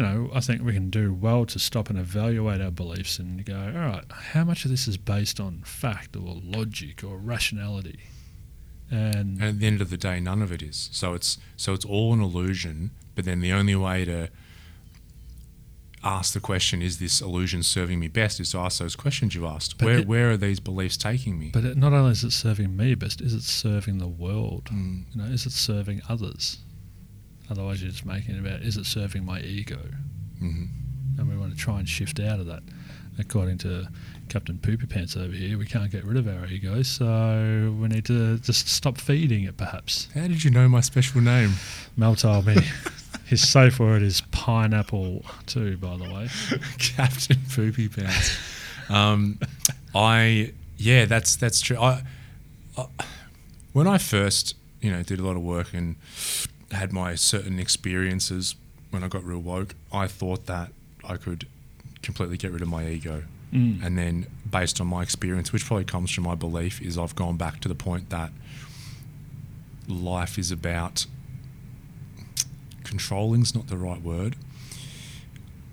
you 0.00 0.06
know, 0.06 0.30
I 0.32 0.40
think 0.40 0.62
we 0.62 0.72
can 0.72 0.88
do 0.88 1.12
well 1.12 1.44
to 1.44 1.58
stop 1.58 1.90
and 1.90 1.98
evaluate 1.98 2.62
our 2.62 2.70
beliefs 2.70 3.18
and 3.18 3.44
go, 3.44 3.54
all 3.54 3.86
right, 3.86 4.04
how 4.10 4.44
much 4.44 4.64
of 4.64 4.70
this 4.70 4.88
is 4.88 4.96
based 4.96 5.38
on 5.38 5.60
fact 5.64 6.16
or 6.16 6.40
logic 6.42 7.04
or 7.04 7.18
rationality? 7.18 8.00
And, 8.90 9.38
And 9.40 9.42
at 9.42 9.58
the 9.60 9.66
end 9.66 9.82
of 9.82 9.90
the 9.90 9.98
day, 9.98 10.18
none 10.18 10.40
of 10.40 10.50
it 10.52 10.62
is. 10.62 10.88
So 10.90 11.12
it's 11.12 11.36
so 11.54 11.74
it's 11.74 11.84
all 11.84 12.14
an 12.14 12.20
illusion. 12.22 12.92
But 13.14 13.26
then 13.26 13.40
the 13.40 13.52
only 13.52 13.76
way 13.76 14.06
to 14.06 14.30
ask 16.02 16.32
the 16.32 16.40
question, 16.40 16.80
"Is 16.80 16.98
this 16.98 17.20
illusion 17.20 17.62
serving 17.62 18.00
me 18.00 18.08
best?" 18.08 18.40
is 18.40 18.50
to 18.52 18.58
ask 18.58 18.78
those 18.78 18.96
questions 18.96 19.34
you've 19.34 19.44
asked. 19.44 19.80
Where 19.82 19.98
it- 19.98 20.06
where 20.08 20.30
are 20.30 20.36
these 20.38 20.60
beliefs 20.60 20.96
taking 20.96 21.38
me? 21.38 21.50
but 21.52 21.64
it, 21.64 21.76
not 21.76 21.92
only 21.92 22.12
is 22.12 22.24
it 22.24 22.30
serving 22.32 22.74
me 22.74 22.94
best, 22.94 23.20
is 23.20 23.34
it 23.34 23.42
serving 23.42 23.98
the 23.98 24.08
world? 24.08 24.64
Mm. 24.72 25.04
You 25.12 25.22
know, 25.22 25.28
is 25.28 25.44
it 25.46 25.52
serving 25.52 26.00
others? 26.08 26.56
Otherwise, 27.50 27.82
you're 27.82 27.90
just 27.90 28.06
making 28.06 28.36
it 28.36 28.38
about 28.40 28.62
is 28.62 28.76
it 28.76 28.86
serving 28.86 29.24
my 29.24 29.40
ego? 29.40 29.78
Mhm. 30.42 30.68
and 31.18 31.28
we 31.28 31.36
want 31.36 31.52
to 31.52 31.58
try 31.58 31.78
and 31.78 31.86
shift 31.88 32.18
out 32.18 32.40
of 32.40 32.46
that. 32.46 32.62
According 33.18 33.58
to 33.58 33.88
Captain 34.30 34.56
Poopy 34.58 34.86
Pants 34.86 35.16
over 35.16 35.34
here, 35.34 35.58
we 35.58 35.66
can't 35.66 35.90
get 35.90 36.02
rid 36.04 36.16
of 36.16 36.26
our 36.26 36.46
ego, 36.46 36.80
so 36.82 37.76
we 37.78 37.88
need 37.88 38.06
to 38.06 38.38
just 38.38 38.68
stop 38.68 38.96
feeding 38.98 39.44
it, 39.44 39.58
perhaps. 39.58 40.08
How 40.14 40.28
did 40.28 40.42
you 40.44 40.50
know 40.50 40.66
my 40.68 40.80
special 40.80 41.20
name? 41.20 41.54
Mel 41.96 42.14
told 42.14 42.46
me 42.46 42.56
his 43.26 43.46
safe 43.46 43.78
word 43.78 44.00
is 44.00 44.22
pineapple, 44.30 45.24
too, 45.46 45.76
by 45.76 45.96
the 45.98 46.04
way. 46.04 46.28
Captain 46.78 47.36
Poopy 47.50 47.88
Pants. 47.88 48.38
Um, 48.88 49.38
I 49.94 50.52
yeah, 50.78 51.04
that's 51.04 51.36
that's 51.36 51.60
true. 51.60 51.76
I, 51.78 52.02
I 52.78 52.86
when 53.74 53.86
I 53.86 53.98
first 53.98 54.54
you 54.80 54.90
know 54.90 55.02
did 55.02 55.18
a 55.20 55.22
lot 55.22 55.36
of 55.36 55.42
work 55.42 55.74
and 55.74 55.96
had 56.72 56.92
my 56.92 57.14
certain 57.14 57.58
experiences 57.58 58.54
when 58.90 59.04
I 59.04 59.08
got 59.08 59.24
real 59.24 59.40
woke, 59.40 59.74
I 59.92 60.06
thought 60.06 60.46
that 60.46 60.72
I 61.04 61.16
could 61.16 61.46
completely 62.02 62.36
get 62.36 62.50
rid 62.52 62.62
of 62.62 62.68
my 62.68 62.86
ego. 62.88 63.24
Mm. 63.52 63.84
And 63.84 63.98
then, 63.98 64.26
based 64.48 64.80
on 64.80 64.86
my 64.86 65.02
experience, 65.02 65.52
which 65.52 65.64
probably 65.64 65.84
comes 65.84 66.10
from 66.10 66.24
my 66.24 66.34
belief, 66.34 66.80
is 66.80 66.96
I've 66.96 67.14
gone 67.16 67.36
back 67.36 67.60
to 67.60 67.68
the 67.68 67.74
point 67.74 68.10
that 68.10 68.30
life 69.88 70.38
is 70.38 70.52
about 70.52 71.06
controlling's 72.84 73.54
not 73.54 73.68
the 73.68 73.76
right 73.76 74.00
word. 74.00 74.36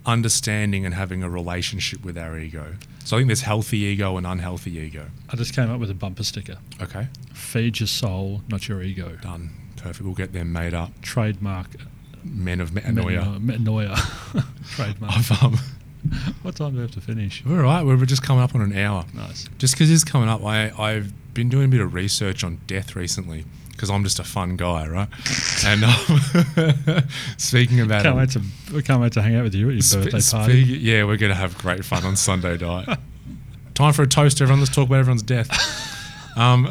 Understanding 0.06 0.86
and 0.86 0.94
having 0.96 1.22
a 1.22 1.30
relationship 1.30 2.04
with 2.04 2.18
our 2.18 2.38
ego. 2.38 2.76
So 3.04 3.18
I 3.18 3.20
think 3.20 3.28
there's 3.28 3.42
healthy 3.42 3.80
ego 3.80 4.18
and 4.18 4.26
unhealthy 4.26 4.72
ego. 4.78 5.08
I 5.30 5.36
just 5.36 5.54
came 5.54 5.70
up 5.70 5.80
with 5.80 5.90
a 5.90 5.94
bumper 5.94 6.24
sticker. 6.24 6.58
Okay, 6.82 7.08
Feed 7.34 7.80
your 7.80 7.88
soul, 7.88 8.42
not 8.48 8.68
your 8.68 8.82
ego. 8.82 9.18
done. 9.22 9.50
Perfect. 9.88 10.06
We'll 10.06 10.16
get 10.16 10.34
them 10.34 10.52
made 10.52 10.74
up. 10.74 10.92
Trademark. 11.02 11.68
Men 12.24 12.60
of 12.60 12.72
metanoia. 12.72 13.40
Metanoia. 13.40 13.96
Trademark. 14.76 15.14
I've, 15.18 15.44
um, 15.44 15.58
what 16.42 16.56
time 16.56 16.72
do 16.72 16.78
we 16.78 16.82
have 16.82 16.92
to 16.92 17.02
finish? 17.02 17.44
all 17.48 17.54
right, 17.56 17.86
we're 17.86 17.98
just 18.06 18.24
coming 18.24 18.44
up 18.44 18.54
on 18.54 18.62
an 18.62 18.78
hour. 18.78 19.06
Nice. 19.14 19.48
Just 19.58 19.74
because 19.76 19.90
it's 19.90 20.04
coming 20.04 20.28
up, 20.30 20.44
I, 20.44 20.72
I've 20.78 21.14
been 21.34 21.50
doing 21.50 21.66
a 21.66 21.68
bit 21.70 21.80
of 21.82 21.94
research 21.94 22.44
on 22.44 22.60
death 22.68 22.96
recently 22.96 23.46
because 23.72 23.90
I'm 23.90 24.04
just 24.04 24.20
a 24.20 24.24
fun 24.24 24.58
guy, 24.58 24.88
right? 24.88 25.08
and 25.66 25.84
um, 25.86 27.04
speaking 27.38 27.80
about 27.80 28.04
Can't 28.04 28.16
it, 28.16 28.20
wait 28.20 28.30
to 28.32 28.42
we 28.74 28.84
can't 28.84 29.02
wait 29.02 29.14
to 29.14 29.22
hang 29.22 29.36
out 29.36 29.44
with 29.44 29.56
you 29.56 29.70
at 29.70 29.74
your 29.76 29.82
spe- 29.82 29.96
birthday 30.12 30.38
party. 30.38 30.64
speak- 30.66 30.80
yeah, 30.82 31.04
we're 31.06 31.18
going 31.18 31.32
to 31.32 31.36
have 31.36 31.58
great 31.58 31.86
fun 31.86 32.04
on 32.04 32.16
Sunday 32.16 32.58
night. 32.58 32.98
Time 33.74 33.94
for 33.94 34.02
a 34.02 34.08
toast, 34.08 34.42
everyone. 34.42 34.60
Let's 34.60 34.74
talk 34.76 34.88
about 34.88 35.00
everyone's 35.00 35.22
death. 35.24 35.50
Um, 36.36 36.68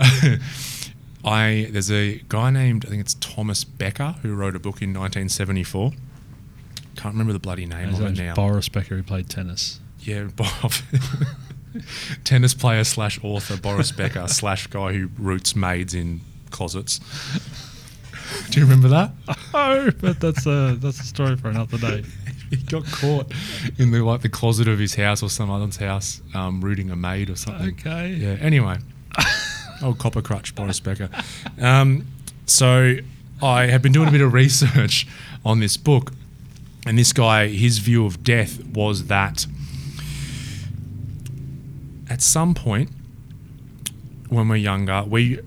I 1.27 1.69
there's 1.71 1.91
a 1.91 2.23
guy 2.29 2.51
named 2.51 2.87
I 2.87 2.89
think 2.89 3.01
it's 3.01 3.15
Thomas 3.15 3.65
Becker 3.65 4.15
who 4.23 4.35
wrote 4.35 4.55
a 4.55 4.61
book 4.61 4.81
in 4.81 4.91
1974. 4.91 5.93
Can't 6.97 7.15
remember 7.15 7.33
the 7.33 7.39
bloody 7.39 7.67
name 7.67 7.91
of 7.91 8.01
it 8.01 8.17
now. 8.17 8.35
Boris 8.35 8.69
Becker, 8.69 8.97
who 8.97 9.03
played 9.03 9.29
tennis. 9.29 9.81
Yeah, 10.01 10.25
Bob. 10.37 10.73
Tennis 12.25 12.55
player 12.55 12.85
slash 12.85 13.23
author 13.23 13.57
Boris 13.57 13.93
Becker 13.93 14.29
slash 14.29 14.67
guy 14.69 14.95
who 14.95 15.11
roots 15.19 15.55
maids 15.55 15.95
in 15.95 16.21
closets. 16.51 17.01
Do 18.51 18.61
you 18.61 18.67
remember 18.67 18.89
that? 18.89 19.13
Oh, 19.55 19.91
but 20.01 20.19
that's 20.21 20.47
a 20.47 20.77
that's 20.81 21.01
a 21.01 21.05
story 21.05 21.37
for 21.37 21.49
another 21.49 21.79
day. 21.79 22.05
he 22.51 22.57
got 22.57 22.85
caught 22.87 23.33
in 23.79 23.91
the 23.91 24.03
like 24.03 24.23
the 24.23 24.29
closet 24.29 24.69
of 24.69 24.79
his 24.79 24.95
house 24.95 25.23
or 25.23 25.29
some 25.31 25.51
other's 25.51 25.77
house, 25.77 26.23
um, 26.35 26.61
rooting 26.61 26.91
a 26.91 26.97
maid 26.97 27.31
or 27.31 27.37
something. 27.37 27.77
Okay. 27.79 28.15
Yeah. 28.15 28.37
Anyway, 28.41 28.79
old 29.83 29.99
copper 29.99 30.23
crutch 30.23 30.55
Boris 30.55 30.81
Becker. 30.81 31.09
Um, 31.61 32.07
so 32.47 32.97
I 33.43 33.67
have 33.67 33.83
been 33.83 33.93
doing 33.93 34.09
a 34.09 34.11
bit 34.11 34.21
of 34.21 34.33
research 34.33 35.07
on 35.45 35.61
this 35.61 35.77
book, 35.77 36.13
and 36.87 36.99
this 36.99 37.13
guy, 37.13 37.49
his 37.49 37.79
view 37.79 38.07
of 38.07 38.23
death 38.23 38.65
was 38.67 39.07
that 39.07 39.47
at 42.09 42.23
some 42.23 42.55
point 42.55 42.91
when 44.29 44.49
we're 44.49 44.57
younger, 44.57 45.05
we 45.07 45.41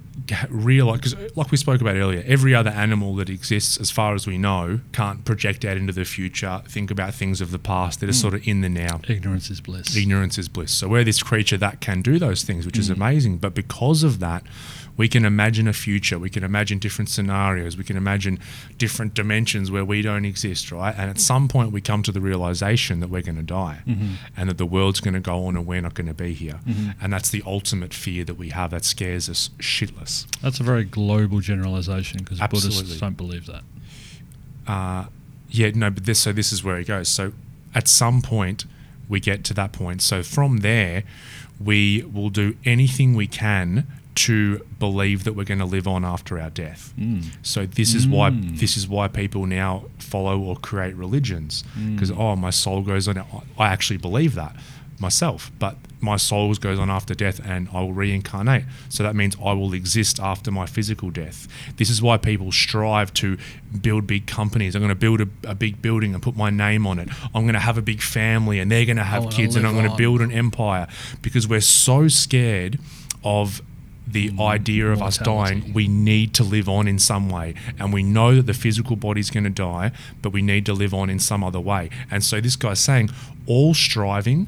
realize 0.49 1.13
because, 1.13 1.35
like 1.35 1.51
we 1.51 1.57
spoke 1.57 1.81
about 1.81 1.95
earlier, 1.95 2.23
every 2.25 2.53
other 2.55 2.69
animal 2.69 3.15
that 3.15 3.29
exists, 3.29 3.77
as 3.79 3.91
far 3.91 4.13
as 4.13 4.27
we 4.27 4.37
know, 4.37 4.81
can't 4.91 5.25
project 5.25 5.65
out 5.65 5.77
into 5.77 5.93
the 5.93 6.05
future, 6.05 6.61
think 6.67 6.91
about 6.91 7.13
things 7.13 7.41
of 7.41 7.51
the 7.51 7.59
past. 7.59 7.99
They're 7.99 8.07
just 8.07 8.19
mm. 8.19 8.21
sort 8.23 8.33
of 8.35 8.47
in 8.47 8.61
the 8.61 8.69
now. 8.69 9.01
Ignorance 9.07 9.49
is 9.49 9.61
bliss. 9.61 9.95
Ignorance 9.95 10.37
is 10.37 10.49
bliss. 10.49 10.71
So 10.71 10.87
we're 10.87 11.03
this 11.03 11.21
creature 11.23 11.57
that 11.57 11.81
can 11.81 12.01
do 12.01 12.19
those 12.19 12.43
things, 12.43 12.65
which 12.65 12.77
is 12.77 12.89
mm. 12.89 12.95
amazing. 12.95 13.37
But 13.37 13.53
because 13.53 14.03
of 14.03 14.19
that, 14.19 14.43
we 14.99 15.07
can 15.07 15.23
imagine 15.23 15.65
a 15.65 15.71
future. 15.71 16.19
We 16.19 16.29
can 16.29 16.43
imagine 16.43 16.77
different 16.77 17.07
scenarios. 17.07 17.77
We 17.77 17.85
can 17.85 17.95
imagine 17.95 18.37
different 18.77 19.13
dimensions 19.13 19.71
where 19.71 19.85
we 19.85 20.01
don't 20.01 20.25
exist, 20.25 20.73
right? 20.73 20.93
And 20.97 21.09
at 21.09 21.21
some 21.21 21.47
point, 21.47 21.71
we 21.71 21.79
come 21.79 22.03
to 22.03 22.11
the 22.11 22.19
realization 22.19 22.99
that 22.99 23.09
we're 23.09 23.21
going 23.21 23.37
to 23.37 23.41
die 23.41 23.79
and 24.35 24.49
that 24.49 24.57
the 24.57 24.65
world's 24.65 24.99
going 24.99 25.13
to 25.13 25.21
go 25.21 25.45
on 25.45 25.55
and 25.55 25.65
we're 25.65 25.79
not 25.79 25.93
going 25.93 26.07
to 26.07 26.13
be 26.13 26.33
here. 26.33 26.59
And 27.01 27.13
that's 27.13 27.29
the 27.29 27.41
ultimate 27.45 27.93
fear 27.93 28.25
that 28.25 28.33
we 28.33 28.49
have 28.49 28.71
that 28.71 28.83
scares 28.83 29.29
us 29.29 29.51
shitless. 29.59 30.27
That's 30.41 30.59
a 30.59 30.63
very 30.63 30.83
global 30.83 31.39
generalization 31.39 32.19
because 32.19 32.41
Buddhists 32.41 32.99
don't 32.99 33.15
believe 33.15 33.45
that. 33.45 33.63
uh, 34.67 35.05
yeah, 35.49 35.71
no, 35.73 35.89
but 35.89 36.05
this 36.05 36.19
so 36.19 36.33
this 36.33 36.51
is 36.51 36.61
where 36.61 36.77
it 36.77 36.87
goes. 36.87 37.07
So 37.07 37.31
at 37.73 37.87
some 37.87 38.21
point 38.21 38.65
we 39.07 39.21
get 39.21 39.45
to 39.45 39.53
that 39.53 39.71
point. 39.71 40.01
So 40.01 40.23
from 40.23 40.57
there, 40.57 41.05
we 41.57 42.03
will 42.03 42.29
do 42.29 42.57
anything 42.65 43.15
we 43.15 43.27
can 43.27 43.87
to 44.25 44.59
believe 44.79 45.23
that 45.23 45.33
we're 45.33 45.45
going 45.45 45.59
to 45.59 45.65
live 45.65 45.87
on 45.87 46.03
after 46.03 46.39
our 46.39 46.49
death. 46.49 46.93
So 47.41 47.65
this 47.65 47.93
is 47.93 48.07
why 48.07 48.29
this 48.31 48.75
is 48.77 48.87
why 48.87 49.07
people 49.07 49.45
now 49.45 49.85
follow 49.99 50.39
or 50.39 50.55
create 50.57 50.95
religions 50.95 51.63
because 51.93 52.11
oh 52.11 52.35
my 52.35 52.49
soul 52.49 52.81
goes 52.81 53.07
on. 53.07 53.17
I 53.57 53.67
actually 53.67 53.97
believe 53.97 54.35
that 54.35 54.55
myself, 54.99 55.49
but 55.59 55.77
my 56.01 56.17
soul 56.17 56.53
goes 56.55 56.77
on 56.79 56.89
after 56.89 57.13
death 57.13 57.39
and 57.45 57.69
I 57.73 57.79
will 57.81 57.93
reincarnate. 57.93 58.65
So 58.89 59.03
that 59.03 59.15
means 59.15 59.35
I 59.43 59.53
will 59.53 59.73
exist 59.73 60.19
after 60.19 60.51
my 60.51 60.65
physical 60.65 61.09
death. 61.09 61.47
This 61.77 61.89
is 61.89 62.01
why 62.01 62.17
people 62.17 62.51
strive 62.51 63.13
to 63.15 63.37
build 63.81 64.07
big 64.07 64.27
companies. 64.27 64.75
I'm 64.75 64.81
going 64.81 64.89
to 64.89 64.95
build 64.95 65.21
a, 65.21 65.27
a 65.47 65.55
big 65.55 65.81
building 65.81 66.13
and 66.13 66.21
put 66.21 66.35
my 66.35 66.49
name 66.49 66.85
on 66.85 66.99
it. 66.99 67.09
I'm 67.33 67.43
going 67.43 67.53
to 67.53 67.59
have 67.59 67.77
a 67.77 67.81
big 67.81 68.01
family 68.01 68.59
and 68.59 68.69
they're 68.71 68.85
going 68.85 68.97
to 68.97 69.03
have 69.03 69.29
kids 69.29 69.55
and 69.55 69.65
I'm 69.65 69.73
going 69.73 69.89
to 69.89 69.95
build 69.97 70.21
an 70.21 70.31
empire 70.31 70.87
because 71.21 71.47
we're 71.47 71.61
so 71.61 72.07
scared 72.09 72.79
of 73.23 73.61
the 74.11 74.29
mm, 74.29 74.39
idea 74.41 74.91
of 74.91 75.01
us 75.01 75.17
dying, 75.17 75.73
we 75.73 75.87
need 75.87 76.33
to 76.35 76.43
live 76.43 76.67
on 76.67 76.87
in 76.87 76.99
some 76.99 77.29
way. 77.29 77.53
And 77.77 77.93
we 77.93 78.03
know 78.03 78.35
that 78.35 78.45
the 78.45 78.53
physical 78.53 78.95
body's 78.95 79.29
going 79.29 79.43
to 79.43 79.49
die, 79.49 79.91
but 80.21 80.31
we 80.31 80.41
need 80.41 80.65
to 80.65 80.73
live 80.73 80.93
on 80.93 81.09
in 81.09 81.19
some 81.19 81.43
other 81.43 81.59
way. 81.59 81.89
And 82.09 82.23
so 82.23 82.41
this 82.41 82.55
guy's 82.55 82.79
saying 82.79 83.09
all 83.45 83.73
striving, 83.73 84.47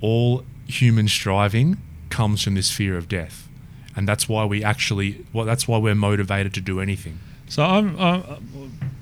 all 0.00 0.44
human 0.66 1.08
striving 1.08 1.78
comes 2.10 2.42
from 2.42 2.54
this 2.54 2.70
fear 2.70 2.96
of 2.96 3.08
death. 3.08 3.48
And 3.96 4.06
that's 4.06 4.28
why 4.28 4.44
we 4.44 4.62
actually, 4.62 5.24
well, 5.32 5.46
that's 5.46 5.66
why 5.66 5.78
we're 5.78 5.94
motivated 5.94 6.52
to 6.54 6.60
do 6.60 6.80
anything. 6.80 7.18
So 7.48 7.64
I'm, 7.64 7.98
i 7.98 8.38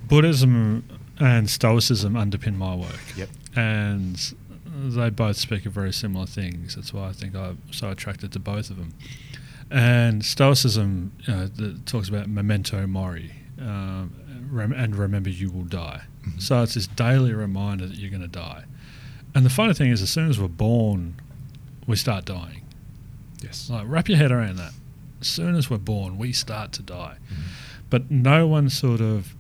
Buddhism 0.07 0.85
and 1.18 1.49
Stoicism 1.49 2.14
underpin 2.14 2.57
my 2.57 2.74
work. 2.74 3.01
Yep. 3.16 3.28
and 3.57 4.35
they 4.74 5.11
both 5.11 5.37
speak 5.37 5.66
of 5.66 5.72
very 5.72 5.93
similar 5.93 6.26
things. 6.26 6.74
That's 6.74 6.93
why 6.93 7.09
I 7.09 7.12
think 7.12 7.35
I'm 7.35 7.61
so 7.70 7.91
attracted 7.91 8.32
to 8.32 8.39
both 8.39 8.70
of 8.70 8.76
them. 8.76 8.93
And 9.70 10.24
Stoicism 10.24 11.12
uh, 11.26 11.48
know, 11.58 11.74
talks 11.86 12.08
about 12.08 12.28
memento 12.28 12.86
mori, 12.86 13.32
um, 13.58 14.14
and 14.56 14.94
remember 14.94 15.30
you 15.30 15.50
will 15.50 15.64
die. 15.64 16.02
Mm-hmm. 16.22 16.38
So 16.38 16.62
it's 16.62 16.74
this 16.74 16.86
daily 16.86 17.32
reminder 17.32 17.86
that 17.86 17.96
you're 17.96 18.10
going 18.10 18.22
to 18.22 18.28
die. 18.28 18.64
And 19.34 19.44
the 19.44 19.50
funny 19.50 19.74
thing 19.74 19.90
is, 19.90 20.00
as 20.00 20.10
soon 20.10 20.30
as 20.30 20.38
we're 20.38 20.48
born, 20.48 21.20
we 21.86 21.96
start 21.96 22.24
dying. 22.24 22.62
Yes. 23.42 23.68
Like 23.68 23.84
wrap 23.86 24.08
your 24.08 24.18
head 24.18 24.30
around 24.30 24.56
that. 24.56 24.72
As 25.20 25.28
soon 25.28 25.54
as 25.56 25.68
we're 25.68 25.78
born, 25.78 26.18
we 26.18 26.32
start 26.32 26.72
to 26.72 26.82
die. 26.82 27.16
Mm-hmm. 27.32 27.42
But 27.90 28.10
no 28.10 28.46
one 28.46 28.70
sort 28.70 29.00
of 29.00 29.34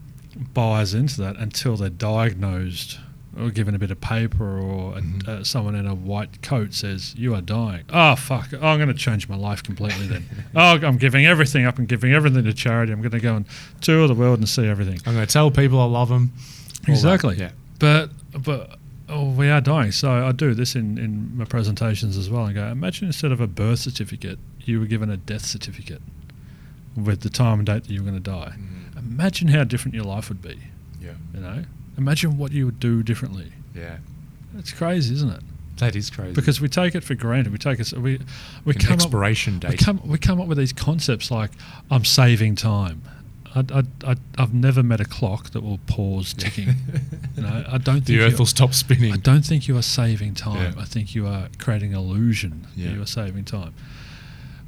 buys 0.52 0.94
into 0.94 1.20
that 1.22 1.36
until 1.36 1.76
they're 1.76 1.90
diagnosed 1.90 2.98
or 3.40 3.50
given 3.50 3.74
a 3.74 3.78
bit 3.78 3.90
of 3.90 4.00
paper 4.00 4.58
or 4.58 4.96
a, 4.98 5.00
Mhm. 5.00 5.28
uh, 5.28 5.44
someone 5.44 5.74
in 5.74 5.86
a 5.86 5.94
white 5.94 6.40
coat 6.42 6.72
says 6.74 7.14
you 7.16 7.34
are 7.34 7.40
dying. 7.40 7.84
Oh 7.90 8.14
fuck! 8.16 8.50
Oh, 8.52 8.66
I'm 8.68 8.78
going 8.78 8.88
to 8.88 8.94
change 8.94 9.28
my 9.28 9.36
life 9.36 9.62
completely 9.62 10.06
then. 10.06 10.24
oh, 10.54 10.78
I'm 10.86 10.96
giving 10.98 11.26
everything 11.26 11.64
up 11.66 11.78
and 11.78 11.88
giving 11.88 12.12
everything 12.12 12.44
to 12.44 12.52
charity. 12.54 12.92
I'm 12.92 13.00
going 13.00 13.10
to 13.12 13.20
go 13.20 13.36
and 13.36 13.46
tour 13.80 14.06
the 14.08 14.14
world 14.14 14.38
and 14.38 14.48
see 14.48 14.66
everything. 14.66 15.00
I'm 15.06 15.14
going 15.14 15.26
to 15.26 15.32
tell 15.32 15.50
people 15.50 15.80
I 15.80 15.86
love 15.86 16.08
them. 16.08 16.32
Exactly. 16.86 17.36
Yeah. 17.36 17.50
But 17.78 18.10
but 18.42 18.78
oh, 19.08 19.30
we 19.30 19.48
are 19.50 19.60
dying. 19.60 19.92
So 19.92 20.26
I 20.26 20.32
do 20.32 20.54
this 20.54 20.74
in, 20.76 20.98
in 20.98 21.36
my 21.36 21.44
presentations 21.44 22.16
as 22.16 22.30
well. 22.30 22.46
I 22.46 22.52
go, 22.52 22.66
imagine 22.68 23.06
instead 23.06 23.32
of 23.32 23.40
a 23.40 23.46
birth 23.46 23.80
certificate, 23.80 24.38
you 24.60 24.80
were 24.80 24.86
given 24.86 25.10
a 25.10 25.16
death 25.16 25.44
certificate 25.44 26.00
with 26.96 27.20
the 27.20 27.30
time 27.30 27.58
and 27.60 27.66
date 27.66 27.84
that 27.84 27.90
you 27.90 28.00
were 28.02 28.10
going 28.10 28.22
to 28.22 28.30
die. 28.30 28.54
Mhm. 28.58 28.98
Imagine 28.98 29.48
how 29.48 29.64
different 29.64 29.94
your 29.94 30.04
life 30.04 30.28
would 30.28 30.40
be. 30.40 30.56
Yeah. 31.02 31.12
You 31.34 31.40
know, 31.40 31.64
imagine 31.96 32.38
what 32.38 32.52
you 32.52 32.66
would 32.66 32.80
do 32.80 33.02
differently. 33.02 33.52
Yeah. 33.74 33.98
It's 34.58 34.72
crazy, 34.72 35.14
isn't 35.14 35.30
it? 35.30 35.40
That 35.78 35.96
is 35.96 36.08
crazy. 36.10 36.34
Because 36.34 36.60
we 36.60 36.68
take 36.68 36.94
it 36.94 37.02
for 37.02 37.14
granted. 37.16 37.52
We 37.52 37.58
take 37.58 37.80
it. 37.80 37.92
We 37.94 38.20
we 38.64 38.74
An 38.74 38.80
come 38.80 38.92
up, 38.92 39.00
expiration 39.00 39.54
we 39.54 39.58
date. 39.60 39.78
come 39.80 40.00
we 40.06 40.18
come 40.18 40.40
up 40.40 40.46
with 40.46 40.58
these 40.58 40.72
concepts 40.72 41.30
like 41.30 41.50
I'm 41.90 42.04
saving 42.04 42.54
time. 42.56 43.02
I, 43.56 43.84
I, 44.04 44.16
I've 44.36 44.52
never 44.52 44.82
met 44.82 45.00
a 45.00 45.04
clock 45.04 45.50
that 45.50 45.62
will 45.62 45.78
pause 45.86 46.34
ticking. 46.34 46.74
you 47.36 47.42
know, 47.42 47.64
I 47.68 47.78
don't 47.78 47.94
think 48.04 48.06
the 48.06 48.20
Earth 48.20 48.38
will 48.40 48.46
stop 48.46 48.74
spinning. 48.74 49.12
I 49.12 49.16
don't 49.16 49.44
think 49.44 49.68
you 49.68 49.76
are 49.76 49.82
saving 49.82 50.34
time. 50.34 50.74
Yeah. 50.76 50.82
I 50.82 50.84
think 50.84 51.14
you 51.14 51.28
are 51.28 51.48
creating 51.60 51.92
illusion 51.92 52.66
Yeah. 52.74 52.88
that 52.88 52.94
you 52.96 53.02
are 53.02 53.06
saving 53.06 53.44
time. 53.44 53.72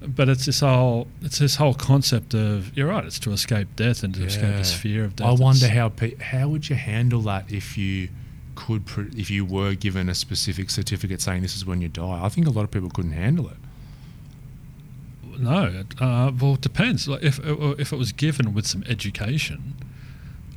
But 0.00 0.28
it's 0.28 0.44
this 0.46 0.60
whole 0.60 1.08
it's 1.22 1.38
this 1.38 1.56
whole 1.56 1.74
concept 1.74 2.34
of 2.34 2.76
you're 2.76 2.88
right. 2.88 3.04
It's 3.04 3.18
to 3.20 3.32
escape 3.32 3.68
death 3.76 4.02
and 4.02 4.14
to 4.14 4.24
escape 4.24 4.54
this 4.56 4.72
fear 4.74 5.04
of 5.04 5.16
death. 5.16 5.26
I 5.26 5.32
wonder 5.32 5.64
It's- 5.66 5.76
how 5.76 5.88
pe- 5.88 6.16
how 6.16 6.48
would 6.48 6.68
you 6.68 6.76
handle 6.76 7.22
that 7.22 7.50
if 7.50 7.78
you 7.78 8.08
could 8.54 8.84
pr- 8.86 9.10
if 9.16 9.30
you 9.30 9.44
were 9.44 9.74
given 9.74 10.08
a 10.08 10.14
specific 10.14 10.70
certificate 10.70 11.20
saying 11.20 11.42
this 11.42 11.56
is 11.56 11.64
when 11.66 11.80
you 11.80 11.88
die. 11.88 12.20
I 12.22 12.28
think 12.28 12.46
a 12.46 12.50
lot 12.50 12.62
of 12.64 12.70
people 12.70 12.90
couldn't 12.90 13.12
handle 13.12 13.48
it. 13.48 13.56
No, 15.38 15.84
uh, 16.00 16.32
well, 16.40 16.54
it 16.54 16.60
depends. 16.62 17.06
Like 17.08 17.22
if 17.22 17.38
if 17.44 17.92
it 17.92 17.96
was 17.98 18.12
given 18.12 18.54
with 18.54 18.66
some 18.66 18.82
education, 18.88 19.74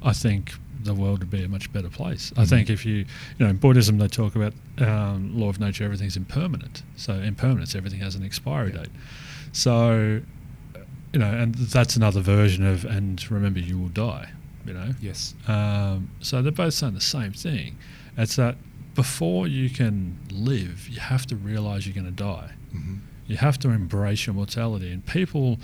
I 0.01 0.13
think 0.13 0.53
the 0.81 0.93
world 0.93 1.19
would 1.19 1.29
be 1.29 1.43
a 1.43 1.49
much 1.49 1.71
better 1.73 1.89
place. 1.89 2.31
I 2.37 2.43
Mhm. 2.43 2.49
think 2.49 2.69
if 2.69 2.85
you, 2.85 2.95
you 2.95 3.05
know, 3.39 3.47
in 3.47 3.57
Buddhism 3.57 3.97
they 3.97 4.07
talk 4.07 4.35
about 4.35 4.53
um, 4.77 5.37
law 5.37 5.49
of 5.49 5.59
nature, 5.59 5.83
everything's 5.83 6.15
impermanent. 6.15 6.83
So 6.95 7.15
impermanence, 7.15 7.75
everything 7.75 7.99
has 7.99 8.15
an 8.15 8.23
expiry 8.23 8.71
Yeah. 8.71 8.79
date. 8.83 8.89
So, 9.51 10.21
you 11.13 11.19
know, 11.19 11.31
and 11.31 11.55
that's 11.55 11.95
another 11.95 12.21
version 12.21 12.65
of 12.65 12.85
and 12.85 13.29
remember 13.31 13.59
you 13.59 13.77
will 13.79 13.89
die. 13.89 14.29
You 14.65 14.73
know, 14.73 14.93
Yes. 15.01 15.33
um, 15.47 16.09
so 16.19 16.41
they're 16.41 16.51
both 16.51 16.73
saying 16.73 16.93
the 16.93 17.01
same 17.01 17.31
thing. 17.33 17.77
It's 18.17 18.35
that 18.35 18.55
before 18.93 19.47
you 19.47 19.69
can 19.69 20.17
live, 20.31 20.87
you 20.89 20.99
have 20.99 21.25
to 21.27 21.35
realize 21.35 21.87
you're 21.87 21.95
going 21.95 22.05
to 22.15 22.23
die. 22.23 22.51
hmm 22.71 22.95
You 23.27 23.37
have 23.37 23.57
to 23.59 23.69
embrace 23.69 24.25
your 24.27 24.33
mortality. 24.35 24.91
And 24.91 25.05
people, 25.05 25.57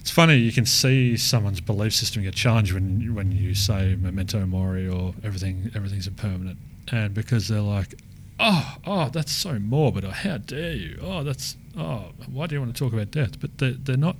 it's 0.00 0.10
funny, 0.10 0.36
you 0.36 0.52
can 0.52 0.64
see 0.66 1.16
someone's 1.16 1.60
belief 1.60 1.92
system 1.92 2.22
get 2.22 2.34
challenged 2.34 2.72
when 2.72 3.00
you- 3.00 3.14
when 3.14 3.30
you 3.32 3.54
say 3.54 3.94
memento 4.00 4.44
mori 4.46 4.88
or 4.88 5.14
everything 5.22 5.70
everything's 5.74 6.06
impermanent, 6.06 6.58
and 6.90 7.12
because 7.14 7.48
they're 7.48 7.60
like, 7.60 7.94
oh, 8.40 8.76
oh, 8.86 9.08
that's 9.10 9.32
so 9.32 9.58
morbid, 9.58 10.04
or 10.04 10.12
how 10.12 10.38
dare 10.38 10.74
you? 10.74 10.98
Oh, 11.02 11.22
that's 11.24 11.56
oh, 11.78 12.10
why 12.26 12.46
do 12.46 12.54
you 12.54 12.60
want 12.60 12.74
to 12.74 12.78
talk 12.78 12.92
about 12.92 13.10
death? 13.10 13.38
But 13.40 13.58
they're, 13.58 13.72
they're 13.72 13.96
not 13.96 14.16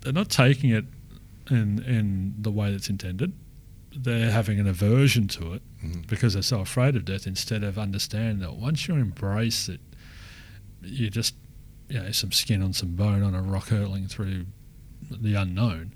they're 0.00 0.12
not 0.12 0.30
taking 0.30 0.70
it 0.70 0.84
in 1.50 1.82
in 1.84 2.34
the 2.38 2.50
way 2.50 2.72
that's 2.72 2.88
intended. 2.88 3.32
They're 3.94 4.30
having 4.30 4.60
an 4.60 4.66
aversion 4.68 5.26
to 5.28 5.54
it 5.54 5.62
hmm 5.80 6.00
because 6.06 6.34
they're 6.34 6.42
so 6.42 6.60
afraid 6.60 6.94
of 6.96 7.04
death 7.04 7.26
instead 7.26 7.62
of 7.64 7.78
understanding 7.78 8.38
that 8.40 8.54
once 8.54 8.86
you 8.88 8.94
embrace 8.94 9.68
it, 9.68 9.80
you 10.82 11.08
just, 11.10 11.34
you 11.88 11.98
know, 12.00 12.10
some 12.12 12.32
skin 12.32 12.62
on 12.62 12.72
some 12.72 12.94
bone 12.94 13.22
on 13.22 13.34
a 13.34 13.42
rock 13.42 13.68
hurtling 13.68 14.06
through 14.06 14.46
the 15.10 15.34
unknown, 15.34 15.92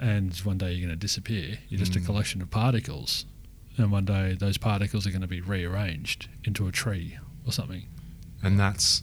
and 0.00 0.36
one 0.38 0.58
day 0.58 0.72
you're 0.72 0.86
going 0.86 0.98
to 0.98 1.06
disappear. 1.06 1.58
You're 1.68 1.78
just 1.78 1.94
a 1.96 2.00
Mm. 2.00 2.06
collection 2.06 2.42
of 2.42 2.50
particles, 2.50 3.24
and 3.76 3.92
one 3.92 4.04
day 4.04 4.34
those 4.38 4.58
particles 4.58 5.06
are 5.06 5.10
going 5.10 5.22
to 5.22 5.28
be 5.28 5.40
rearranged 5.40 6.28
into 6.44 6.66
a 6.66 6.72
tree 6.72 7.18
or 7.46 7.52
something. 7.52 7.86
And 8.42 8.58
that's 8.58 9.02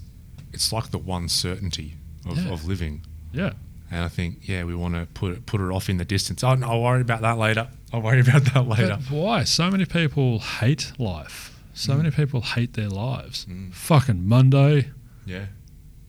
it's 0.56 0.72
like 0.74 0.90
the 0.92 0.98
one 0.98 1.30
certainty 1.30 1.94
of, 2.28 2.38
Yeah. 2.38 2.52
of 2.54 2.66
living. 2.68 3.04
Yeah. 3.32 3.52
And 3.92 4.04
I 4.04 4.08
think 4.10 4.48
yeah, 4.48 4.64
we 4.64 4.74
want 4.76 4.96
to 4.96 5.06
put 5.14 5.34
it, 5.34 5.46
put 5.46 5.62
it 5.62 5.72
off 5.72 5.90
in 5.90 5.98
the 5.98 6.06
distance. 6.06 6.44
Oh, 6.44 6.56
no, 6.56 6.68
I'll 6.72 6.82
worry 6.82 7.02
about 7.02 7.22
that 7.22 7.38
later. 7.38 7.68
I'll 7.94 8.02
worry 8.02 8.22
about 8.22 8.44
that 8.54 8.68
later. 8.68 8.98
But 9.10 9.16
why? 9.16 9.44
So 9.44 9.70
many 9.70 9.86
people 9.86 10.40
hate 10.40 10.92
life. 10.98 11.52
So 11.74 11.94
Mm. 11.94 11.98
many 11.98 12.12
people 12.12 12.42
hate 12.42 12.74
their 12.74 12.90
lives. 12.90 13.46
Mm. 13.50 13.74
Fucking 13.74 14.28
Monday, 14.28 14.90
Yeah. 15.26 15.46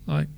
Like, 0.07 0.28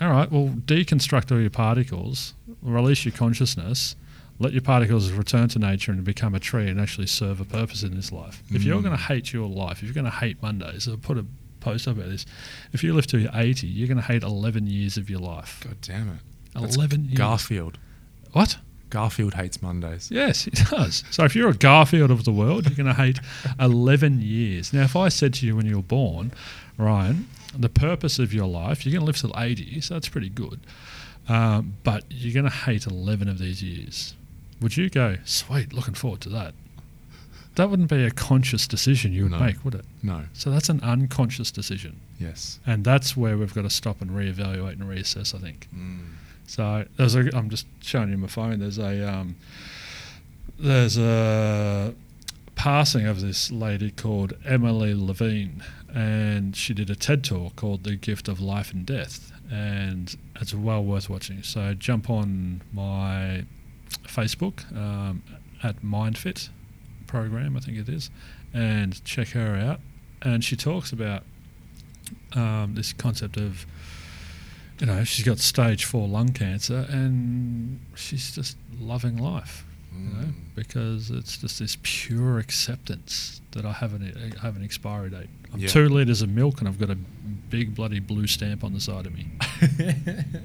all 0.00 0.08
right, 0.10 0.30
well, 0.32 0.48
deconstruct 0.64 1.30
all 1.30 1.40
your 1.40 1.50
particles, 1.50 2.32
release 2.62 3.04
your 3.04 3.12
consciousness, 3.12 3.94
let 4.38 4.52
your 4.52 4.62
particles 4.62 5.10
return 5.12 5.48
to 5.50 5.58
nature 5.58 5.92
and 5.92 6.02
become 6.04 6.34
a 6.34 6.40
tree 6.40 6.68
and 6.68 6.80
actually 6.80 7.06
serve 7.08 7.40
a 7.40 7.44
purpose 7.44 7.82
in 7.82 7.94
this 7.94 8.10
life. 8.10 8.42
If 8.50 8.62
you're 8.64 8.78
Mm. 8.78 8.84
going 8.84 8.96
to 8.96 9.02
hate 9.02 9.32
your 9.34 9.46
life, 9.48 9.78
if 9.78 9.82
you're 9.84 9.92
going 10.00 10.06
to 10.06 10.10
hate 10.24 10.40
Mondays, 10.42 10.88
put 11.02 11.18
a 11.18 11.26
post 11.60 11.86
about 11.86 12.08
this. 12.08 12.26
If 12.72 12.82
you 12.82 12.92
live 12.94 13.06
to 13.08 13.18
your 13.18 13.30
80, 13.34 13.66
you're 13.66 13.88
going 13.88 13.98
to 13.98 14.02
hate 14.04 14.22
11 14.22 14.66
years 14.66 14.96
of 14.96 15.08
your 15.10 15.20
life. 15.20 15.60
God 15.62 15.76
damn 15.82 16.08
it. 16.08 16.20
That's 16.60 16.76
11 16.76 17.04
years. 17.06 17.18
Garfield. 17.18 17.78
What? 18.32 18.58
Garfield 18.90 19.34
hates 19.34 19.62
Mondays. 19.62 20.10
Yes, 20.10 20.44
he 20.44 20.50
does. 20.70 21.04
So 21.10 21.24
if 21.24 21.36
you're 21.36 21.50
a 21.50 21.54
Garfield 21.54 22.10
of 22.10 22.24
the 22.24 22.32
world, 22.32 22.66
you're 22.66 22.76
going 22.76 22.94
to 22.94 23.00
hate 23.00 23.20
11 23.60 24.20
years. 24.20 24.72
Now, 24.72 24.82
if 24.82 24.96
I 24.96 25.08
said 25.08 25.34
to 25.34 25.46
you 25.46 25.56
when 25.56 25.66
you 25.66 25.76
were 25.76 25.82
born, 25.82 26.32
Ryan, 26.76 27.28
the 27.56 27.68
purpose 27.68 28.18
of 28.18 28.34
your 28.34 28.46
life, 28.46 28.84
you're 28.84 28.92
going 28.92 29.02
to 29.02 29.06
live 29.06 29.16
till 29.16 29.32
80, 29.36 29.80
so 29.80 29.94
that's 29.94 30.08
pretty 30.08 30.28
good. 30.28 30.60
Um, 31.28 31.74
but 31.84 32.04
you're 32.10 32.34
going 32.34 32.50
to 32.50 32.56
hate 32.56 32.86
11 32.86 33.28
of 33.28 33.38
these 33.38 33.62
years. 33.62 34.14
Would 34.60 34.76
you 34.76 34.90
go, 34.90 35.16
sweet, 35.24 35.72
looking 35.72 35.94
forward 35.94 36.20
to 36.22 36.28
that? 36.30 36.54
That 37.60 37.68
wouldn't 37.68 37.90
be 37.90 38.04
a 38.06 38.10
conscious 38.10 38.66
decision 38.66 39.12
you 39.12 39.24
would 39.24 39.32
No. 39.32 39.38
make, 39.38 39.62
would 39.66 39.74
it? 39.74 39.84
No. 40.02 40.24
So 40.32 40.50
that's 40.50 40.70
an 40.70 40.80
unconscious 40.82 41.50
decision. 41.50 42.00
Yes. 42.18 42.58
And 42.66 42.84
that's 42.84 43.18
where 43.18 43.36
we've 43.36 43.52
got 43.52 43.62
to 43.62 43.70
stop 43.70 44.00
and 44.00 44.10
reevaluate 44.12 44.80
and 44.80 44.84
reassess, 44.84 45.34
I 45.34 45.38
think. 45.40 45.68
Mm. 45.76 46.06
So 46.46 46.86
there's 46.96 47.14
a. 47.16 47.36
I'm 47.36 47.50
just 47.50 47.66
showing 47.82 48.08
you 48.12 48.16
my 48.16 48.28
phone. 48.28 48.60
There's 48.60 48.78
a. 48.78 49.06
Um, 49.06 49.36
there's 50.58 50.96
a 50.96 51.94
passing 52.54 53.04
of 53.04 53.20
this 53.20 53.50
lady 53.50 53.90
called 53.90 54.32
Emily 54.46 54.94
Levine, 54.94 55.62
and 55.94 56.56
she 56.56 56.72
did 56.72 56.88
a 56.88 56.96
TED 56.96 57.22
talk 57.24 57.56
called 57.56 57.84
"The 57.84 57.94
Gift 57.94 58.26
of 58.26 58.40
Life 58.40 58.72
and 58.72 58.86
Death," 58.86 59.32
and 59.50 60.16
it's 60.40 60.54
well 60.54 60.82
worth 60.82 61.10
watching. 61.10 61.42
So 61.42 61.74
jump 61.74 62.08
on 62.08 62.62
my 62.72 63.44
Facebook 64.06 64.64
um, 64.74 65.22
at 65.62 65.82
MyndFit 65.82 66.48
program, 67.10 67.56
I 67.56 67.60
think 67.60 67.76
it 67.78 67.88
is, 67.88 68.08
and 68.54 69.02
check 69.04 69.28
her 69.28 69.54
out. 69.56 69.80
And 70.22 70.44
she 70.44 70.54
talks 70.56 70.92
about 70.92 71.22
um, 72.34 72.74
this 72.74 72.92
concept 72.92 73.36
of 73.36 73.66
you 74.78 74.86
know, 74.86 75.04
she's 75.04 75.26
got 75.26 75.38
stage 75.38 75.84
four 75.84 76.08
lung 76.08 76.28
cancer 76.30 76.86
and 76.88 77.78
she's 77.94 78.34
just 78.34 78.56
loving 78.80 79.18
life, 79.18 79.64
you 79.92 79.98
know, 80.08 80.24
Mm. 80.28 80.32
because 80.54 81.10
it's 81.10 81.36
just 81.36 81.58
this 81.58 81.76
pure 81.82 82.38
acceptance 82.38 83.42
that 83.50 83.66
I 83.66 83.72
haven't 83.72 84.16
I 84.16 84.40
have 84.42 84.56
an 84.56 84.64
expiry 84.64 85.10
date. 85.10 85.28
I'm 85.52 85.60
Yeah. 85.60 85.68
two 85.68 85.88
liters 85.90 86.22
of 86.22 86.30
milk 86.30 86.60
and 86.60 86.68
I've 86.68 86.78
got 86.78 86.88
a 86.88 86.94
big 87.50 87.74
bloody 87.74 88.00
blue 88.00 88.26
stamp 88.26 88.64
on 88.64 88.72
the 88.72 88.80
side 88.80 89.04
of 89.06 89.12
me. 89.12 89.26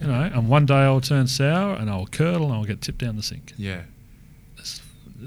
You 0.01 0.07
know, 0.07 0.21
and 0.33 0.49
one 0.49 0.65
day 0.65 0.81
I'll 0.83 0.99
turn 1.01 1.27
sour 1.27 1.75
and 1.75 1.89
I'll 1.89 2.05
curdle 2.07 2.47
and 2.47 2.55
I'll 2.55 2.65
get 2.65 2.81
tipped 2.81 2.97
down 2.99 3.15
the 3.15 3.23
sink. 3.23 3.53
yeah. 3.57 3.83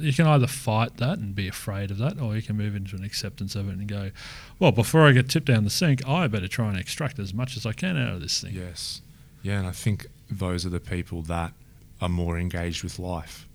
You 0.00 0.12
can 0.12 0.26
either 0.26 0.46
fight 0.46 0.96
that 0.98 1.18
and 1.18 1.34
be 1.34 1.48
afraid 1.48 1.90
of 1.90 1.98
that, 1.98 2.20
or 2.20 2.34
you 2.36 2.42
can 2.42 2.56
move 2.56 2.74
into 2.76 2.96
an 2.96 3.04
acceptance 3.04 3.54
of 3.54 3.68
it 3.68 3.72
and 3.72 3.86
go, 3.88 4.10
well, 4.58 4.72
before 4.72 5.06
I 5.06 5.12
get 5.12 5.28
tipped 5.28 5.46
down 5.46 5.64
the 5.64 5.70
sink, 5.70 6.06
I 6.08 6.26
better 6.26 6.48
try 6.48 6.68
and 6.68 6.78
extract 6.78 7.18
as 7.18 7.32
much 7.34 7.56
as 7.56 7.64
I 7.66 7.72
can 7.72 7.96
out 7.96 8.14
of 8.14 8.20
this 8.20 8.40
thing. 8.40 8.54
Yes. 8.54 9.00
Yeah, 9.42 9.58
and 9.58 9.66
I 9.66 9.72
think 9.72 10.06
those 10.30 10.66
are 10.66 10.70
the 10.70 10.80
people 10.80 11.22
that 11.22 11.52
are 12.00 12.08
more 12.08 12.38
engaged 12.38 12.82
with 12.82 12.98
life. 12.98 13.46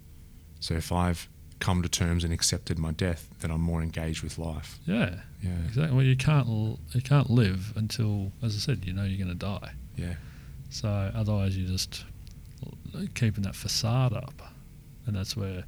So 0.59 0.73
if 0.75 0.91
I've 0.91 1.27
come 1.59 1.81
to 1.81 1.89
terms 1.89 2.23
and 2.23 2.33
accepted 2.33 2.77
my 2.77 2.91
death, 2.91 3.29
then 3.39 3.51
I'm 3.51 3.61
more 3.61 3.81
engaged 3.81 4.21
with 4.23 4.37
life. 4.37 4.79
Yeah, 4.85 5.19
Yeah. 5.41 5.51
exactly. 5.67 5.95
Well, 5.95 6.05
you 6.05 6.15
can't 6.17 6.47
l- 6.47 6.79
you 6.91 7.01
can't 7.01 7.29
live 7.29 7.73
until, 7.77 8.31
as 8.41 8.55
I 8.55 8.59
said, 8.59 8.85
you 8.85 8.91
know 8.93 9.03
you're 9.03 9.23
going 9.23 9.37
to 9.37 9.45
die. 9.45 9.73
Yeah. 9.95 10.15
So 10.69 10.89
otherwise, 11.13 11.57
you're 11.57 11.69
just 11.69 12.03
keeping 13.15 13.43
that 13.43 13.55
facade 13.55 14.13
up, 14.13 14.53
and 15.05 15.15
that's 15.15 15.35
where 15.37 15.63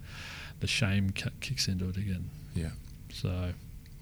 the 0.65 0.71
shame 0.71 1.11
ki- 1.11 1.29
kicks 1.41 1.67
into 1.67 1.87
it 1.89 1.97
again. 1.97 2.29
Yeah. 2.55 2.69
So 3.13 3.51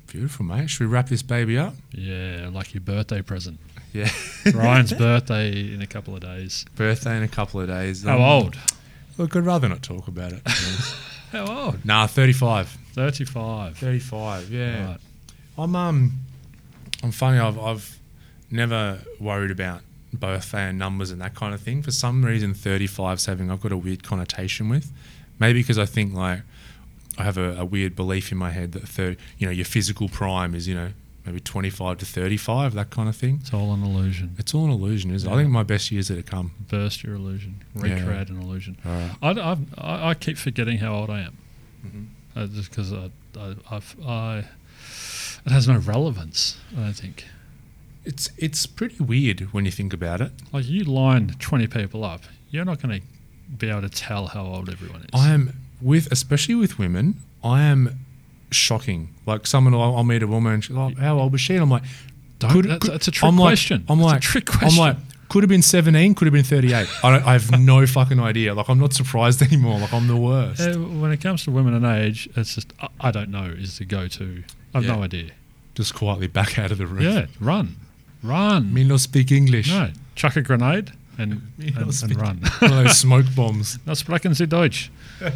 Beautiful, 0.07 0.45
mate. 0.45 0.69
Should 0.69 0.81
we 0.81 0.85
wrap 0.85 1.09
this 1.09 1.23
baby 1.23 1.57
up? 1.57 1.73
yeah, 1.91 2.49
like 2.53 2.73
your 2.73 2.81
birthday 2.81 3.21
present. 3.21 3.59
Yeah. 3.93 4.09
Ryan's 4.53 4.93
birthday 5.07 5.73
in 5.73 5.81
a 5.81 5.87
couple 5.87 6.13
of 6.15 6.21
days. 6.21 6.65
Birthday 6.75 7.17
in 7.17 7.23
a 7.23 7.27
couple 7.27 7.61
of 7.61 7.67
days. 7.67 8.03
How 8.03 8.15
Um, 8.17 8.21
old? 8.21 8.55
Look, 9.17 9.35
I'd 9.35 9.45
rather 9.45 9.67
not 9.69 9.81
talk 9.83 10.07
about 10.07 10.31
it. 10.33 10.43
to 10.45 10.51
be 10.51 10.67
honest. 10.67 10.95
How 11.31 11.45
old? 11.65 11.83
nah, 11.85 12.05
35. 12.07 12.69
Thirty-five. 12.93 13.77
35, 13.77 14.51
yeah. 14.51 14.85
Right. 14.87 14.97
I'm 15.57 15.75
um, 15.75 16.11
I'm 17.03 17.11
funny. 17.11 17.39
I've 17.39 17.57
I've 17.59 17.99
never 18.51 18.99
worried 19.19 19.49
about 19.51 19.81
birthday 20.13 20.69
and 20.69 20.77
numbers 20.77 21.09
and 21.09 21.19
that 21.21 21.33
kind 21.33 21.53
of 21.55 21.61
thing. 21.61 21.81
For 21.81 21.89
some 21.91 22.23
reason, 22.23 22.53
35 22.53 23.17
is 23.17 23.25
having 23.25 23.49
I've 23.49 23.61
got 23.61 23.71
a 23.71 23.77
weird 23.77 24.03
connotation 24.03 24.69
with. 24.69 24.91
Maybe 25.39 25.59
because 25.61 25.79
I 25.79 25.85
think 25.85 26.13
like 26.13 26.41
I 27.17 27.23
have 27.23 27.37
a, 27.37 27.57
a 27.59 27.65
weird 27.65 27.95
belief 27.95 28.31
in 28.31 28.37
my 28.37 28.49
head 28.51 28.71
that 28.73 28.87
third, 28.87 29.17
you 29.37 29.45
know, 29.45 29.51
your 29.51 29.65
physical 29.65 30.09
prime 30.09 30.55
is 30.55 30.67
you 30.67 30.75
know 30.75 30.89
maybe 31.25 31.39
25 31.39 31.99
to 31.99 32.05
35, 32.05 32.73
that 32.73 32.89
kind 32.89 33.07
of 33.07 33.15
thing. 33.15 33.37
It's 33.41 33.53
all 33.53 33.73
an 33.73 33.81
illusion. 33.83 34.35
It's 34.37 34.53
all 34.53 34.65
an 34.65 34.71
illusion, 34.71 35.11
isn't 35.11 35.29
it? 35.29 35.33
I 35.33 35.37
think 35.37 35.49
my 35.49 35.63
best 35.63 35.89
years 35.89 36.11
are 36.11 36.15
to 36.15 36.23
come. 36.23 36.51
Burst 36.69 37.01
your 37.03 37.15
illusion. 37.15 37.63
Yeah. 37.75 37.93
Recreate 37.93 38.27
an 38.29 38.41
illusion. 38.41 38.77
Right. 38.83 39.11
I, 39.21 39.57
I, 39.77 40.09
I 40.09 40.13
keep 40.15 40.37
forgetting 40.37 40.79
how 40.79 40.93
old 40.95 41.09
I 41.09 41.21
am. 41.21 41.37
Mhm. 41.85 42.07
Uh, 42.35 42.47
just 42.47 42.69
because 42.71 42.91
I, 42.91 43.09
I, 43.39 43.55
I've, 43.71 43.95
I, 44.05 44.37
it 45.45 45.51
has 45.51 45.67
no 45.67 45.77
relevance. 45.77 46.57
I 46.75 46.81
don't 46.81 46.93
think. 46.93 47.25
It's 48.05 48.29
it's 48.37 48.65
pretty 48.65 49.01
weird 49.01 49.53
when 49.53 49.63
you 49.63 49.71
think 49.71 49.93
about 49.93 50.19
it. 50.19 50.31
Like 50.51 50.65
you 50.67 50.83
line 50.83 51.35
twenty 51.39 51.67
people 51.67 52.03
up, 52.03 52.23
you're 52.49 52.65
not 52.65 52.81
going 52.81 52.99
to 52.99 53.07
be 53.57 53.69
able 53.69 53.81
to 53.81 53.89
tell 53.89 54.27
how 54.27 54.45
old 54.45 54.69
everyone 54.69 55.01
is. 55.03 55.09
I 55.13 55.29
am 55.29 55.53
with, 55.83 56.11
especially 56.11 56.55
with 56.55 56.79
women, 56.79 57.15
I 57.43 57.61
am 57.63 57.99
shocking. 58.51 59.13
Like 59.25 59.47
someone, 59.47 59.73
I'll, 59.73 59.95
I'll 59.97 60.03
meet 60.03 60.23
a 60.23 60.27
woman, 60.27 60.53
and 60.53 60.63
she's 60.63 60.75
like, 60.75 60.97
"How 60.97 61.19
old 61.19 61.31
was 61.31 61.41
she?" 61.41 61.53
And 61.53 61.63
I'm 61.63 61.69
like, 61.69 61.83
Don't- 62.39 62.51
could- 62.51 62.65
that's, 62.65 62.87
that's 62.87 63.07
a 63.07 63.11
trick 63.11 63.27
I'm 63.27 63.37
like- 63.37 63.49
question. 63.49 63.85
I'm 63.89 63.99
That's 63.99 64.05
like, 64.11 64.17
a 64.17 64.21
trick 64.21 64.63
I'm 64.63 64.77
like, 64.77 64.97
could 65.29 65.41
have 65.43 65.49
been 65.49 65.61
17, 65.63 66.13
could 66.15 66.25
have 66.25 66.33
been 66.33 66.43
38. 66.43 66.87
I, 67.03 67.11
don't, 67.11 67.25
I 67.25 67.33
have 67.33 67.59
no 67.59 67.87
fucking 67.87 68.19
idea. 68.19 68.53
Like, 68.53 68.69
I'm 68.69 68.77
not 68.79 68.93
surprised 68.93 69.41
anymore. 69.47 69.79
Like, 69.79 69.93
I'm 69.93 70.07
the 70.07 70.15
worst. 70.17 70.61
Uh, 70.61 70.73
when 70.77 71.11
it 71.11 71.21
comes 71.21 71.43
to 71.45 71.51
women 71.51 71.73
and 71.73 71.85
age, 71.85 72.29
it's 72.35 72.53
just 72.55 72.71
I, 72.81 72.87
I 73.01 73.11
don't 73.11 73.29
know 73.29 73.45
is 73.45 73.79
the 73.79 73.85
go-to. 73.85 74.43
I've 74.75 74.83
Yeah. 74.85 74.95
no 74.95 75.03
idea. 75.03 75.31
Just 75.75 75.95
quietly 75.95 76.27
back 76.27 76.59
out 76.59 76.71
of 76.71 76.77
the 76.77 76.85
room. 76.85 77.01
Yeah, 77.01 77.25
run, 77.39 77.75
run. 78.21 78.71
Me 78.73 78.83
not 78.83 78.99
speak 78.99 79.31
English. 79.31 79.69
no, 79.69 79.89
chuck 80.15 80.35
a 80.35 80.41
grenade 80.41 80.91
and, 81.17 81.41
and, 81.59 81.77
and 81.77 82.15
run. 82.15 82.41
One 82.59 82.71
of 82.71 82.83
those 82.83 82.97
smoke 82.97 83.25
bombs. 83.35 83.77
Das 83.85 84.03
sprechen 84.03 84.33
Sie 84.35 84.45
Deutsch. 84.45 84.91
oh, 85.21 85.29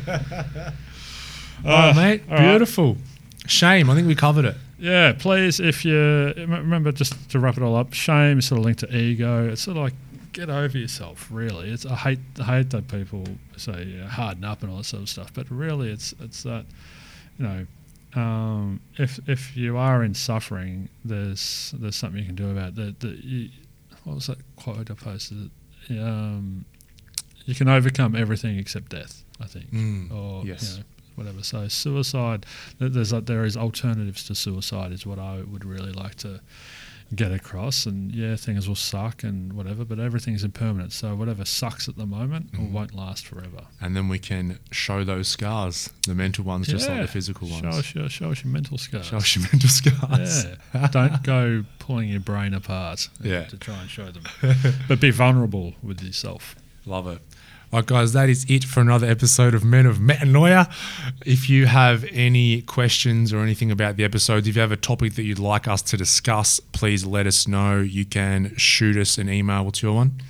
mate, 1.66 2.24
all 2.30 2.36
right. 2.36 2.50
beautiful. 2.50 2.98
Shame. 3.46 3.90
I 3.90 3.96
think 3.96 4.08
we 4.08 4.16
covered 4.16 4.46
it. 4.46 4.56
Yeah, 4.80 5.14
please, 5.14 5.60
if 5.60 5.84
you 5.86 6.34
remember, 6.38 6.92
just 6.92 7.30
to 7.32 7.40
wrap 7.40 7.58
it 7.58 7.64
all 7.64 7.76
up, 7.76 7.94
shame 7.94 8.40
is 8.40 8.46
sort 8.48 8.60
of 8.60 8.66
linked 8.66 8.82
to 8.82 8.96
ego. 8.96 9.50
It's 9.50 9.62
sort 9.62 9.78
of 9.78 9.84
like 9.84 9.94
get 10.34 10.50
over 10.50 10.78
yourself. 10.78 11.28
Really, 11.32 11.72
it's 11.72 11.86
I 11.86 11.96
hate 11.96 12.20
I 12.40 12.44
hate 12.44 12.70
that 12.72 12.88
people 12.88 13.24
say 13.56 13.84
you 13.86 13.98
know, 13.98 14.08
harden 14.08 14.44
up 14.44 14.62
and 14.62 14.72
all 14.72 14.78
that 14.78 14.84
sort 14.84 15.04
of 15.04 15.10
stuff, 15.10 15.34
but 15.34 15.50
really, 15.50 15.92
it's 15.92 16.14
it's 16.20 16.44
that 16.44 16.66
you 17.40 17.46
know, 17.46 18.22
um, 18.22 18.80
if 18.98 19.20
if 19.28 19.58
you 19.58 19.78
are 19.78 20.04
in 20.04 20.14
suffering, 20.14 20.90
there's 21.04 21.74
there's 21.78 21.96
something 21.96 22.20
you 22.20 22.28
can 22.28 22.36
do 22.36 22.52
about 22.52 22.76
that. 22.76 23.00
That 23.00 23.24
you, 23.24 23.50
what 24.04 24.16
was 24.16 24.28
that 24.28 24.38
quote 24.56 24.92
I 24.92 24.94
posted? 24.94 25.50
Um, 25.90 26.66
you 27.46 27.56
can 27.56 27.68
overcome 27.70 28.16
everything 28.16 28.58
except 28.58 28.90
death. 28.92 29.24
I 29.40 29.46
think 29.46 29.72
Mm, 29.72 30.12
or 30.12 30.46
yes. 30.46 30.72
you 30.74 30.78
know, 30.80 30.86
whatever. 31.16 31.44
So 31.44 31.68
suicide, 31.68 32.46
there's 32.80 33.14
a- 33.14 33.22
there 33.22 33.46
is 33.46 33.56
alternatives 33.56 34.24
to 34.26 34.36
suicide 34.36 34.92
is 34.92 35.06
what 35.06 35.20
I 35.20 35.42
would 35.42 35.64
really 35.64 35.92
like 35.92 36.16
to 36.16 36.42
get 37.16 37.32
across. 37.32 37.86
And 37.86 38.14
yeah, 38.14 38.36
things 38.36 38.68
will 38.68 38.76
suck 38.76 39.24
and 39.24 39.54
whatever, 39.54 39.86
but 39.86 40.00
everything's 40.00 40.44
impermanent. 40.44 40.92
So 40.94 41.16
whatever 41.16 41.46
sucks 41.46 41.88
at 41.88 41.96
the 41.96 42.06
moment 42.06 42.52
Mhm. 42.52 42.72
won't 42.72 42.94
last 42.94 43.26
forever. 43.26 43.68
And 43.80 43.96
then 43.96 44.08
we 44.10 44.20
can 44.20 44.60
show 44.72 45.04
those 45.04 45.28
scars, 45.28 45.90
the 46.06 46.14
mental 46.16 46.44
ones, 46.44 46.68
just 46.68 46.90
like 46.90 47.02
the 47.02 47.08
physical 47.08 47.48
ones. 47.50 47.62
Show 47.62 47.70
us 47.80 47.96
your 47.96 48.10
show 48.10 48.32
us 48.32 48.44
your 48.44 48.52
mental 48.54 48.78
scars. 48.78 49.06
Show 49.08 49.18
us 49.18 49.36
your 49.36 49.44
mental 49.52 49.70
scars. 49.70 50.46
yeah, 50.74 50.88
don't 50.88 51.24
go 51.24 51.66
pulling 51.80 52.10
your 52.10 52.20
brain 52.20 52.54
apart 52.54 53.10
Yeah. 53.22 53.46
to 53.46 53.58
try 53.58 53.80
and 53.82 53.90
show 53.90 54.12
them, 54.12 54.24
but 54.88 55.00
be 55.00 55.12
vulnerable 55.12 55.76
with 55.82 56.02
yourself. 56.02 56.56
Love 56.86 57.08
it. 57.08 57.22
All 57.74 57.80
right, 57.80 57.86
guys, 57.86 58.14
that 58.14 58.30
is 58.30 58.46
it 58.50 58.64
for 58.64 58.80
another 58.80 59.08
episode 59.08 59.54
of 59.54 59.66
Men 59.66 59.86
of 59.86 59.98
Metanoia. 59.98 60.72
If 61.26 61.50
you 61.50 61.66
have 61.66 62.06
any 62.14 62.62
questions 62.62 63.34
or 63.34 63.40
anything 63.40 63.72
about 63.72 63.98
the 63.98 64.06
episodes, 64.06 64.48
if 64.48 64.56
you 64.56 64.62
have 64.62 64.72
a 64.72 64.78
topic 64.78 65.16
that 65.16 65.24
you'd 65.24 65.38
like 65.38 65.68
us 65.68 65.82
to 65.82 65.98
discuss, 65.98 66.62
please 66.62 67.06
let 67.06 67.28
us 67.28 67.46
know. 67.46 67.80
You 67.82 68.06
can 68.06 68.56
shoot 68.56 68.96
us 68.96 69.18
an 69.18 69.30
email. 69.30 69.66
What's 69.66 69.82
your 69.82 69.94
one? 69.96 70.22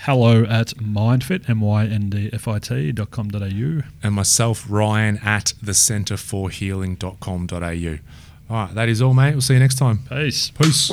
Hello 0.00 0.44
at 0.44 0.68
myndfit, 0.68 1.48
M-Y-N-D-F-I-T 1.50 2.92
dot 2.92 3.10
com 3.10 3.28
dot 3.28 3.42
au. 3.42 3.82
And 4.02 4.14
myself, 4.14 4.64
Ryan, 4.66 5.18
at 5.18 5.52
the 5.62 5.74
centre 5.74 6.16
for 6.16 6.48
thecenterforhealing.com.au. 6.48 7.98
All 8.48 8.66
right, 8.66 8.74
that 8.74 8.88
is 8.88 9.02
all, 9.02 9.12
mate. 9.12 9.32
We'll 9.32 9.40
see 9.42 9.54
you 9.54 9.60
next 9.60 9.74
time. 9.76 10.00
Peace. 10.08 10.50
Peace. 10.50 10.92